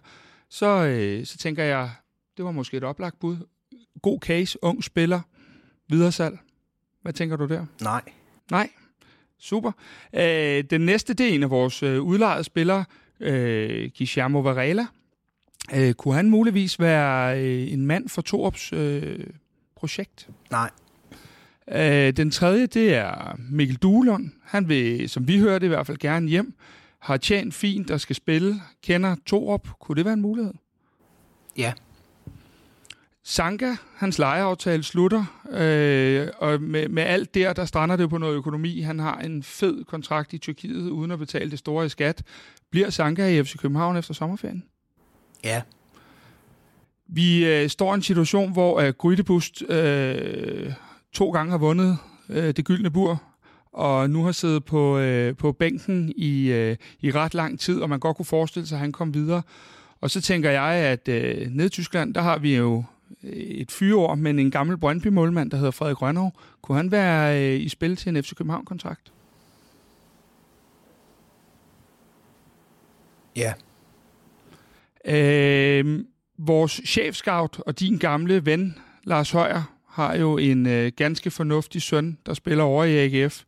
så, 0.51 0.67
øh, 0.67 1.27
så 1.27 1.39
tænker 1.39 1.65
jeg, 1.65 1.91
det 2.37 2.45
var 2.45 2.51
måske 2.51 2.77
et 2.77 2.85
oplagt 2.85 3.21
bud. 3.21 3.37
God 4.03 4.19
case, 4.21 4.59
ung 4.63 4.85
spiller. 4.85 5.21
videresalg. 5.89 6.39
Hvad 7.03 7.13
tænker 7.13 7.37
du 7.37 7.47
der? 7.47 7.67
Nej. 7.83 8.03
Nej. 8.51 8.71
Super. 9.39 9.73
Øh, 10.13 10.65
den 10.71 10.81
næste, 10.81 11.15
det 11.15 11.31
er 11.31 11.35
en 11.35 11.43
af 11.43 11.51
vores 11.51 11.83
øh, 11.83 12.03
udlejede 12.03 12.45
spillere, 12.45 12.85
øh, 13.21 13.91
Guillermo 13.99 14.41
Varela. 14.41 14.87
Øh, 15.75 15.95
kunne 15.95 16.15
han 16.15 16.31
muligvis 16.31 16.81
være 16.81 17.43
øh, 17.43 17.73
en 17.73 17.87
mand 17.87 18.09
for 18.09 18.23
Torps 18.23 18.73
øh, 18.73 19.27
projekt? 19.77 20.29
Nej. 20.51 20.71
Øh, 21.73 22.13
den 22.13 22.31
tredje, 22.31 22.67
det 22.67 22.95
er 22.95 23.37
Mikkel 23.51 23.77
Duelund. 23.77 24.31
Han 24.45 24.69
vil, 24.69 25.09
som 25.09 25.29
vi 25.29 25.39
hørte, 25.39 25.67
i 25.67 25.69
hvert 25.69 25.87
fald 25.87 25.99
gerne 25.99 26.29
hjem. 26.29 26.55
Har 26.99 27.17
tjent 27.17 27.55
fint 27.55 27.91
og 27.91 28.01
skal 28.01 28.17
spille. 28.17 28.55
Kender 28.83 29.17
Torp. 29.27 29.69
Kunne 29.81 29.97
det 29.97 30.05
være 30.05 30.15
en 30.15 30.21
mulighed? 30.21 30.53
Ja. 31.57 31.73
Sanka, 33.31 33.77
hans 33.97 34.19
lejeaftale 34.19 34.83
slutter, 34.83 35.25
øh, 35.51 36.29
og 36.39 36.63
med, 36.63 36.89
med 36.89 37.03
alt 37.03 37.35
der, 37.35 37.53
der 37.53 37.65
strander 37.65 37.97
det 37.97 38.11
på 38.11 38.19
noget 38.19 38.35
økonomi. 38.35 38.81
Han 38.81 38.99
har 38.99 39.19
en 39.19 39.43
fed 39.43 39.85
kontrakt 39.85 40.33
i 40.33 40.39
Tyrkiet, 40.39 40.91
uden 40.91 41.11
at 41.11 41.19
betale 41.19 41.51
det 41.51 41.59
store 41.59 41.87
i 41.87 41.89
skat. 41.89 42.23
Bliver 42.71 42.91
Sanka 42.91 43.29
i 43.29 43.45
FC 43.45 43.57
København 43.57 43.97
efter 43.97 44.15
sommerferien? 44.15 44.65
Ja. 45.45 45.63
Vi 47.07 47.47
øh, 47.47 47.69
står 47.69 47.93
i 47.93 47.95
en 47.95 48.03
situation, 48.03 48.53
hvor 48.53 48.81
øh, 48.81 48.93
Grydebust 48.93 49.63
øh, 49.71 50.73
to 51.13 51.31
gange 51.31 51.51
har 51.51 51.59
vundet 51.59 51.99
øh, 52.29 52.57
det 52.57 52.65
gyldne 52.65 52.91
bur, 52.91 53.23
og 53.73 54.11
nu 54.11 54.25
har 54.25 54.33
siddet 54.33 54.65
på, 54.65 54.99
øh, 54.99 55.37
på 55.37 55.53
bænken 55.53 56.13
i, 56.17 56.51
øh, 56.51 56.77
i 57.01 57.11
ret 57.11 57.35
lang 57.35 57.61
tid, 57.61 57.81
og 57.81 57.89
man 57.89 58.01
godt 58.01 58.17
kunne 58.17 58.27
forestille 58.27 58.67
sig, 58.67 58.77
at 58.77 58.81
han 58.81 58.93
kom 58.93 59.15
videre. 59.15 59.43
Og 60.01 60.11
så 60.11 60.21
tænker 60.21 60.51
jeg, 60.51 60.75
at 60.75 61.09
øh, 61.09 61.47
nede 61.51 61.67
i 61.67 61.71
Tyskland, 61.71 62.15
der 62.15 62.21
har 62.21 62.39
vi 62.39 62.57
jo 62.57 62.85
et 63.23 63.73
fyreår, 63.73 64.15
men 64.15 64.39
en 64.39 64.51
gammel 64.51 64.79
Brøndby-målmand, 64.79 65.51
der 65.51 65.57
hedder 65.57 65.71
Frederik 65.71 66.03
Rønnow. 66.03 66.31
Kunne 66.63 66.77
han 66.77 66.91
være 66.91 67.43
øh, 67.43 67.61
i 67.61 67.69
spil 67.69 67.97
til 67.97 68.17
en 68.17 68.23
FC 68.23 68.35
København-kontrakt? 68.35 69.13
Ja. 73.37 73.53
Øh, 75.05 76.05
vores 76.39 76.81
chefscout 76.87 77.61
og 77.67 77.81
din 77.81 77.99
gamle 77.99 78.47
ven, 78.47 78.79
Lars 79.05 79.31
Højer, 79.31 79.63
har 79.87 80.17
jo 80.17 80.39
en 80.39 80.67
øh, 80.67 80.93
ganske 80.97 81.31
fornuftig 81.31 81.83
søn, 81.83 82.19
der 82.27 82.35
spiller 82.35 82.65
over 82.65 82.85
i 82.85 82.97
AGF. 83.05 83.45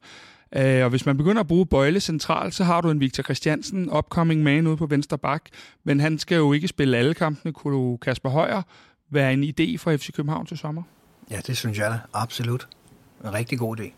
Øh, 0.57 0.85
og 0.85 0.91
hvis 0.91 1.07
man 1.07 1.17
begynder 1.17 1.41
at 1.41 1.47
bruge 1.47 1.67
Bøjle 1.67 2.01
centralt, 2.01 2.55
så 2.55 2.65
har 2.65 2.81
du 2.81 2.91
en 2.91 3.01
Victor 3.01 3.23
Christiansen, 3.23 3.91
upcoming 3.91 4.43
man 4.43 4.67
ude 4.67 4.77
på 4.77 4.87
venstre 4.87 5.19
bak. 5.19 5.43
Men 5.85 6.01
han 6.01 6.19
skal 6.19 6.37
jo 6.37 6.53
ikke 6.53 6.69
spille 6.69 6.97
alle 6.97 7.15
kampene. 7.15 7.53
Kunne 7.53 7.77
du 7.77 7.97
Kasper 7.97 8.29
Højer 8.31 8.63
være 9.11 9.33
en 9.33 9.45
idé 9.45 9.77
for 9.79 9.97
FC 9.97 10.13
København 10.13 10.47
til 10.47 10.59
sommer? 10.59 10.83
Ja, 11.31 11.41
det 11.47 11.57
synes 11.57 11.79
jeg 11.79 11.91
da. 11.91 11.99
Absolut. 12.13 12.69
En 13.25 13.35
rigtig 13.35 13.59
god 13.59 13.81
idé. 13.81 13.93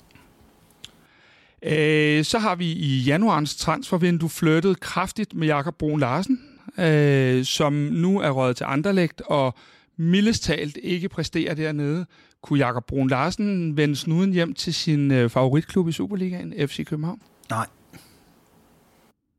Øh, 1.63 2.25
så 2.25 2.39
har 2.39 2.55
vi 2.55 2.73
i 2.73 2.99
januarens 2.99 3.57
transfervindue 3.57 4.29
flyttet 4.29 4.81
kraftigt 4.81 5.35
med 5.35 5.47
Jakob 5.47 5.75
Brun 5.75 6.01
Larsen, 6.01 6.41
øh, 6.79 7.45
som 7.45 7.73
nu 7.73 8.21
er 8.21 8.31
røget 8.31 8.57
til 8.57 8.65
Anderlecht 8.65 9.23
og 9.27 9.55
mildest 9.97 10.43
talt 10.43 10.79
ikke 10.83 11.09
præsterer 11.09 11.55
dernede. 11.55 12.07
Kunne 12.43 12.59
Jakob 12.59 12.87
Brun 12.87 13.09
Larsen 13.09 13.77
vende 13.77 13.97
snuden 13.97 14.33
hjem 14.33 14.55
til 14.55 14.75
sin 14.75 15.11
øh, 15.11 15.31
favoritklub 15.31 15.89
i 15.89 15.93
Superligaen, 15.93 16.69
FC 16.69 16.87
København? 16.87 17.23
Nej. 17.51 17.67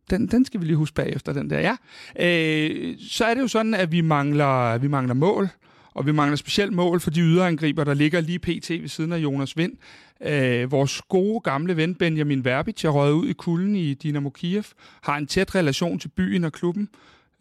Den, 0.09 0.27
den 0.27 0.45
skal 0.45 0.59
vi 0.59 0.65
lige 0.65 0.77
huske 0.77 0.95
bagefter, 0.95 1.33
den 1.33 1.49
der. 1.49 1.59
Ja. 1.59 1.75
Øh, 2.19 2.95
så 3.09 3.25
er 3.25 3.33
det 3.33 3.41
jo 3.41 3.47
sådan, 3.47 3.73
at 3.73 3.91
vi 3.91 4.01
mangler, 4.01 4.77
vi 4.77 4.87
mangler 4.87 5.13
mål, 5.13 5.49
og 5.93 6.05
vi 6.05 6.11
mangler 6.11 6.35
specielt 6.35 6.73
mål 6.73 6.99
for 6.99 7.09
de 7.09 7.21
yderangriber, 7.21 7.83
der 7.83 7.93
ligger 7.93 8.21
lige 8.21 8.39
pt. 8.39 8.69
ved 8.69 8.87
siden 8.87 9.11
af 9.11 9.17
Jonas 9.17 9.57
Vind. 9.57 9.73
Øh, 10.21 10.71
vores 10.71 11.01
gode 11.01 11.39
gamle 11.39 11.77
ven 11.77 11.95
Benjamin 11.95 12.45
Verbic 12.45 12.85
er 12.85 12.89
røget 12.89 13.13
ud 13.13 13.27
i 13.27 13.33
kulden 13.33 13.75
i 13.75 13.93
Dynamo 13.93 14.29
Kiev, 14.29 14.63
har 15.01 15.17
en 15.17 15.27
tæt 15.27 15.55
relation 15.55 15.99
til 15.99 16.07
byen 16.07 16.43
og 16.43 16.51
klubben. 16.51 16.89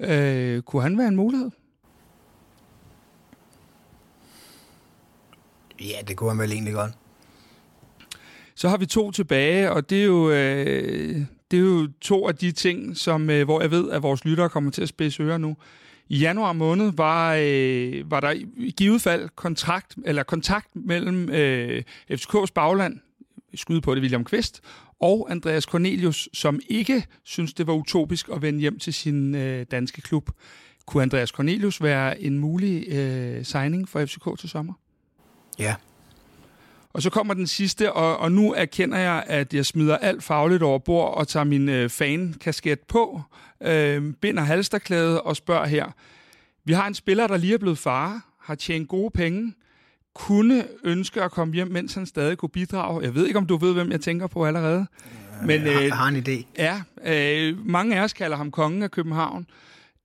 Øh, 0.00 0.62
kunne 0.62 0.82
han 0.82 0.98
være 0.98 1.08
en 1.08 1.16
mulighed? 1.16 1.50
Ja, 5.80 5.96
det 6.08 6.16
kunne 6.16 6.30
han 6.30 6.38
vel 6.38 6.52
egentlig 6.52 6.74
godt. 6.74 6.92
Så 8.54 8.68
har 8.68 8.76
vi 8.76 8.86
to 8.86 9.10
tilbage, 9.10 9.72
og 9.72 9.90
det 9.90 10.00
er 10.00 10.04
jo, 10.04 10.30
øh, 10.30 11.20
det 11.50 11.56
er 11.56 11.62
jo 11.62 11.88
to 12.00 12.28
af 12.28 12.36
de 12.36 12.52
ting, 12.52 12.96
som, 12.96 13.30
øh, 13.30 13.44
hvor 13.44 13.60
jeg 13.60 13.70
ved, 13.70 13.90
at 13.90 14.02
vores 14.02 14.24
lyttere 14.24 14.48
kommer 14.48 14.70
til 14.70 14.82
at 14.82 14.88
spidse 14.88 15.22
ører 15.22 15.38
nu. 15.38 15.56
I 16.12 16.18
januar 16.18 16.52
måned 16.52 16.92
var, 16.92 17.34
øh, 17.40 18.10
var 18.10 18.20
der 18.20 18.30
i 18.56 18.74
givet 18.76 19.02
fald 19.02 19.28
kontrakt, 19.36 19.96
eller 20.04 20.22
kontakt 20.22 20.68
mellem 20.74 21.28
øh, 21.28 21.82
FCK's 22.10 22.52
bagland, 22.54 22.98
skyde 23.54 23.80
på 23.80 23.94
det 23.94 24.00
William 24.00 24.24
Kvist, 24.24 24.60
og 25.00 25.26
Andreas 25.30 25.64
Cornelius, 25.64 26.28
som 26.32 26.60
ikke 26.68 27.06
synes, 27.24 27.54
det 27.54 27.66
var 27.66 27.72
utopisk 27.72 28.28
at 28.28 28.42
vende 28.42 28.60
hjem 28.60 28.78
til 28.78 28.94
sin 28.94 29.34
øh, 29.34 29.66
danske 29.70 30.00
klub. 30.00 30.30
Kunne 30.86 31.02
Andreas 31.02 31.28
Cornelius 31.28 31.82
være 31.82 32.20
en 32.20 32.38
mulig 32.38 32.88
øh, 32.88 33.44
signing 33.44 33.88
for 33.88 34.04
FCK 34.04 34.38
til 34.38 34.48
sommer? 34.48 34.72
Ja. 35.58 35.74
Og 36.92 37.02
så 37.02 37.10
kommer 37.10 37.34
den 37.34 37.46
sidste, 37.46 37.92
og, 37.92 38.16
og 38.16 38.32
nu 38.32 38.52
erkender 38.52 38.98
jeg, 38.98 39.24
at 39.26 39.54
jeg 39.54 39.66
smider 39.66 39.96
alt 39.96 40.22
fagligt 40.22 40.62
over 40.62 40.78
bord 40.78 41.14
og 41.14 41.28
tager 41.28 41.44
min 41.44 41.68
øh, 41.68 41.90
fan-kasket 41.90 42.80
på, 42.80 43.22
øh, 43.64 44.12
binder 44.20 44.42
halsterklædet 44.42 45.20
og 45.20 45.36
spørger 45.36 45.66
her. 45.66 45.86
Vi 46.64 46.72
har 46.72 46.86
en 46.86 46.94
spiller, 46.94 47.26
der 47.26 47.36
lige 47.36 47.54
er 47.54 47.58
blevet 47.58 47.78
far, 47.78 48.26
har 48.40 48.54
tjent 48.54 48.88
gode 48.88 49.10
penge, 49.10 49.54
kunne 50.14 50.64
ønske 50.84 51.22
at 51.22 51.30
komme 51.30 51.54
hjem, 51.54 51.68
mens 51.68 51.94
han 51.94 52.06
stadig 52.06 52.38
kunne 52.38 52.48
bidrage. 52.48 53.02
Jeg 53.02 53.14
ved 53.14 53.26
ikke, 53.26 53.38
om 53.38 53.46
du 53.46 53.56
ved, 53.56 53.72
hvem 53.72 53.92
jeg 53.92 54.00
tænker 54.00 54.26
på 54.26 54.46
allerede. 54.46 54.86
Men, 55.46 55.66
jeg, 55.66 55.74
har, 55.74 55.80
jeg 55.80 55.94
har 55.94 56.08
en 56.08 56.16
idé. 56.16 56.46
Ja, 56.58 56.82
øh, 57.04 57.66
mange 57.66 57.96
af 57.96 58.04
os 58.04 58.12
kalder 58.12 58.36
ham 58.36 58.50
kongen 58.50 58.82
af 58.82 58.90
København. 58.90 59.46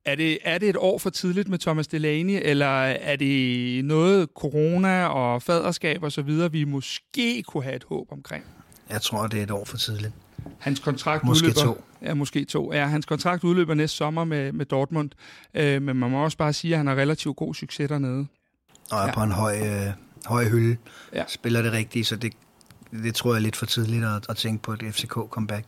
Er 0.05 0.15
det, 0.15 0.37
er 0.43 0.57
det 0.57 0.69
et 0.69 0.77
år 0.77 0.97
for 0.97 1.09
tidligt 1.09 1.47
med 1.47 1.59
Thomas 1.59 1.87
Delaney, 1.87 2.39
eller 2.41 2.81
er 2.81 3.15
det 3.15 3.85
noget 3.85 4.29
corona 4.35 5.05
og 5.05 5.41
faderskab 5.41 6.03
og 6.03 6.11
så 6.11 6.21
videre, 6.21 6.51
vi 6.51 6.63
måske 6.63 7.43
kunne 7.43 7.63
have 7.63 7.75
et 7.75 7.83
håb 7.83 8.11
omkring? 8.11 8.43
Jeg 8.89 9.01
tror, 9.01 9.27
det 9.27 9.39
er 9.39 9.43
et 9.43 9.51
år 9.51 9.65
for 9.65 9.77
tidligt. 9.77 10.13
Hans 10.59 10.79
kontrakt 10.79 11.23
måske 11.23 11.45
udløber, 11.45 11.61
to. 11.61 11.83
Ja, 12.01 12.13
måske 12.13 12.45
to. 12.45 12.73
Ja, 12.73 12.85
hans 12.85 13.05
kontrakt 13.05 13.43
udløber 13.43 13.73
næste 13.73 13.97
sommer 13.97 14.23
med, 14.23 14.51
med 14.51 14.65
Dortmund, 14.65 15.09
øh, 15.53 15.81
men 15.81 15.95
man 15.95 16.11
må 16.11 16.23
også 16.23 16.37
bare 16.37 16.53
sige, 16.53 16.73
at 16.73 16.77
han 16.77 16.87
har 16.87 16.95
relativt 16.95 17.35
god 17.35 17.53
succes 17.53 17.89
dernede. 17.89 18.27
Og 18.91 18.99
er 18.99 19.05
ja. 19.05 19.13
på 19.13 19.23
en 19.23 19.31
høj, 19.31 19.59
øh, 19.59 19.93
høj 20.25 20.45
hylde. 20.45 20.77
Ja. 21.13 21.23
Spiller 21.27 21.61
det 21.61 21.71
rigtigt, 21.71 22.07
så 22.07 22.15
det, 22.15 22.33
det 22.91 23.15
tror 23.15 23.31
jeg 23.31 23.37
er 23.37 23.41
lidt 23.43 23.55
for 23.55 23.65
tidligt 23.65 24.05
at, 24.05 24.25
at 24.29 24.37
tænke 24.37 24.63
på 24.63 24.73
et 24.73 24.79
FCK-comeback. 24.83 25.63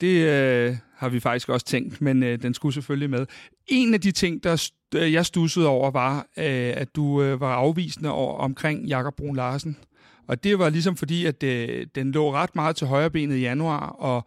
Det 0.00 0.28
øh, 0.28 0.76
har 0.96 1.08
vi 1.08 1.20
faktisk 1.20 1.48
også 1.48 1.66
tænkt, 1.66 2.00
men 2.00 2.22
øh, 2.22 2.42
den 2.42 2.54
skulle 2.54 2.74
selvfølgelig 2.74 3.10
med. 3.10 3.26
En 3.66 3.94
af 3.94 4.00
de 4.00 4.12
ting, 4.12 4.44
der 4.44 4.70
øh, 4.94 5.12
jeg 5.12 5.26
stussede 5.26 5.66
over, 5.66 5.90
var, 5.90 6.18
øh, 6.18 6.72
at 6.76 6.96
du 6.96 7.22
øh, 7.22 7.40
var 7.40 7.54
afvisende 7.54 8.10
over, 8.10 8.38
omkring 8.38 8.86
Jakob 8.86 9.16
Brun 9.16 9.36
Larsen. 9.36 9.76
Og 10.28 10.44
det 10.44 10.58
var 10.58 10.68
ligesom 10.68 10.96
fordi, 10.96 11.24
at 11.24 11.42
øh, 11.42 11.86
den 11.94 12.12
lå 12.12 12.32
ret 12.32 12.56
meget 12.56 12.76
til 12.76 12.86
højre 12.86 13.10
benet 13.10 13.36
i 13.36 13.40
januar, 13.40 13.86
og 13.86 14.26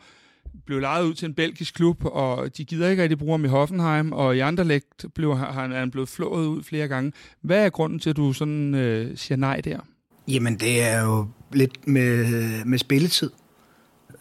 blev 0.66 0.80
lejet 0.80 1.06
ud 1.06 1.14
til 1.14 1.26
en 1.26 1.34
belgisk 1.34 1.74
klub, 1.74 2.06
og 2.06 2.58
de 2.58 2.66
gider 2.66 2.90
ikke 2.90 3.04
rigtig 3.04 3.18
bruge 3.18 3.32
ham 3.32 3.46
i 3.46 3.48
Hoffenheim, 3.48 4.12
og 4.12 4.36
i 4.36 4.40
Anderlecht 4.40 5.06
blev 5.16 5.38
han, 5.38 5.72
han 5.72 5.92
blevet 5.92 6.10
flået 6.10 6.48
ud 6.48 6.64
flere 6.64 6.88
gange. 6.88 7.12
Hvad 7.42 7.66
er 7.66 7.70
grunden 7.70 8.00
til, 8.00 8.10
at 8.10 8.18
du 8.18 8.34
sådan 8.34 8.76
øh, 8.76 9.18
siger 9.18 9.38
nej 9.38 9.62
der? 9.62 9.80
Jamen, 10.28 10.56
det 10.56 10.82
er 10.82 11.02
jo 11.06 11.28
lidt 11.54 11.88
med, 11.88 12.26
med 12.66 12.78
spilletid 12.78 13.32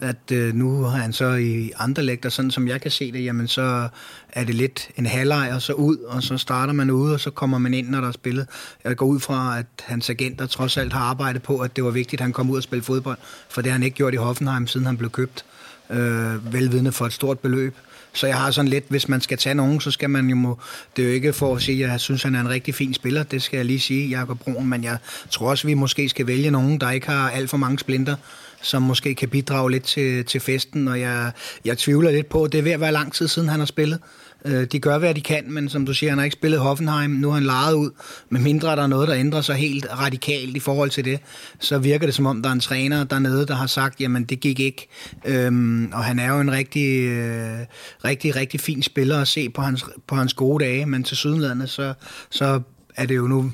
at 0.00 0.32
øh, 0.32 0.54
nu 0.54 0.82
har 0.82 0.98
han 0.98 1.12
så 1.12 1.34
i 1.34 1.72
andre 1.78 2.02
lægter, 2.02 2.28
sådan 2.28 2.50
som 2.50 2.68
jeg 2.68 2.80
kan 2.80 2.90
se 2.90 3.12
det, 3.12 3.24
jamen 3.24 3.48
så 3.48 3.88
er 4.32 4.44
det 4.44 4.54
lidt 4.54 4.88
en 4.96 5.06
halvleg 5.06 5.50
og 5.54 5.62
så 5.62 5.72
ud, 5.72 5.96
og 5.96 6.22
så 6.22 6.38
starter 6.38 6.72
man 6.72 6.90
ude, 6.90 7.14
og 7.14 7.20
så 7.20 7.30
kommer 7.30 7.58
man 7.58 7.74
ind, 7.74 7.88
når 7.88 8.00
der 8.00 8.08
er 8.08 8.12
spillet. 8.12 8.46
Jeg 8.84 8.96
går 8.96 9.06
ud 9.06 9.20
fra, 9.20 9.58
at 9.58 9.66
hans 9.80 10.10
agenter 10.10 10.46
trods 10.46 10.76
alt 10.76 10.92
har 10.92 11.00
arbejdet 11.00 11.42
på, 11.42 11.58
at 11.58 11.76
det 11.76 11.84
var 11.84 11.90
vigtigt, 11.90 12.20
at 12.20 12.24
han 12.24 12.32
kom 12.32 12.50
ud 12.50 12.56
og 12.56 12.62
spille 12.62 12.82
fodbold, 12.82 13.18
for 13.48 13.62
det 13.62 13.70
har 13.70 13.74
han 13.74 13.82
ikke 13.82 13.96
gjort 13.96 14.14
i 14.14 14.16
Hoffenheim, 14.16 14.66
siden 14.66 14.86
han 14.86 14.96
blev 14.96 15.10
købt, 15.10 15.44
øh, 15.90 16.52
velvidende 16.52 16.92
for 16.92 17.06
et 17.06 17.12
stort 17.12 17.38
beløb. 17.38 17.74
Så 18.12 18.26
jeg 18.26 18.36
har 18.36 18.50
sådan 18.50 18.68
lidt, 18.68 18.84
hvis 18.88 19.08
man 19.08 19.20
skal 19.20 19.38
tage 19.38 19.54
nogen, 19.54 19.80
så 19.80 19.90
skal 19.90 20.10
man 20.10 20.28
jo, 20.28 20.36
må, 20.36 20.58
det 20.96 21.02
er 21.02 21.08
jo 21.08 21.14
ikke 21.14 21.32
for 21.32 21.56
at 21.56 21.62
sige, 21.62 21.84
at 21.84 21.90
jeg 21.90 22.00
synes, 22.00 22.22
han 22.22 22.34
er 22.34 22.40
en 22.40 22.48
rigtig 22.48 22.74
fin 22.74 22.94
spiller, 22.94 23.22
det 23.22 23.42
skal 23.42 23.56
jeg 23.56 23.66
lige 23.66 23.80
sige, 23.80 24.08
Jakob 24.08 24.38
Brun, 24.38 24.66
men 24.66 24.84
jeg 24.84 24.98
tror 25.30 25.50
også, 25.50 25.66
at 25.66 25.68
vi 25.68 25.74
måske 25.74 26.08
skal 26.08 26.26
vælge 26.26 26.50
nogen, 26.50 26.80
der 26.80 26.90
ikke 26.90 27.06
har 27.06 27.30
alt 27.30 27.50
for 27.50 27.56
mange 27.56 27.78
splinter, 27.78 28.16
som 28.62 28.82
måske 28.82 29.14
kan 29.14 29.28
bidrage 29.28 29.70
lidt 29.70 29.84
til, 29.84 30.24
til 30.24 30.40
festen, 30.40 30.88
og 30.88 31.00
jeg, 31.00 31.32
jeg 31.64 31.78
tvivler 31.78 32.10
lidt 32.10 32.28
på, 32.28 32.44
at 32.44 32.52
det 32.52 32.58
er 32.58 32.62
ved 32.62 32.72
at 32.72 32.80
være 32.80 32.92
lang 32.92 33.12
tid 33.12 33.28
siden, 33.28 33.48
han 33.48 33.58
har 33.58 33.66
spillet. 33.66 33.98
Øh, 34.44 34.64
de 34.64 34.78
gør, 34.78 34.98
hvad 34.98 35.14
de 35.14 35.20
kan, 35.20 35.52
men 35.52 35.68
som 35.68 35.86
du 35.86 35.94
siger, 35.94 36.10
han 36.10 36.18
har 36.18 36.24
ikke 36.24 36.36
spillet 36.36 36.60
Hoffenheim. 36.60 37.10
Nu 37.10 37.28
har 37.28 37.34
han 37.34 37.44
lejet 37.44 37.74
ud. 37.74 37.90
Med 38.28 38.40
mindre 38.40 38.76
der 38.76 38.82
er 38.82 38.86
noget, 38.86 39.08
der 39.08 39.16
ændrer 39.16 39.40
sig 39.40 39.56
helt 39.56 39.86
radikalt 39.90 40.56
i 40.56 40.60
forhold 40.60 40.90
til 40.90 41.04
det, 41.04 41.20
så 41.60 41.78
virker 41.78 42.06
det 42.06 42.14
som 42.14 42.26
om, 42.26 42.42
der 42.42 42.48
er 42.48 42.52
en 42.52 42.60
træner 42.60 43.04
dernede, 43.04 43.46
der 43.46 43.54
har 43.54 43.66
sagt, 43.66 44.00
jamen 44.00 44.24
det 44.24 44.40
gik 44.40 44.60
ikke. 44.60 44.88
Øhm, 45.24 45.92
og 45.92 46.04
han 46.04 46.18
er 46.18 46.34
jo 46.34 46.40
en 46.40 46.52
rigtig, 46.52 47.04
øh, 47.04 47.58
rigtig, 48.04 48.36
rigtig 48.36 48.60
fin 48.60 48.82
spiller 48.82 49.20
at 49.20 49.28
se 49.28 49.48
på 49.50 49.62
hans, 49.62 49.84
på 50.06 50.14
hans 50.14 50.34
gode 50.34 50.64
dage, 50.64 50.86
men 50.86 51.04
til 51.04 51.16
sydenlandet, 51.16 51.70
så, 51.70 51.94
så 52.30 52.60
er 52.96 53.06
det 53.06 53.16
jo 53.16 53.26
nu 53.26 53.52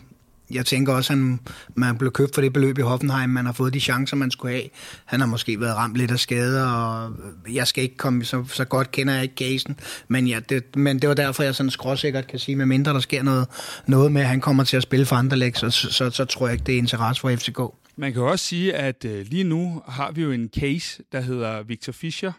jeg 0.51 0.67
tænker 0.67 0.93
også, 0.93 1.13
at 1.13 1.19
han, 1.19 1.41
man 1.75 1.99
blev 1.99 2.13
købt 2.13 2.35
for 2.35 2.43
det 2.43 2.53
beløb 2.53 2.79
i 2.79 2.83
Hoffenheim. 2.83 3.31
Man 3.31 3.47
har 3.47 3.53
fået 3.53 3.75
de 3.75 3.81
chancer, 3.81 4.17
man 4.17 4.31
skulle 4.31 4.55
have. 4.55 4.69
Han 5.05 5.21
har 5.21 5.27
måske 5.27 5.61
været 5.61 5.77
ramt 5.77 5.97
lidt 5.97 6.11
af 6.11 6.19
skader, 6.19 6.67
og 6.67 7.13
jeg 7.53 7.67
skal 7.67 7.85
ikke 7.85 7.97
komme, 7.97 8.25
så, 8.25 8.45
så 8.49 8.65
godt 8.65 8.91
kender 8.91 9.15
jeg 9.15 9.23
ikke 9.23 9.35
casen. 9.35 9.81
Men, 10.09 10.27
ja, 10.27 10.41
det, 10.49 10.77
men 10.77 10.99
det 10.99 11.09
var 11.09 11.15
derfor, 11.15 11.43
jeg 11.43 11.55
sådan 11.55 11.71
skråsikkert 11.71 12.27
kan 12.27 12.39
sige, 12.39 12.57
med 12.57 12.67
mindre 12.67 12.93
der 12.93 13.01
sker 13.01 13.23
noget, 13.23 13.49
noget 13.87 14.13
med, 14.13 14.23
at 14.23 14.29
han 14.29 14.41
kommer 14.41 14.65
til 14.65 14.77
at 14.77 14.83
spille 14.83 15.07
for 15.07 15.17
andre 15.17 15.37
læg, 15.37 15.57
så, 15.57 15.71
så, 15.71 15.93
så, 15.93 16.11
så 16.11 16.25
tror 16.25 16.47
jeg 16.47 16.53
ikke, 16.53 16.65
det 16.65 16.75
er 16.75 16.79
interesse 16.79 17.21
for 17.21 17.37
FCK. 17.37 17.61
Man 17.97 18.13
kan 18.13 18.23
også 18.23 18.45
sige, 18.45 18.75
at 18.75 19.05
øh, 19.05 19.27
lige 19.27 19.45
nu 19.45 19.83
har 19.89 20.13
vi 20.13 20.23
jo 20.23 20.33
en 20.33 20.51
case, 20.57 21.03
der 21.13 21.21
hedder 21.21 21.63
Victor 21.63 21.93
Fischer, 21.93 22.33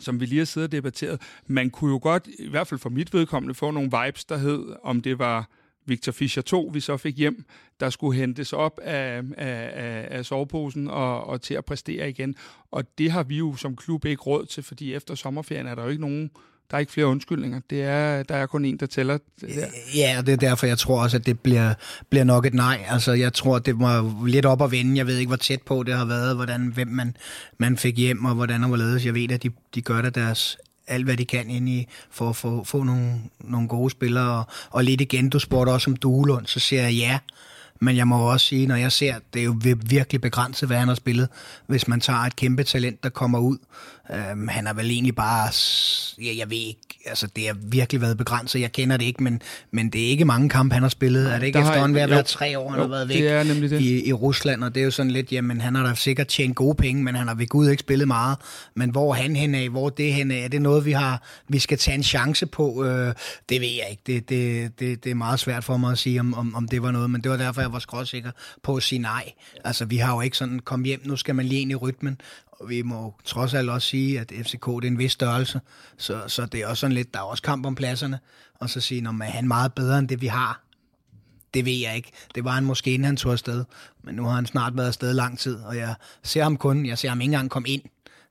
som 0.00 0.20
vi 0.20 0.26
lige 0.26 0.38
har 0.38 0.44
siddet 0.44 0.68
og 0.68 0.72
debatteret. 0.72 1.20
Man 1.46 1.70
kunne 1.70 1.90
jo 1.90 1.98
godt, 2.02 2.28
i 2.38 2.48
hvert 2.48 2.66
fald 2.66 2.80
for 2.80 2.90
mit 2.90 3.14
vedkommende, 3.14 3.54
få 3.54 3.70
nogle 3.70 3.90
vibes, 4.02 4.24
der 4.24 4.36
hed, 4.36 4.64
om 4.84 5.00
det 5.00 5.18
var 5.18 5.48
Victor 5.86 6.12
Fischer 6.12 6.42
2, 6.42 6.70
vi 6.74 6.80
så 6.80 6.96
fik 6.96 7.16
hjem, 7.16 7.44
der 7.80 7.90
skulle 7.90 8.20
hentes 8.20 8.52
op 8.52 8.78
af, 8.82 9.22
af, 9.36 9.70
af, 9.74 10.08
af 10.10 10.24
soveposen 10.24 10.88
og, 10.88 11.26
og 11.26 11.42
til 11.42 11.54
at 11.54 11.64
præstere 11.64 12.10
igen. 12.10 12.34
Og 12.70 12.98
det 12.98 13.10
har 13.10 13.22
vi 13.22 13.36
jo 13.36 13.56
som 13.56 13.76
klub 13.76 14.04
ikke 14.04 14.22
råd 14.22 14.46
til, 14.46 14.62
fordi 14.62 14.94
efter 14.94 15.14
sommerferien 15.14 15.66
er 15.66 15.74
der 15.74 15.82
jo 15.82 15.88
ikke 15.88 16.00
nogen 16.00 16.30
der 16.70 16.76
er 16.76 16.80
ikke 16.80 16.92
flere 16.92 17.06
undskyldninger. 17.06 17.60
Det 17.70 17.82
er, 17.82 18.22
der 18.22 18.34
er 18.36 18.46
kun 18.46 18.64
en, 18.64 18.76
der 18.76 18.86
tæller. 18.86 19.18
Det 19.40 19.48
der. 19.48 19.66
Ja, 19.94 20.22
det 20.26 20.32
er 20.32 20.36
derfor, 20.36 20.66
jeg 20.66 20.78
tror 20.78 21.02
også, 21.02 21.16
at 21.16 21.26
det 21.26 21.40
bliver, 21.40 21.74
bliver 22.10 22.24
nok 22.24 22.46
et 22.46 22.54
nej. 22.54 22.84
Altså, 22.88 23.12
jeg 23.12 23.32
tror, 23.32 23.58
det 23.58 23.78
var 23.78 24.26
lidt 24.26 24.46
op 24.46 24.62
at 24.62 24.70
vende. 24.70 24.96
Jeg 24.96 25.06
ved 25.06 25.18
ikke, 25.18 25.28
hvor 25.28 25.36
tæt 25.36 25.62
på 25.62 25.82
det 25.82 25.94
har 25.94 26.04
været, 26.04 26.36
hvordan, 26.36 26.66
hvem 26.66 26.88
man, 26.88 27.16
man 27.58 27.76
fik 27.76 27.96
hjem, 27.96 28.24
og 28.24 28.34
hvordan 28.34 28.62
og 28.62 28.68
hvorledes. 28.68 29.06
Jeg 29.06 29.14
ved, 29.14 29.32
at 29.32 29.42
de, 29.42 29.50
de 29.74 29.82
gør 29.82 30.02
det 30.02 30.14
deres 30.14 30.58
alt, 30.86 31.04
hvad 31.04 31.16
de 31.16 31.24
kan 31.24 31.50
ind 31.50 31.68
i, 31.68 31.86
for 32.10 32.28
at 32.28 32.36
få, 32.36 32.64
få 32.64 32.82
nogle, 32.82 33.20
nogle 33.40 33.68
gode 33.68 33.90
spillere. 33.90 34.38
Og, 34.38 34.46
og 34.70 34.84
lidt 34.84 35.00
igen, 35.00 35.28
du 35.28 35.38
spurgte 35.38 35.70
også 35.70 35.90
om 35.90 35.96
Duelund, 35.96 36.46
så 36.46 36.60
siger 36.60 36.82
jeg 36.82 36.92
ja. 36.92 37.18
Men 37.80 37.96
jeg 37.96 38.08
må 38.08 38.32
også 38.32 38.46
sige, 38.46 38.66
når 38.66 38.76
jeg 38.76 38.92
ser, 38.92 39.14
det 39.34 39.40
er 39.40 39.44
jo 39.44 39.56
virkelig 39.86 40.20
begrænset, 40.20 40.68
hvad 40.68 40.76
han 40.76 40.88
har 40.88 40.94
spillet. 40.94 41.28
Hvis 41.66 41.88
man 41.88 42.00
tager 42.00 42.18
et 42.18 42.36
kæmpe 42.36 42.64
talent, 42.64 43.02
der 43.02 43.08
kommer 43.08 43.38
ud, 43.38 43.58
Øhm, 44.14 44.48
han 44.48 44.66
har 44.66 44.74
vel 44.74 44.90
egentlig 44.90 45.14
bare, 45.14 45.52
ja, 46.22 46.38
jeg 46.38 46.50
ved 46.50 46.56
ikke, 46.56 46.80
altså 47.06 47.26
det 47.36 47.46
har 47.46 47.56
virkelig 47.62 48.00
været 48.00 48.18
begrænset, 48.18 48.60
jeg 48.60 48.72
kender 48.72 48.96
det 48.96 49.04
ikke, 49.04 49.22
men, 49.22 49.42
men 49.70 49.90
det 49.90 50.04
er 50.04 50.08
ikke 50.08 50.24
mange 50.24 50.48
kampe, 50.48 50.74
han 50.74 50.82
har 50.82 50.88
spillet. 50.88 51.32
Er 51.32 51.38
det 51.38 51.46
ikke 51.46 51.58
efterhånden 51.58 51.94
ved 51.94 52.02
at 52.02 52.10
være 52.10 52.22
tre 52.22 52.58
år, 52.58 52.70
han 52.70 52.78
jo, 52.78 52.82
har 52.82 52.90
været 52.90 53.08
væk 53.08 53.16
det 53.16 53.28
er 53.28 53.44
nemlig 53.44 53.70
det. 53.70 53.80
I, 53.80 54.08
i 54.08 54.12
Rusland, 54.12 54.64
og 54.64 54.74
det 54.74 54.80
er 54.80 54.84
jo 54.84 54.90
sådan 54.90 55.10
lidt, 55.10 55.32
jamen 55.32 55.60
han 55.60 55.74
har 55.74 55.86
da 55.86 55.94
sikkert 55.94 56.26
tjent 56.26 56.56
gode 56.56 56.74
penge, 56.74 57.02
men 57.02 57.14
han 57.14 57.28
har 57.28 57.34
ved 57.34 57.46
Gud 57.46 57.68
ikke 57.68 57.80
spillet 57.80 58.08
meget. 58.08 58.36
Men 58.74 58.90
hvor 58.90 59.14
er 59.14 59.22
han 59.22 59.36
hen 59.36 59.54
af, 59.54 59.68
hvor 59.68 59.86
er 59.86 59.90
det 59.90 60.12
hen 60.12 60.30
af, 60.30 60.38
er 60.38 60.48
det 60.48 60.62
noget, 60.62 60.84
vi 60.84 60.92
har, 60.92 61.22
vi 61.48 61.58
skal 61.58 61.78
tage 61.78 61.94
en 61.94 62.02
chance 62.02 62.46
på? 62.46 62.84
Øh, 62.84 63.14
det 63.48 63.60
ved 63.60 63.68
jeg 63.68 63.86
ikke, 63.90 64.02
det, 64.06 64.28
det, 64.28 64.72
det, 64.80 65.04
det 65.04 65.10
er 65.10 65.14
meget 65.14 65.40
svært 65.40 65.64
for 65.64 65.76
mig 65.76 65.92
at 65.92 65.98
sige, 65.98 66.20
om, 66.20 66.34
om, 66.34 66.54
om 66.54 66.68
det 66.68 66.82
var 66.82 66.90
noget, 66.90 67.10
men 67.10 67.20
det 67.20 67.30
var 67.30 67.36
derfor, 67.36 67.60
jeg 67.60 67.72
var 67.72 67.78
skråsikker 67.78 68.30
på 68.62 68.76
at 68.76 68.82
sige 68.82 68.98
nej. 68.98 69.32
Altså 69.64 69.84
vi 69.84 69.96
har 69.96 70.14
jo 70.14 70.20
ikke 70.20 70.36
sådan, 70.36 70.58
kom 70.58 70.84
hjem, 70.84 71.00
nu 71.04 71.16
skal 71.16 71.34
man 71.34 71.46
lige 71.46 71.60
ind 71.60 71.70
i 71.70 71.74
rytmen, 71.74 72.20
og 72.60 72.68
vi 72.68 72.82
må 72.82 73.14
trods 73.24 73.54
alt 73.54 73.70
også 73.70 73.88
sige, 73.88 74.20
at 74.20 74.32
FCK 74.42 74.66
det 74.66 74.84
er 74.84 74.86
en 74.86 74.98
vis 74.98 75.12
størrelse, 75.12 75.60
så, 75.96 76.22
så 76.26 76.46
det 76.46 76.60
er 76.60 76.66
også 76.66 76.80
sådan 76.80 76.94
lidt, 76.94 77.14
der 77.14 77.20
er 77.20 77.24
også 77.24 77.42
kamp 77.42 77.66
om 77.66 77.74
pladserne, 77.74 78.18
og 78.54 78.70
så 78.70 78.80
sige, 78.80 79.08
at 79.08 79.32
han 79.32 79.44
er 79.44 79.48
meget 79.48 79.72
bedre 79.72 79.98
end 79.98 80.08
det, 80.08 80.20
vi 80.20 80.26
har. 80.26 80.62
Det 81.54 81.64
ved 81.64 81.72
jeg 81.72 81.96
ikke. 81.96 82.10
Det 82.34 82.44
var 82.44 82.50
han 82.50 82.64
måske, 82.64 82.94
inden 82.94 83.04
han 83.06 83.16
tog 83.16 83.32
afsted. 83.32 83.64
Men 84.04 84.14
nu 84.14 84.24
har 84.24 84.34
han 84.34 84.46
snart 84.46 84.76
været 84.76 84.86
afsted 84.86 85.14
lang 85.14 85.38
tid, 85.38 85.56
og 85.56 85.76
jeg 85.76 85.94
ser 86.22 86.42
ham 86.42 86.56
kun, 86.56 86.86
jeg 86.86 86.98
ser 86.98 87.08
ham 87.08 87.20
ikke 87.20 87.32
engang 87.32 87.50
komme 87.50 87.68
ind. 87.68 87.82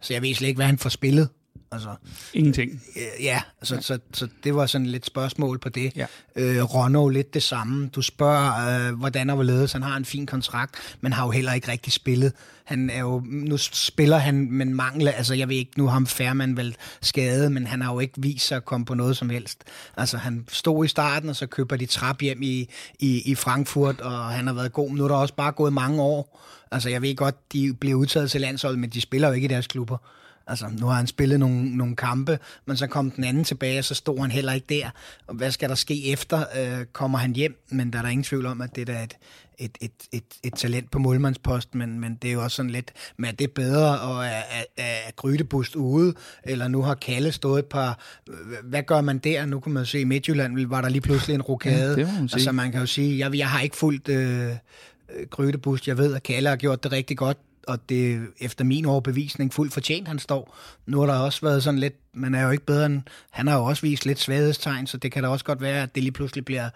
Så 0.02 0.14
jeg 0.14 0.22
ved 0.22 0.34
slet 0.34 0.48
ikke, 0.48 0.58
hvad 0.58 0.66
han 0.66 0.78
får 0.78 0.90
spillet. 0.90 1.30
Altså, 1.72 1.96
Ingenting. 2.34 2.82
Ja, 3.22 3.42
altså, 3.60 3.76
ja. 3.76 3.82
Så, 3.82 4.00
så 4.14 4.28
det 4.44 4.56
var 4.56 4.66
sådan 4.66 4.88
lidt 4.88 5.06
spørgsmål 5.06 5.60
på 5.60 5.70
det. 5.70 5.92
Ja. 5.96 6.06
Øh, 6.36 6.64
Ronno 6.64 7.08
lidt 7.08 7.34
det 7.34 7.44
samme. 7.44 7.88
Du 7.88 8.02
spørger, 8.02 8.88
øh, 8.90 8.96
hvordan 8.96 9.30
og 9.30 9.36
hvorledes. 9.36 9.74
Han 9.74 9.84
har 9.84 9.98
en 9.98 10.06
fin 10.06 10.26
kontrakt, 10.26 10.76
men 11.02 11.14
har 11.14 11.26
jo 11.26 11.32
heller 11.32 11.54
ikke 11.54 11.72
rigtig 11.72 11.94
spillet. 11.94 12.34
Han 12.66 12.90
er 12.90 13.00
jo, 13.00 13.24
nu 13.26 13.58
spiller 13.58 14.18
han, 14.18 14.52
men 14.52 14.74
mangler, 14.74 15.12
altså 15.12 15.34
jeg 15.34 15.50
ved 15.50 15.56
ikke, 15.56 15.72
nu 15.78 15.86
har 15.86 15.94
ham 15.94 16.08
Færman 16.08 16.58
vel 16.58 16.76
skadet, 17.02 17.52
men 17.52 17.68
han 17.68 17.82
har 17.82 17.94
jo 17.94 18.00
ikke 18.00 18.14
vist 18.18 18.48
sig 18.48 18.56
at 18.56 18.66
komme 18.66 18.86
på 18.86 18.94
noget 18.94 19.18
som 19.18 19.30
helst. 19.30 19.64
Altså 19.98 20.18
han 20.18 20.46
stod 20.52 20.86
i 20.86 20.88
starten, 20.88 21.30
og 21.30 21.36
så 21.36 21.48
køber 21.48 21.76
de 21.76 21.86
trap 21.86 22.22
hjem 22.22 22.42
i, 22.42 22.70
i, 23.00 23.22
i 23.32 23.36
Frankfurt, 23.36 24.02
og 24.02 24.26
han 24.26 24.48
har 24.48 24.54
været 24.54 24.74
god, 24.74 24.90
men 24.90 24.98
nu 24.98 25.04
er 25.04 25.08
der 25.08 25.16
også 25.16 25.34
bare 25.34 25.52
gået 25.52 25.74
mange 25.74 26.02
år. 26.02 26.42
Altså 26.72 26.90
jeg 26.90 27.02
ved 27.02 27.16
godt, 27.16 27.54
de 27.54 27.74
bliver 27.74 27.96
udtaget 27.96 28.32
til 28.32 28.42
landsholdet, 28.42 28.80
men 28.80 28.90
de 28.90 29.02
spiller 29.02 29.28
jo 29.28 29.34
ikke 29.34 29.46
i 29.46 29.48
deres 29.48 29.68
klubber. 29.68 29.98
Altså, 30.48 30.66
nu 30.80 30.86
har 30.86 30.94
han 30.94 31.08
spillet 31.08 31.40
nogle, 31.40 31.78
nogle 31.78 31.96
kampe, 31.96 32.40
men 32.66 32.78
så 32.78 32.88
kom 32.88 33.12
den 33.12 33.24
anden 33.24 33.44
tilbage, 33.44 33.80
og 33.80 33.86
så 33.86 33.96
stod 33.96 34.20
han 34.20 34.32
heller 34.32 34.54
ikke 34.54 34.68
der. 34.70 34.90
Og 35.28 35.36
hvad 35.36 35.52
skal 35.52 35.70
der 35.70 35.76
ske 35.76 36.12
efter? 36.12 36.46
Øh, 36.58 36.86
kommer 36.86 37.18
han 37.18 37.34
hjem? 37.34 37.66
Men 37.70 37.94
der 37.94 38.00
er 38.00 38.04
der 38.04 38.10
ingen 38.10 38.24
tvivl 38.24 38.46
om, 38.46 38.62
at 38.62 38.76
det 38.76 38.90
er 38.90 39.04
et, 39.04 39.18
et, 39.58 39.78
et, 39.82 39.92
et, 40.12 40.24
et 40.44 40.54
talent 40.54 40.92
på 40.92 41.00
målmandspost, 41.00 41.76
men, 41.76 42.00
men 42.00 42.16
det 42.22 42.30
er 42.30 42.34
jo 42.34 42.44
også 42.44 42.56
sådan 42.56 42.72
lidt, 42.72 42.92
men 43.18 43.28
er 43.28 43.32
det 43.32 43.52
bedre 43.52 43.94
at 43.94 44.32
er, 44.32 44.44
er, 44.50 44.64
er 44.78 45.12
Grydebust 45.16 45.76
ude, 45.76 46.14
eller 46.44 46.68
nu 46.68 46.82
har 46.82 46.96
Kalle 46.96 47.32
stået 47.32 47.60
et 47.60 47.66
par, 47.66 48.00
hvad 48.64 48.84
gør 48.84 49.02
man 49.02 49.18
der? 49.18 49.46
Nu 49.46 49.60
kan 49.60 49.72
man 49.72 49.86
se, 49.86 50.00
i 50.00 50.04
Midtjylland 50.04 50.68
var 50.68 50.82
der 50.82 50.90
lige 50.90 51.02
pludselig 51.02 51.34
en 51.34 51.42
rokade. 51.42 52.00
Ja, 52.00 52.12
man 52.12 52.30
altså 52.34 52.52
man 52.52 52.72
kan 52.72 52.80
jo 52.80 52.86
sige, 52.86 53.20
jeg, 53.20 53.38
jeg 53.38 53.50
har 53.50 53.62
ikke 53.62 53.76
fulgt 53.76 54.10
øh, 54.10 54.52
Grydebust, 55.30 55.88
jeg 55.88 55.98
ved, 55.98 56.16
at 56.16 56.24
Kalle 56.24 56.50
har 56.50 56.56
gjort 56.56 56.84
det 56.84 56.92
rigtig 56.92 57.18
godt, 57.18 57.38
og 57.68 57.90
det 57.90 58.14
er 58.14 58.20
efter 58.40 58.64
min 58.64 58.86
overbevisning 58.86 59.54
fuldt 59.54 59.74
fortjent, 59.74 60.08
han 60.08 60.20
står. 60.20 60.58
Nu 60.86 61.00
har 61.00 61.06
der 61.06 61.20
også 61.20 61.42
været 61.42 61.64
sådan 61.64 61.80
lidt, 61.80 61.94
man 62.14 62.36
er 62.36 62.44
jo 62.44 62.50
ikke 62.50 62.66
bedre 62.66 62.86
end, 62.86 63.02
han 63.32 63.48
har 63.48 63.58
jo 63.58 63.66
også 63.66 63.82
vist 63.82 64.06
lidt 64.06 64.20
svaghedstegn, 64.20 64.88
så 64.88 64.98
det 64.98 65.12
kan 65.12 65.24
da 65.24 65.30
også 65.30 65.46
godt 65.46 65.62
være, 65.62 65.84
at 65.84 65.96
det 65.96 66.04
lige 66.04 66.12
pludselig 66.12 66.46
bliver 66.46 66.70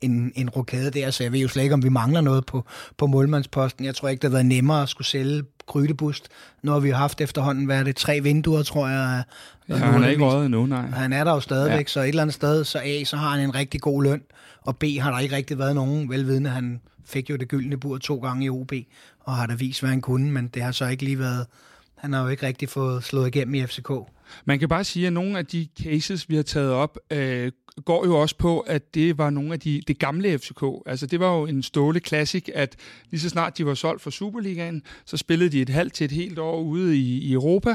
en, 0.00 0.32
en 0.34 0.50
rokade 0.50 0.90
der, 0.90 1.10
så 1.10 1.22
jeg 1.22 1.32
ved 1.32 1.40
jo 1.40 1.48
slet 1.48 1.62
ikke, 1.62 1.74
om 1.74 1.82
vi 1.82 1.88
mangler 1.88 2.20
noget 2.20 2.46
på, 2.46 2.64
på 2.96 3.06
målmandsposten. 3.06 3.84
Jeg 3.84 3.94
tror 3.94 4.08
ikke, 4.08 4.22
det 4.22 4.30
har 4.30 4.36
været 4.36 4.46
nemmere 4.46 4.82
at 4.82 4.88
skulle 4.88 5.06
sælge 5.06 5.42
Grydebust. 5.66 6.28
Nu 6.62 6.72
har 6.72 6.80
vi 6.80 6.90
haft 6.90 7.20
efterhånden, 7.20 7.64
hvad 7.64 7.78
er 7.78 7.84
det, 7.84 7.96
tre 7.96 8.20
vinduer, 8.20 8.62
tror 8.62 8.88
jeg. 8.88 9.22
Ja, 9.68 9.76
han 9.76 10.04
er 10.04 10.08
ikke 10.08 10.24
røget 10.24 10.46
endnu, 10.46 10.66
nej. 10.66 10.86
Han 10.86 11.12
er 11.12 11.24
der 11.24 11.32
jo 11.32 11.40
stadigvæk, 11.40 11.86
ja. 11.86 11.88
så 11.88 12.00
et 12.00 12.08
eller 12.08 12.22
andet 12.22 12.34
sted, 12.34 12.64
så 12.64 12.78
A, 12.84 13.04
så 13.04 13.16
har 13.16 13.30
han 13.30 13.40
en 13.40 13.54
rigtig 13.54 13.80
god 13.80 14.02
løn, 14.02 14.22
og 14.62 14.76
B, 14.76 14.84
har 15.00 15.10
der 15.10 15.18
ikke 15.18 15.36
rigtig 15.36 15.58
været 15.58 15.74
nogen 15.74 16.10
velvidende. 16.10 16.50
Han 16.50 16.80
fik 17.04 17.30
jo 17.30 17.36
det 17.36 17.48
gyldne 17.48 17.76
bur 17.76 17.98
to 17.98 18.16
gange 18.16 18.44
i 18.44 18.50
OB, 18.50 18.72
og 19.20 19.36
har 19.36 19.46
da 19.46 19.54
vist, 19.54 19.80
hvad 19.80 19.90
han 19.90 20.00
kunne, 20.00 20.30
men 20.30 20.48
det 20.48 20.62
har 20.62 20.72
så 20.72 20.86
ikke 20.86 21.04
lige 21.04 21.18
været... 21.18 21.46
Han 21.96 22.12
har 22.12 22.22
jo 22.22 22.28
ikke 22.28 22.46
rigtig 22.46 22.68
fået 22.68 23.04
slået 23.04 23.26
igennem 23.26 23.54
i 23.54 23.66
FCK. 23.66 23.90
Man 24.44 24.58
kan 24.58 24.68
bare 24.68 24.84
sige, 24.84 25.06
at 25.06 25.12
nogle 25.12 25.38
af 25.38 25.46
de 25.46 25.68
cases, 25.82 26.28
vi 26.28 26.36
har 26.36 26.42
taget 26.42 26.70
op, 26.70 26.98
øh, 27.10 27.52
går 27.84 28.06
jo 28.06 28.20
også 28.20 28.36
på, 28.36 28.60
at 28.60 28.94
det 28.94 29.18
var 29.18 29.30
nogle 29.30 29.52
af 29.52 29.60
de 29.60 29.82
det 29.88 29.98
gamle 29.98 30.38
FCK. 30.38 30.62
Altså 30.86 31.06
det 31.06 31.20
var 31.20 31.36
jo 31.38 31.46
en 31.46 31.62
ståle 31.62 32.00
klassik, 32.00 32.50
at 32.54 32.76
lige 33.10 33.20
så 33.20 33.28
snart 33.28 33.58
de 33.58 33.66
var 33.66 33.74
solgt 33.74 34.02
for 34.02 34.10
Superligaen, 34.10 34.82
så 35.04 35.16
spillede 35.16 35.50
de 35.50 35.62
et 35.62 35.68
halvt 35.68 35.92
til 35.92 36.04
et 36.04 36.12
helt 36.12 36.38
år 36.38 36.60
ude 36.60 36.96
i, 36.96 37.18
i 37.18 37.32
Europa, 37.32 37.74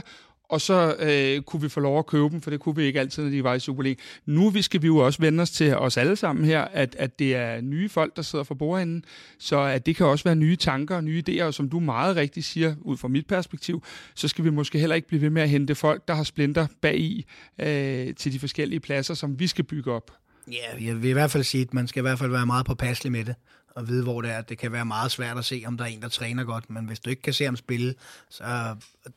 og 0.51 0.61
så 0.61 0.95
øh, 0.99 1.41
kunne 1.41 1.61
vi 1.61 1.69
få 1.69 1.79
lov 1.79 1.99
at 1.99 2.05
købe 2.05 2.29
dem, 2.29 2.41
for 2.41 2.49
det 2.49 2.59
kunne 2.59 2.75
vi 2.75 2.83
ikke 2.83 2.99
altid, 2.99 3.23
når 3.23 3.29
de 3.29 3.43
var 3.43 3.53
i 3.53 3.59
Superliga. 3.59 4.01
Nu 4.25 4.49
vi 4.49 4.61
skal 4.61 4.81
vi 4.81 4.87
jo 4.87 4.97
også 4.97 5.21
vende 5.21 5.41
os 5.41 5.51
til 5.51 5.75
os 5.75 5.97
alle 5.97 6.15
sammen 6.15 6.45
her, 6.45 6.61
at, 6.61 6.95
at 6.99 7.19
det 7.19 7.35
er 7.35 7.61
nye 7.61 7.89
folk, 7.89 8.15
der 8.15 8.21
sidder 8.21 8.43
for 8.43 8.55
bordenden, 8.55 9.05
så 9.39 9.59
at 9.59 9.85
det 9.85 9.95
kan 9.95 10.05
også 10.05 10.23
være 10.23 10.35
nye 10.35 10.55
tanker 10.55 10.95
og 10.95 11.03
nye 11.03 11.23
idéer, 11.29 11.43
og 11.43 11.53
som 11.53 11.69
du 11.69 11.79
meget 11.79 12.15
rigtigt 12.15 12.45
siger, 12.45 12.75
ud 12.81 12.97
fra 12.97 13.07
mit 13.07 13.27
perspektiv, 13.27 13.83
så 14.15 14.27
skal 14.27 14.45
vi 14.45 14.49
måske 14.49 14.79
heller 14.79 14.95
ikke 14.95 15.07
blive 15.07 15.21
ved 15.21 15.29
med 15.29 15.41
at 15.41 15.49
hente 15.49 15.75
folk, 15.75 16.07
der 16.07 16.13
har 16.13 16.23
splinter 16.23 16.67
bag 16.81 16.99
i 16.99 17.25
øh, 17.59 18.15
til 18.15 18.33
de 18.33 18.39
forskellige 18.39 18.79
pladser, 18.79 19.13
som 19.13 19.39
vi 19.39 19.47
skal 19.47 19.63
bygge 19.63 19.91
op. 19.91 20.11
Ja, 20.51 20.85
jeg 20.85 21.01
vil 21.01 21.09
i 21.09 21.13
hvert 21.13 21.31
fald 21.31 21.43
sige, 21.43 21.61
at 21.61 21.73
man 21.73 21.87
skal 21.87 21.99
i 21.99 22.01
hvert 22.01 22.19
fald 22.19 22.31
være 22.31 22.45
meget 22.45 22.65
påpasselig 22.65 23.11
med 23.11 23.25
det 23.25 23.35
at 23.75 23.87
vide, 23.87 24.03
hvor 24.03 24.21
det 24.21 24.31
er. 24.31 24.41
Det 24.41 24.57
kan 24.57 24.71
være 24.71 24.85
meget 24.85 25.11
svært 25.11 25.37
at 25.37 25.45
se, 25.45 25.63
om 25.67 25.77
der 25.77 25.85
er 25.85 25.89
en, 25.89 26.01
der 26.01 26.07
træner 26.09 26.43
godt, 26.43 26.69
men 26.69 26.85
hvis 26.85 26.99
du 26.99 27.09
ikke 27.09 27.21
kan 27.21 27.33
se 27.33 27.45
ham 27.45 27.55
spille, 27.55 27.95
så 28.29 28.43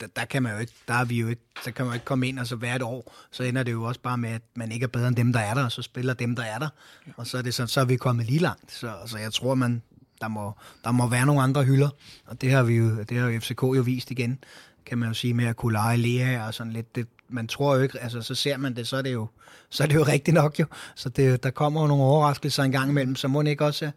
der, 0.00 0.06
der 0.16 0.24
kan 0.24 0.42
man 0.42 0.52
jo 0.52 0.58
ikke, 0.58 0.72
der 0.88 0.94
er 0.94 1.04
vi 1.04 1.20
jo 1.20 1.28
ikke, 1.28 1.42
så 1.64 1.72
kan 1.72 1.84
man 1.84 1.92
jo 1.92 1.94
ikke 1.94 2.04
komme 2.04 2.28
ind, 2.28 2.38
og 2.38 2.46
så 2.46 2.56
hvert 2.56 2.82
år, 2.82 3.14
så 3.30 3.42
ender 3.42 3.62
det 3.62 3.72
jo 3.72 3.82
også 3.82 4.00
bare 4.00 4.18
med, 4.18 4.30
at 4.30 4.42
man 4.54 4.72
ikke 4.72 4.84
er 4.84 4.88
bedre 4.88 5.08
end 5.08 5.16
dem, 5.16 5.32
der 5.32 5.40
er 5.40 5.54
der, 5.54 5.64
og 5.64 5.72
så 5.72 5.82
spiller 5.82 6.14
dem, 6.14 6.36
der 6.36 6.42
er 6.42 6.58
der, 6.58 6.68
og 7.16 7.26
så 7.26 7.38
er, 7.38 7.42
det 7.42 7.54
så, 7.54 7.66
så 7.66 7.80
er 7.80 7.84
vi 7.84 7.96
kommet 7.96 8.26
lige 8.26 8.38
langt. 8.38 8.72
Så, 8.72 8.92
så 9.06 9.18
jeg 9.18 9.32
tror, 9.32 9.54
man, 9.54 9.82
der 10.20 10.28
må, 10.28 10.52
der 10.84 10.92
må 10.92 11.08
være 11.08 11.26
nogle 11.26 11.42
andre 11.42 11.64
hylder, 11.64 11.88
og 12.26 12.40
det 12.40 12.50
har 12.50 12.62
vi 12.62 12.74
jo, 12.74 13.02
det 13.02 13.18
har 13.18 13.28
jo 13.28 13.40
FCK 13.40 13.62
jo 13.62 13.82
vist 13.84 14.10
igen, 14.10 14.38
kan 14.86 14.98
man 14.98 15.08
jo 15.08 15.14
sige, 15.14 15.34
med 15.34 15.44
at 15.44 15.56
kunne 15.56 15.72
lege 15.72 15.96
Lea 15.96 16.46
og 16.46 16.54
sådan 16.54 16.72
lidt. 16.72 16.94
Det, 16.94 17.06
man 17.28 17.46
tror 17.46 17.76
jo 17.76 17.82
ikke, 17.82 18.02
altså 18.02 18.22
så 18.22 18.34
ser 18.34 18.56
man 18.56 18.76
det, 18.76 18.88
så 18.88 18.96
er 18.96 19.02
det 19.02 19.12
jo, 19.12 19.26
så 19.70 19.82
er 19.82 19.86
det 19.86 19.94
jo 19.94 20.02
rigtigt 20.02 20.34
nok 20.34 20.60
jo. 20.60 20.66
Så 20.94 21.08
det, 21.08 21.42
der 21.42 21.50
kommer 21.50 21.80
jo 21.80 21.86
nogle 21.86 22.04
overraskelser 22.04 22.62
en 22.62 22.72
gang 22.72 22.90
imellem, 22.90 23.16
så 23.16 23.28
må 23.28 23.42
det 23.42 23.50
ikke 23.50 23.64
også, 23.64 23.90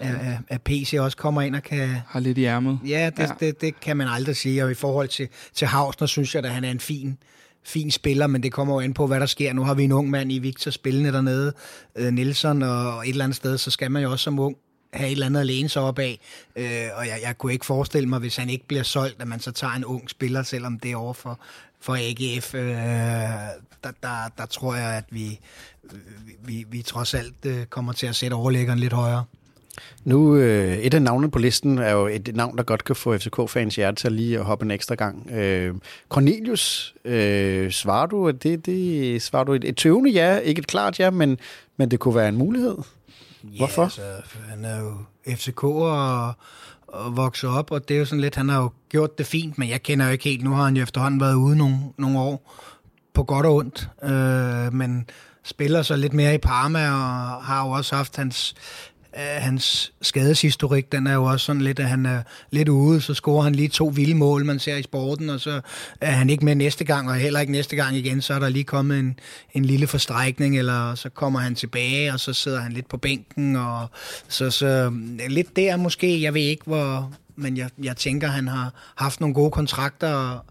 at, 0.00 0.14
at, 0.14 0.38
at 0.48 0.62
PC 0.62 0.96
også 0.98 1.16
kommer 1.16 1.42
ind 1.42 1.56
og 1.56 1.62
kan... 1.62 1.96
Har 2.08 2.20
lidt 2.20 2.38
i 2.38 2.44
ærmet. 2.44 2.78
Ja, 2.86 3.10
det, 3.16 3.22
ja. 3.22 3.26
Det, 3.26 3.40
det, 3.40 3.60
det, 3.60 3.80
kan 3.80 3.96
man 3.96 4.08
aldrig 4.08 4.36
sige, 4.36 4.64
og 4.64 4.70
i 4.70 4.74
forhold 4.74 5.08
til, 5.08 5.28
til 5.54 5.66
Hausner, 5.66 6.06
synes 6.06 6.34
jeg, 6.34 6.44
at 6.44 6.50
han 6.50 6.64
er 6.64 6.70
en 6.70 6.80
fin, 6.80 7.18
fin 7.64 7.90
spiller, 7.90 8.26
men 8.26 8.42
det 8.42 8.52
kommer 8.52 8.74
jo 8.74 8.80
an 8.80 8.94
på, 8.94 9.06
hvad 9.06 9.20
der 9.20 9.26
sker. 9.26 9.52
Nu 9.52 9.64
har 9.64 9.74
vi 9.74 9.84
en 9.84 9.92
ung 9.92 10.10
mand 10.10 10.32
i 10.32 10.38
Victor 10.38 10.70
spillende 10.70 11.12
dernede, 11.12 11.52
øh, 11.96 12.12
Nielsen, 12.12 12.62
og 12.62 13.08
et 13.08 13.10
eller 13.10 13.24
andet 13.24 13.36
sted, 13.36 13.58
så 13.58 13.70
skal 13.70 13.90
man 13.90 14.02
jo 14.02 14.10
også 14.10 14.22
som 14.22 14.38
ung 14.38 14.56
have 14.92 15.08
et 15.08 15.12
eller 15.12 15.26
andet 15.26 15.40
at 15.40 15.46
læne 15.46 15.68
sig 15.68 15.82
op 15.82 15.98
af. 15.98 16.18
Øh, 16.56 16.88
og 16.94 17.06
jeg, 17.06 17.18
jeg 17.22 17.38
kunne 17.38 17.52
ikke 17.52 17.66
forestille 17.66 18.08
mig, 18.08 18.18
hvis 18.18 18.36
han 18.36 18.50
ikke 18.50 18.66
bliver 18.66 18.82
solgt, 18.82 19.22
at 19.22 19.28
man 19.28 19.40
så 19.40 19.52
tager 19.52 19.72
en 19.72 19.84
ung 19.84 20.10
spiller, 20.10 20.42
selvom 20.42 20.78
det 20.78 20.90
er 20.90 20.96
over 20.96 21.12
for, 21.12 21.40
for 21.82 21.94
AGF. 21.94 22.54
Øh, 22.54 22.62
der, 23.84 23.90
der, 24.02 24.30
der 24.38 24.46
tror 24.46 24.74
jeg, 24.74 24.96
at 24.96 25.04
vi, 25.10 25.40
vi, 26.44 26.64
vi 26.70 26.82
trods 26.82 27.14
alt 27.14 27.46
øh, 27.46 27.64
kommer 27.66 27.92
til 27.92 28.06
at 28.06 28.16
sætte 28.16 28.34
overlæggeren 28.34 28.78
lidt 28.78 28.92
højere. 28.92 29.24
Nu, 30.04 30.36
øh, 30.36 30.76
et 30.76 30.94
af 30.94 31.02
navnene 31.02 31.30
på 31.30 31.38
listen 31.38 31.78
er 31.78 31.90
jo 31.92 32.06
et 32.06 32.30
navn, 32.34 32.56
der 32.56 32.62
godt 32.62 32.84
kan 32.84 32.96
få 32.96 33.18
FCK-fans 33.18 33.76
hjerte 33.76 33.96
til 34.02 34.12
lige 34.12 34.38
at 34.38 34.44
hoppe 34.44 34.64
en 34.64 34.70
ekstra 34.70 34.94
gang. 34.94 35.30
Øh, 35.30 35.74
Cornelius, 36.08 36.94
øh, 37.04 37.70
svarer 37.70 38.06
du, 38.06 38.28
at 38.28 38.42
det, 38.42 38.66
det 38.66 39.22
svarer 39.22 39.44
du 39.44 39.52
et, 39.52 39.64
et 39.64 39.76
tøvende 39.76 40.10
ja, 40.10 40.36
ikke 40.38 40.58
et 40.58 40.66
klart 40.66 41.00
ja, 41.00 41.10
men, 41.10 41.38
men 41.76 41.90
det 41.90 42.00
kunne 42.00 42.14
være 42.14 42.28
en 42.28 42.36
mulighed? 42.36 42.76
Hvorfor? 43.56 43.82
Ja, 43.82 43.84
altså, 43.84 44.38
han 44.48 44.64
er 44.64 44.80
jo 44.80 44.92
FCK 45.36 45.64
og, 45.64 46.32
og 46.92 47.16
vokset 47.16 47.50
op, 47.50 47.70
og 47.70 47.88
det 47.88 47.94
er 47.94 47.98
jo 47.98 48.04
sådan 48.04 48.20
lidt, 48.20 48.36
han 48.36 48.48
har 48.48 48.62
jo 48.62 48.70
gjort 48.88 49.18
det 49.18 49.26
fint, 49.26 49.58
men 49.58 49.68
jeg 49.68 49.82
kender 49.82 50.06
jo 50.06 50.12
ikke 50.12 50.24
helt, 50.24 50.44
nu 50.44 50.50
har 50.50 50.64
han 50.64 50.76
jo 50.76 50.82
efterhånden 50.82 51.20
været 51.20 51.34
ude 51.34 51.56
nogle, 51.56 51.78
nogle 51.98 52.18
år, 52.18 52.52
på 53.14 53.22
godt 53.22 53.46
og 53.46 53.54
ondt, 53.54 53.90
øh, 54.02 54.74
men 54.74 55.06
spiller 55.44 55.82
så 55.82 55.96
lidt 55.96 56.12
mere 56.12 56.34
i 56.34 56.38
Parma, 56.38 56.90
og 56.90 57.44
har 57.44 57.66
jo 57.66 57.70
også 57.70 57.96
haft 57.96 58.16
hans, 58.16 58.54
hans 59.14 59.92
skadeshistorik, 60.02 60.92
den 60.92 61.06
er 61.06 61.14
jo 61.14 61.24
også 61.24 61.46
sådan 61.46 61.62
lidt, 61.62 61.78
at 61.78 61.88
han 61.88 62.06
er 62.06 62.22
lidt 62.50 62.68
ude, 62.68 63.00
så 63.00 63.14
scorer 63.14 63.42
han 63.42 63.54
lige 63.54 63.68
to 63.68 63.86
vilde 63.86 64.14
mål, 64.14 64.44
man 64.44 64.58
ser 64.58 64.76
i 64.76 64.82
sporten, 64.82 65.30
og 65.30 65.40
så 65.40 65.60
er 66.00 66.10
han 66.10 66.30
ikke 66.30 66.44
med 66.44 66.54
næste 66.54 66.84
gang, 66.84 67.08
og 67.08 67.14
heller 67.14 67.40
ikke 67.40 67.52
næste 67.52 67.76
gang 67.76 67.96
igen, 67.96 68.22
så 68.22 68.34
er 68.34 68.38
der 68.38 68.48
lige 68.48 68.64
kommet 68.64 68.98
en, 68.98 69.18
en 69.54 69.64
lille 69.64 69.86
forstrækning, 69.86 70.58
eller 70.58 70.94
så 70.94 71.08
kommer 71.08 71.40
han 71.40 71.54
tilbage, 71.54 72.12
og 72.12 72.20
så 72.20 72.32
sidder 72.32 72.60
han 72.60 72.72
lidt 72.72 72.88
på 72.88 72.96
bænken, 72.96 73.56
og 73.56 73.86
så, 74.28 74.50
så 74.50 74.92
lidt 75.28 75.56
der 75.56 75.76
måske, 75.76 76.22
jeg 76.22 76.34
ved 76.34 76.42
ikke 76.42 76.64
hvor, 76.66 77.12
men 77.36 77.56
jeg, 77.56 77.70
jeg 77.82 77.96
tænker, 77.96 78.28
han 78.28 78.48
har 78.48 78.72
haft 78.94 79.20
nogle 79.20 79.34
gode 79.34 79.50
kontrakter, 79.50 80.14
og, 80.14 80.44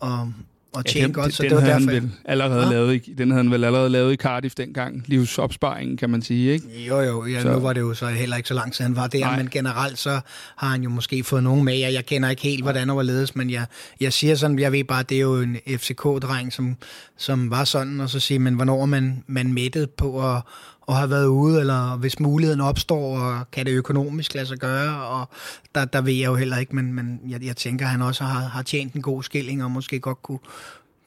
og 0.00 0.32
og 0.76 0.86
tjene 0.86 1.02
ja, 1.02 1.06
den, 1.06 1.12
godt, 1.12 1.34
så 1.34 1.42
den 1.42 1.50
det 1.50 1.56
var 1.56 1.64
derfor. 1.64 1.90
Han 1.90 2.02
vel 2.02 2.10
allerede 2.24 2.66
ja. 2.66 2.70
lavet 2.70 2.94
i, 2.94 3.12
den 3.12 3.30
havde 3.30 3.42
han 3.42 3.52
vel 3.52 3.64
allerede 3.64 3.90
lavet 3.90 4.12
i 4.12 4.16
Cardiff 4.16 4.54
dengang. 4.54 5.02
Livsopsparingen, 5.06 5.96
kan 5.96 6.10
man 6.10 6.22
sige, 6.22 6.52
ikke? 6.52 6.84
Jo, 6.88 7.00
jo. 7.00 7.26
Ja, 7.26 7.42
så. 7.42 7.52
Nu 7.52 7.58
var 7.58 7.72
det 7.72 7.80
jo 7.80 7.94
så 7.94 8.06
heller 8.06 8.36
ikke 8.36 8.48
så 8.48 8.54
lang 8.54 8.72
tid, 8.72 8.84
han 8.84 8.96
var 8.96 9.06
der, 9.06 9.20
Nej. 9.20 9.36
men 9.36 9.48
generelt 9.50 9.98
så 9.98 10.20
har 10.56 10.68
han 10.68 10.82
jo 10.82 10.90
måske 10.90 11.24
fået 11.24 11.42
nogen 11.42 11.64
med. 11.64 11.78
Jeg, 11.78 11.92
jeg 11.92 12.06
kender 12.06 12.28
ikke 12.28 12.42
helt, 12.42 12.62
hvordan 12.62 12.96
var 12.96 13.02
ledes, 13.02 13.36
men 13.36 13.50
jeg, 13.50 13.66
jeg 14.00 14.12
siger 14.12 14.34
sådan, 14.34 14.58
jeg 14.58 14.72
ved 14.72 14.84
bare, 14.84 15.02
det 15.02 15.16
er 15.16 15.20
jo 15.20 15.40
en 15.40 15.56
FCK-dreng, 15.66 16.52
som, 16.52 16.76
som 17.16 17.50
var 17.50 17.64
sådan, 17.64 18.00
og 18.00 18.10
så 18.10 18.20
siger 18.20 18.38
man, 18.38 18.54
hvornår 18.54 18.86
man, 18.86 19.24
man 19.26 19.52
mættet 19.52 19.90
på 19.90 20.34
at, 20.34 20.42
og 20.86 20.96
har 20.96 21.06
været 21.06 21.26
ude, 21.26 21.60
eller 21.60 21.96
hvis 21.96 22.20
muligheden 22.20 22.60
opstår, 22.60 23.18
og 23.18 23.50
kan 23.50 23.66
det 23.66 23.72
økonomisk 23.72 24.34
lade 24.34 24.46
sig 24.46 24.58
gøre, 24.58 25.06
og 25.06 25.28
der, 25.74 25.84
der 25.84 26.00
ved 26.00 26.12
jeg 26.12 26.26
jo 26.26 26.34
heller 26.34 26.56
ikke, 26.56 26.76
men, 26.76 26.92
men 26.92 27.20
jeg, 27.28 27.44
jeg 27.44 27.56
tænker, 27.56 27.84
at 27.84 27.90
han 27.90 28.02
også 28.02 28.24
har, 28.24 28.40
har 28.40 28.62
tjent 28.62 28.94
en 28.94 29.02
god 29.02 29.22
skilling, 29.22 29.64
og 29.64 29.70
måske 29.70 30.00
godt 30.00 30.22
kunne 30.22 30.38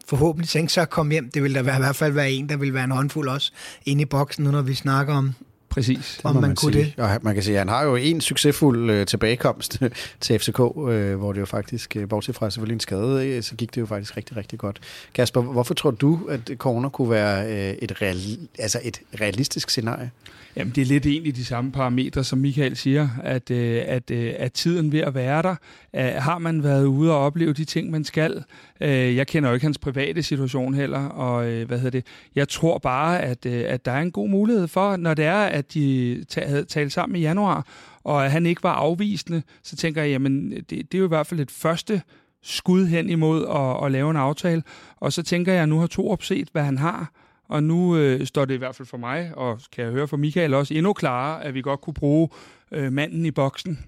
forhåbentlig 0.10 0.50
tænke 0.50 0.74
sig 0.74 0.82
at 0.82 0.90
komme 0.90 1.12
hjem. 1.12 1.32
Det 1.32 1.44
vil 1.44 1.56
da 1.56 1.62
være, 1.62 1.76
i 1.76 1.80
hvert 1.80 1.96
fald 1.96 2.14
være 2.14 2.32
en, 2.32 2.50
der 2.50 2.58
vil 2.58 2.74
være 2.74 2.84
en 2.84 2.92
håndfuld 2.92 3.30
også 3.30 3.52
inde 3.86 4.02
i 4.02 4.06
boksen, 4.06 4.44
nu 4.44 4.52
når 4.52 4.62
vi 4.62 4.74
snakker 4.74 5.14
om, 5.14 5.34
Præcis. 5.70 6.22
Om 6.24 6.36
man, 6.36 6.42
man 6.42 6.56
kunne 6.56 6.74
sige. 6.74 6.94
det. 6.98 7.04
Og 7.04 7.20
man 7.22 7.34
kan 7.34 7.44
sige, 7.44 7.56
at 7.56 7.60
han 7.60 7.68
har 7.70 7.84
jo 7.84 7.96
en 7.96 8.22
succesfuld 8.22 8.92
øh, 8.92 9.06
tilbagekomst 9.06 9.82
til 10.22 10.40
FCK, 10.40 10.60
øh, 10.60 11.16
hvor 11.16 11.34
det 11.34 11.40
jo 11.40 11.46
faktisk, 11.46 11.96
øh, 11.96 12.10
bortset 12.10 12.36
fra 12.36 12.50
selvfølgelig 12.50 12.74
en 12.74 12.80
skade, 12.80 13.28
øh, 13.28 13.44
så 13.44 13.56
gik 13.56 13.76
det 13.76 13.82
jo 13.82 13.86
faktisk 13.86 14.18
rigtig, 14.18 14.38
rigtig 14.38 14.60
godt. 14.60 14.80
Kasper, 15.14 15.42
hvorfor 15.42 15.74
tror 15.74 15.92
du, 15.92 16.20
at 16.30 16.52
corner 16.58 16.90
kunne 16.90 17.10
være 17.10 17.46
øh, 17.48 17.76
et, 17.82 18.02
real, 18.02 18.18
altså 18.60 18.80
et 18.84 19.00
realistisk 19.22 19.70
scenarie? 19.70 20.12
Jamen, 20.56 20.74
det 20.76 20.82
er 20.82 20.86
lidt 20.86 21.06
egentlig 21.06 21.36
de 21.36 21.46
samme 21.46 21.72
parametre, 21.72 22.24
som 22.24 22.40
Michael 22.40 22.76
siger, 22.76 23.10
at, 23.24 23.52
øh, 23.52 23.82
at, 23.86 24.12
øh, 24.12 24.34
at 24.38 24.54
tiden 24.54 24.92
ved 24.92 25.00
at 25.00 25.16
være 25.16 25.42
der, 25.42 25.56
øh, 25.96 26.02
har 26.02 26.40
man 26.40 26.64
været 26.64 26.86
ude 26.86 27.12
og 27.12 27.20
opleve 27.20 27.54
de 27.54 27.66
ting, 27.66 27.92
man 27.92 28.04
skal. 28.04 28.44
Øh, 28.82 29.16
jeg 29.16 29.28
kender 29.28 29.50
jo 29.50 29.54
ikke 29.54 29.66
hans 29.66 29.78
private 29.78 30.24
situation 30.24 30.74
heller, 30.74 31.06
og 31.06 31.48
øh, 31.48 31.68
hvad 31.68 31.78
hedder 31.78 32.00
det? 32.00 32.08
Jeg 32.36 32.50
tror 32.50 32.78
bare, 32.78 33.22
at, 33.22 33.46
øh, 33.46 33.64
at 33.68 33.86
der 33.86 33.92
er 33.92 34.02
en 34.02 34.12
god 34.12 34.30
mulighed 34.30 34.68
for, 34.68 34.98
når 34.98 35.14
det 35.14 35.26
er, 35.26 35.44
at 35.44 35.74
de 35.74 36.26
havde 36.38 36.66
talt 36.66 36.92
sammen 36.92 37.16
i 37.16 37.22
januar, 37.22 37.68
og 38.04 38.26
at 38.26 38.32
han 38.32 38.46
ikke 38.46 38.64
var 38.64 38.74
afvisende, 38.74 39.42
så 39.64 39.76
tænker 39.76 40.02
jeg, 40.02 40.12
jamen, 40.12 40.52
det, 40.52 40.70
det 40.70 40.94
er 40.94 41.00
jo 41.00 41.06
i 41.06 41.08
hvert 41.08 41.28
fald 41.28 41.40
et 41.40 41.52
første 41.52 42.02
skud 42.44 42.86
hen 42.86 43.10
imod 43.10 43.46
at, 43.48 43.86
at 43.86 43.92
lave 43.92 44.12
en 44.12 44.18
aftale. 44.18 44.64
Og 44.98 45.14
så 45.14 45.24
tænker 45.24 45.54
jeg, 45.54 45.64
at 45.64 45.70
nu 45.70 45.80
har 45.80 45.88
to 45.88 46.12
opset, 46.12 46.50
hvad 46.52 46.64
han 46.64 46.78
har, 46.78 47.12
og 47.50 47.64
nu 47.64 47.98
øh, 47.98 48.26
står 48.26 48.46
det 48.46 48.54
i 48.54 48.58
hvert 48.58 48.76
fald 48.76 48.88
for 48.88 48.98
mig, 48.98 49.32
og 49.36 49.60
kan 49.72 49.84
jeg 49.84 49.92
høre 49.92 50.08
fra 50.08 50.18
Michael 50.18 50.54
også, 50.54 50.74
endnu 50.74 50.94
klarere, 50.94 51.44
at 51.44 51.54
vi 51.54 51.62
godt 51.62 51.82
kunne 51.82 51.94
bruge 51.94 52.30
øh, 52.72 52.94
manden 52.94 53.26
i 53.26 53.32
boksen. 53.32 53.80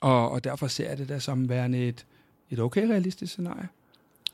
Og, 0.00 0.30
og 0.30 0.44
derfor 0.44 0.66
ser 0.66 0.88
jeg 0.88 0.98
det 0.98 1.08
da 1.08 1.18
som 1.18 1.48
værende 1.48 1.88
et, 1.88 2.06
et 2.50 2.58
okay 2.58 2.86
realistisk 2.86 3.32
scenarie. 3.32 3.68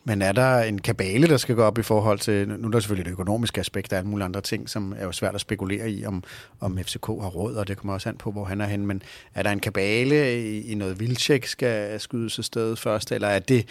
Men 0.04 0.22
er 0.22 0.32
der 0.32 0.59
en 0.59 0.80
kabale, 0.80 1.26
der 1.26 1.36
skal 1.36 1.54
gå 1.54 1.62
op 1.62 1.78
i 1.78 1.82
forhold 1.82 2.18
til, 2.18 2.48
nu 2.48 2.68
er 2.68 2.70
der 2.70 2.80
selvfølgelig 2.80 3.04
det 3.04 3.12
økonomiske 3.12 3.61
aspekt, 3.61 3.90
der 3.90 3.96
er 3.96 4.00
alle 4.00 4.11
mulige 4.11 4.24
andre 4.24 4.40
ting, 4.40 4.68
som 4.68 4.94
er 4.98 5.04
jo 5.04 5.12
svært 5.12 5.34
at 5.34 5.40
spekulere 5.40 5.90
i, 5.90 6.04
om, 6.04 6.24
om 6.61 6.78
FCK 6.78 7.06
har 7.06 7.28
råd, 7.28 7.54
og 7.54 7.68
det 7.68 7.76
kommer 7.76 7.94
også 7.94 8.09
an 8.09 8.16
på, 8.16 8.30
hvor 8.30 8.44
han 8.44 8.61
er 8.61 8.66
hen, 8.66 8.86
men 8.86 9.02
er 9.34 9.42
der 9.42 9.50
en 9.50 9.61
kabale 9.61 10.40
i, 10.40 10.70
i 10.70 10.74
noget 10.74 11.00
vildtjek, 11.00 11.46
skal 11.46 12.00
skydes 12.00 12.38
afsted 12.38 12.76
først, 12.76 13.12
eller 13.12 13.28
er 13.28 13.38
det, 13.38 13.68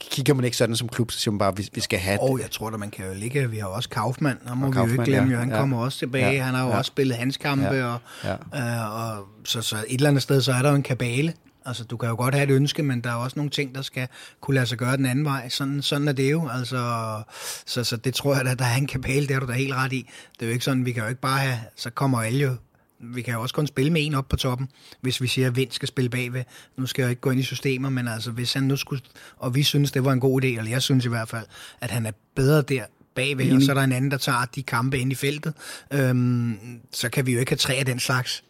kigger 0.00 0.34
man 0.34 0.44
ikke 0.44 0.56
sådan 0.56 0.76
som 0.76 0.88
klub, 0.88 1.10
så 1.10 1.18
siger 1.18 1.32
man 1.32 1.38
bare, 1.38 1.56
vi, 1.56 1.68
vi 1.72 1.80
skal 1.80 1.98
have 1.98 2.12
det. 2.12 2.30
Oh, 2.30 2.40
jeg 2.40 2.50
tror 2.50 2.70
at 2.70 2.80
man 2.80 2.90
kan 2.90 3.06
jo 3.06 3.14
ligge, 3.14 3.50
vi 3.50 3.58
har 3.58 3.66
også 3.66 3.88
Kaufmann, 3.88 4.38
ham 4.46 4.56
må 4.56 4.66
og 4.66 4.72
vi 4.72 4.74
Kaufmann, 4.74 4.96
jo 4.96 5.02
ikke 5.02 5.12
glemme, 5.12 5.32
ja, 5.32 5.38
han 5.38 5.50
ja. 5.50 5.56
kommer 5.56 5.78
også 5.78 5.98
tilbage, 5.98 6.32
ja, 6.32 6.42
han 6.42 6.54
har 6.54 6.64
jo 6.64 6.70
ja. 6.70 6.78
også 6.78 6.88
spillet 6.88 7.16
hans 7.16 7.36
kampe, 7.36 7.64
ja, 7.64 7.84
og, 7.84 8.00
ja. 8.24 8.32
Øh, 8.32 9.16
og 9.18 9.26
så, 9.44 9.62
så 9.62 9.76
et 9.76 9.84
eller 9.94 10.08
andet 10.08 10.22
sted, 10.22 10.42
så 10.42 10.52
er 10.52 10.62
der 10.62 10.70
jo 10.70 10.76
en 10.76 10.82
kabale, 10.82 11.34
Altså, 11.66 11.84
du 11.84 11.96
kan 11.96 12.08
jo 12.08 12.16
godt 12.16 12.34
have 12.34 12.50
et 12.50 12.54
ønske, 12.54 12.82
men 12.82 13.00
der 13.00 13.10
er 13.10 13.14
også 13.14 13.36
nogle 13.36 13.50
ting, 13.50 13.74
der 13.74 13.82
skal 13.82 14.08
kunne 14.40 14.54
lade 14.54 14.66
sig 14.66 14.78
gøre 14.78 14.96
den 14.96 15.06
anden 15.06 15.24
vej. 15.24 15.48
Sådan, 15.48 15.82
sådan 15.82 16.08
er 16.08 16.12
det 16.12 16.30
jo. 16.30 16.48
Altså, 16.48 17.22
så, 17.66 17.84
så 17.84 17.96
det 17.96 18.14
tror 18.14 18.34
jeg, 18.34 18.46
at 18.46 18.58
der 18.58 18.64
er 18.64 18.76
en 18.76 18.86
kabale, 18.86 19.26
det 19.26 19.36
er 19.36 19.40
du 19.40 19.46
da 19.46 19.52
helt 19.52 19.74
ret 19.74 19.92
i. 19.92 20.10
Det 20.34 20.42
er 20.42 20.46
jo 20.46 20.52
ikke 20.52 20.64
sådan, 20.64 20.84
vi 20.84 20.92
kan 20.92 21.02
jo 21.02 21.08
ikke 21.08 21.20
bare 21.20 21.38
have, 21.38 21.58
så 21.76 21.90
kommer 21.90 22.22
alle 22.22 22.40
jo 22.40 22.56
vi 23.00 23.22
kan 23.22 23.34
jo 23.34 23.42
også 23.42 23.54
kun 23.54 23.66
spille 23.66 23.92
med 23.92 24.06
en 24.06 24.14
op 24.14 24.28
på 24.28 24.36
toppen, 24.36 24.68
hvis 25.00 25.20
vi 25.20 25.26
siger, 25.26 25.46
at 25.46 25.56
Vind 25.56 25.70
skal 25.70 25.88
spille 25.88 26.10
bagved. 26.10 26.44
Nu 26.76 26.86
skal 26.86 27.02
jeg 27.02 27.10
ikke 27.10 27.20
gå 27.20 27.30
ind 27.30 27.40
i 27.40 27.42
systemer, 27.42 27.90
men 27.90 28.08
altså, 28.08 28.30
hvis 28.30 28.52
han 28.52 28.62
nu 28.62 28.76
skulle, 28.76 29.02
og 29.36 29.54
vi 29.54 29.62
synes, 29.62 29.92
det 29.92 30.04
var 30.04 30.12
en 30.12 30.20
god 30.20 30.42
idé, 30.42 30.46
eller 30.46 30.70
jeg 30.70 30.82
synes 30.82 31.04
i 31.04 31.08
hvert 31.08 31.28
fald, 31.28 31.46
at 31.80 31.90
han 31.90 32.06
er 32.06 32.12
bedre 32.36 32.62
der 32.62 32.84
bagved, 33.14 33.52
og 33.56 33.62
så 33.62 33.72
er 33.72 33.74
der 33.74 33.82
en 33.82 33.92
anden, 33.92 34.10
der 34.10 34.16
tager 34.16 34.44
de 34.54 34.62
kampe 34.62 34.98
ind 34.98 35.12
i 35.12 35.14
feltet, 35.14 35.54
øhm, 35.92 36.58
så 36.92 37.08
kan 37.08 37.26
vi 37.26 37.32
jo 37.32 37.40
ikke 37.40 37.50
have 37.50 37.56
tre 37.56 37.74
af 37.74 37.86
den 37.86 38.00
slags 38.00 38.44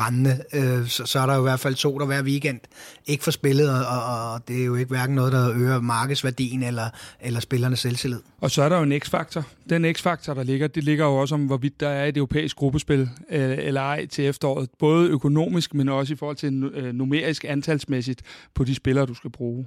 rendende, 0.00 0.44
øh, 0.54 0.88
så, 0.88 1.06
så 1.06 1.18
er 1.18 1.26
der 1.26 1.34
jo 1.34 1.40
i 1.40 1.42
hvert 1.42 1.60
fald 1.60 1.74
to, 1.74 1.98
der 1.98 2.06
hver 2.06 2.22
weekend 2.22 2.60
ikke 3.06 3.24
får 3.24 3.30
spillet, 3.30 3.70
og, 3.86 4.04
og 4.04 4.48
det 4.48 4.60
er 4.60 4.64
jo 4.64 4.74
ikke 4.74 4.88
hverken 4.88 5.14
noget, 5.14 5.32
der 5.32 5.52
øger 5.54 5.80
markedsværdien 5.80 6.62
eller, 6.62 6.90
eller 7.20 7.40
spillernes 7.40 7.80
selvtillid. 7.80 8.20
Og 8.40 8.50
så 8.50 8.62
er 8.62 8.68
der 8.68 8.76
jo 8.76 8.82
en 8.82 9.00
x-faktor. 9.00 9.46
Den 9.70 9.94
x-faktor, 9.94 10.34
der 10.34 10.42
ligger, 10.42 10.66
det 10.66 10.84
ligger 10.84 11.04
jo 11.04 11.16
også 11.16 11.34
om, 11.34 11.46
hvorvidt 11.46 11.80
der 11.80 11.88
er 11.88 12.06
et 12.06 12.16
europæisk 12.16 12.56
gruppespil 12.56 13.08
øh, 13.30 13.58
eller 13.58 13.80
ej 13.80 14.06
til 14.06 14.26
efteråret. 14.26 14.68
Både 14.78 15.08
økonomisk, 15.08 15.74
men 15.74 15.88
også 15.88 16.12
i 16.12 16.16
forhold 16.16 16.36
til 16.36 16.64
øh, 16.64 16.94
numerisk 16.94 17.44
antalsmæssigt 17.48 18.22
på 18.54 18.64
de 18.64 18.74
spillere, 18.74 19.06
du 19.06 19.14
skal 19.14 19.30
bruge 19.30 19.66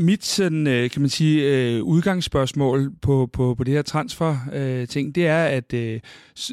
mit 0.00 0.24
sådan, 0.24 0.66
øh, 0.66 0.90
kan 0.90 1.02
man 1.02 1.10
sige, 1.10 1.42
øh, 1.42 1.82
udgangsspørgsmål 1.82 2.92
på, 3.02 3.30
på, 3.32 3.54
på 3.54 3.64
det 3.64 3.74
her 3.74 3.82
transfer-ting, 3.82 5.08
øh, 5.08 5.14
det 5.14 5.26
er, 5.26 5.44
at 5.44 5.72
øh, 5.72 6.00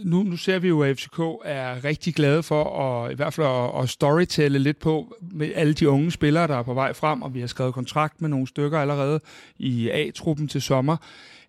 nu, 0.04 0.24
nu 0.24 0.38
ser 0.38 0.60
vi 0.60 0.68
jo, 0.68 0.82
at 0.82 0.98
FCK 0.98 1.20
er 1.46 1.84
rigtig 1.84 2.16
glade 2.16 2.44
for 2.44 2.80
at, 2.80 3.12
i 3.12 3.16
hvert 3.16 3.34
fald 3.34 3.48
at, 3.48 3.84
at 3.84 3.90
storytelle 3.90 4.60
lidt 4.60 4.80
på 4.80 5.16
med 5.32 5.52
alle 5.56 5.74
de 5.74 5.90
unge 5.90 6.12
spillere, 6.12 6.48
der 6.48 6.56
er 6.56 6.64
på 6.64 6.74
vej 6.74 6.94
frem, 6.94 7.22
og 7.22 7.34
vi 7.34 7.40
har 7.40 7.48
skrevet 7.48 7.74
kontrakt 7.74 8.22
med 8.22 8.30
nogle 8.30 8.48
stykker 8.48 8.80
allerede 8.80 9.20
i 9.58 9.90
A-truppen 9.90 10.48
til 10.48 10.62
sommer. 10.62 10.98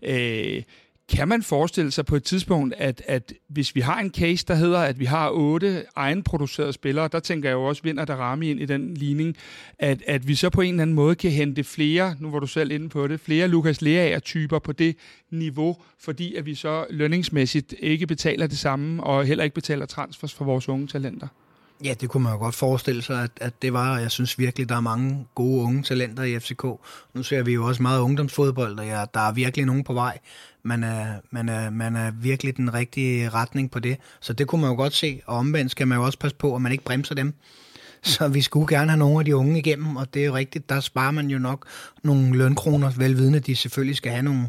Øh, 0.02 0.62
kan 1.08 1.28
man 1.28 1.42
forestille 1.42 1.90
sig 1.90 2.06
på 2.06 2.16
et 2.16 2.22
tidspunkt, 2.22 2.74
at, 2.78 3.02
at 3.06 3.32
hvis 3.48 3.74
vi 3.74 3.80
har 3.80 4.00
en 4.00 4.10
case, 4.10 4.44
der 4.48 4.54
hedder, 4.54 4.78
at 4.78 4.98
vi 4.98 5.04
har 5.04 5.30
otte 5.30 5.84
egenproducerede 5.96 6.72
spillere, 6.72 7.08
der 7.12 7.20
tænker 7.20 7.48
jeg 7.48 7.54
jo 7.54 7.64
også 7.64 7.82
vinder 7.82 8.04
Darami 8.04 8.50
ind 8.50 8.60
i 8.60 8.66
den 8.66 8.94
ligning, 8.94 9.36
at, 9.78 10.02
at 10.06 10.28
vi 10.28 10.34
så 10.34 10.50
på 10.50 10.60
en 10.60 10.74
eller 10.74 10.82
anden 10.82 10.96
måde 10.96 11.14
kan 11.14 11.30
hente 11.30 11.64
flere, 11.64 12.16
nu 12.20 12.30
var 12.30 12.38
du 12.38 12.46
selv 12.46 12.70
inde 12.70 12.88
på 12.88 13.06
det, 13.06 13.20
flere 13.20 13.48
Lukas 13.48 13.82
Leaer-typer 13.82 14.58
på 14.58 14.72
det 14.72 14.96
niveau, 15.30 15.76
fordi 16.00 16.34
at 16.34 16.46
vi 16.46 16.54
så 16.54 16.86
lønningsmæssigt 16.90 17.74
ikke 17.80 18.06
betaler 18.06 18.46
det 18.46 18.58
samme, 18.58 19.02
og 19.04 19.24
heller 19.24 19.44
ikke 19.44 19.54
betaler 19.54 19.86
transfers 19.86 20.34
for 20.34 20.44
vores 20.44 20.68
unge 20.68 20.86
talenter. 20.86 21.28
Ja, 21.84 21.94
det 22.00 22.08
kunne 22.08 22.22
man 22.22 22.32
jo 22.32 22.38
godt 22.38 22.54
forestille 22.54 23.02
sig, 23.02 23.22
at, 23.22 23.30
at 23.40 23.62
det 23.62 23.72
var, 23.72 23.98
jeg 23.98 24.10
synes 24.10 24.38
virkelig, 24.38 24.68
der 24.68 24.76
er 24.76 24.80
mange 24.80 25.26
gode 25.34 25.62
unge 25.62 25.82
talenter 25.82 26.22
i 26.22 26.38
FCK. 26.38 26.64
Nu 27.14 27.22
ser 27.22 27.42
vi 27.42 27.52
jo 27.52 27.66
også 27.66 27.82
meget 27.82 28.00
ungdomsfodbold, 28.00 28.78
og 28.78 28.86
ja, 28.86 29.04
der 29.14 29.20
er 29.20 29.32
virkelig 29.32 29.66
nogen 29.66 29.84
på 29.84 29.92
vej. 29.92 30.18
Man 30.68 30.84
er, 30.84 31.06
man, 31.30 31.48
er, 31.48 31.70
man 31.70 31.96
er 31.96 32.10
virkelig 32.10 32.56
den 32.56 32.74
rigtige 32.74 33.28
retning 33.28 33.70
på 33.70 33.78
det. 33.78 33.96
Så 34.20 34.32
det 34.32 34.46
kunne 34.46 34.60
man 34.60 34.70
jo 34.70 34.76
godt 34.76 34.94
se, 34.94 35.20
og 35.26 35.36
omvendt 35.36 35.70
skal 35.70 35.88
man 35.88 35.98
jo 35.98 36.04
også 36.04 36.18
passe 36.18 36.36
på, 36.36 36.54
at 36.54 36.62
man 36.62 36.72
ikke 36.72 36.84
bremser 36.84 37.14
dem. 37.14 37.34
Så 38.02 38.28
vi 38.28 38.42
skulle 38.42 38.76
gerne 38.76 38.90
have 38.90 38.98
nogle 38.98 39.18
af 39.18 39.24
de 39.24 39.36
unge 39.36 39.58
igennem, 39.58 39.96
og 39.96 40.14
det 40.14 40.22
er 40.22 40.26
jo 40.26 40.34
rigtigt, 40.34 40.68
der 40.68 40.80
sparer 40.80 41.10
man 41.10 41.30
jo 41.30 41.38
nok 41.38 41.66
nogle 42.04 42.38
lønkroner, 42.38 42.90
velvidende, 42.90 43.40
de 43.40 43.56
selvfølgelig 43.56 43.96
skal 43.96 44.12
have 44.12 44.22
nogle, 44.22 44.48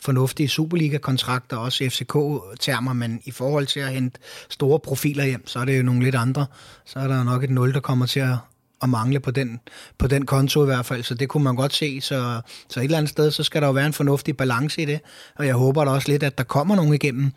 fornuftige 0.00 0.48
Superliga-kontrakter, 0.48 1.56
også 1.56 1.84
FCK-termer, 1.84 2.92
men 2.92 3.20
i 3.24 3.30
forhold 3.30 3.66
til 3.66 3.80
at 3.80 3.88
hente 3.88 4.20
store 4.48 4.80
profiler 4.80 5.24
hjem, 5.24 5.46
så 5.46 5.58
er 5.58 5.64
det 5.64 5.78
jo 5.78 5.82
nogle 5.82 6.04
lidt 6.04 6.14
andre. 6.14 6.46
Så 6.84 6.98
er 6.98 7.08
der 7.08 7.24
nok 7.24 7.44
et 7.44 7.50
nul, 7.50 7.74
der 7.74 7.80
kommer 7.80 8.06
til 8.06 8.20
at, 8.20 8.36
at 8.82 8.88
mangle 8.88 9.20
på 9.20 9.30
den, 9.30 9.60
på 9.98 10.06
den 10.06 10.26
konto 10.26 10.62
i 10.62 10.66
hvert 10.66 10.86
fald, 10.86 11.02
så 11.02 11.14
det 11.14 11.28
kunne 11.28 11.44
man 11.44 11.56
godt 11.56 11.74
se. 11.74 12.00
Så, 12.00 12.40
så 12.68 12.80
et 12.80 12.84
eller 12.84 12.98
andet 12.98 13.10
sted, 13.10 13.30
så 13.30 13.42
skal 13.42 13.60
der 13.60 13.66
jo 13.66 13.72
være 13.72 13.86
en 13.86 13.92
fornuftig 13.92 14.36
balance 14.36 14.82
i 14.82 14.84
det, 14.84 15.00
og 15.36 15.46
jeg 15.46 15.54
håber 15.54 15.84
da 15.84 15.90
også 15.90 16.08
lidt, 16.08 16.22
at 16.22 16.38
der 16.38 16.44
kommer 16.44 16.76
nogen 16.76 16.94
igennem, 16.94 17.32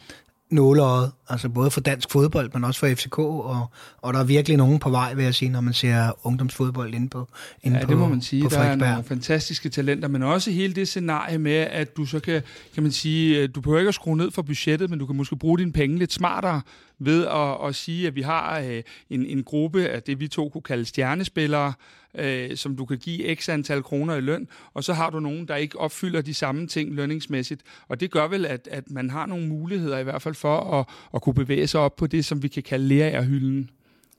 nåleøjet, 0.52 1.12
altså 1.30 1.50
både 1.50 1.72
for 1.72 1.82
dansk 1.82 2.12
fodbold, 2.12 2.50
men 2.54 2.64
også 2.64 2.80
for 2.80 2.88
FCK, 2.96 3.20
og, 3.20 3.68
og 4.02 4.14
der 4.14 4.20
er 4.20 4.24
virkelig 4.24 4.58
nogen 4.58 4.80
på 4.80 4.90
vej, 4.90 5.14
vil 5.14 5.24
jeg 5.24 5.36
sige, 5.36 5.50
når 5.50 5.62
man 5.62 5.74
ser 5.74 6.12
ungdomsfodbold 6.24 6.94
inde 6.94 7.10
på 7.10 7.28
inde 7.64 7.78
Ja, 7.78 7.86
på, 7.86 7.90
det 7.90 7.98
må 7.98 8.08
man 8.08 8.22
sige. 8.22 8.44
på 8.44 8.50
Der 8.50 8.60
er 8.60 8.76
nogle 8.76 9.04
fantastiske 9.04 9.70
talenter, 9.70 10.08
men 10.08 10.24
også 10.24 10.52
hele 10.52 10.74
det 10.74 10.88
scenarie 10.88 11.38
med, 11.38 11.52
at 11.52 11.98
du 11.98 12.06
så 12.06 12.20
kan, 12.20 12.42
kan 12.74 12.84
man 12.84 12.92
sige, 12.92 13.40
øh, 13.40 13.50
du 13.56 13.62
behøver 13.62 13.80
ikke 13.80 13.90
at 13.90 13.96
skrue 13.96 14.18
ned 14.18 14.32
for 14.32 14.42
budgettet, 14.42 14.90
men 14.90 15.00
du 15.00 15.06
kan 15.06 15.16
måske 15.16 15.36
bruge 15.36 15.58
dine 15.60 15.72
penge 15.72 15.98
lidt 15.98 16.14
smartere 16.14 16.62
ved 17.00 17.26
at, 17.28 17.68
at 17.68 17.76
sige, 17.76 18.08
at 18.08 18.16
vi 18.16 18.22
har 18.22 18.60
øh, 18.60 18.84
en, 19.10 19.26
en 19.26 19.44
gruppe 19.44 19.88
af 19.88 20.04
det, 20.04 20.20
vi 20.20 20.28
to 20.28 20.50
kunne 20.50 20.62
kalde 20.62 20.86
stjernespillere, 20.86 21.74
øh, 22.16 22.58
som 22.58 22.76
du 22.76 22.86
kan 22.86 22.98
give 22.98 23.36
x 23.36 23.50
antal 23.50 23.84
kroner 23.84 24.16
i 24.16 24.22
løn, 24.22 24.48
og 24.74 24.84
så 24.84 24.94
har 24.94 25.10
du 25.10 25.20
nogen, 25.20 25.48
der 25.48 25.56
ikke 25.56 25.80
opfylder 25.80 26.22
de 26.22 26.34
samme 26.34 26.68
ting 26.68 26.94
lønningsmæssigt. 26.94 27.62
Og 27.88 28.00
det 28.00 28.12
gør 28.12 28.28
vel, 28.28 28.46
at, 28.46 28.68
at 28.72 28.92
man 28.92 29.10
har 29.10 29.26
nogle 29.26 29.48
muligheder 29.48 29.98
i 29.98 30.04
hvert 30.04 30.22
fald 30.22 30.36
for 30.36 30.80
at, 30.80 30.86
at 31.14 31.22
kunne 31.22 31.36
bevæge 31.36 31.68
sig 31.68 31.80
op 31.80 31.96
på 31.96 32.08
det, 32.08 32.26
som 32.26 32.44
vi 32.44 32.48
kan 32.48 32.64
kalde 32.64 32.88
lærerhylden. 32.88 33.70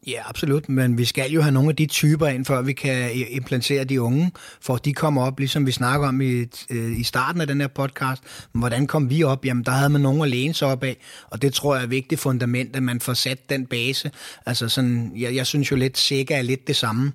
Ja, 0.07 0.28
absolut, 0.28 0.68
men 0.68 0.99
vi 0.99 1.05
skal 1.05 1.30
jo 1.30 1.43
have 1.43 1.53
nogle 1.53 1.68
af 1.68 1.76
de 1.76 1.86
typer 1.86 2.26
ind, 2.26 2.45
før 2.45 2.62
vi 2.62 2.72
kan 2.72 3.11
implantere 3.30 3.84
de 3.84 4.01
unge, 4.01 4.32
for 4.61 4.76
de 4.76 4.93
kommer 4.93 5.22
op, 5.22 5.38
ligesom 5.38 5.66
vi 5.66 5.72
snakker 5.72 6.09
om 6.09 6.20
i, 6.20 6.45
øh, 6.70 7.01
i 7.01 7.03
starten 7.03 7.40
af 7.40 7.47
den 7.47 7.61
her 7.61 7.68
podcast. 7.68 8.22
Hvordan 8.53 8.86
kom 8.86 9.11
vi 9.11 9.22
op? 9.22 9.47
Jamen, 9.47 9.64
der 9.64 9.70
havde 9.70 9.90
man 9.90 10.01
nogen 10.01 10.22
at 10.22 10.28
læne 10.28 10.55
sig 10.55 10.68
op 10.68 10.84
af, 10.84 10.97
og 11.30 11.43
det 11.43 11.55
tror 11.55 11.74
jeg 11.74 11.80
er 11.80 11.84
et 11.84 11.90
vigtigt 11.90 12.20
fundament, 12.20 12.76
at 12.76 12.82
man 12.82 13.01
får 13.01 13.14
sat 13.14 13.51
den 13.51 13.66
base. 13.66 14.11
Altså 14.47 14.68
sådan, 14.68 15.12
jeg, 15.16 15.34
jeg 15.34 15.47
synes 15.47 15.70
jo 15.70 15.76
lidt, 15.76 15.99
sikker 15.99 16.36
er 16.36 16.43
lidt 16.43 16.66
det 16.66 16.76
samme. 16.76 17.12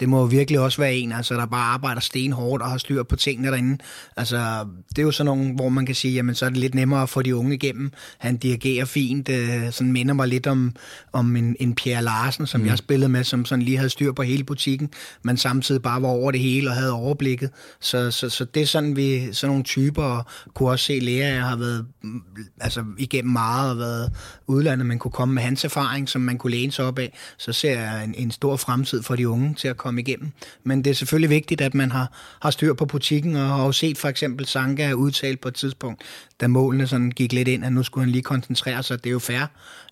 Det 0.00 0.08
må 0.08 0.26
virkelig 0.26 0.60
også 0.60 0.80
være 0.80 0.94
en, 0.94 1.12
altså, 1.12 1.34
der 1.34 1.46
bare 1.46 1.64
arbejder 1.64 2.00
stenhårdt 2.00 2.62
og 2.62 2.70
har 2.70 2.78
styr 2.78 3.02
på 3.02 3.16
tingene 3.16 3.48
derinde. 3.48 3.78
Altså, 4.16 4.66
det 4.88 4.98
er 4.98 5.02
jo 5.02 5.10
sådan 5.10 5.26
nogle, 5.26 5.54
hvor 5.54 5.68
man 5.68 5.86
kan 5.86 5.94
sige, 5.94 6.14
jamen 6.14 6.34
så 6.34 6.44
er 6.44 6.48
det 6.48 6.58
lidt 6.58 6.74
nemmere 6.74 7.02
at 7.02 7.08
få 7.08 7.22
de 7.22 7.36
unge 7.36 7.54
igennem. 7.54 7.92
Han 8.18 8.36
dirigerer 8.36 8.84
fint, 8.84 9.28
øh, 9.28 9.72
sådan 9.72 9.92
minder 9.92 10.14
mig 10.14 10.28
lidt 10.28 10.46
om, 10.46 10.74
om 11.12 11.36
en, 11.36 11.56
en 11.60 11.74
Pierre 11.74 12.02
Larsen, 12.02 12.46
som 12.46 12.60
mm. 12.60 12.66
jeg 12.66 12.78
spillede 12.78 13.08
med, 13.08 13.24
som 13.24 13.44
sådan 13.44 13.64
lige 13.64 13.76
havde 13.76 13.90
styr 13.90 14.12
på 14.12 14.22
hele 14.22 14.44
butikken, 14.44 14.90
men 15.22 15.36
samtidig 15.36 15.82
bare 15.82 16.02
var 16.02 16.08
over 16.08 16.30
det 16.30 16.40
hele 16.40 16.70
og 16.70 16.74
havde 16.74 16.92
overblikket. 16.92 17.50
Så, 17.80 18.10
så, 18.10 18.28
så 18.28 18.44
det 18.44 18.62
er 18.62 18.66
sådan, 18.66 18.96
vi, 18.96 19.32
sådan 19.32 19.50
nogle 19.50 19.64
typer, 19.64 20.02
og 20.02 20.24
kunne 20.54 20.70
også 20.70 20.84
se, 20.84 20.98
Lea 20.98 21.34
jeg 21.34 21.44
har 21.44 21.56
været 21.56 21.86
mm, 22.02 22.22
altså, 22.60 22.84
igennem 22.98 23.32
meget 23.32 23.70
og 23.70 23.78
været 23.78 24.12
udlandet, 24.46 24.86
man 24.86 24.98
kunne 24.98 25.12
komme 25.12 25.34
med 25.34 25.42
hans 25.42 25.64
erfaring, 25.64 26.08
som 26.08 26.20
man 26.20 26.38
kunne 26.38 26.50
læne 26.50 26.72
sig 26.72 26.84
op 26.84 26.98
af. 26.98 27.18
Så 27.38 27.52
ser 27.52 27.80
jeg 27.80 28.04
en, 28.04 28.14
en 28.18 28.30
stor 28.30 28.56
fremtid 28.56 29.02
for 29.02 29.16
de 29.16 29.28
unge 29.28 29.54
til 29.54 29.68
at 29.68 29.76
komme 29.76 29.87
igennem. 29.96 30.30
Men 30.64 30.84
det 30.84 30.90
er 30.90 30.94
selvfølgelig 30.94 31.30
vigtigt, 31.30 31.60
at 31.60 31.74
man 31.74 31.90
har, 31.90 32.12
har 32.42 32.50
styr 32.50 32.74
på 32.74 32.86
butikken, 32.86 33.36
og 33.36 33.48
har 33.48 33.64
jo 33.64 33.72
set 33.72 33.98
for 33.98 34.08
eksempel 34.08 34.46
Sanka 34.46 34.92
udtalt 34.92 35.40
på 35.40 35.48
et 35.48 35.54
tidspunkt, 35.54 36.02
da 36.40 36.46
målene 36.46 36.86
sådan 36.86 37.10
gik 37.10 37.32
lidt 37.32 37.48
ind, 37.48 37.64
at 37.64 37.72
nu 37.72 37.82
skulle 37.82 38.04
han 38.04 38.12
lige 38.12 38.22
koncentrere 38.22 38.82
sig. 38.82 39.04
Det 39.04 39.10
er 39.10 39.12
jo 39.12 39.18
fair, 39.18 39.46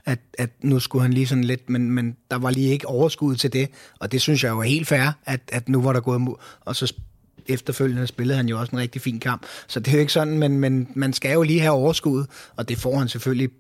at, 0.05 0.19
at 0.39 0.51
nu 0.61 0.81
skulle 0.81 1.03
han 1.03 1.13
lige 1.13 1.27
sådan 1.27 1.45
lidt, 1.45 1.71
men, 1.71 1.91
men 1.91 2.17
der 2.31 2.39
var 2.39 2.51
lige 2.51 2.73
ikke 2.73 2.89
overskud 2.89 3.37
til 3.37 3.53
det, 3.53 3.69
og 3.99 4.13
det 4.13 4.21
synes 4.21 4.45
jeg 4.45 4.51
jo 4.51 4.59
er 4.59 4.65
helt 4.65 4.89
fair, 4.89 5.13
at, 5.25 5.41
at 5.53 5.69
nu 5.69 5.83
var 5.83 5.93
der 5.93 6.01
gået 6.01 6.21
mod, 6.21 6.35
og 6.61 6.77
så 6.77 6.95
efterfølgende 7.49 8.07
spillede 8.07 8.37
han 8.37 8.49
jo 8.49 8.61
også 8.61 8.73
en 8.73 8.79
rigtig 8.79 9.03
fin 9.03 9.21
kamp. 9.21 9.43
Så 9.67 9.81
det 9.81 9.89
er 9.89 9.93
jo 9.93 10.01
ikke 10.01 10.13
sådan, 10.13 10.39
men, 10.39 10.59
men 10.59 10.89
man 10.95 11.13
skal 11.13 11.33
jo 11.33 11.43
lige 11.43 11.61
have 11.61 11.73
overskud, 11.73 12.25
og 12.57 12.69
det 12.69 12.79
får 12.79 12.99
han 12.99 13.09
selvfølgelig 13.09 13.51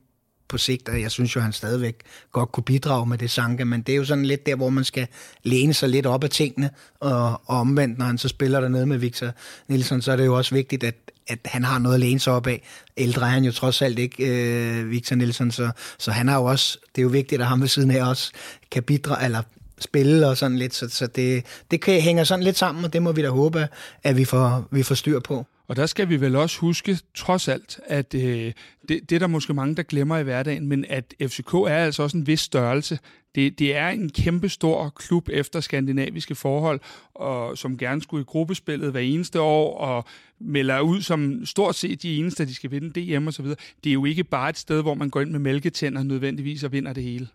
på 0.48 0.58
sigt, 0.58 0.88
og 0.88 1.00
jeg 1.00 1.10
synes 1.10 1.36
jo, 1.36 1.40
han 1.40 1.52
stadigvæk 1.52 2.00
godt 2.32 2.52
kunne 2.52 2.64
bidrage 2.64 3.06
med 3.06 3.18
det 3.18 3.30
Sanka, 3.30 3.64
men 3.64 3.82
det 3.82 3.92
er 3.92 3.96
jo 3.96 4.04
sådan 4.04 4.24
lidt 4.24 4.46
der, 4.46 4.56
hvor 4.56 4.70
man 4.70 4.84
skal 4.84 5.06
læne 5.42 5.74
sig 5.74 5.88
lidt 5.88 6.06
op 6.06 6.24
af 6.24 6.30
tingene, 6.30 6.70
og, 7.00 7.28
og 7.30 7.40
omvendt, 7.46 7.98
når 7.98 8.06
han 8.06 8.18
så 8.18 8.28
spiller 8.28 8.60
dernede 8.60 8.86
med 8.86 8.98
Victor 8.98 9.30
Nielsen, 9.68 10.02
så 10.02 10.12
er 10.12 10.16
det 10.16 10.26
jo 10.26 10.36
også 10.36 10.54
vigtigt, 10.54 10.84
at, 10.84 10.94
at 11.26 11.38
han 11.44 11.64
har 11.64 11.78
noget 11.78 11.94
at 11.94 12.00
læne 12.00 12.20
sig 12.20 12.32
op 12.32 12.46
af. 12.46 12.62
Ældre 12.96 13.26
er 13.26 13.30
han 13.30 13.44
jo 13.44 13.52
trods 13.52 13.82
alt 13.82 13.98
ikke, 13.98 14.26
øh, 14.26 14.90
Victor 14.90 15.16
Nielsen, 15.16 15.50
så, 15.50 15.70
så 15.98 16.10
han 16.10 16.28
har 16.28 16.36
jo 16.36 16.44
også, 16.44 16.78
det 16.94 17.00
er 17.00 17.02
jo 17.02 17.08
vigtigt, 17.08 17.40
at 17.40 17.46
ham 17.46 17.60
ved 17.60 17.68
siden 17.68 17.90
af 17.90 18.08
også 18.08 18.32
kan 18.70 18.82
bidrage, 18.82 19.24
eller 19.24 19.42
spille 19.78 20.28
og 20.28 20.36
sådan 20.36 20.58
lidt, 20.58 20.74
så, 20.74 20.88
så 20.88 21.06
det, 21.06 21.44
det 21.70 21.80
kan, 21.80 22.00
hænger 22.00 22.24
sådan 22.24 22.44
lidt 22.44 22.58
sammen, 22.58 22.84
og 22.84 22.92
det 22.92 23.02
må 23.02 23.12
vi 23.12 23.22
da 23.22 23.28
håbe, 23.28 23.68
at 24.02 24.16
vi 24.16 24.24
får, 24.24 24.68
vi 24.70 24.82
får 24.82 24.94
styr 24.94 25.20
på. 25.20 25.46
Og 25.68 25.76
der 25.76 25.86
skal 25.86 26.08
vi 26.08 26.20
vel 26.20 26.36
også 26.36 26.60
huske, 26.60 26.98
trods 27.14 27.48
alt, 27.48 27.80
at 27.86 28.14
øh, 28.14 28.52
det, 28.88 29.10
det 29.10 29.12
er 29.12 29.18
der 29.18 29.26
måske 29.26 29.54
mange, 29.54 29.76
der 29.76 29.82
glemmer 29.82 30.18
i 30.18 30.22
hverdagen, 30.22 30.66
men 30.66 30.84
at 30.88 31.14
FCK 31.22 31.54
er 31.54 31.68
altså 31.68 32.02
også 32.02 32.16
en 32.16 32.26
vis 32.26 32.40
størrelse. 32.40 32.98
Det, 33.34 33.58
det 33.58 33.76
er 33.76 33.88
en 33.88 34.10
kæmpe 34.10 34.48
stor 34.48 34.88
klub 34.88 35.28
efter 35.32 35.60
skandinaviske 35.60 36.34
forhold, 36.34 36.80
og 37.14 37.58
som 37.58 37.78
gerne 37.78 38.02
skulle 38.02 38.20
i 38.20 38.24
gruppespillet 38.24 38.90
hver 38.90 39.00
eneste 39.00 39.40
år, 39.40 39.78
og 39.78 40.04
melder 40.40 40.80
ud 40.80 41.00
som 41.00 41.46
stort 41.46 41.74
set 41.74 42.02
de 42.02 42.16
eneste, 42.16 42.46
de 42.46 42.54
skal 42.54 42.70
vinde 42.70 43.16
DM 43.16 43.26
og 43.26 43.32
så 43.32 43.42
videre. 43.42 43.58
Det 43.84 43.90
er 43.90 43.94
jo 43.94 44.04
ikke 44.04 44.24
bare 44.24 44.50
et 44.50 44.58
sted, 44.58 44.82
hvor 44.82 44.94
man 44.94 45.10
går 45.10 45.20
ind 45.20 45.30
med 45.30 45.38
mælketænder 45.38 46.02
nødvendigvis 46.02 46.64
og 46.64 46.72
vinder 46.72 46.92
det 46.92 47.02
hele. 47.02 47.28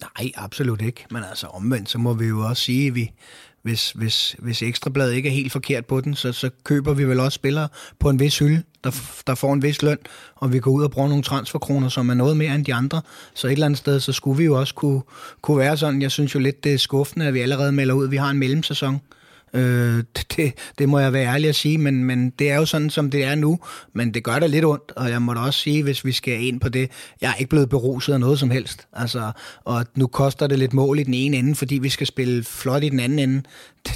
Nej, 0.00 0.30
absolut 0.34 0.82
ikke. 0.82 1.04
Men 1.10 1.22
altså 1.30 1.46
omvendt, 1.46 1.90
så 1.90 1.98
må 1.98 2.14
vi 2.14 2.26
jo 2.26 2.40
også 2.40 2.62
sige, 2.62 2.86
at 2.88 2.94
vi, 2.94 3.10
hvis, 3.66 3.90
hvis, 3.90 4.36
hvis 4.38 4.62
Ekstrabladet 4.62 5.14
ikke 5.14 5.28
er 5.28 5.32
helt 5.32 5.52
forkert 5.52 5.86
på 5.86 6.00
den, 6.00 6.14
så, 6.14 6.32
så 6.32 6.50
køber 6.64 6.94
vi 6.94 7.04
vel 7.04 7.20
også 7.20 7.36
spillere 7.36 7.68
på 7.98 8.10
en 8.10 8.20
vis 8.20 8.38
hylde, 8.38 8.62
der, 8.84 8.90
der 9.26 9.34
får 9.34 9.52
en 9.52 9.62
vis 9.62 9.82
løn, 9.82 9.98
og 10.34 10.52
vi 10.52 10.58
går 10.60 10.70
ud 10.70 10.84
og 10.84 10.90
bruger 10.90 11.08
nogle 11.08 11.22
transferkroner, 11.22 11.88
som 11.88 12.08
er 12.08 12.14
noget 12.14 12.36
mere 12.36 12.54
end 12.54 12.64
de 12.64 12.74
andre. 12.74 13.02
Så 13.34 13.46
et 13.46 13.52
eller 13.52 13.66
andet 13.66 13.78
sted, 13.78 14.00
så 14.00 14.12
skulle 14.12 14.38
vi 14.38 14.44
jo 14.44 14.58
også 14.58 14.74
kunne, 14.74 15.02
kunne 15.42 15.58
være 15.58 15.76
sådan. 15.76 16.02
Jeg 16.02 16.10
synes 16.10 16.34
jo 16.34 16.40
lidt, 16.40 16.64
det 16.64 16.74
er 16.74 16.78
skuffende, 16.78 17.26
at 17.26 17.34
vi 17.34 17.40
allerede 17.40 17.72
melder 17.72 17.94
ud, 17.94 18.04
at 18.04 18.10
vi 18.10 18.16
har 18.16 18.30
en 18.30 18.38
mellemsæson. 18.38 19.00
Øh, 19.54 20.04
det, 20.36 20.52
det 20.78 20.88
må 20.88 20.98
jeg 20.98 21.12
være 21.12 21.34
ærlig 21.34 21.48
at 21.48 21.54
sige, 21.54 21.78
men, 21.78 22.04
men 22.04 22.30
det 22.30 22.50
er 22.50 22.56
jo 22.56 22.66
sådan, 22.66 22.90
som 22.90 23.10
det 23.10 23.24
er 23.24 23.34
nu. 23.34 23.58
Men 23.92 24.14
det 24.14 24.24
gør 24.24 24.38
da 24.38 24.46
lidt 24.46 24.64
ondt, 24.64 24.92
og 24.96 25.10
jeg 25.10 25.22
må 25.22 25.34
da 25.34 25.40
også 25.40 25.60
sige, 25.60 25.82
hvis 25.82 26.04
vi 26.04 26.12
skal 26.12 26.44
ind 26.44 26.60
på 26.60 26.68
det, 26.68 26.90
jeg 27.20 27.30
er 27.30 27.34
ikke 27.34 27.48
blevet 27.48 27.68
beruset 27.68 28.12
af 28.12 28.20
noget 28.20 28.38
som 28.38 28.50
helst. 28.50 28.86
Altså, 28.92 29.32
og 29.64 29.86
nu 29.94 30.06
koster 30.06 30.46
det 30.46 30.58
lidt 30.58 30.72
mål 30.72 30.98
i 30.98 31.02
den 31.02 31.14
ene 31.14 31.36
ende, 31.36 31.54
fordi 31.54 31.78
vi 31.78 31.88
skal 31.88 32.06
spille 32.06 32.44
flot 32.44 32.84
i 32.84 32.88
den 32.88 33.00
anden 33.00 33.18
ende. 33.18 33.42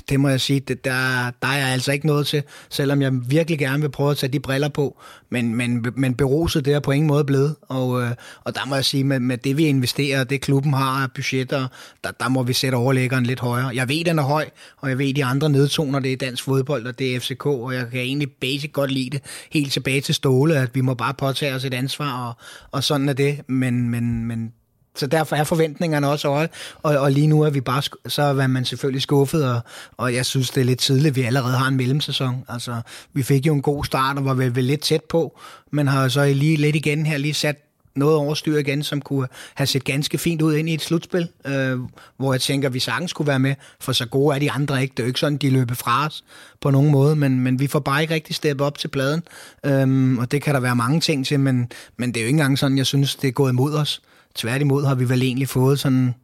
Det, 0.09 0.21
må 0.21 0.29
jeg 0.29 0.41
sige, 0.41 0.61
det, 0.61 0.85
der, 0.85 1.31
der 1.43 1.49
er 1.49 1.57
jeg 1.57 1.69
altså 1.69 1.93
ikke 1.93 2.07
noget 2.07 2.27
til, 2.27 2.43
selvom 2.71 3.03
jeg 3.03 3.13
virkelig 3.31 3.59
gerne 3.59 3.81
vil 3.81 3.89
prøve 3.89 4.11
at 4.11 4.17
tage 4.17 4.33
de 4.33 4.41
briller 4.41 4.69
på. 4.69 5.01
Men, 5.31 5.55
men, 5.55 5.87
men 5.97 6.15
beruset 6.15 6.65
det 6.65 6.75
er 6.75 6.81
på 6.81 6.91
ingen 6.91 7.09
måde 7.09 7.25
blevet. 7.25 7.57
Og, 7.63 8.03
øh, 8.03 8.11
og 8.45 8.55
der 8.55 8.67
må 8.67 8.75
jeg 8.75 8.85
sige, 8.85 9.05
med, 9.05 9.21
med 9.21 9.39
det 9.39 9.57
vi 9.57 9.67
investerer, 9.67 10.25
det 10.25 10.41
klubben 10.41 10.73
har 10.73 11.03
af 11.03 11.13
budgetter, 11.15 11.69
der, 12.05 12.11
der 12.11 12.29
må 12.29 12.43
vi 12.43 12.53
sætte 12.53 12.77
overlæggeren 12.77 13.27
lidt 13.27 13.41
højere. 13.41 13.71
Jeg 13.75 13.89
ved, 13.89 14.05
den 14.05 14.19
er 14.19 14.23
høj, 14.23 14.49
og 14.77 14.89
jeg 14.89 14.99
ved, 14.99 15.15
de 15.15 15.25
andre 15.25 15.51
nedtoner 15.51 15.99
det 15.99 16.13
er 16.13 16.17
dansk 16.17 16.45
fodbold, 16.45 16.87
og 16.87 16.99
det 16.99 17.17
er 17.17 17.21
FCK, 17.21 17.47
og 17.47 17.75
jeg 17.75 17.87
kan 17.91 18.01
egentlig 18.01 18.31
basic 18.41 18.73
godt 18.73 18.91
lide 18.91 19.11
det. 19.11 19.21
Helt 19.53 19.73
tilbage 19.73 20.01
til 20.01 20.15
Ståle, 20.15 20.57
at 20.57 20.75
vi 20.75 20.81
må 20.81 20.95
bare 20.95 21.15
påtage 21.15 21.55
os 21.55 21.65
et 21.65 21.75
ansvar, 21.75 22.27
og, 22.29 22.35
og 22.71 22.85
sådan 22.85 23.09
er 23.09 23.13
det. 23.13 23.41
Men, 23.49 23.89
men, 23.91 24.25
men 24.25 24.53
så 24.97 25.07
derfor 25.07 25.37
er 25.37 25.45
forventningerne 25.45 26.09
også 26.09 26.29
høje, 26.29 26.49
og, 26.83 26.99
og 26.99 27.13
lige 27.13 27.27
nu 27.27 27.43
er 27.43 27.51
vi 27.51 27.61
bare, 27.61 27.83
så 28.07 28.23
er 28.23 28.47
man 28.47 28.65
selvfølgelig 28.65 29.03
skuffet, 29.03 29.45
og, 29.45 29.61
og 29.97 30.15
jeg 30.15 30.27
synes, 30.27 30.51
det 30.51 30.61
er 30.61 30.65
lidt 30.65 30.79
tidligt, 30.79 31.17
vi 31.17 31.23
allerede 31.23 31.57
har 31.57 31.69
en 31.69 31.77
mellemsæson. 31.77 32.45
Altså, 32.49 32.81
vi 33.13 33.23
fik 33.23 33.47
jo 33.47 33.55
en 33.55 33.63
god 33.63 33.85
start, 33.85 34.19
og 34.19 34.25
var 34.25 34.35
vel, 34.35 34.57
vel 34.57 34.65
lidt 34.65 34.81
tæt 34.81 35.03
på, 35.05 35.39
men 35.71 35.89
har 35.89 36.09
så 36.09 36.25
lige 36.25 36.57
lidt 36.57 36.77
igen 36.77 37.07
her 37.07 37.19
lige 37.19 37.35
sat 37.35 37.57
noget 37.95 38.17
overstyr 38.17 38.59
igen, 38.59 38.83
som 38.83 39.01
kunne 39.01 39.29
have 39.55 39.67
set 39.67 39.85
ganske 39.85 40.19
fint 40.19 40.43
ud 40.43 40.55
ind 40.55 40.69
i 40.69 40.75
et 40.75 40.83
slutspil, 40.83 41.29
øh, 41.47 41.79
hvor 42.17 42.33
jeg 42.33 42.41
tænker, 42.41 42.69
at 42.69 42.75
vi 42.75 42.79
sagtens 42.79 43.11
skulle 43.11 43.29
være 43.29 43.39
med, 43.39 43.55
for 43.81 43.93
så 43.93 44.07
gode 44.07 44.35
er 44.35 44.39
de 44.39 44.51
andre 44.51 44.83
ikke. 44.83 44.93
Det 44.93 44.99
er 44.99 45.05
jo 45.05 45.09
ikke 45.09 45.21
sådan, 45.21 45.39
de 45.39 45.51
løber 45.51 45.75
fra 45.75 46.07
os 46.07 46.25
på 46.61 46.71
nogen 46.71 46.91
måde, 46.91 47.17
men, 47.17 47.41
men 47.41 47.61
vi 47.61 47.67
får 47.67 47.79
bare 47.79 48.03
ikke 48.03 48.15
rigtig 48.15 48.35
steppet 48.35 48.67
op 48.67 48.79
til 48.79 48.89
pladen, 48.89 49.23
øhm, 49.67 50.19
og 50.19 50.31
det 50.31 50.43
kan 50.43 50.55
der 50.55 50.61
være 50.61 50.77
mange 50.77 51.01
ting 51.01 51.27
til, 51.27 51.41
men, 51.41 51.73
men 51.97 52.09
det 52.09 52.17
er 52.17 52.25
jo 52.25 52.27
ikke 52.27 52.37
engang 52.37 52.59
sådan, 52.59 52.79
jeg 52.79 52.87
synes, 52.87 53.17
det 53.17 53.29
er 53.29 53.33
gået 53.33 53.51
imod 53.53 53.75
os. 53.75 54.03
Tværtimod 54.35 54.85
har 54.85 54.95
vi 54.95 55.09
vel 55.09 55.23
egentlig 55.23 55.49
fået 55.49 55.81
sådan 55.81 56.15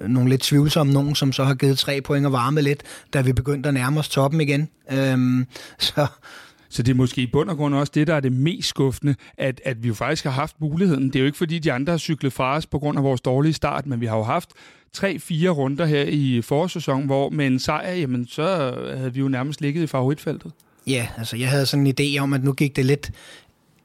øh, 0.00 0.08
nogle 0.08 0.30
lidt 0.30 0.42
tvivlsomme 0.42 0.92
nogen, 0.92 1.14
som 1.14 1.32
så 1.32 1.44
har 1.44 1.54
givet 1.54 1.78
tre 1.78 2.00
point 2.00 2.26
og 2.26 2.32
varme 2.32 2.62
lidt, 2.62 2.82
da 3.12 3.20
vi 3.20 3.32
begyndte 3.32 3.68
at 3.68 3.74
nærme 3.74 4.00
os 4.00 4.08
toppen 4.08 4.40
igen. 4.40 4.68
Øhm, 4.92 5.46
så, 5.78 6.06
så 6.68 6.82
det 6.82 6.92
er 6.92 6.96
måske 6.96 7.22
i 7.22 7.26
bund 7.32 7.50
og 7.50 7.56
grund 7.56 7.74
også 7.74 7.92
det, 7.94 8.06
der 8.06 8.14
er 8.14 8.20
det 8.20 8.32
mest 8.32 8.68
skuffende, 8.68 9.14
at, 9.38 9.60
at 9.64 9.82
vi 9.82 9.88
jo 9.88 9.94
faktisk 9.94 10.24
har 10.24 10.30
haft 10.30 10.60
muligheden. 10.60 11.06
Det 11.06 11.16
er 11.16 11.20
jo 11.20 11.26
ikke 11.26 11.38
fordi, 11.38 11.58
de 11.58 11.72
andre 11.72 11.90
har 11.90 11.98
cyklet 11.98 12.32
fra 12.32 12.56
os 12.56 12.66
på 12.66 12.78
grund 12.78 12.98
af 12.98 13.04
vores 13.04 13.20
dårlige 13.20 13.52
start, 13.52 13.86
men 13.86 14.00
vi 14.00 14.06
har 14.06 14.16
jo 14.16 14.22
haft 14.22 14.50
tre-fire 14.92 15.50
runder 15.50 15.86
her 15.86 16.02
i 16.02 16.42
forårssæsonen, 16.42 17.06
hvor 17.06 17.30
med 17.30 17.46
en 17.46 17.58
sejr, 17.58 17.92
jamen 17.92 18.26
så 18.26 18.74
havde 18.96 19.14
vi 19.14 19.20
jo 19.20 19.28
nærmest 19.28 19.60
ligget 19.60 19.82
i 19.82 19.86
favoritfeltet. 19.86 20.52
Ja, 20.86 21.08
altså 21.18 21.36
jeg 21.36 21.50
havde 21.50 21.66
sådan 21.66 21.86
en 21.86 21.94
idé 22.00 22.18
om, 22.18 22.32
at 22.32 22.44
nu 22.44 22.52
gik 22.52 22.76
det 22.76 22.84
lidt 22.84 23.10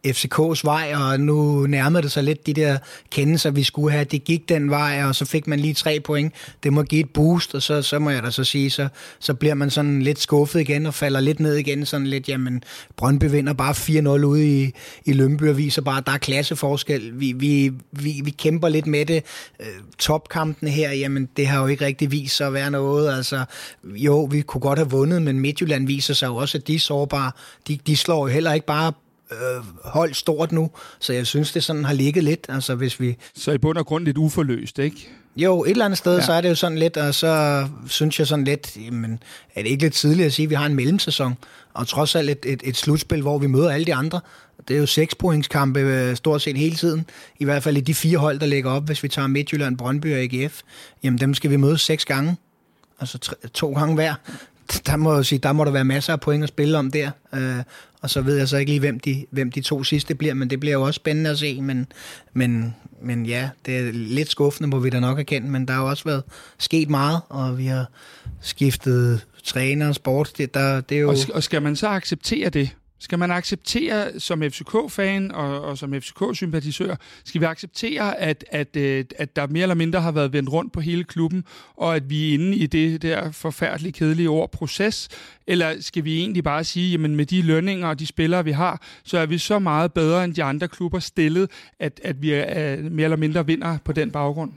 FCK's 0.07 0.61
vej, 0.63 0.93
og 0.95 1.19
nu 1.19 1.67
nærmede 1.67 2.03
det 2.03 2.11
sig 2.11 2.23
lidt 2.23 2.45
de 2.45 2.53
der 2.53 2.77
kendelser, 3.09 3.51
vi 3.51 3.63
skulle 3.63 3.91
have. 3.91 4.03
Det 4.03 4.23
gik 4.23 4.49
den 4.49 4.69
vej, 4.69 5.03
og 5.03 5.15
så 5.15 5.25
fik 5.25 5.47
man 5.47 5.59
lige 5.59 5.73
tre 5.73 5.99
point. 5.99 6.33
Det 6.63 6.73
må 6.73 6.83
give 6.83 7.01
et 7.01 7.09
boost, 7.09 7.55
og 7.55 7.61
så, 7.61 7.81
så 7.81 7.99
må 7.99 8.09
jeg 8.09 8.23
da 8.23 8.31
så 8.31 8.43
sige, 8.43 8.69
så, 8.69 8.87
så 9.19 9.33
bliver 9.33 9.53
man 9.53 9.69
sådan 9.69 10.01
lidt 10.01 10.19
skuffet 10.19 10.59
igen 10.59 10.85
og 10.85 10.93
falder 10.93 11.19
lidt 11.19 11.39
ned 11.39 11.55
igen. 11.55 11.85
Sådan 11.85 12.07
lidt, 12.07 12.29
jamen, 12.29 12.63
Brøndby 12.97 13.25
vinder 13.25 13.53
bare 13.53 13.73
4-0 13.73 14.25
ude 14.25 14.63
i, 14.63 14.71
i 15.05 15.13
Lønby 15.13 15.49
og 15.49 15.57
viser 15.57 15.81
bare, 15.81 15.97
at 15.97 16.05
der 16.05 16.11
er 16.11 16.17
klasseforskel. 16.17 17.19
Vi, 17.19 17.31
vi, 17.31 17.71
vi, 17.91 18.21
vi 18.23 18.31
kæmper 18.31 18.69
lidt 18.69 18.87
med 18.87 19.05
det. 19.05 19.23
Øh, 19.59 19.67
topkampene 19.99 20.71
her, 20.71 20.91
jamen, 20.91 21.29
det 21.37 21.47
har 21.47 21.61
jo 21.61 21.67
ikke 21.67 21.85
rigtig 21.85 22.11
vist 22.11 22.37
sig 22.37 22.47
at 22.47 22.53
være 22.53 22.71
noget. 22.71 23.15
Altså, 23.17 23.45
jo, 23.83 24.23
vi 24.23 24.41
kunne 24.41 24.61
godt 24.61 24.79
have 24.79 24.89
vundet, 24.89 25.21
men 25.21 25.39
Midtjylland 25.39 25.87
viser 25.87 26.13
sig 26.13 26.27
jo 26.27 26.35
også, 26.35 26.57
at 26.57 26.67
de 26.67 26.75
er 26.75 26.79
sårbare. 26.79 27.31
De, 27.67 27.79
de 27.87 27.97
slår 27.97 28.27
jo 28.27 28.33
heller 28.33 28.53
ikke 28.53 28.65
bare 28.65 28.93
øh, 29.31 29.63
holdt 29.83 30.15
stort 30.15 30.51
nu, 30.51 30.71
så 30.99 31.13
jeg 31.13 31.27
synes, 31.27 31.51
det 31.51 31.63
sådan 31.63 31.85
har 31.85 31.93
ligget 31.93 32.23
lidt. 32.23 32.45
Altså, 32.49 32.75
hvis 32.75 32.99
vi... 32.99 33.17
Så 33.35 33.51
i 33.51 33.57
bund 33.57 33.77
og 33.77 33.85
grund 33.85 34.05
lidt 34.05 34.17
uforløst, 34.17 34.79
ikke? 34.79 35.09
Jo, 35.35 35.63
et 35.63 35.71
eller 35.71 35.85
andet 35.85 35.97
sted, 35.97 36.17
ja. 36.17 36.25
så 36.25 36.33
er 36.33 36.41
det 36.41 36.49
jo 36.49 36.55
sådan 36.55 36.77
lidt, 36.77 36.97
og 36.97 37.15
så 37.15 37.67
synes 37.87 38.19
jeg 38.19 38.27
sådan 38.27 38.45
lidt, 38.45 38.77
jamen, 38.85 39.19
er 39.55 39.63
det 39.63 39.69
ikke 39.69 39.83
lidt 39.83 39.93
tidligt 39.93 40.25
at 40.25 40.33
sige, 40.33 40.43
at 40.43 40.49
vi 40.49 40.55
har 40.55 40.65
en 40.65 40.75
mellemsæson, 40.75 41.33
og 41.73 41.87
trods 41.87 42.15
alt 42.15 42.29
et, 42.29 42.45
et, 42.45 42.61
et 42.63 42.77
slutspil, 42.77 43.21
hvor 43.21 43.37
vi 43.37 43.47
møder 43.47 43.71
alle 43.71 43.85
de 43.85 43.93
andre. 43.93 44.19
Det 44.67 44.75
er 44.75 44.79
jo 44.79 44.85
seks 44.85 45.15
pointskampe 45.15 45.79
øh, 45.79 46.15
stort 46.15 46.41
set 46.41 46.57
hele 46.57 46.75
tiden. 46.75 47.05
I 47.39 47.45
hvert 47.45 47.63
fald 47.63 47.77
i 47.77 47.81
de 47.81 47.93
fire 47.93 48.17
hold, 48.17 48.39
der 48.39 48.45
ligger 48.45 48.71
op, 48.71 48.85
hvis 48.85 49.03
vi 49.03 49.07
tager 49.07 49.27
Midtjylland, 49.27 49.77
Brøndby 49.77 50.13
og 50.13 50.19
AGF. 50.19 50.61
Jamen 51.03 51.19
dem 51.19 51.33
skal 51.33 51.49
vi 51.49 51.55
møde 51.55 51.77
seks 51.77 52.05
gange. 52.05 52.37
Altså 52.99 53.17
tre, 53.17 53.35
to 53.53 53.73
gange 53.73 53.95
hver. 53.95 54.13
Der 54.85 54.95
må, 54.95 55.15
jeg 55.15 55.25
sige, 55.25 55.39
der 55.39 55.53
må 55.53 55.65
der 55.65 55.71
være 55.71 55.85
masser 55.85 56.13
af 56.13 56.19
point 56.19 56.43
at 56.43 56.49
spille 56.49 56.77
om 56.77 56.91
der. 56.91 57.11
Øh, 57.33 57.63
og 58.01 58.09
så 58.09 58.21
ved 58.21 58.37
jeg 58.37 58.47
så 58.47 58.57
ikke 58.57 58.71
lige, 58.71 58.79
hvem 58.79 58.99
de, 58.99 59.25
hvem 59.31 59.51
de 59.51 59.61
to 59.61 59.83
sidste 59.83 60.15
bliver, 60.15 60.33
men 60.33 60.49
det 60.49 60.59
bliver 60.59 60.73
jo 60.73 60.81
også 60.81 60.95
spændende 60.95 61.29
at 61.29 61.39
se. 61.39 61.61
Men, 61.61 61.87
men, 62.33 62.75
men 63.01 63.25
ja, 63.25 63.49
det 63.65 63.77
er 63.77 63.91
lidt 63.91 64.31
skuffende, 64.31 64.69
må 64.69 64.79
vi 64.79 64.89
da 64.89 64.99
nok 64.99 65.19
erkende, 65.19 65.49
men 65.49 65.67
der 65.67 65.73
har 65.73 65.81
jo 65.81 65.89
også 65.89 66.03
været 66.03 66.23
sket 66.59 66.89
meget, 66.89 67.21
og 67.29 67.57
vi 67.57 67.65
har 67.65 67.85
skiftet 68.41 69.25
træner 69.43 69.87
og 69.87 69.95
sport. 69.95 70.31
Det, 70.37 70.53
der, 70.53 70.81
det 70.81 70.97
er 70.97 71.01
jo... 71.01 71.09
Og, 71.09 71.17
og 71.33 71.43
skal 71.43 71.61
man 71.61 71.75
så 71.75 71.87
acceptere 71.87 72.49
det? 72.49 72.69
Skal 73.01 73.19
man 73.19 73.31
acceptere 73.31 74.19
som 74.19 74.41
FCK-fan 74.41 75.31
og, 75.31 75.61
og 75.61 75.77
som 75.77 75.93
FCK-sympatisør, 75.93 76.95
skal 77.23 77.41
vi 77.41 77.45
acceptere, 77.45 78.19
at, 78.19 78.45
at, 78.51 78.75
øh, 78.75 79.05
at 79.17 79.35
der 79.35 79.47
mere 79.47 79.61
eller 79.61 79.75
mindre 79.75 80.01
har 80.01 80.11
været 80.11 80.33
vendt 80.33 80.51
rundt 80.51 80.73
på 80.73 80.79
hele 80.79 81.03
klubben, 81.03 81.43
og 81.77 81.95
at 81.95 82.09
vi 82.09 82.29
er 82.29 82.33
inde 82.33 82.55
i 82.57 82.67
det 82.67 83.01
der 83.01 83.31
forfærdeligt 83.31 83.95
kedelige 83.95 84.29
ord 84.29 84.51
proces? 84.51 85.09
Eller 85.47 85.75
skal 85.79 86.05
vi 86.05 86.19
egentlig 86.19 86.43
bare 86.43 86.63
sige, 86.63 86.91
jamen 86.91 87.15
med 87.15 87.25
de 87.25 87.41
lønninger 87.41 87.87
og 87.87 87.99
de 87.99 88.07
spillere, 88.07 88.43
vi 88.43 88.51
har, 88.51 88.81
så 89.03 89.17
er 89.17 89.25
vi 89.25 89.37
så 89.37 89.59
meget 89.59 89.93
bedre 89.93 90.23
end 90.23 90.33
de 90.33 90.43
andre 90.43 90.67
klubber 90.67 90.99
stillet, 90.99 91.51
at, 91.79 92.01
at 92.03 92.21
vi 92.21 92.31
er, 92.31 92.89
mere 92.89 93.03
eller 93.03 93.17
mindre 93.17 93.45
vinder 93.45 93.77
på 93.85 93.91
den 93.91 94.11
baggrund? 94.11 94.51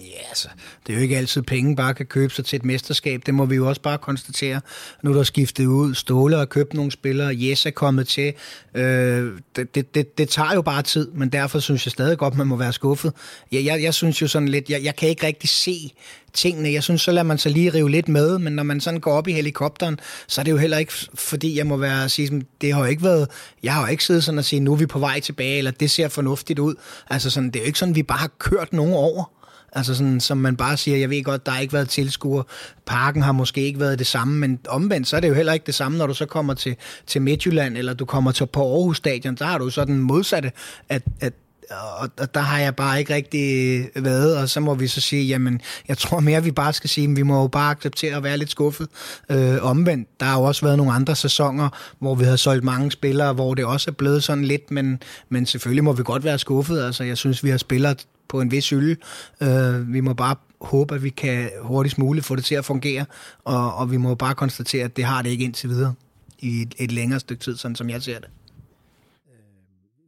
Ja, 0.00 0.28
altså, 0.28 0.48
det 0.86 0.92
er 0.92 0.96
jo 0.96 1.02
ikke 1.02 1.16
altid 1.16 1.42
penge 1.42 1.76
bare 1.76 1.94
kan 1.94 2.06
købe 2.06 2.34
sig 2.34 2.44
til 2.44 2.56
et 2.56 2.64
mesterskab. 2.64 3.22
Det 3.26 3.34
må 3.34 3.44
vi 3.44 3.56
jo 3.56 3.68
også 3.68 3.80
bare 3.80 3.98
konstatere. 3.98 4.60
Nu 5.02 5.10
er 5.10 5.14
der 5.14 5.22
skiftet 5.22 5.66
ud. 5.66 5.94
Ståle 5.94 6.36
har 6.36 6.44
købt 6.44 6.74
nogle 6.74 6.92
spillere. 6.92 7.34
Jes 7.34 7.66
er 7.66 7.70
kommet 7.70 8.08
til. 8.08 8.32
Øh, 8.74 9.32
det, 9.56 9.74
det, 9.74 9.94
det, 9.94 10.18
det 10.18 10.28
tager 10.28 10.54
jo 10.54 10.62
bare 10.62 10.82
tid, 10.82 11.10
men 11.10 11.28
derfor 11.28 11.58
synes 11.58 11.86
jeg 11.86 11.92
stadig 11.92 12.18
godt, 12.18 12.36
man 12.36 12.46
må 12.46 12.56
være 12.56 12.72
skuffet. 12.72 13.12
Jeg, 13.52 13.64
jeg, 13.64 13.82
jeg 13.82 13.94
synes 13.94 14.22
jo 14.22 14.28
sådan 14.28 14.48
lidt, 14.48 14.70
jeg, 14.70 14.84
jeg 14.84 14.96
kan 14.96 15.08
ikke 15.08 15.26
rigtig 15.26 15.48
se 15.48 15.92
tingene. 16.32 16.72
Jeg 16.72 16.82
synes, 16.82 17.00
så 17.00 17.12
lader 17.12 17.26
man 17.26 17.38
sig 17.38 17.52
lige 17.52 17.74
rive 17.74 17.90
lidt 17.90 18.08
med, 18.08 18.38
men 18.38 18.52
når 18.52 18.62
man 18.62 18.80
sådan 18.80 19.00
går 19.00 19.12
op 19.12 19.28
i 19.28 19.32
helikopteren, 19.32 20.00
så 20.26 20.40
er 20.40 20.42
det 20.42 20.52
jo 20.52 20.56
heller 20.56 20.78
ikke, 20.78 20.92
fordi 21.14 21.58
jeg 21.58 21.66
må 21.66 21.76
være 21.76 22.04
at 22.04 22.10
sige, 22.10 22.42
det 22.60 22.72
har 22.72 22.80
jo 22.80 22.86
ikke 22.86 23.02
været, 23.02 23.28
jeg 23.62 23.74
har 23.74 23.80
jo 23.80 23.86
ikke 23.86 24.04
siddet 24.04 24.24
sådan 24.24 24.38
og 24.38 24.44
sige, 24.44 24.60
nu 24.60 24.72
er 24.72 24.76
vi 24.76 24.86
på 24.86 24.98
vej 24.98 25.20
tilbage, 25.20 25.58
eller 25.58 25.70
det 25.70 25.90
ser 25.90 26.08
fornuftigt 26.08 26.58
ud. 26.58 26.74
Altså 27.10 27.30
sådan, 27.30 27.50
det 27.50 27.56
er 27.56 27.60
jo 27.60 27.66
ikke 27.66 27.78
sådan, 27.78 27.94
vi 27.94 28.02
bare 28.02 28.18
har 28.18 28.30
kørt 28.38 28.72
nogen 28.72 28.94
over. 28.94 29.39
Altså 29.72 29.94
sådan, 29.94 30.20
som 30.20 30.38
man 30.38 30.56
bare 30.56 30.76
siger, 30.76 30.96
jeg 30.96 31.10
ved 31.10 31.22
godt, 31.22 31.46
der 31.46 31.52
har 31.52 31.60
ikke 31.60 31.72
været 31.72 31.88
tilskuer. 31.88 32.42
Parken 32.86 33.22
har 33.22 33.32
måske 33.32 33.60
ikke 33.60 33.80
været 33.80 33.98
det 33.98 34.06
samme, 34.06 34.38
men 34.38 34.58
omvendt, 34.68 35.08
så 35.08 35.16
er 35.16 35.20
det 35.20 35.28
jo 35.28 35.34
heller 35.34 35.52
ikke 35.52 35.66
det 35.66 35.74
samme, 35.74 35.98
når 35.98 36.06
du 36.06 36.14
så 36.14 36.26
kommer 36.26 36.54
til, 36.54 36.76
til 37.06 37.22
Midtjylland, 37.22 37.76
eller 37.76 37.94
du 37.94 38.04
kommer 38.04 38.32
til 38.32 38.46
på 38.46 38.60
Aarhus 38.60 38.96
Stadion, 38.96 39.34
der 39.34 39.44
har 39.44 39.58
du 39.58 39.70
så 39.70 39.84
den 39.84 39.98
modsatte, 39.98 40.52
at, 40.88 41.02
at 41.20 41.32
og, 41.70 42.10
og 42.20 42.34
der 42.34 42.40
har 42.40 42.58
jeg 42.58 42.76
bare 42.76 42.98
ikke 42.98 43.14
rigtig 43.14 43.88
været, 43.96 44.36
og 44.36 44.48
så 44.48 44.60
må 44.60 44.74
vi 44.74 44.86
så 44.86 45.00
sige, 45.00 45.24
jamen, 45.26 45.60
jeg 45.88 45.98
tror 45.98 46.20
mere, 46.20 46.44
vi 46.44 46.50
bare 46.50 46.72
skal 46.72 46.90
sige, 46.90 47.10
at 47.10 47.16
vi 47.16 47.22
må 47.22 47.40
jo 47.40 47.48
bare 47.48 47.70
acceptere 47.70 48.16
at 48.16 48.22
være 48.22 48.36
lidt 48.38 48.50
skuffet. 48.50 48.88
Øh, 49.30 49.56
omvendt, 49.62 50.08
der 50.20 50.26
har 50.26 50.38
jo 50.38 50.44
også 50.44 50.66
været 50.66 50.76
nogle 50.76 50.92
andre 50.92 51.16
sæsoner, 51.16 51.68
hvor 51.98 52.14
vi 52.14 52.24
har 52.24 52.36
solgt 52.36 52.64
mange 52.64 52.90
spillere, 52.90 53.32
hvor 53.32 53.54
det 53.54 53.64
også 53.64 53.90
er 53.90 53.94
blevet 53.94 54.22
sådan 54.24 54.44
lidt, 54.44 54.70
men, 54.70 55.02
men 55.28 55.46
selvfølgelig 55.46 55.84
må 55.84 55.92
vi 55.92 56.02
godt 56.02 56.24
være 56.24 56.38
skuffet. 56.38 56.82
Altså, 56.82 57.04
jeg 57.04 57.16
synes, 57.18 57.44
vi 57.44 57.50
har 57.50 57.58
spillere 57.58 57.94
på 58.30 58.40
en 58.40 58.50
vis 58.50 58.70
hylde. 58.70 58.96
Øh, 59.42 59.92
vi 59.92 60.00
må 60.00 60.14
bare 60.14 60.36
håbe, 60.60 60.94
at 60.94 61.02
vi 61.02 61.10
kan 61.10 61.50
hurtigst 61.62 61.98
muligt 61.98 62.26
få 62.26 62.36
det 62.36 62.44
til 62.44 62.54
at 62.54 62.64
fungere, 62.64 63.04
og, 63.44 63.74
og 63.74 63.90
vi 63.90 63.96
må 63.96 64.14
bare 64.14 64.34
konstatere, 64.34 64.84
at 64.84 64.96
det 64.96 65.04
har 65.04 65.22
det 65.22 65.30
ikke 65.30 65.44
indtil 65.44 65.68
videre 65.68 65.94
i 66.38 66.62
et, 66.62 66.74
et 66.78 66.92
længere 66.92 67.20
stykke 67.20 67.44
tid, 67.44 67.56
sådan 67.56 67.76
som 67.76 67.90
jeg 67.90 68.02
ser 68.02 68.18
det. 68.18 68.28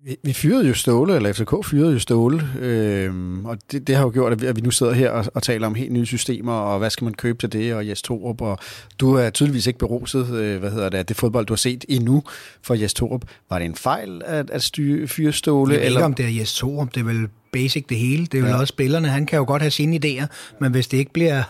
Vi, 0.05 0.17
vi 0.23 0.33
fyrede 0.33 0.69
jo 0.69 0.75
Ståle, 0.75 1.17
eller 1.17 1.33
FCK 1.33 1.67
fyrede 1.67 1.93
jo 1.93 1.99
Ståle, 1.99 2.49
øh, 2.59 3.45
og 3.45 3.59
det, 3.73 3.87
det 3.87 3.97
har 3.97 4.03
jo 4.03 4.11
gjort, 4.11 4.33
at 4.33 4.43
vi, 4.43 4.47
at 4.47 4.57
vi 4.57 4.61
nu 4.61 4.71
sidder 4.71 4.93
her 4.93 5.11
og, 5.11 5.25
og 5.35 5.43
taler 5.43 5.67
om 5.67 5.75
helt 5.75 5.93
nye 5.93 6.07
systemer, 6.07 6.53
og 6.53 6.79
hvad 6.79 6.91
skal 6.91 7.05
man 7.05 7.15
købe 7.15 7.39
til 7.39 7.53
det, 7.53 7.75
og 7.75 7.89
Jes 7.89 8.03
Torup, 8.03 8.41
og 8.41 8.59
du 9.01 9.15
er 9.15 9.31
tydeligvis 9.31 9.67
ikke 9.67 9.79
beruset, 9.79 10.35
øh, 10.35 10.61
hvad 10.61 10.71
hedder 10.71 10.89
det, 10.89 11.09
det 11.09 11.17
fodbold, 11.17 11.47
du 11.47 11.53
har 11.53 11.57
set 11.57 11.85
endnu 11.89 12.23
for 12.63 12.75
Jes 12.75 12.95
Torup. 12.95 13.25
Var 13.51 13.59
det 13.59 13.65
en 13.65 13.75
fejl 13.75 14.23
at, 14.25 14.51
at 14.51 14.63
styre, 14.63 15.09
fyre 15.09 15.33
Ståle? 15.33 15.73
Jeg 15.73 15.81
ved 15.81 15.87
eller? 15.87 16.01
ikke, 16.01 16.05
om 16.05 16.15
det 16.15 16.25
er 16.25 16.39
Jes 16.39 16.55
Torup, 16.55 16.95
det 16.95 17.01
er 17.01 17.05
vel 17.05 17.29
basic 17.53 17.85
det 17.89 17.97
hele. 17.97 18.27
Det 18.27 18.35
er 18.35 18.43
jo 18.43 18.47
ja. 18.49 18.57
også 18.57 18.73
spillerne. 18.73 19.09
Han 19.09 19.27
kan 19.27 19.37
jo 19.37 19.45
godt 19.45 19.63
have 19.63 19.71
sine 19.71 20.01
idéer, 20.05 20.27
men 20.61 20.73
hvis 20.73 20.87
det 20.87 20.99
ikke 20.99 21.13
bliver 21.13 21.43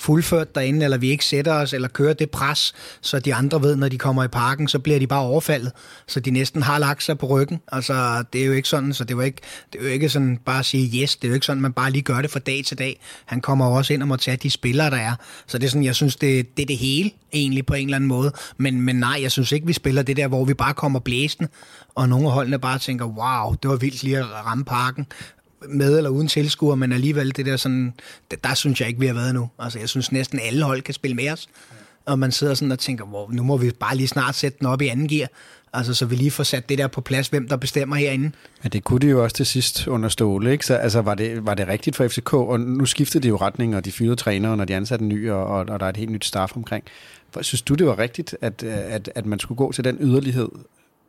fuldført 0.00 0.54
derinde, 0.54 0.84
eller 0.84 0.98
vi 0.98 1.10
ikke 1.10 1.24
sætter 1.24 1.52
os, 1.52 1.72
eller 1.72 1.88
kører 1.88 2.14
det 2.14 2.30
pres, 2.30 2.74
så 3.00 3.18
de 3.18 3.34
andre 3.34 3.62
ved, 3.62 3.76
når 3.76 3.88
de 3.88 3.98
kommer 3.98 4.24
i 4.24 4.28
parken, 4.28 4.68
så 4.68 4.78
bliver 4.78 4.98
de 4.98 5.06
bare 5.06 5.20
overfaldet, 5.20 5.72
så 6.06 6.20
de 6.20 6.30
næsten 6.30 6.62
har 6.62 6.78
lagt 6.78 7.02
sig 7.02 7.18
på 7.18 7.26
ryggen. 7.26 7.60
Altså, 7.72 8.24
det 8.32 8.42
er 8.42 8.46
jo 8.46 8.52
ikke 8.52 8.68
sådan, 8.68 8.92
så 8.92 9.04
det 9.04 9.14
jo 9.14 9.20
ikke, 9.20 9.40
det 9.72 9.80
er 9.80 9.84
jo 9.84 9.90
ikke 9.90 10.08
sådan 10.08 10.38
bare 10.44 10.58
at 10.58 10.64
sige 10.64 11.02
yes, 11.02 11.16
det 11.16 11.24
er 11.24 11.28
jo 11.28 11.34
ikke 11.34 11.46
sådan, 11.46 11.62
man 11.62 11.72
bare 11.72 11.90
lige 11.90 12.02
gør 12.02 12.22
det 12.22 12.30
fra 12.30 12.40
dag 12.40 12.62
til 12.66 12.78
dag. 12.78 13.00
Han 13.26 13.40
kommer 13.40 13.66
jo 13.66 13.72
også 13.72 13.92
ind 13.92 14.02
og 14.02 14.08
må 14.08 14.16
tage 14.16 14.36
de 14.36 14.50
spillere, 14.50 14.90
der 14.90 14.96
er. 14.96 15.14
Så 15.46 15.58
det 15.58 15.66
er 15.66 15.70
sådan, 15.70 15.84
jeg 15.84 15.94
synes, 15.94 16.16
det, 16.16 16.56
det 16.56 16.62
er 16.62 16.66
det 16.66 16.78
hele, 16.78 17.10
egentlig 17.32 17.66
på 17.66 17.74
en 17.74 17.86
eller 17.86 17.96
anden 17.96 18.08
måde. 18.08 18.32
Men, 18.56 18.80
men 18.80 18.96
nej, 18.96 19.18
jeg 19.22 19.30
synes 19.32 19.52
ikke, 19.52 19.66
vi 19.66 19.72
spiller 19.72 20.02
det 20.02 20.16
der, 20.16 20.28
hvor 20.28 20.44
vi 20.44 20.54
bare 20.54 20.74
kommer 20.74 21.00
blæsende, 21.00 21.48
og 21.94 22.08
nogle 22.08 22.26
af 22.26 22.32
holdene 22.32 22.58
bare 22.58 22.78
tænker, 22.78 23.04
wow, 23.04 23.54
det 23.62 23.70
var 23.70 23.76
vildt 23.76 24.02
lige 24.02 24.18
at 24.18 24.30
ramme 24.46 24.64
parken 24.64 25.06
med 25.68 25.96
eller 25.96 26.10
uden 26.10 26.28
tilskuer, 26.28 26.74
men 26.74 26.92
alligevel 26.92 27.36
det 27.36 27.46
der 27.46 27.56
sådan, 27.56 27.94
det, 28.30 28.44
der 28.44 28.54
synes 28.54 28.80
jeg 28.80 28.88
ikke, 28.88 29.00
vi 29.00 29.06
har 29.06 29.14
været 29.14 29.34
nu. 29.34 29.48
Altså, 29.58 29.78
jeg 29.78 29.88
synes 29.88 30.12
næsten 30.12 30.40
alle 30.42 30.64
hold 30.64 30.82
kan 30.82 30.94
spille 30.94 31.14
med 31.14 31.30
os. 31.30 31.48
Og 32.06 32.18
man 32.18 32.32
sidder 32.32 32.54
sådan 32.54 32.72
og 32.72 32.78
tænker, 32.78 33.04
wow, 33.04 33.28
nu 33.30 33.42
må 33.42 33.56
vi 33.56 33.70
bare 33.70 33.96
lige 33.96 34.08
snart 34.08 34.34
sætte 34.34 34.58
den 34.58 34.66
op 34.66 34.82
i 34.82 34.88
anden 34.88 35.08
gear. 35.08 35.28
Altså, 35.72 35.94
så 35.94 36.06
vi 36.06 36.14
lige 36.14 36.30
får 36.30 36.44
sat 36.44 36.68
det 36.68 36.78
der 36.78 36.86
på 36.86 37.00
plads, 37.00 37.28
hvem 37.28 37.48
der 37.48 37.56
bestemmer 37.56 37.96
herinde. 37.96 38.32
Men 38.62 38.72
det 38.72 38.84
kunne 38.84 39.00
de 39.00 39.06
jo 39.06 39.22
også 39.22 39.36
til 39.36 39.46
sidst 39.46 39.86
under 39.86 40.08
Ståle, 40.08 40.52
ikke? 40.52 40.66
Så 40.66 40.74
altså, 40.74 41.00
var, 41.00 41.14
det, 41.14 41.46
var 41.46 41.54
det 41.54 41.68
rigtigt 41.68 41.96
for 41.96 42.08
FCK? 42.08 42.32
Og 42.32 42.60
nu 42.60 42.86
skiftede 42.86 43.22
de 43.22 43.28
jo 43.28 43.36
retning, 43.36 43.76
og 43.76 43.84
de 43.84 43.92
fyrede 43.92 44.16
træneren, 44.16 44.60
og 44.60 44.68
de 44.68 44.74
ansatte 44.74 45.02
en 45.02 45.08
ny, 45.08 45.30
og, 45.30 45.46
og, 45.46 45.58
og 45.68 45.80
der 45.80 45.86
er 45.86 45.90
et 45.90 45.96
helt 45.96 46.10
nyt 46.10 46.24
staff 46.24 46.56
omkring. 46.56 46.84
Synes 47.40 47.62
du, 47.62 47.74
det 47.74 47.86
var 47.86 47.98
rigtigt, 47.98 48.36
at, 48.40 48.62
at, 48.62 49.10
at 49.14 49.26
man 49.26 49.38
skulle 49.38 49.56
gå 49.56 49.72
til 49.72 49.84
den 49.84 49.96
yderlighed 50.00 50.48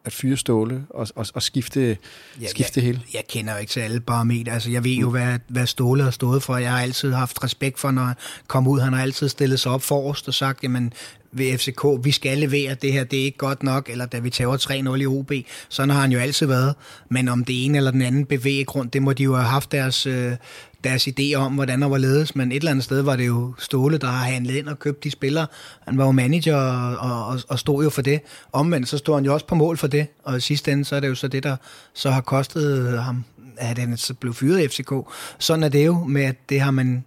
at 0.05 0.13
fyre 0.13 0.37
Ståle 0.37 0.83
og, 0.89 1.07
og, 1.15 1.25
og 1.33 1.43
skifte, 1.43 1.97
ja, 2.41 2.47
skifte 2.47 2.79
jeg, 2.79 2.85
hele? 2.85 3.01
Jeg 3.13 3.23
kender 3.29 3.53
jo 3.53 3.59
ikke 3.59 3.69
til 3.69 3.79
alle 3.79 3.99
parametre. 3.99 4.53
Altså, 4.53 4.71
jeg 4.71 4.83
ved 4.83 4.91
jo, 4.95 5.09
hvad, 5.09 5.39
hvad 5.47 5.67
Ståle 5.67 6.03
har 6.03 6.11
stået 6.11 6.43
for. 6.43 6.57
Jeg 6.57 6.71
har 6.71 6.81
altid 6.81 7.13
haft 7.13 7.43
respekt 7.43 7.79
for, 7.79 7.91
når 7.91 8.03
han 8.03 8.15
kom 8.47 8.67
ud. 8.67 8.79
Han 8.79 8.93
har 8.93 9.01
altid 9.01 9.29
stillet 9.29 9.59
sig 9.59 9.71
op 9.71 9.81
forrest 9.81 10.27
og 10.27 10.33
sagt, 10.33 10.63
jamen, 10.63 10.93
ved 11.31 11.57
FCK, 11.57 12.05
vi 12.05 12.11
skal 12.11 12.37
levere 12.37 12.73
det 12.73 12.93
her, 12.93 13.03
det 13.03 13.19
er 13.19 13.23
ikke 13.23 13.37
godt 13.37 13.63
nok, 13.63 13.89
eller 13.89 14.05
da 14.05 14.19
vi 14.19 14.29
tager 14.29 14.93
3-0 14.93 15.01
i 15.01 15.05
OB, 15.05 15.31
sådan 15.69 15.89
har 15.89 16.01
han 16.01 16.11
jo 16.11 16.19
altid 16.19 16.47
været. 16.47 16.75
Men 17.09 17.27
om 17.27 17.45
det 17.45 17.65
ene 17.65 17.77
eller 17.77 17.91
den 17.91 18.01
anden 18.01 18.25
bevægegrund, 18.25 18.91
det 18.91 19.01
må 19.01 19.13
de 19.13 19.23
jo 19.23 19.35
have 19.35 19.47
haft 19.47 19.71
deres, 19.71 20.05
øh, 20.05 20.33
deres 20.83 21.07
idé 21.07 21.33
om, 21.35 21.53
hvordan 21.53 21.81
der 21.81 21.87
var 21.87 21.97
ledes, 21.97 22.35
men 22.35 22.51
et 22.51 22.55
eller 22.55 22.71
andet 22.71 22.83
sted 22.83 23.01
var 23.01 23.15
det 23.15 23.27
jo 23.27 23.53
Ståle, 23.59 23.97
der 23.97 24.07
har 24.07 24.25
handlet 24.25 24.55
ind 24.55 24.67
og 24.67 24.79
købt 24.79 25.03
de 25.03 25.11
spillere. 25.11 25.47
Han 25.87 25.97
var 25.97 26.05
jo 26.05 26.11
manager 26.11 26.55
og, 26.55 27.27
og, 27.27 27.39
og 27.49 27.59
stod 27.59 27.83
jo 27.83 27.89
for 27.89 28.01
det. 28.01 28.21
Omvendt 28.51 28.89
så 28.89 28.97
stod 28.97 29.15
han 29.15 29.25
jo 29.25 29.33
også 29.33 29.47
på 29.47 29.55
mål 29.55 29.77
for 29.77 29.87
det, 29.87 30.07
og 30.23 30.37
i 30.37 30.41
sidste 30.41 30.71
ende 30.71 30.85
så 30.85 30.95
er 30.95 30.99
det 30.99 31.07
jo 31.07 31.15
så 31.15 31.27
det, 31.27 31.43
der 31.43 31.55
så 31.93 32.09
har 32.09 32.21
kostet 32.21 32.99
ham, 33.01 33.23
at 33.57 33.77
han 33.77 33.97
så 33.97 34.13
blev 34.13 34.33
fyret 34.33 34.63
i 34.63 34.67
FCK. 34.67 34.93
Sådan 35.39 35.63
er 35.63 35.69
det 35.69 35.85
jo 35.85 36.03
med, 36.03 36.23
at 36.23 36.35
det 36.49 36.61
har 36.61 36.71
man 36.71 37.03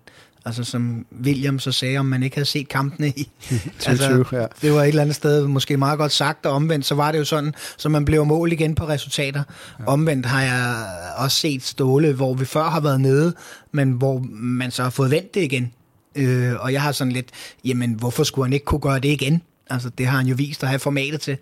Altså 0.46 0.64
som 0.64 1.06
William 1.22 1.58
så 1.58 1.72
sagde, 1.72 1.98
om 1.98 2.06
man 2.06 2.22
ikke 2.22 2.36
havde 2.36 2.48
set 2.48 2.68
kampene 2.68 3.08
i. 3.08 3.30
20, 3.50 3.60
altså, 3.90 4.24
ja. 4.32 4.46
Det 4.62 4.72
var 4.72 4.82
et 4.82 4.88
eller 4.88 5.02
andet 5.02 5.16
sted 5.16 5.46
måske 5.46 5.76
meget 5.76 5.98
godt 5.98 6.12
sagt, 6.12 6.46
og 6.46 6.52
omvendt 6.52 6.86
så 6.86 6.94
var 6.94 7.12
det 7.12 7.18
jo 7.18 7.24
sådan, 7.24 7.54
så 7.76 7.88
man 7.88 8.04
blev 8.04 8.26
mål 8.26 8.52
igen 8.52 8.74
på 8.74 8.88
resultater. 8.88 9.42
Ja. 9.80 9.84
Omvendt 9.86 10.26
har 10.26 10.42
jeg 10.42 10.86
også 11.16 11.36
set 11.36 11.62
Ståle, 11.62 12.12
hvor 12.12 12.34
vi 12.34 12.44
før 12.44 12.64
har 12.64 12.80
været 12.80 13.00
nede, 13.00 13.34
men 13.72 13.92
hvor 13.92 14.24
man 14.30 14.70
så 14.70 14.82
har 14.82 14.90
fået 14.90 15.10
vendt 15.10 15.34
det 15.34 15.42
igen. 15.42 15.72
Øh, 16.14 16.52
og 16.60 16.72
jeg 16.72 16.82
har 16.82 16.92
sådan 16.92 17.12
lidt, 17.12 17.28
jamen 17.64 17.92
hvorfor 17.92 18.24
skulle 18.24 18.46
han 18.46 18.52
ikke 18.52 18.64
kunne 18.64 18.80
gøre 18.80 18.98
det 19.00 19.08
igen? 19.08 19.42
Altså 19.70 19.88
det 19.88 20.06
har 20.06 20.16
han 20.16 20.26
jo 20.26 20.34
vist 20.38 20.62
at 20.62 20.68
have 20.68 20.78
formatet 20.78 21.20
til 21.20 21.38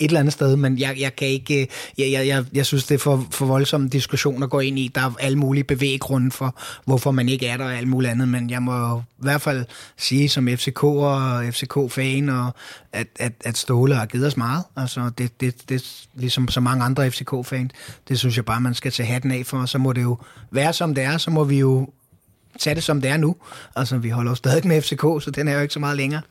et 0.00 0.08
eller 0.08 0.20
andet 0.20 0.32
sted, 0.32 0.56
men 0.56 0.78
jeg, 0.78 0.96
jeg 0.98 1.16
kan 1.16 1.28
ikke, 1.28 1.60
øh, 1.60 1.66
jeg, 1.98 2.12
jeg, 2.12 2.26
jeg, 2.26 2.44
jeg 2.52 2.66
synes, 2.66 2.84
det 2.84 2.94
er 2.94 2.98
for, 2.98 3.26
for 3.30 3.46
voldsomme 3.46 3.88
diskussion 3.88 4.42
at 4.42 4.50
gå 4.50 4.60
ind 4.60 4.78
i. 4.78 4.90
Der 4.94 5.00
er 5.00 5.12
alle 5.20 5.38
mulige 5.38 5.64
bevæggrunde 5.64 6.30
for, 6.30 6.56
hvorfor 6.84 7.10
man 7.10 7.28
ikke 7.28 7.46
er 7.46 7.56
der 7.56 7.64
og 7.64 7.76
alt 7.76 7.88
muligt 7.88 8.10
andet, 8.10 8.28
men 8.28 8.50
jeg 8.50 8.62
må 8.62 8.98
i 8.98 9.22
hvert 9.22 9.40
fald 9.40 9.64
sige 9.96 10.28
som 10.28 10.48
FCK 10.48 10.84
og 10.84 11.44
FCK-fan, 11.44 12.28
og 12.28 12.54
at, 12.92 13.06
at, 13.18 13.32
at 13.44 13.58
Ståle 13.58 13.94
har 13.94 14.06
givet 14.06 14.26
os 14.26 14.36
meget. 14.36 14.64
Altså, 14.76 15.10
det, 15.18 15.40
det, 15.40 15.68
det, 15.68 16.06
ligesom 16.14 16.48
så 16.48 16.60
mange 16.60 16.84
andre 16.84 17.10
FCK-fans, 17.10 17.72
det 18.08 18.18
synes 18.18 18.36
jeg 18.36 18.44
bare, 18.44 18.60
man 18.60 18.74
skal 18.74 18.92
tage 18.92 19.06
hatten 19.06 19.30
af 19.30 19.46
for, 19.46 19.66
så 19.66 19.78
må 19.78 19.92
det 19.92 20.02
jo 20.02 20.18
være 20.50 20.72
som 20.72 20.94
det 20.94 21.04
er, 21.04 21.18
så 21.18 21.30
må 21.30 21.44
vi 21.44 21.58
jo 21.58 21.88
tage 22.58 22.74
det 22.74 22.82
som 22.82 23.00
det 23.00 23.10
er 23.10 23.16
nu. 23.16 23.36
Altså, 23.76 23.98
vi 23.98 24.08
holder 24.08 24.30
jo 24.30 24.34
stadig 24.34 24.66
med 24.66 24.82
FCK, 24.82 25.00
så 25.00 25.32
den 25.34 25.48
er 25.48 25.54
jo 25.54 25.60
ikke 25.60 25.74
så 25.74 25.80
meget 25.80 25.96
længere. 25.96 26.22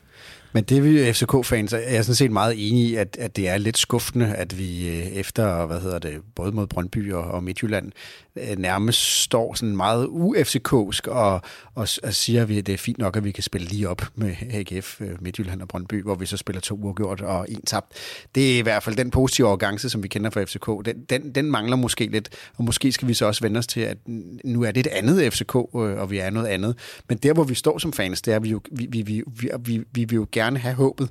Men 0.52 0.64
det 0.64 0.84
vi 0.84 1.12
FCK-fans 1.12 1.72
er 1.72 1.78
jeg 1.78 2.04
sådan 2.04 2.14
set 2.14 2.30
meget 2.30 2.68
enig 2.68 2.82
i, 2.82 2.94
at, 2.94 3.16
at 3.20 3.36
det 3.36 3.48
er 3.48 3.58
lidt 3.58 3.78
skuffende, 3.78 4.34
at 4.34 4.58
vi 4.58 4.88
øh, 4.88 5.06
efter, 5.06 5.66
hvad 5.66 5.80
hedder 5.80 5.98
det, 5.98 6.20
både 6.34 6.52
mod 6.52 6.66
Brøndby 6.66 7.12
og, 7.12 7.24
og 7.24 7.44
Midtjylland, 7.44 7.92
Øh, 8.36 8.58
nærmest 8.58 9.22
står 9.22 9.54
sådan 9.54 9.76
meget 9.76 10.06
u-FCK'sk 10.06 11.08
og, 11.08 11.40
og, 11.74 11.88
og 12.02 12.14
siger, 12.14 12.42
at 12.42 12.48
det 12.48 12.68
er 12.68 12.76
fint 12.76 12.98
nok, 12.98 13.16
at 13.16 13.24
vi 13.24 13.30
kan 13.30 13.42
spille 13.42 13.66
lige 13.68 13.88
op 13.88 14.02
med 14.14 14.34
AGF, 14.50 15.00
øh, 15.00 15.22
Midtjylland 15.22 15.62
og 15.62 15.68
Brøndby, 15.68 16.02
hvor 16.02 16.14
vi 16.14 16.26
så 16.26 16.36
spiller 16.36 16.60
to 16.60 16.74
uafgjort 16.74 17.20
og 17.20 17.46
en 17.48 17.62
tabt. 17.62 17.86
Det 18.34 18.54
er 18.54 18.58
i 18.58 18.62
hvert 18.62 18.82
fald 18.82 18.96
den 18.96 19.10
positive 19.10 19.46
overgangse, 19.46 19.90
som 19.90 20.02
vi 20.02 20.08
kender 20.08 20.30
fra 20.30 20.44
FCK. 20.44 20.66
Den, 20.84 21.04
den, 21.10 21.34
den 21.34 21.50
mangler 21.50 21.76
måske 21.76 22.06
lidt, 22.06 22.28
og 22.56 22.64
måske 22.64 22.92
skal 22.92 23.08
vi 23.08 23.14
så 23.14 23.26
også 23.26 23.40
vende 23.40 23.58
os 23.58 23.66
til, 23.66 23.80
at 23.80 23.96
nu 24.44 24.62
er 24.62 24.70
det 24.70 24.86
et 24.86 24.92
andet 24.92 25.32
FCK, 25.32 25.54
øh, 25.54 25.62
og 25.74 26.10
vi 26.10 26.18
er 26.18 26.30
noget 26.30 26.46
andet. 26.46 26.76
Men 27.08 27.18
der, 27.18 27.32
hvor 27.32 27.44
vi 27.44 27.54
står 27.54 27.78
som 27.78 27.92
fans, 27.92 28.22
det 28.22 28.32
er, 28.32 28.36
at 28.36 28.42
vi, 28.42 28.48
jo, 28.48 28.60
vi, 28.72 28.86
vi, 28.90 29.02
vi, 29.02 29.22
vi, 29.26 29.50
vi, 29.58 29.84
vi 29.92 30.04
vil 30.04 30.16
jo 30.16 30.26
gerne 30.32 30.58
have 30.58 30.74
håbet. 30.74 31.08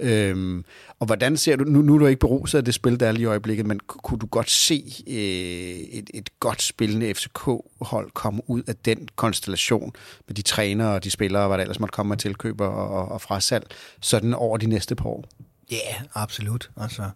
Øhm, 0.00 0.64
og 1.00 1.06
hvordan 1.06 1.36
ser 1.36 1.56
du, 1.56 1.64
nu, 1.64 1.82
nu 1.82 1.94
er 1.94 1.98
du 1.98 2.06
ikke 2.06 2.20
beruset 2.20 2.58
af 2.58 2.64
det 2.64 2.74
spil, 2.74 3.00
der 3.00 3.06
er 3.08 3.12
lige 3.12 3.22
i 3.22 3.26
øjeblikket, 3.26 3.66
men 3.66 3.80
kunne 3.86 4.18
du 4.18 4.26
godt 4.26 4.50
se 4.50 4.84
øh, 5.06 5.98
et, 5.98 6.10
et 6.14 6.30
godt 6.40 6.61
spillende 6.62 7.14
FCK-hold 7.14 8.10
komme 8.10 8.50
ud 8.50 8.62
af 8.62 8.76
den 8.76 9.08
konstellation 9.16 9.92
med 10.26 10.34
de 10.34 10.42
trænere 10.42 10.94
og 10.94 11.04
de 11.04 11.10
spillere, 11.10 11.48
hvad 11.48 11.58
der 11.58 11.62
ellers 11.62 11.80
måtte 11.80 11.92
komme 11.92 12.08
med 12.08 12.16
tilkøber 12.16 12.66
og, 12.66 13.08
og 13.08 13.20
frasalg, 13.20 13.66
sådan 14.00 14.34
over 14.34 14.56
de 14.56 14.66
næste 14.66 14.94
par 14.94 15.08
år? 15.08 15.24
Ja, 15.70 15.76
yeah, 15.76 16.02
absolut. 16.14 16.70
Altså, 16.76 17.10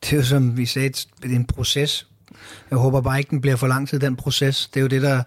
det 0.00 0.12
er 0.12 0.16
jo 0.16 0.22
som 0.22 0.56
vi 0.56 0.66
sagde, 0.66 0.88
det 0.88 1.30
er 1.32 1.36
en 1.36 1.46
proces. 1.46 2.06
Jeg 2.70 2.78
håber 2.78 3.00
bare 3.00 3.18
ikke, 3.18 3.30
den 3.30 3.40
bliver 3.40 3.56
for 3.56 3.66
lang 3.66 3.88
tid, 3.88 4.00
den 4.00 4.16
proces. 4.16 4.68
Det 4.74 4.80
er 4.80 4.82
jo 4.82 4.88
det, 4.88 5.02
der, 5.02 5.22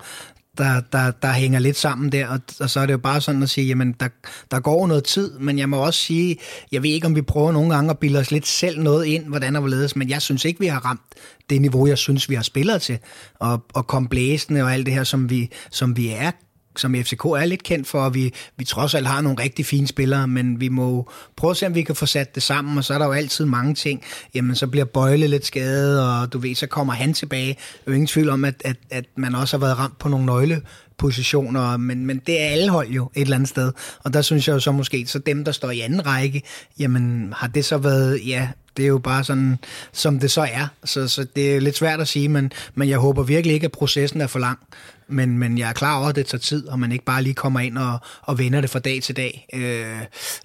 der, 0.57 0.81
der, 0.91 1.11
der 1.11 1.31
hænger 1.31 1.59
lidt 1.59 1.77
sammen 1.77 2.11
der, 2.11 2.27
og, 2.27 2.39
og 2.59 2.69
så 2.69 2.79
er 2.79 2.85
det 2.85 2.93
jo 2.93 2.97
bare 2.97 3.21
sådan 3.21 3.43
at 3.43 3.49
sige, 3.49 3.67
jamen 3.67 3.95
der, 3.99 4.07
der 4.51 4.59
går 4.59 4.87
noget 4.87 5.03
tid, 5.03 5.39
men 5.39 5.59
jeg 5.59 5.69
må 5.69 5.77
også 5.77 5.99
sige, 5.99 6.37
jeg 6.71 6.83
ved 6.83 6.89
ikke, 6.89 7.07
om 7.07 7.15
vi 7.15 7.21
prøver 7.21 7.51
nogle 7.51 7.73
gange 7.73 7.89
at 7.89 7.99
bilde 7.99 8.19
os 8.19 8.31
lidt 8.31 8.47
selv 8.47 8.79
noget 8.79 9.05
ind, 9.05 9.25
hvordan 9.25 9.55
og 9.55 9.67
ledes, 9.67 9.95
men 9.95 10.09
jeg 10.09 10.21
synes 10.21 10.45
ikke, 10.45 10.59
vi 10.59 10.67
har 10.67 10.85
ramt 10.85 11.01
det 11.49 11.61
niveau, 11.61 11.87
jeg 11.87 11.97
synes, 11.97 12.29
vi 12.29 12.35
har 12.35 12.43
spillet 12.43 12.81
til, 12.81 12.99
og, 13.39 13.65
og 13.73 13.87
kom 13.87 14.07
blæsende 14.07 14.63
og 14.63 14.73
alt 14.73 14.85
det 14.85 14.93
her, 14.93 15.03
som 15.03 15.29
vi, 15.29 15.49
som 15.71 15.97
vi 15.97 16.09
er 16.09 16.31
som 16.79 16.95
FCK 16.95 17.25
er 17.25 17.45
lidt 17.45 17.63
kendt 17.63 17.87
for, 17.87 18.05
at 18.05 18.13
vi, 18.13 18.33
vi 18.57 18.65
trods 18.65 18.93
alt 18.93 19.07
har 19.07 19.21
nogle 19.21 19.43
rigtig 19.43 19.65
fine 19.65 19.87
spillere, 19.87 20.27
men 20.27 20.59
vi 20.59 20.69
må 20.69 21.09
prøve 21.35 21.51
at 21.51 21.57
se, 21.57 21.65
om 21.65 21.75
vi 21.75 21.81
kan 21.81 21.95
få 21.95 22.05
sat 22.05 22.35
det 22.35 22.43
sammen, 22.43 22.77
og 22.77 22.83
så 22.83 22.93
er 22.93 22.97
der 22.97 23.05
jo 23.05 23.11
altid 23.11 23.45
mange 23.45 23.75
ting. 23.75 24.03
Jamen, 24.35 24.55
så 24.55 24.67
bliver 24.67 24.85
Bøjle 24.85 25.27
lidt 25.27 25.45
skadet, 25.45 26.01
og 26.09 26.33
du 26.33 26.37
ved, 26.39 26.55
så 26.55 26.67
kommer 26.67 26.93
han 26.93 27.13
tilbage. 27.13 27.57
Der 27.85 27.91
er 27.91 27.95
ingen 27.95 28.07
tvivl 28.07 28.29
om, 28.29 28.45
at, 28.45 28.61
at, 28.65 28.77
at 28.91 29.05
man 29.17 29.35
også 29.35 29.57
har 29.57 29.65
været 29.65 29.79
ramt 29.79 29.99
på 29.99 30.09
nogle 30.09 30.25
nøgle 30.25 30.61
positioner, 30.97 31.77
men, 31.77 32.05
men 32.05 32.21
det 32.27 32.41
er 32.41 32.45
alle 32.45 32.69
hold 32.69 32.89
jo 32.89 33.11
et 33.15 33.21
eller 33.21 33.35
andet 33.35 33.49
sted. 33.49 33.71
Og 34.03 34.13
der 34.13 34.21
synes 34.21 34.47
jeg 34.47 34.53
jo 34.53 34.59
så 34.59 34.71
måske, 34.71 35.07
så 35.07 35.19
dem, 35.19 35.45
der 35.45 35.51
står 35.51 35.71
i 35.71 35.79
anden 35.79 36.05
række, 36.05 36.41
jamen 36.79 37.33
har 37.35 37.47
det 37.47 37.65
så 37.65 37.77
været, 37.77 38.27
ja, 38.27 38.49
det 38.77 38.83
er 38.83 38.87
jo 38.87 38.97
bare 38.97 39.23
sådan, 39.23 39.59
som 39.93 40.19
det 40.19 40.31
så 40.31 40.41
er. 40.41 40.67
Så, 40.83 41.07
så 41.07 41.27
det 41.35 41.55
er 41.55 41.59
lidt 41.59 41.77
svært 41.77 41.99
at 41.99 42.07
sige, 42.07 42.29
men, 42.29 42.51
men 42.75 42.89
jeg 42.89 42.97
håber 42.97 43.23
virkelig 43.23 43.53
ikke, 43.53 43.65
at 43.65 43.71
processen 43.71 44.21
er 44.21 44.27
for 44.27 44.39
lang. 44.39 44.59
Men, 45.07 45.37
men 45.37 45.57
jeg 45.57 45.69
er 45.69 45.73
klar 45.73 45.97
over, 45.99 46.07
at 46.07 46.15
det 46.15 46.25
tager 46.25 46.39
tid, 46.39 46.67
og 46.67 46.79
man 46.79 46.91
ikke 46.91 47.05
bare 47.05 47.23
lige 47.23 47.33
kommer 47.33 47.59
ind 47.59 47.77
og, 47.77 47.99
og 48.21 48.39
vender 48.39 48.61
det 48.61 48.69
fra 48.69 48.79
dag 48.79 49.01
til 49.03 49.15
dag. 49.15 49.47
Øh, 49.53 49.99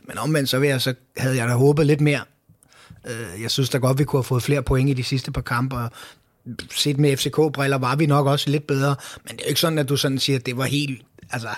men 0.09 0.19
omvendt, 0.19 0.49
så, 0.49 0.59
vil 0.59 0.69
jeg, 0.69 0.81
så 0.81 0.95
havde 1.17 1.37
jeg 1.37 1.49
da 1.49 1.55
håbet 1.55 1.87
lidt 1.87 2.01
mere. 2.01 2.21
Øh, 3.07 3.43
jeg 3.43 3.51
synes 3.51 3.71
da 3.71 3.79
godt, 3.79 3.99
vi 3.99 4.05
kunne 4.05 4.19
have 4.19 4.25
fået 4.25 4.43
flere 4.43 4.63
point 4.63 4.91
i 4.91 4.93
de 4.93 5.05
sidste 5.05 5.33
par 5.33 5.41
kampe, 5.41 5.77
og 5.77 5.91
set 6.71 6.99
med 6.99 7.17
FCK-briller 7.17 7.79
var 7.79 7.97
vi 7.97 8.07
nok 8.07 8.27
også 8.27 8.51
lidt 8.51 8.67
bedre. 8.67 8.97
Men 9.25 9.33
det 9.33 9.41
er 9.41 9.45
jo 9.45 9.49
ikke 9.49 9.61
sådan, 9.61 9.79
at 9.79 9.89
du 9.89 9.97
sådan 9.97 10.19
siger, 10.19 10.39
at 10.39 10.47
det 10.47 10.57
var 10.57 10.65
helt... 10.65 11.03
Altså, 11.33 11.49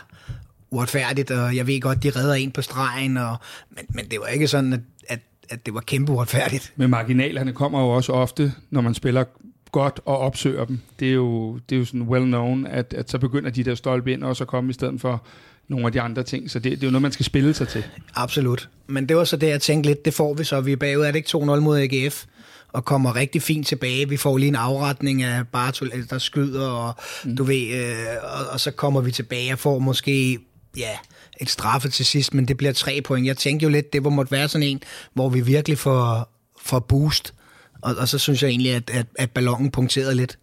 uretfærdigt, 0.71 1.31
og 1.31 1.57
jeg 1.57 1.67
ved 1.67 1.81
godt, 1.81 2.03
de 2.03 2.11
redder 2.11 2.35
en 2.35 2.51
på 2.51 2.63
stregen, 2.63 3.17
og, 3.17 3.37
men, 3.71 3.85
men 3.89 4.11
det 4.11 4.21
var 4.21 4.27
ikke 4.27 4.49
sådan, 4.49 4.73
at, 4.73 4.81
at, 5.09 5.21
at 5.51 5.67
det 5.67 5.75
var 5.75 5.81
kæmpe 5.81 6.13
uretfærdigt. 6.13 6.73
Men 6.77 6.91
marginalerne 6.91 7.53
kommer 7.53 7.81
jo 7.81 7.89
også 7.89 8.13
ofte, 8.13 8.53
når 8.71 8.81
man 8.81 8.95
spiller 8.95 9.25
godt 9.73 10.01
og 10.05 10.19
opsøger 10.19 10.65
dem. 10.65 10.81
Det 11.01 11.09
er 11.09 11.13
jo, 11.13 11.59
det 11.69 11.75
er 11.75 11.79
jo 11.79 11.85
sådan 11.85 12.03
well 12.03 12.25
known, 12.25 12.67
at, 12.67 12.95
at 12.95 13.11
så 13.11 13.19
begynder 13.19 13.51
de 13.51 13.65
der 13.65 13.75
stolpe 13.75 14.13
ind 14.13 14.25
også 14.25 14.45
at 14.45 14.49
komme 14.49 14.71
i 14.71 14.73
stedet 14.73 15.01
for 15.01 15.23
nogle 15.69 15.87
af 15.87 15.93
de 15.93 16.01
andre 16.01 16.23
ting. 16.23 16.51
Så 16.51 16.59
det, 16.59 16.73
det 16.73 16.83
er 16.83 16.87
jo 16.87 16.91
noget, 16.91 17.03
man 17.03 17.13
skal 17.13 17.27
spille 17.27 17.55
sig 17.55 17.69
til. 17.69 17.85
Absolut. 18.15 18.69
Men 18.87 19.09
det 19.09 19.17
var 19.17 19.25
så 19.25 19.37
det, 19.37 19.49
jeg 19.49 19.61
tænkte 19.61 19.91
lidt, 19.91 20.05
det 20.05 20.15
får 20.15 20.35
vi 20.35 20.45
så. 20.45 20.61
Vi 20.61 20.73
er 20.73 20.77
bagud, 20.77 21.03
er 21.03 21.11
det 21.11 21.17
ikke 21.17 21.39
2-0 21.39 21.61
mod 21.61 21.79
AGF? 21.79 22.25
og 22.73 22.85
kommer 22.85 23.17
rigtig 23.17 23.43
fint 23.43 23.67
tilbage. 23.67 24.09
Vi 24.09 24.17
får 24.17 24.37
lige 24.39 24.49
en 24.49 24.57
afretning 24.57 25.23
af 25.23 25.49
Bartol, 25.49 25.91
der 26.11 26.19
skyder, 26.19 26.69
og 26.69 26.95
mm. 27.25 27.37
du 27.37 27.45
ved, 27.45 27.75
øh, 27.75 27.97
og, 28.23 28.47
og 28.53 28.61
så 28.61 28.71
kommer 28.71 29.01
vi 29.01 29.11
tilbage 29.11 29.53
og 29.53 29.59
får 29.59 29.79
måske, 29.79 30.39
ja, 30.77 30.97
et 31.43 31.51
straffe 31.51 31.89
til 31.89 32.07
sidst, 32.07 32.35
men 32.35 32.49
det 32.49 32.57
bliver 32.57 32.73
tre 32.73 33.01
point. 33.05 33.27
Jeg 33.27 33.37
tænker 33.37 33.67
jo 33.67 33.71
lidt, 33.71 33.93
det 33.93 34.03
måtte 34.03 34.33
være 34.33 34.49
sådan 34.49 34.67
en, 34.67 34.81
hvor 35.15 35.29
vi 35.29 35.41
virkelig 35.41 35.79
får, 35.79 36.33
får 36.63 36.79
boost, 36.79 37.35
og, 37.83 37.95
og 37.99 38.09
så 38.09 38.19
synes 38.19 38.43
jeg 38.43 38.49
egentlig, 38.49 38.75
at, 38.75 38.91
at, 38.91 39.07
at 39.15 39.31
ballonen 39.31 39.71
punkterede 39.71 40.15
lidt 40.15 40.39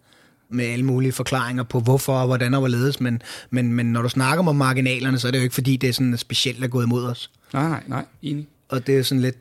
med 0.50 0.64
alle 0.64 0.84
mulige 0.84 1.12
forklaringer 1.12 1.62
på 1.62 1.80
hvorfor 1.80 2.12
og 2.18 2.26
hvordan 2.26 2.54
og 2.54 2.60
hvorledes, 2.60 3.00
men, 3.00 3.22
men, 3.50 3.72
men 3.72 3.86
når 3.86 4.02
du 4.02 4.08
snakker 4.08 4.48
om 4.48 4.56
marginalerne, 4.56 5.18
så 5.18 5.26
er 5.26 5.30
det 5.32 5.38
jo 5.38 5.42
ikke 5.42 5.54
fordi, 5.54 5.76
det 5.76 5.88
er 5.88 5.92
sådan 5.92 6.18
specielt 6.18 6.64
er 6.64 6.68
gået 6.68 6.84
imod 6.84 7.04
os. 7.04 7.30
Nej, 7.52 7.68
nej, 7.68 7.82
nej, 7.86 8.04
enig. 8.22 8.46
Og 8.68 8.86
det 8.86 8.98
er 8.98 9.02
sådan 9.02 9.22
lidt, 9.22 9.36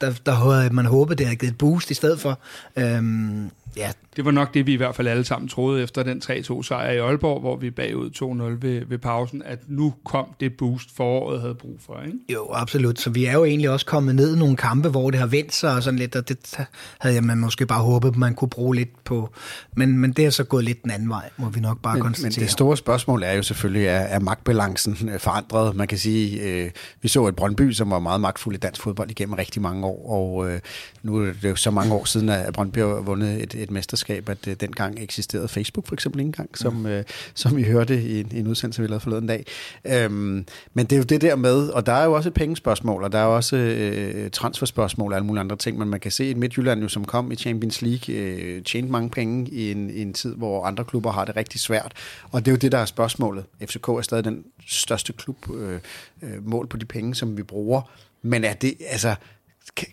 der, 0.00 0.14
der 0.26 0.32
havde 0.32 0.74
man 0.74 0.86
håbet, 0.86 1.18
det 1.18 1.26
havde 1.26 1.36
givet 1.36 1.52
et 1.52 1.58
boost 1.58 1.90
i 1.90 1.94
stedet 1.94 2.20
for. 2.20 2.38
Øhm, 2.76 3.50
ja. 3.76 3.92
Det 4.16 4.24
var 4.24 4.30
nok 4.30 4.54
det, 4.54 4.66
vi 4.66 4.72
i 4.72 4.76
hvert 4.76 4.94
fald 4.94 5.08
alle 5.08 5.24
sammen 5.24 5.48
troede 5.48 5.82
efter 5.82 6.02
den 6.02 6.22
3-2 6.24 6.62
sejr 6.62 6.90
i 6.90 6.98
Aalborg, 6.98 7.40
hvor 7.40 7.56
vi 7.56 7.70
bagud 7.70 8.10
2-0 8.10 8.66
ved, 8.66 8.84
ved 8.86 8.98
pausen, 8.98 9.42
at 9.44 9.58
nu 9.68 9.94
kom 10.04 10.26
det 10.40 10.56
boost, 10.56 10.96
foråret 10.96 11.40
havde 11.40 11.54
brug 11.54 11.76
for. 11.86 12.02
Ikke? 12.06 12.18
Jo, 12.32 12.48
absolut. 12.52 13.00
Så 13.00 13.10
vi 13.10 13.24
er 13.24 13.32
jo 13.32 13.44
egentlig 13.44 13.70
også 13.70 13.86
kommet 13.86 14.14
ned 14.14 14.36
i 14.36 14.38
nogle 14.38 14.56
kampe, 14.56 14.88
hvor 14.88 15.10
det 15.10 15.20
har 15.20 15.26
vendt 15.26 15.54
sig 15.54 15.74
og 15.74 15.82
sådan 15.82 15.98
lidt, 15.98 16.16
og 16.16 16.28
det 16.28 16.60
havde 17.00 17.20
man 17.20 17.38
måske 17.38 17.66
bare 17.66 17.82
håbet, 17.82 18.16
man 18.16 18.34
kunne 18.34 18.48
bruge 18.48 18.76
lidt 18.76 19.04
på. 19.04 19.32
Men, 19.76 19.98
men 19.98 20.12
det 20.12 20.26
er 20.26 20.30
så 20.30 20.44
gået 20.44 20.64
lidt 20.64 20.82
den 20.82 20.90
anden 20.90 21.08
vej, 21.08 21.30
må 21.36 21.48
vi 21.48 21.60
nok 21.60 21.82
bare 21.82 21.94
men, 21.94 22.02
konstatere. 22.02 22.40
Men 22.40 22.44
det 22.44 22.50
store 22.50 22.76
spørgsmål 22.76 23.22
er 23.22 23.32
jo 23.32 23.42
selvfølgelig, 23.42 23.86
er, 23.86 24.00
er 24.00 24.18
magtbalancen 24.18 25.08
øh, 25.08 25.20
forandret? 25.20 25.76
Man 25.76 25.88
kan 25.88 25.98
sige, 25.98 26.42
øh, 26.42 26.70
vi 27.02 27.08
så 27.08 27.26
et 27.26 27.36
Brøndby, 27.36 27.72
som 27.72 27.90
var 27.90 27.98
meget 27.98 28.20
magtfuld 28.20 28.54
i 28.54 28.58
dansk 28.58 28.82
fodbold 28.82 29.10
igennem 29.10 29.34
rigtig 29.34 29.62
mange 29.62 29.86
år, 29.86 30.10
og 30.10 30.50
øh, 30.50 30.60
nu 31.02 31.16
er 31.16 31.32
det 31.42 31.50
jo 31.50 31.56
så 31.56 31.70
mange 31.70 31.94
år 31.94 32.04
siden, 32.04 32.28
at 32.28 32.52
Brøndby 32.52 32.78
har 32.78 32.86
vundet 32.86 33.42
et, 33.42 33.54
et 33.62 33.70
mesterskab, 33.70 34.28
at 34.28 34.48
øh, 34.48 34.56
dengang 34.60 35.02
eksisterede 35.02 35.48
Facebook 35.48 35.86
for 35.86 35.94
eksempel 35.94 36.20
ikke 36.20 36.26
engang, 36.26 36.58
som, 36.58 36.74
mm. 36.74 36.86
øh, 36.86 37.04
som 37.34 37.56
vi 37.56 37.62
hørte 37.62 38.02
i 38.02 38.20
en, 38.20 38.32
en 38.34 38.46
udsendelse, 38.46 38.82
vi 38.82 38.88
lavede 38.88 39.00
forleden 39.00 39.26
dag. 39.26 39.46
Øhm, 39.84 40.46
men 40.74 40.86
det 40.86 40.92
er 40.92 40.96
jo 40.96 41.02
det 41.02 41.20
der 41.20 41.36
med, 41.36 41.68
og 41.68 41.86
der 41.86 41.92
er 41.92 42.04
jo 42.04 42.12
også 42.12 42.28
et 42.28 42.34
pengespørgsmål, 42.34 43.04
og 43.04 43.12
der 43.12 43.18
er 43.18 43.24
også 43.24 43.56
øh, 43.56 44.30
transferspørgsmål 44.30 45.12
og 45.12 45.16
alle 45.16 45.26
mulige 45.26 45.40
andre 45.40 45.56
ting, 45.56 45.78
men 45.78 45.88
man 45.88 46.00
kan 46.00 46.10
se, 46.10 46.24
at 46.24 46.36
Midtjylland 46.36 46.82
jo, 46.82 46.88
som 46.88 47.04
kom 47.04 47.32
i 47.32 47.36
Champions 47.36 47.82
League, 47.82 48.14
øh, 48.14 48.62
tjente 48.62 48.92
mange 48.92 49.10
penge 49.10 49.50
i 49.50 49.70
en, 49.70 49.90
i 49.90 50.02
en 50.02 50.12
tid, 50.12 50.34
hvor 50.34 50.64
andre 50.64 50.84
klubber 50.84 51.10
har 51.10 51.24
det 51.24 51.36
rigtig 51.36 51.60
svært. 51.60 51.92
Og 52.30 52.44
det 52.44 52.50
er 52.50 52.52
jo 52.52 52.58
det, 52.58 52.72
der 52.72 52.78
er 52.78 52.84
spørgsmålet. 52.84 53.44
FCK 53.62 53.88
er 53.88 54.02
stadig 54.02 54.24
den 54.24 54.44
største 54.66 55.12
klub 55.12 55.36
øh, 55.54 55.80
øh, 56.22 56.46
mål 56.48 56.66
på 56.66 56.76
de 56.76 56.84
penge, 56.84 57.14
som 57.14 57.36
vi 57.36 57.42
bruger. 57.42 57.82
Men 58.22 58.44
er 58.44 58.52
det, 58.52 58.74
altså, 58.88 59.14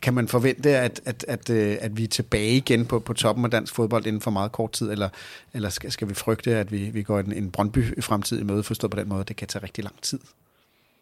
kan 0.02 0.14
man 0.14 0.28
forvente, 0.28 0.78
at, 0.78 1.02
at, 1.06 1.26
at, 1.28 1.50
øh, 1.50 1.78
at 1.82 1.98
vi 1.98 2.04
er 2.04 2.08
tilbage 2.08 2.58
igen 2.58 2.86
på, 2.86 3.00
på 3.00 3.14
toppen 3.14 3.46
af 3.46 3.52
dansk 3.52 3.76
fodbold 3.76 4.06
inden 4.06 4.22
for 4.22 4.32
meget 4.32 4.52
kort 4.52 4.72
tid, 4.72 4.92
eller, 4.92 5.10
eller 5.54 5.70
skal, 5.70 5.92
skal 5.92 6.10
vi 6.10 6.14
frygte, 6.14 6.56
at 6.56 6.72
vi, 6.72 6.90
vi 6.90 7.04
går 7.04 7.20
en, 7.20 7.34
en 7.34 7.52
Brøndby-fremtid 7.52 8.40
i 8.40 8.44
møde, 8.44 8.64
forstået 8.64 8.92
på 8.92 9.00
den 9.00 9.10
måde, 9.10 9.24
det 9.24 9.36
kan 9.36 9.48
tage 9.48 9.64
rigtig 9.64 9.84
lang 9.84 10.02
tid? 10.02 10.20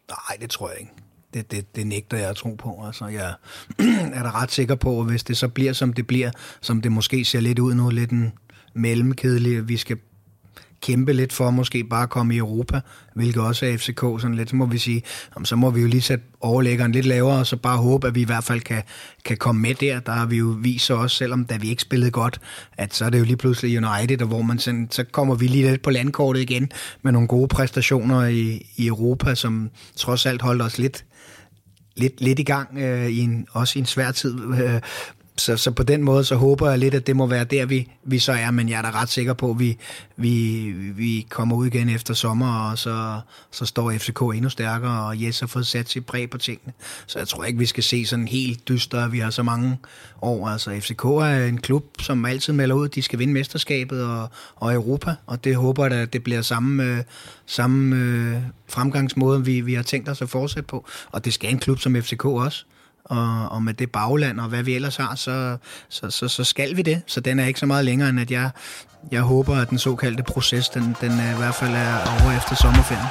Nej, 0.08 0.36
det 0.40 0.50
tror 0.50 0.70
jeg 0.70 0.80
ikke. 0.80 0.92
Det, 1.34 1.50
det, 1.50 1.76
det 1.76 1.86
nægter 1.86 2.16
jeg 2.16 2.30
at 2.30 2.36
tro 2.36 2.54
på. 2.54 2.82
Altså, 2.86 3.06
jeg 3.06 3.34
er 4.18 4.22
da 4.22 4.30
ret 4.30 4.52
sikker 4.52 4.74
på, 4.74 5.00
at 5.00 5.06
hvis 5.06 5.24
det 5.24 5.36
så 5.36 5.48
bliver, 5.48 5.72
som 5.72 5.92
det 5.92 6.06
bliver, 6.06 6.30
som 6.60 6.82
det 6.82 6.92
måske 6.92 7.24
ser 7.24 7.40
lidt 7.40 7.58
ud 7.58 7.74
nu, 7.74 7.90
lidt 7.90 8.10
en 8.10 8.32
mellemkedelig, 8.74 9.68
vi 9.68 9.76
skal 9.76 9.98
kæmpe 10.86 11.12
lidt 11.12 11.32
for 11.32 11.50
måske 11.50 11.84
bare 11.84 12.02
at 12.02 12.10
komme 12.10 12.34
i 12.34 12.38
Europa, 12.38 12.80
hvilket 13.14 13.42
også 13.42 13.66
er 13.66 13.76
FCK 13.76 14.00
sådan 14.00 14.34
lidt, 14.34 14.50
så 14.50 14.56
må 14.56 14.66
vi 14.66 14.78
sige, 14.78 15.02
så 15.44 15.56
må 15.56 15.70
vi 15.70 15.80
jo 15.80 15.86
lige 15.86 16.00
sætte 16.00 16.24
overlæggeren 16.40 16.92
lidt 16.92 17.06
lavere, 17.06 17.38
og 17.38 17.46
så 17.46 17.56
bare 17.56 17.76
håbe, 17.76 18.06
at 18.06 18.14
vi 18.14 18.20
i 18.20 18.24
hvert 18.24 18.44
fald 18.44 18.60
kan, 18.60 18.82
kan 19.24 19.36
komme 19.36 19.60
med 19.60 19.74
der. 19.74 20.00
Der 20.00 20.12
har 20.12 20.26
vi 20.26 20.36
jo 20.36 20.56
vist 20.60 20.90
os, 20.90 21.12
selvom 21.12 21.44
da 21.44 21.56
vi 21.56 21.68
ikke 21.68 21.82
spillede 21.82 22.10
godt, 22.10 22.40
at 22.76 22.94
så 22.94 23.04
er 23.04 23.10
det 23.10 23.18
jo 23.18 23.24
lige 23.24 23.36
pludselig 23.36 23.78
United, 23.78 24.22
og 24.22 24.28
hvor 24.28 24.42
man 24.42 24.58
sådan, 24.58 24.88
så 24.90 25.04
kommer 25.04 25.34
vi 25.34 25.46
lige 25.46 25.70
lidt 25.70 25.82
på 25.82 25.90
landkortet 25.90 26.40
igen 26.40 26.70
med 27.02 27.12
nogle 27.12 27.28
gode 27.28 27.48
præstationer 27.48 28.26
i, 28.26 28.66
i 28.76 28.86
Europa, 28.86 29.34
som 29.34 29.70
trods 29.96 30.26
alt 30.26 30.42
holdt 30.42 30.62
os 30.62 30.78
lidt, 30.78 31.04
lidt, 31.96 32.20
lidt 32.20 32.38
i 32.38 32.42
gang, 32.42 32.78
øh, 32.78 33.08
i 33.08 33.20
en, 33.20 33.46
også 33.52 33.78
i 33.78 33.80
en 33.80 33.86
svær 33.86 34.10
tid. 34.10 34.40
Øh, 34.54 34.80
så, 35.38 35.56
så 35.56 35.70
på 35.70 35.82
den 35.82 36.02
måde, 36.02 36.24
så 36.24 36.36
håber 36.36 36.70
jeg 36.70 36.78
lidt, 36.78 36.94
at 36.94 37.06
det 37.06 37.16
må 37.16 37.26
være 37.26 37.44
der, 37.44 37.66
vi, 37.66 37.90
vi 38.04 38.18
så 38.18 38.32
er, 38.32 38.50
men 38.50 38.68
jeg 38.68 38.78
er 38.78 38.82
da 38.82 38.90
ret 38.90 39.08
sikker 39.08 39.32
på, 39.32 39.50
at 39.50 39.58
vi, 39.58 39.78
vi, 40.16 40.62
vi 40.96 41.26
kommer 41.30 41.56
ud 41.56 41.66
igen 41.66 41.88
efter 41.88 42.14
sommer, 42.14 42.70
og 42.70 42.78
så, 42.78 43.20
så 43.50 43.66
står 43.66 43.92
FCK 43.92 44.20
endnu 44.20 44.48
stærkere, 44.48 45.06
og 45.06 45.22
Jes 45.22 45.40
har 45.40 45.46
fået 45.46 45.66
sat 45.66 45.88
sit 45.88 46.06
præg 46.06 46.30
på 46.30 46.38
tingene. 46.38 46.72
Så 47.06 47.18
jeg 47.18 47.28
tror 47.28 47.44
ikke, 47.44 47.58
vi 47.58 47.66
skal 47.66 47.82
se 47.82 48.06
sådan 48.06 48.28
helt 48.28 48.68
dyster, 48.68 49.04
at 49.04 49.12
vi 49.12 49.18
har 49.18 49.30
så 49.30 49.42
mange 49.42 49.78
år. 50.22 50.48
Altså 50.48 50.70
FCK 50.80 51.04
er 51.04 51.46
en 51.46 51.58
klub, 51.58 51.84
som 52.00 52.24
altid 52.24 52.52
melder 52.52 52.74
ud, 52.74 52.88
at 52.88 52.94
de 52.94 53.02
skal 53.02 53.18
vinde 53.18 53.32
mesterskabet 53.32 54.04
og, 54.04 54.30
og 54.56 54.74
Europa, 54.74 55.14
og 55.26 55.44
det 55.44 55.56
håber 55.56 55.86
jeg, 55.86 55.94
at 55.94 56.12
det 56.12 56.24
bliver 56.24 56.42
samme, 56.42 56.84
øh, 56.84 57.02
samme 57.46 57.96
øh, 57.96 58.42
fremgangsmåde, 58.68 59.44
vi, 59.44 59.60
vi 59.60 59.74
har 59.74 59.82
tænkt 59.82 60.08
os 60.08 60.22
at 60.22 60.28
fortsætte 60.28 60.66
på. 60.66 60.86
Og 61.10 61.24
det 61.24 61.32
skal 61.34 61.50
en 61.50 61.58
klub 61.58 61.78
som 61.78 62.02
FCK 62.02 62.24
også 62.24 62.64
og, 63.10 63.48
og 63.48 63.62
med 63.62 63.74
det 63.74 63.92
bagland 63.92 64.40
og 64.40 64.48
hvad 64.48 64.62
vi 64.62 64.74
ellers 64.74 64.96
har, 64.96 65.14
så, 65.14 65.56
så, 65.88 66.10
så, 66.10 66.28
så 66.28 66.44
skal 66.44 66.76
vi 66.76 66.82
det. 66.82 67.02
Så 67.06 67.20
den 67.20 67.38
er 67.38 67.46
ikke 67.46 67.60
så 67.60 67.66
meget 67.66 67.84
længere, 67.84 68.08
end 68.08 68.20
at 68.20 68.30
jeg, 68.30 68.50
jeg 69.12 69.22
håber, 69.22 69.56
at 69.56 69.70
den 69.70 69.78
såkaldte 69.78 70.22
proces, 70.22 70.68
den, 70.68 70.96
den 71.00 71.12
i 71.12 71.36
hvert 71.38 71.54
fald 71.54 71.74
er 71.74 72.22
over 72.22 72.36
efter 72.36 72.54
sommerferien. 72.54 73.06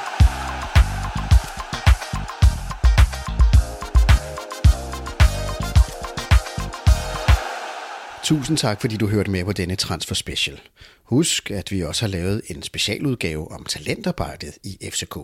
Tusind 8.26 8.56
tak, 8.56 8.80
fordi 8.80 8.96
du 8.96 9.06
hørte 9.06 9.30
med 9.30 9.44
på 9.44 9.52
denne 9.52 9.76
Transfer 9.76 10.14
Special. 10.14 10.60
Husk, 11.04 11.50
at 11.50 11.72
vi 11.72 11.82
også 11.82 12.02
har 12.02 12.08
lavet 12.08 12.42
en 12.46 12.62
specialudgave 12.62 13.52
om 13.52 13.64
talentarbejdet 13.64 14.52
i 14.64 14.90
FCK. 14.92 15.14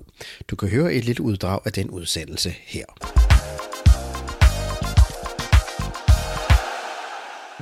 Du 0.49 0.57
kan 0.57 0.69
høre 0.69 0.94
et 0.94 1.05
lille 1.05 1.23
uddrag 1.23 1.61
af 1.65 1.73
den 1.73 1.90
udsendelse 1.90 2.55
her. 2.66 2.85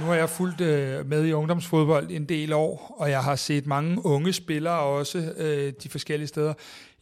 Nu 0.01 0.07
har 0.07 0.15
jeg 0.15 0.31
fulgt 0.31 0.61
øh, 0.61 1.07
med 1.07 1.27
i 1.27 1.33
ungdomsfodbold 1.33 2.11
en 2.11 2.25
del 2.25 2.53
år, 2.53 2.97
og 2.99 3.11
jeg 3.11 3.23
har 3.25 3.37
set 3.37 3.67
mange 3.67 4.07
unge 4.07 4.33
spillere 4.33 4.79
også 4.79 5.35
øh, 5.37 5.73
de 5.83 5.89
forskellige 5.89 6.29
steder. 6.29 6.55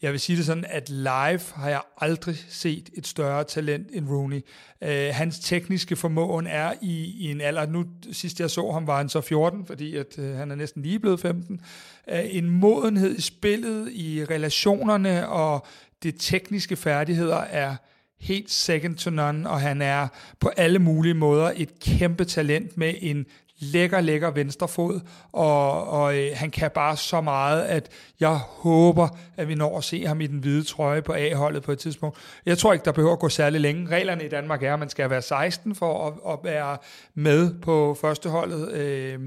Jeg 0.02 0.12
vil 0.12 0.20
sige 0.20 0.36
det 0.36 0.46
sådan, 0.46 0.64
at 0.68 0.88
live 0.88 1.40
har 1.54 1.68
jeg 1.68 1.80
aldrig 2.00 2.36
set 2.48 2.90
et 2.94 3.06
større 3.06 3.44
talent 3.44 3.88
end 3.92 4.08
Rooney. 4.08 4.40
Øh, 4.82 5.08
hans 5.14 5.38
tekniske 5.38 5.96
formåen 5.96 6.46
er 6.46 6.72
i, 6.82 7.14
i 7.18 7.30
en 7.30 7.40
alder, 7.40 7.66
nu 7.66 7.84
sidst 8.12 8.40
jeg 8.40 8.50
så 8.50 8.70
ham, 8.72 8.86
var 8.86 8.96
han 8.96 9.08
så 9.08 9.20
14, 9.20 9.66
fordi 9.66 9.96
at, 9.96 10.18
øh, 10.18 10.36
han 10.36 10.50
er 10.50 10.54
næsten 10.54 10.82
lige 10.82 10.98
blevet 10.98 11.20
15. 11.20 11.60
Øh, 12.08 12.20
en 12.24 12.50
modenhed 12.50 13.16
i 13.16 13.20
spillet, 13.20 13.92
i 13.92 14.24
relationerne 14.30 15.28
og 15.28 15.66
det 16.02 16.14
tekniske 16.18 16.76
færdigheder 16.76 17.36
er 17.36 17.76
helt 18.20 18.50
second 18.50 18.96
to 18.96 19.10
none, 19.10 19.50
og 19.50 19.60
han 19.60 19.82
er 19.82 20.08
på 20.40 20.48
alle 20.48 20.78
mulige 20.78 21.14
måder 21.14 21.52
et 21.56 21.80
kæmpe 21.80 22.24
talent 22.24 22.76
med 22.76 22.94
en 23.00 23.26
lækker, 23.58 24.00
lækker 24.00 24.30
venstrefod, 24.30 25.00
og, 25.32 25.88
og 25.88 26.18
øh, 26.18 26.30
han 26.34 26.50
kan 26.50 26.70
bare 26.70 26.96
så 26.96 27.20
meget, 27.20 27.62
at 27.62 27.88
jeg 28.20 28.36
håber, 28.36 29.08
at 29.36 29.48
vi 29.48 29.54
når 29.54 29.78
at 29.78 29.84
se 29.84 30.06
ham 30.06 30.20
i 30.20 30.26
den 30.26 30.38
hvide 30.38 30.64
trøje 30.64 31.02
på 31.02 31.12
A-holdet 31.12 31.62
på 31.62 31.72
et 31.72 31.78
tidspunkt. 31.78 32.18
Jeg 32.46 32.58
tror 32.58 32.72
ikke, 32.72 32.84
der 32.84 32.92
behøver 32.92 33.12
at 33.12 33.18
gå 33.18 33.28
særlig 33.28 33.60
længe. 33.60 33.88
Reglerne 33.88 34.24
i 34.24 34.28
Danmark 34.28 34.62
er, 34.62 34.72
at 34.72 34.78
man 34.78 34.88
skal 34.88 35.10
være 35.10 35.22
16 35.22 35.74
for 35.74 36.06
at, 36.06 36.32
at 36.32 36.38
være 36.44 36.76
med 37.14 37.60
på 37.60 37.96
førsteholdet, 38.00 38.72
øh, 38.72 39.20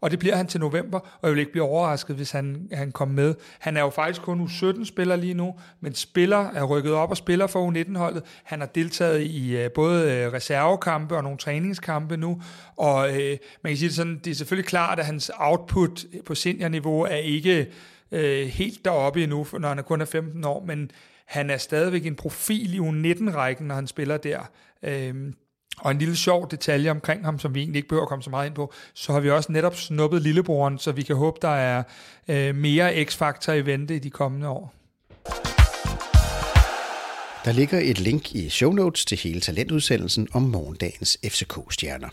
og 0.00 0.10
det 0.10 0.18
bliver 0.18 0.36
han 0.36 0.46
til 0.46 0.60
november, 0.60 0.98
og 0.98 1.28
jeg 1.28 1.30
vil 1.30 1.38
ikke 1.38 1.52
blive 1.52 1.64
overrasket, 1.64 2.16
hvis 2.16 2.30
han, 2.30 2.68
han 2.72 2.92
kommer 2.92 3.14
med. 3.14 3.34
Han 3.58 3.76
er 3.76 3.80
jo 3.80 3.90
faktisk 3.90 4.22
kun 4.22 4.40
U17 4.40 4.84
spiller 4.84 5.16
lige 5.16 5.34
nu, 5.34 5.54
men 5.80 5.94
spiller 5.94 6.50
er 6.54 6.64
rykket 6.64 6.92
op 6.92 7.10
og 7.10 7.16
spiller 7.16 7.46
for 7.46 7.70
U19-holdet. 7.70 8.22
Han 8.44 8.60
har 8.60 8.66
deltaget 8.66 9.22
i 9.22 9.56
øh, 9.56 9.70
både 9.70 10.12
øh, 10.12 10.32
reservekampe 10.32 11.16
og 11.16 11.22
nogle 11.22 11.38
træningskampe 11.38 12.16
nu, 12.16 12.42
og 12.76 13.20
øh, 13.20 13.36
man 13.64 13.70
kan 13.70 13.76
sige 13.76 13.88
det 13.88 13.96
sådan, 13.96 14.20
det 14.24 14.30
er 14.30 14.34
selvfølgelig 14.34 14.68
klart, 14.68 14.98
at 14.98 15.06
hans 15.06 15.30
output 15.34 16.04
på 16.26 16.34
seniorniveau 16.34 17.02
er 17.02 17.16
ikke 17.16 17.66
øh, 18.12 18.46
helt 18.46 18.84
deroppe 18.84 19.22
endnu, 19.22 19.46
når 19.52 19.68
han 19.68 19.84
kun 19.84 20.00
er 20.00 20.04
15 20.04 20.44
år, 20.44 20.64
men 20.66 20.90
han 21.26 21.50
er 21.50 21.56
stadigvæk 21.56 22.06
en 22.06 22.14
profil 22.14 22.74
i 22.74 22.78
U19-rækken, 22.78 23.66
når 23.66 23.74
han 23.74 23.86
spiller 23.86 24.16
der. 24.16 24.40
Øhm, 24.82 25.34
og 25.78 25.90
en 25.90 25.98
lille 25.98 26.16
sjov 26.16 26.50
detalje 26.50 26.90
omkring 26.90 27.24
ham, 27.24 27.38
som 27.38 27.54
vi 27.54 27.60
egentlig 27.60 27.78
ikke 27.78 27.88
behøver 27.88 28.02
at 28.02 28.08
komme 28.08 28.22
så 28.22 28.30
meget 28.30 28.46
ind 28.46 28.54
på, 28.54 28.72
så 28.94 29.12
har 29.12 29.20
vi 29.20 29.30
også 29.30 29.52
netop 29.52 29.76
snuppet 29.76 30.22
lillebroren, 30.22 30.78
så 30.78 30.92
vi 30.92 31.02
kan 31.02 31.16
håbe, 31.16 31.38
der 31.42 31.48
er 31.48 31.82
øh, 32.28 32.54
mere 32.54 33.04
x-faktor 33.04 33.52
i 33.52 33.66
vente 33.66 33.96
i 33.96 33.98
de 33.98 34.10
kommende 34.10 34.48
år. 34.48 34.74
Der 37.44 37.52
ligger 37.52 37.78
et 37.78 38.00
link 38.00 38.34
i 38.34 38.48
show 38.48 38.72
notes 38.72 39.04
til 39.04 39.18
hele 39.18 39.40
talentudsendelsen 39.40 40.28
om 40.32 40.42
morgendagens 40.42 41.18
FCK-stjerner. 41.24 42.08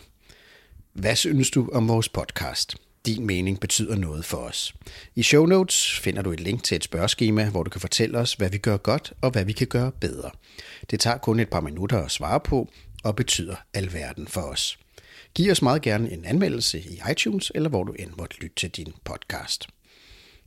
Hvad 0.92 1.16
synes 1.16 1.50
du 1.50 1.70
om 1.72 1.88
vores 1.88 2.08
podcast? 2.08 2.76
Din 3.06 3.26
mening 3.26 3.60
betyder 3.60 3.96
noget 3.96 4.24
for 4.24 4.36
os. 4.36 4.74
I 5.14 5.22
show 5.22 5.46
notes 5.46 5.98
finder 5.98 6.22
du 6.22 6.32
et 6.32 6.40
link 6.40 6.62
til 6.64 6.76
et 6.76 6.84
spørgeskema, 6.84 7.50
hvor 7.50 7.62
du 7.62 7.70
kan 7.70 7.80
fortælle 7.80 8.18
os, 8.18 8.34
hvad 8.34 8.50
vi 8.50 8.58
gør 8.58 8.76
godt 8.76 9.12
og 9.20 9.30
hvad 9.30 9.44
vi 9.44 9.52
kan 9.52 9.66
gøre 9.66 9.92
bedre. 10.00 10.30
Det 10.90 11.00
tager 11.00 11.18
kun 11.18 11.40
et 11.40 11.50
par 11.50 11.60
minutter 11.60 11.98
at 12.04 12.10
svare 12.10 12.40
på, 12.40 12.70
og 13.04 13.16
betyder 13.16 13.56
alverden 13.74 14.28
for 14.28 14.40
os. 14.40 14.78
Giv 15.34 15.50
os 15.50 15.62
meget 15.62 15.82
gerne 15.82 16.12
en 16.12 16.24
anmeldelse 16.24 16.80
i 16.80 17.00
iTunes, 17.10 17.52
eller 17.54 17.68
hvor 17.68 17.84
du 17.84 17.92
end 17.92 18.10
måtte 18.18 18.40
lytte 18.40 18.56
til 18.56 18.70
din 18.70 18.92
podcast. 19.04 19.68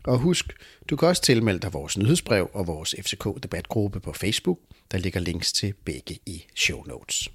Og 0.04 0.18
husk, 0.18 0.54
du 0.90 0.96
kan 0.96 1.08
også 1.08 1.22
tilmelde 1.22 1.60
dig 1.60 1.74
vores 1.74 1.98
nyhedsbrev 1.98 2.50
og 2.54 2.68
vores 2.68 2.96
FCK-debatgruppe 3.00 4.00
på 4.00 4.14
Facebook. 4.14 4.60
Der 4.92 4.98
ligger 4.98 5.20
links 5.20 5.54
til 5.54 5.74
begge 5.86 6.20
i 6.26 6.46
show 6.56 6.84
notes. 6.84 7.30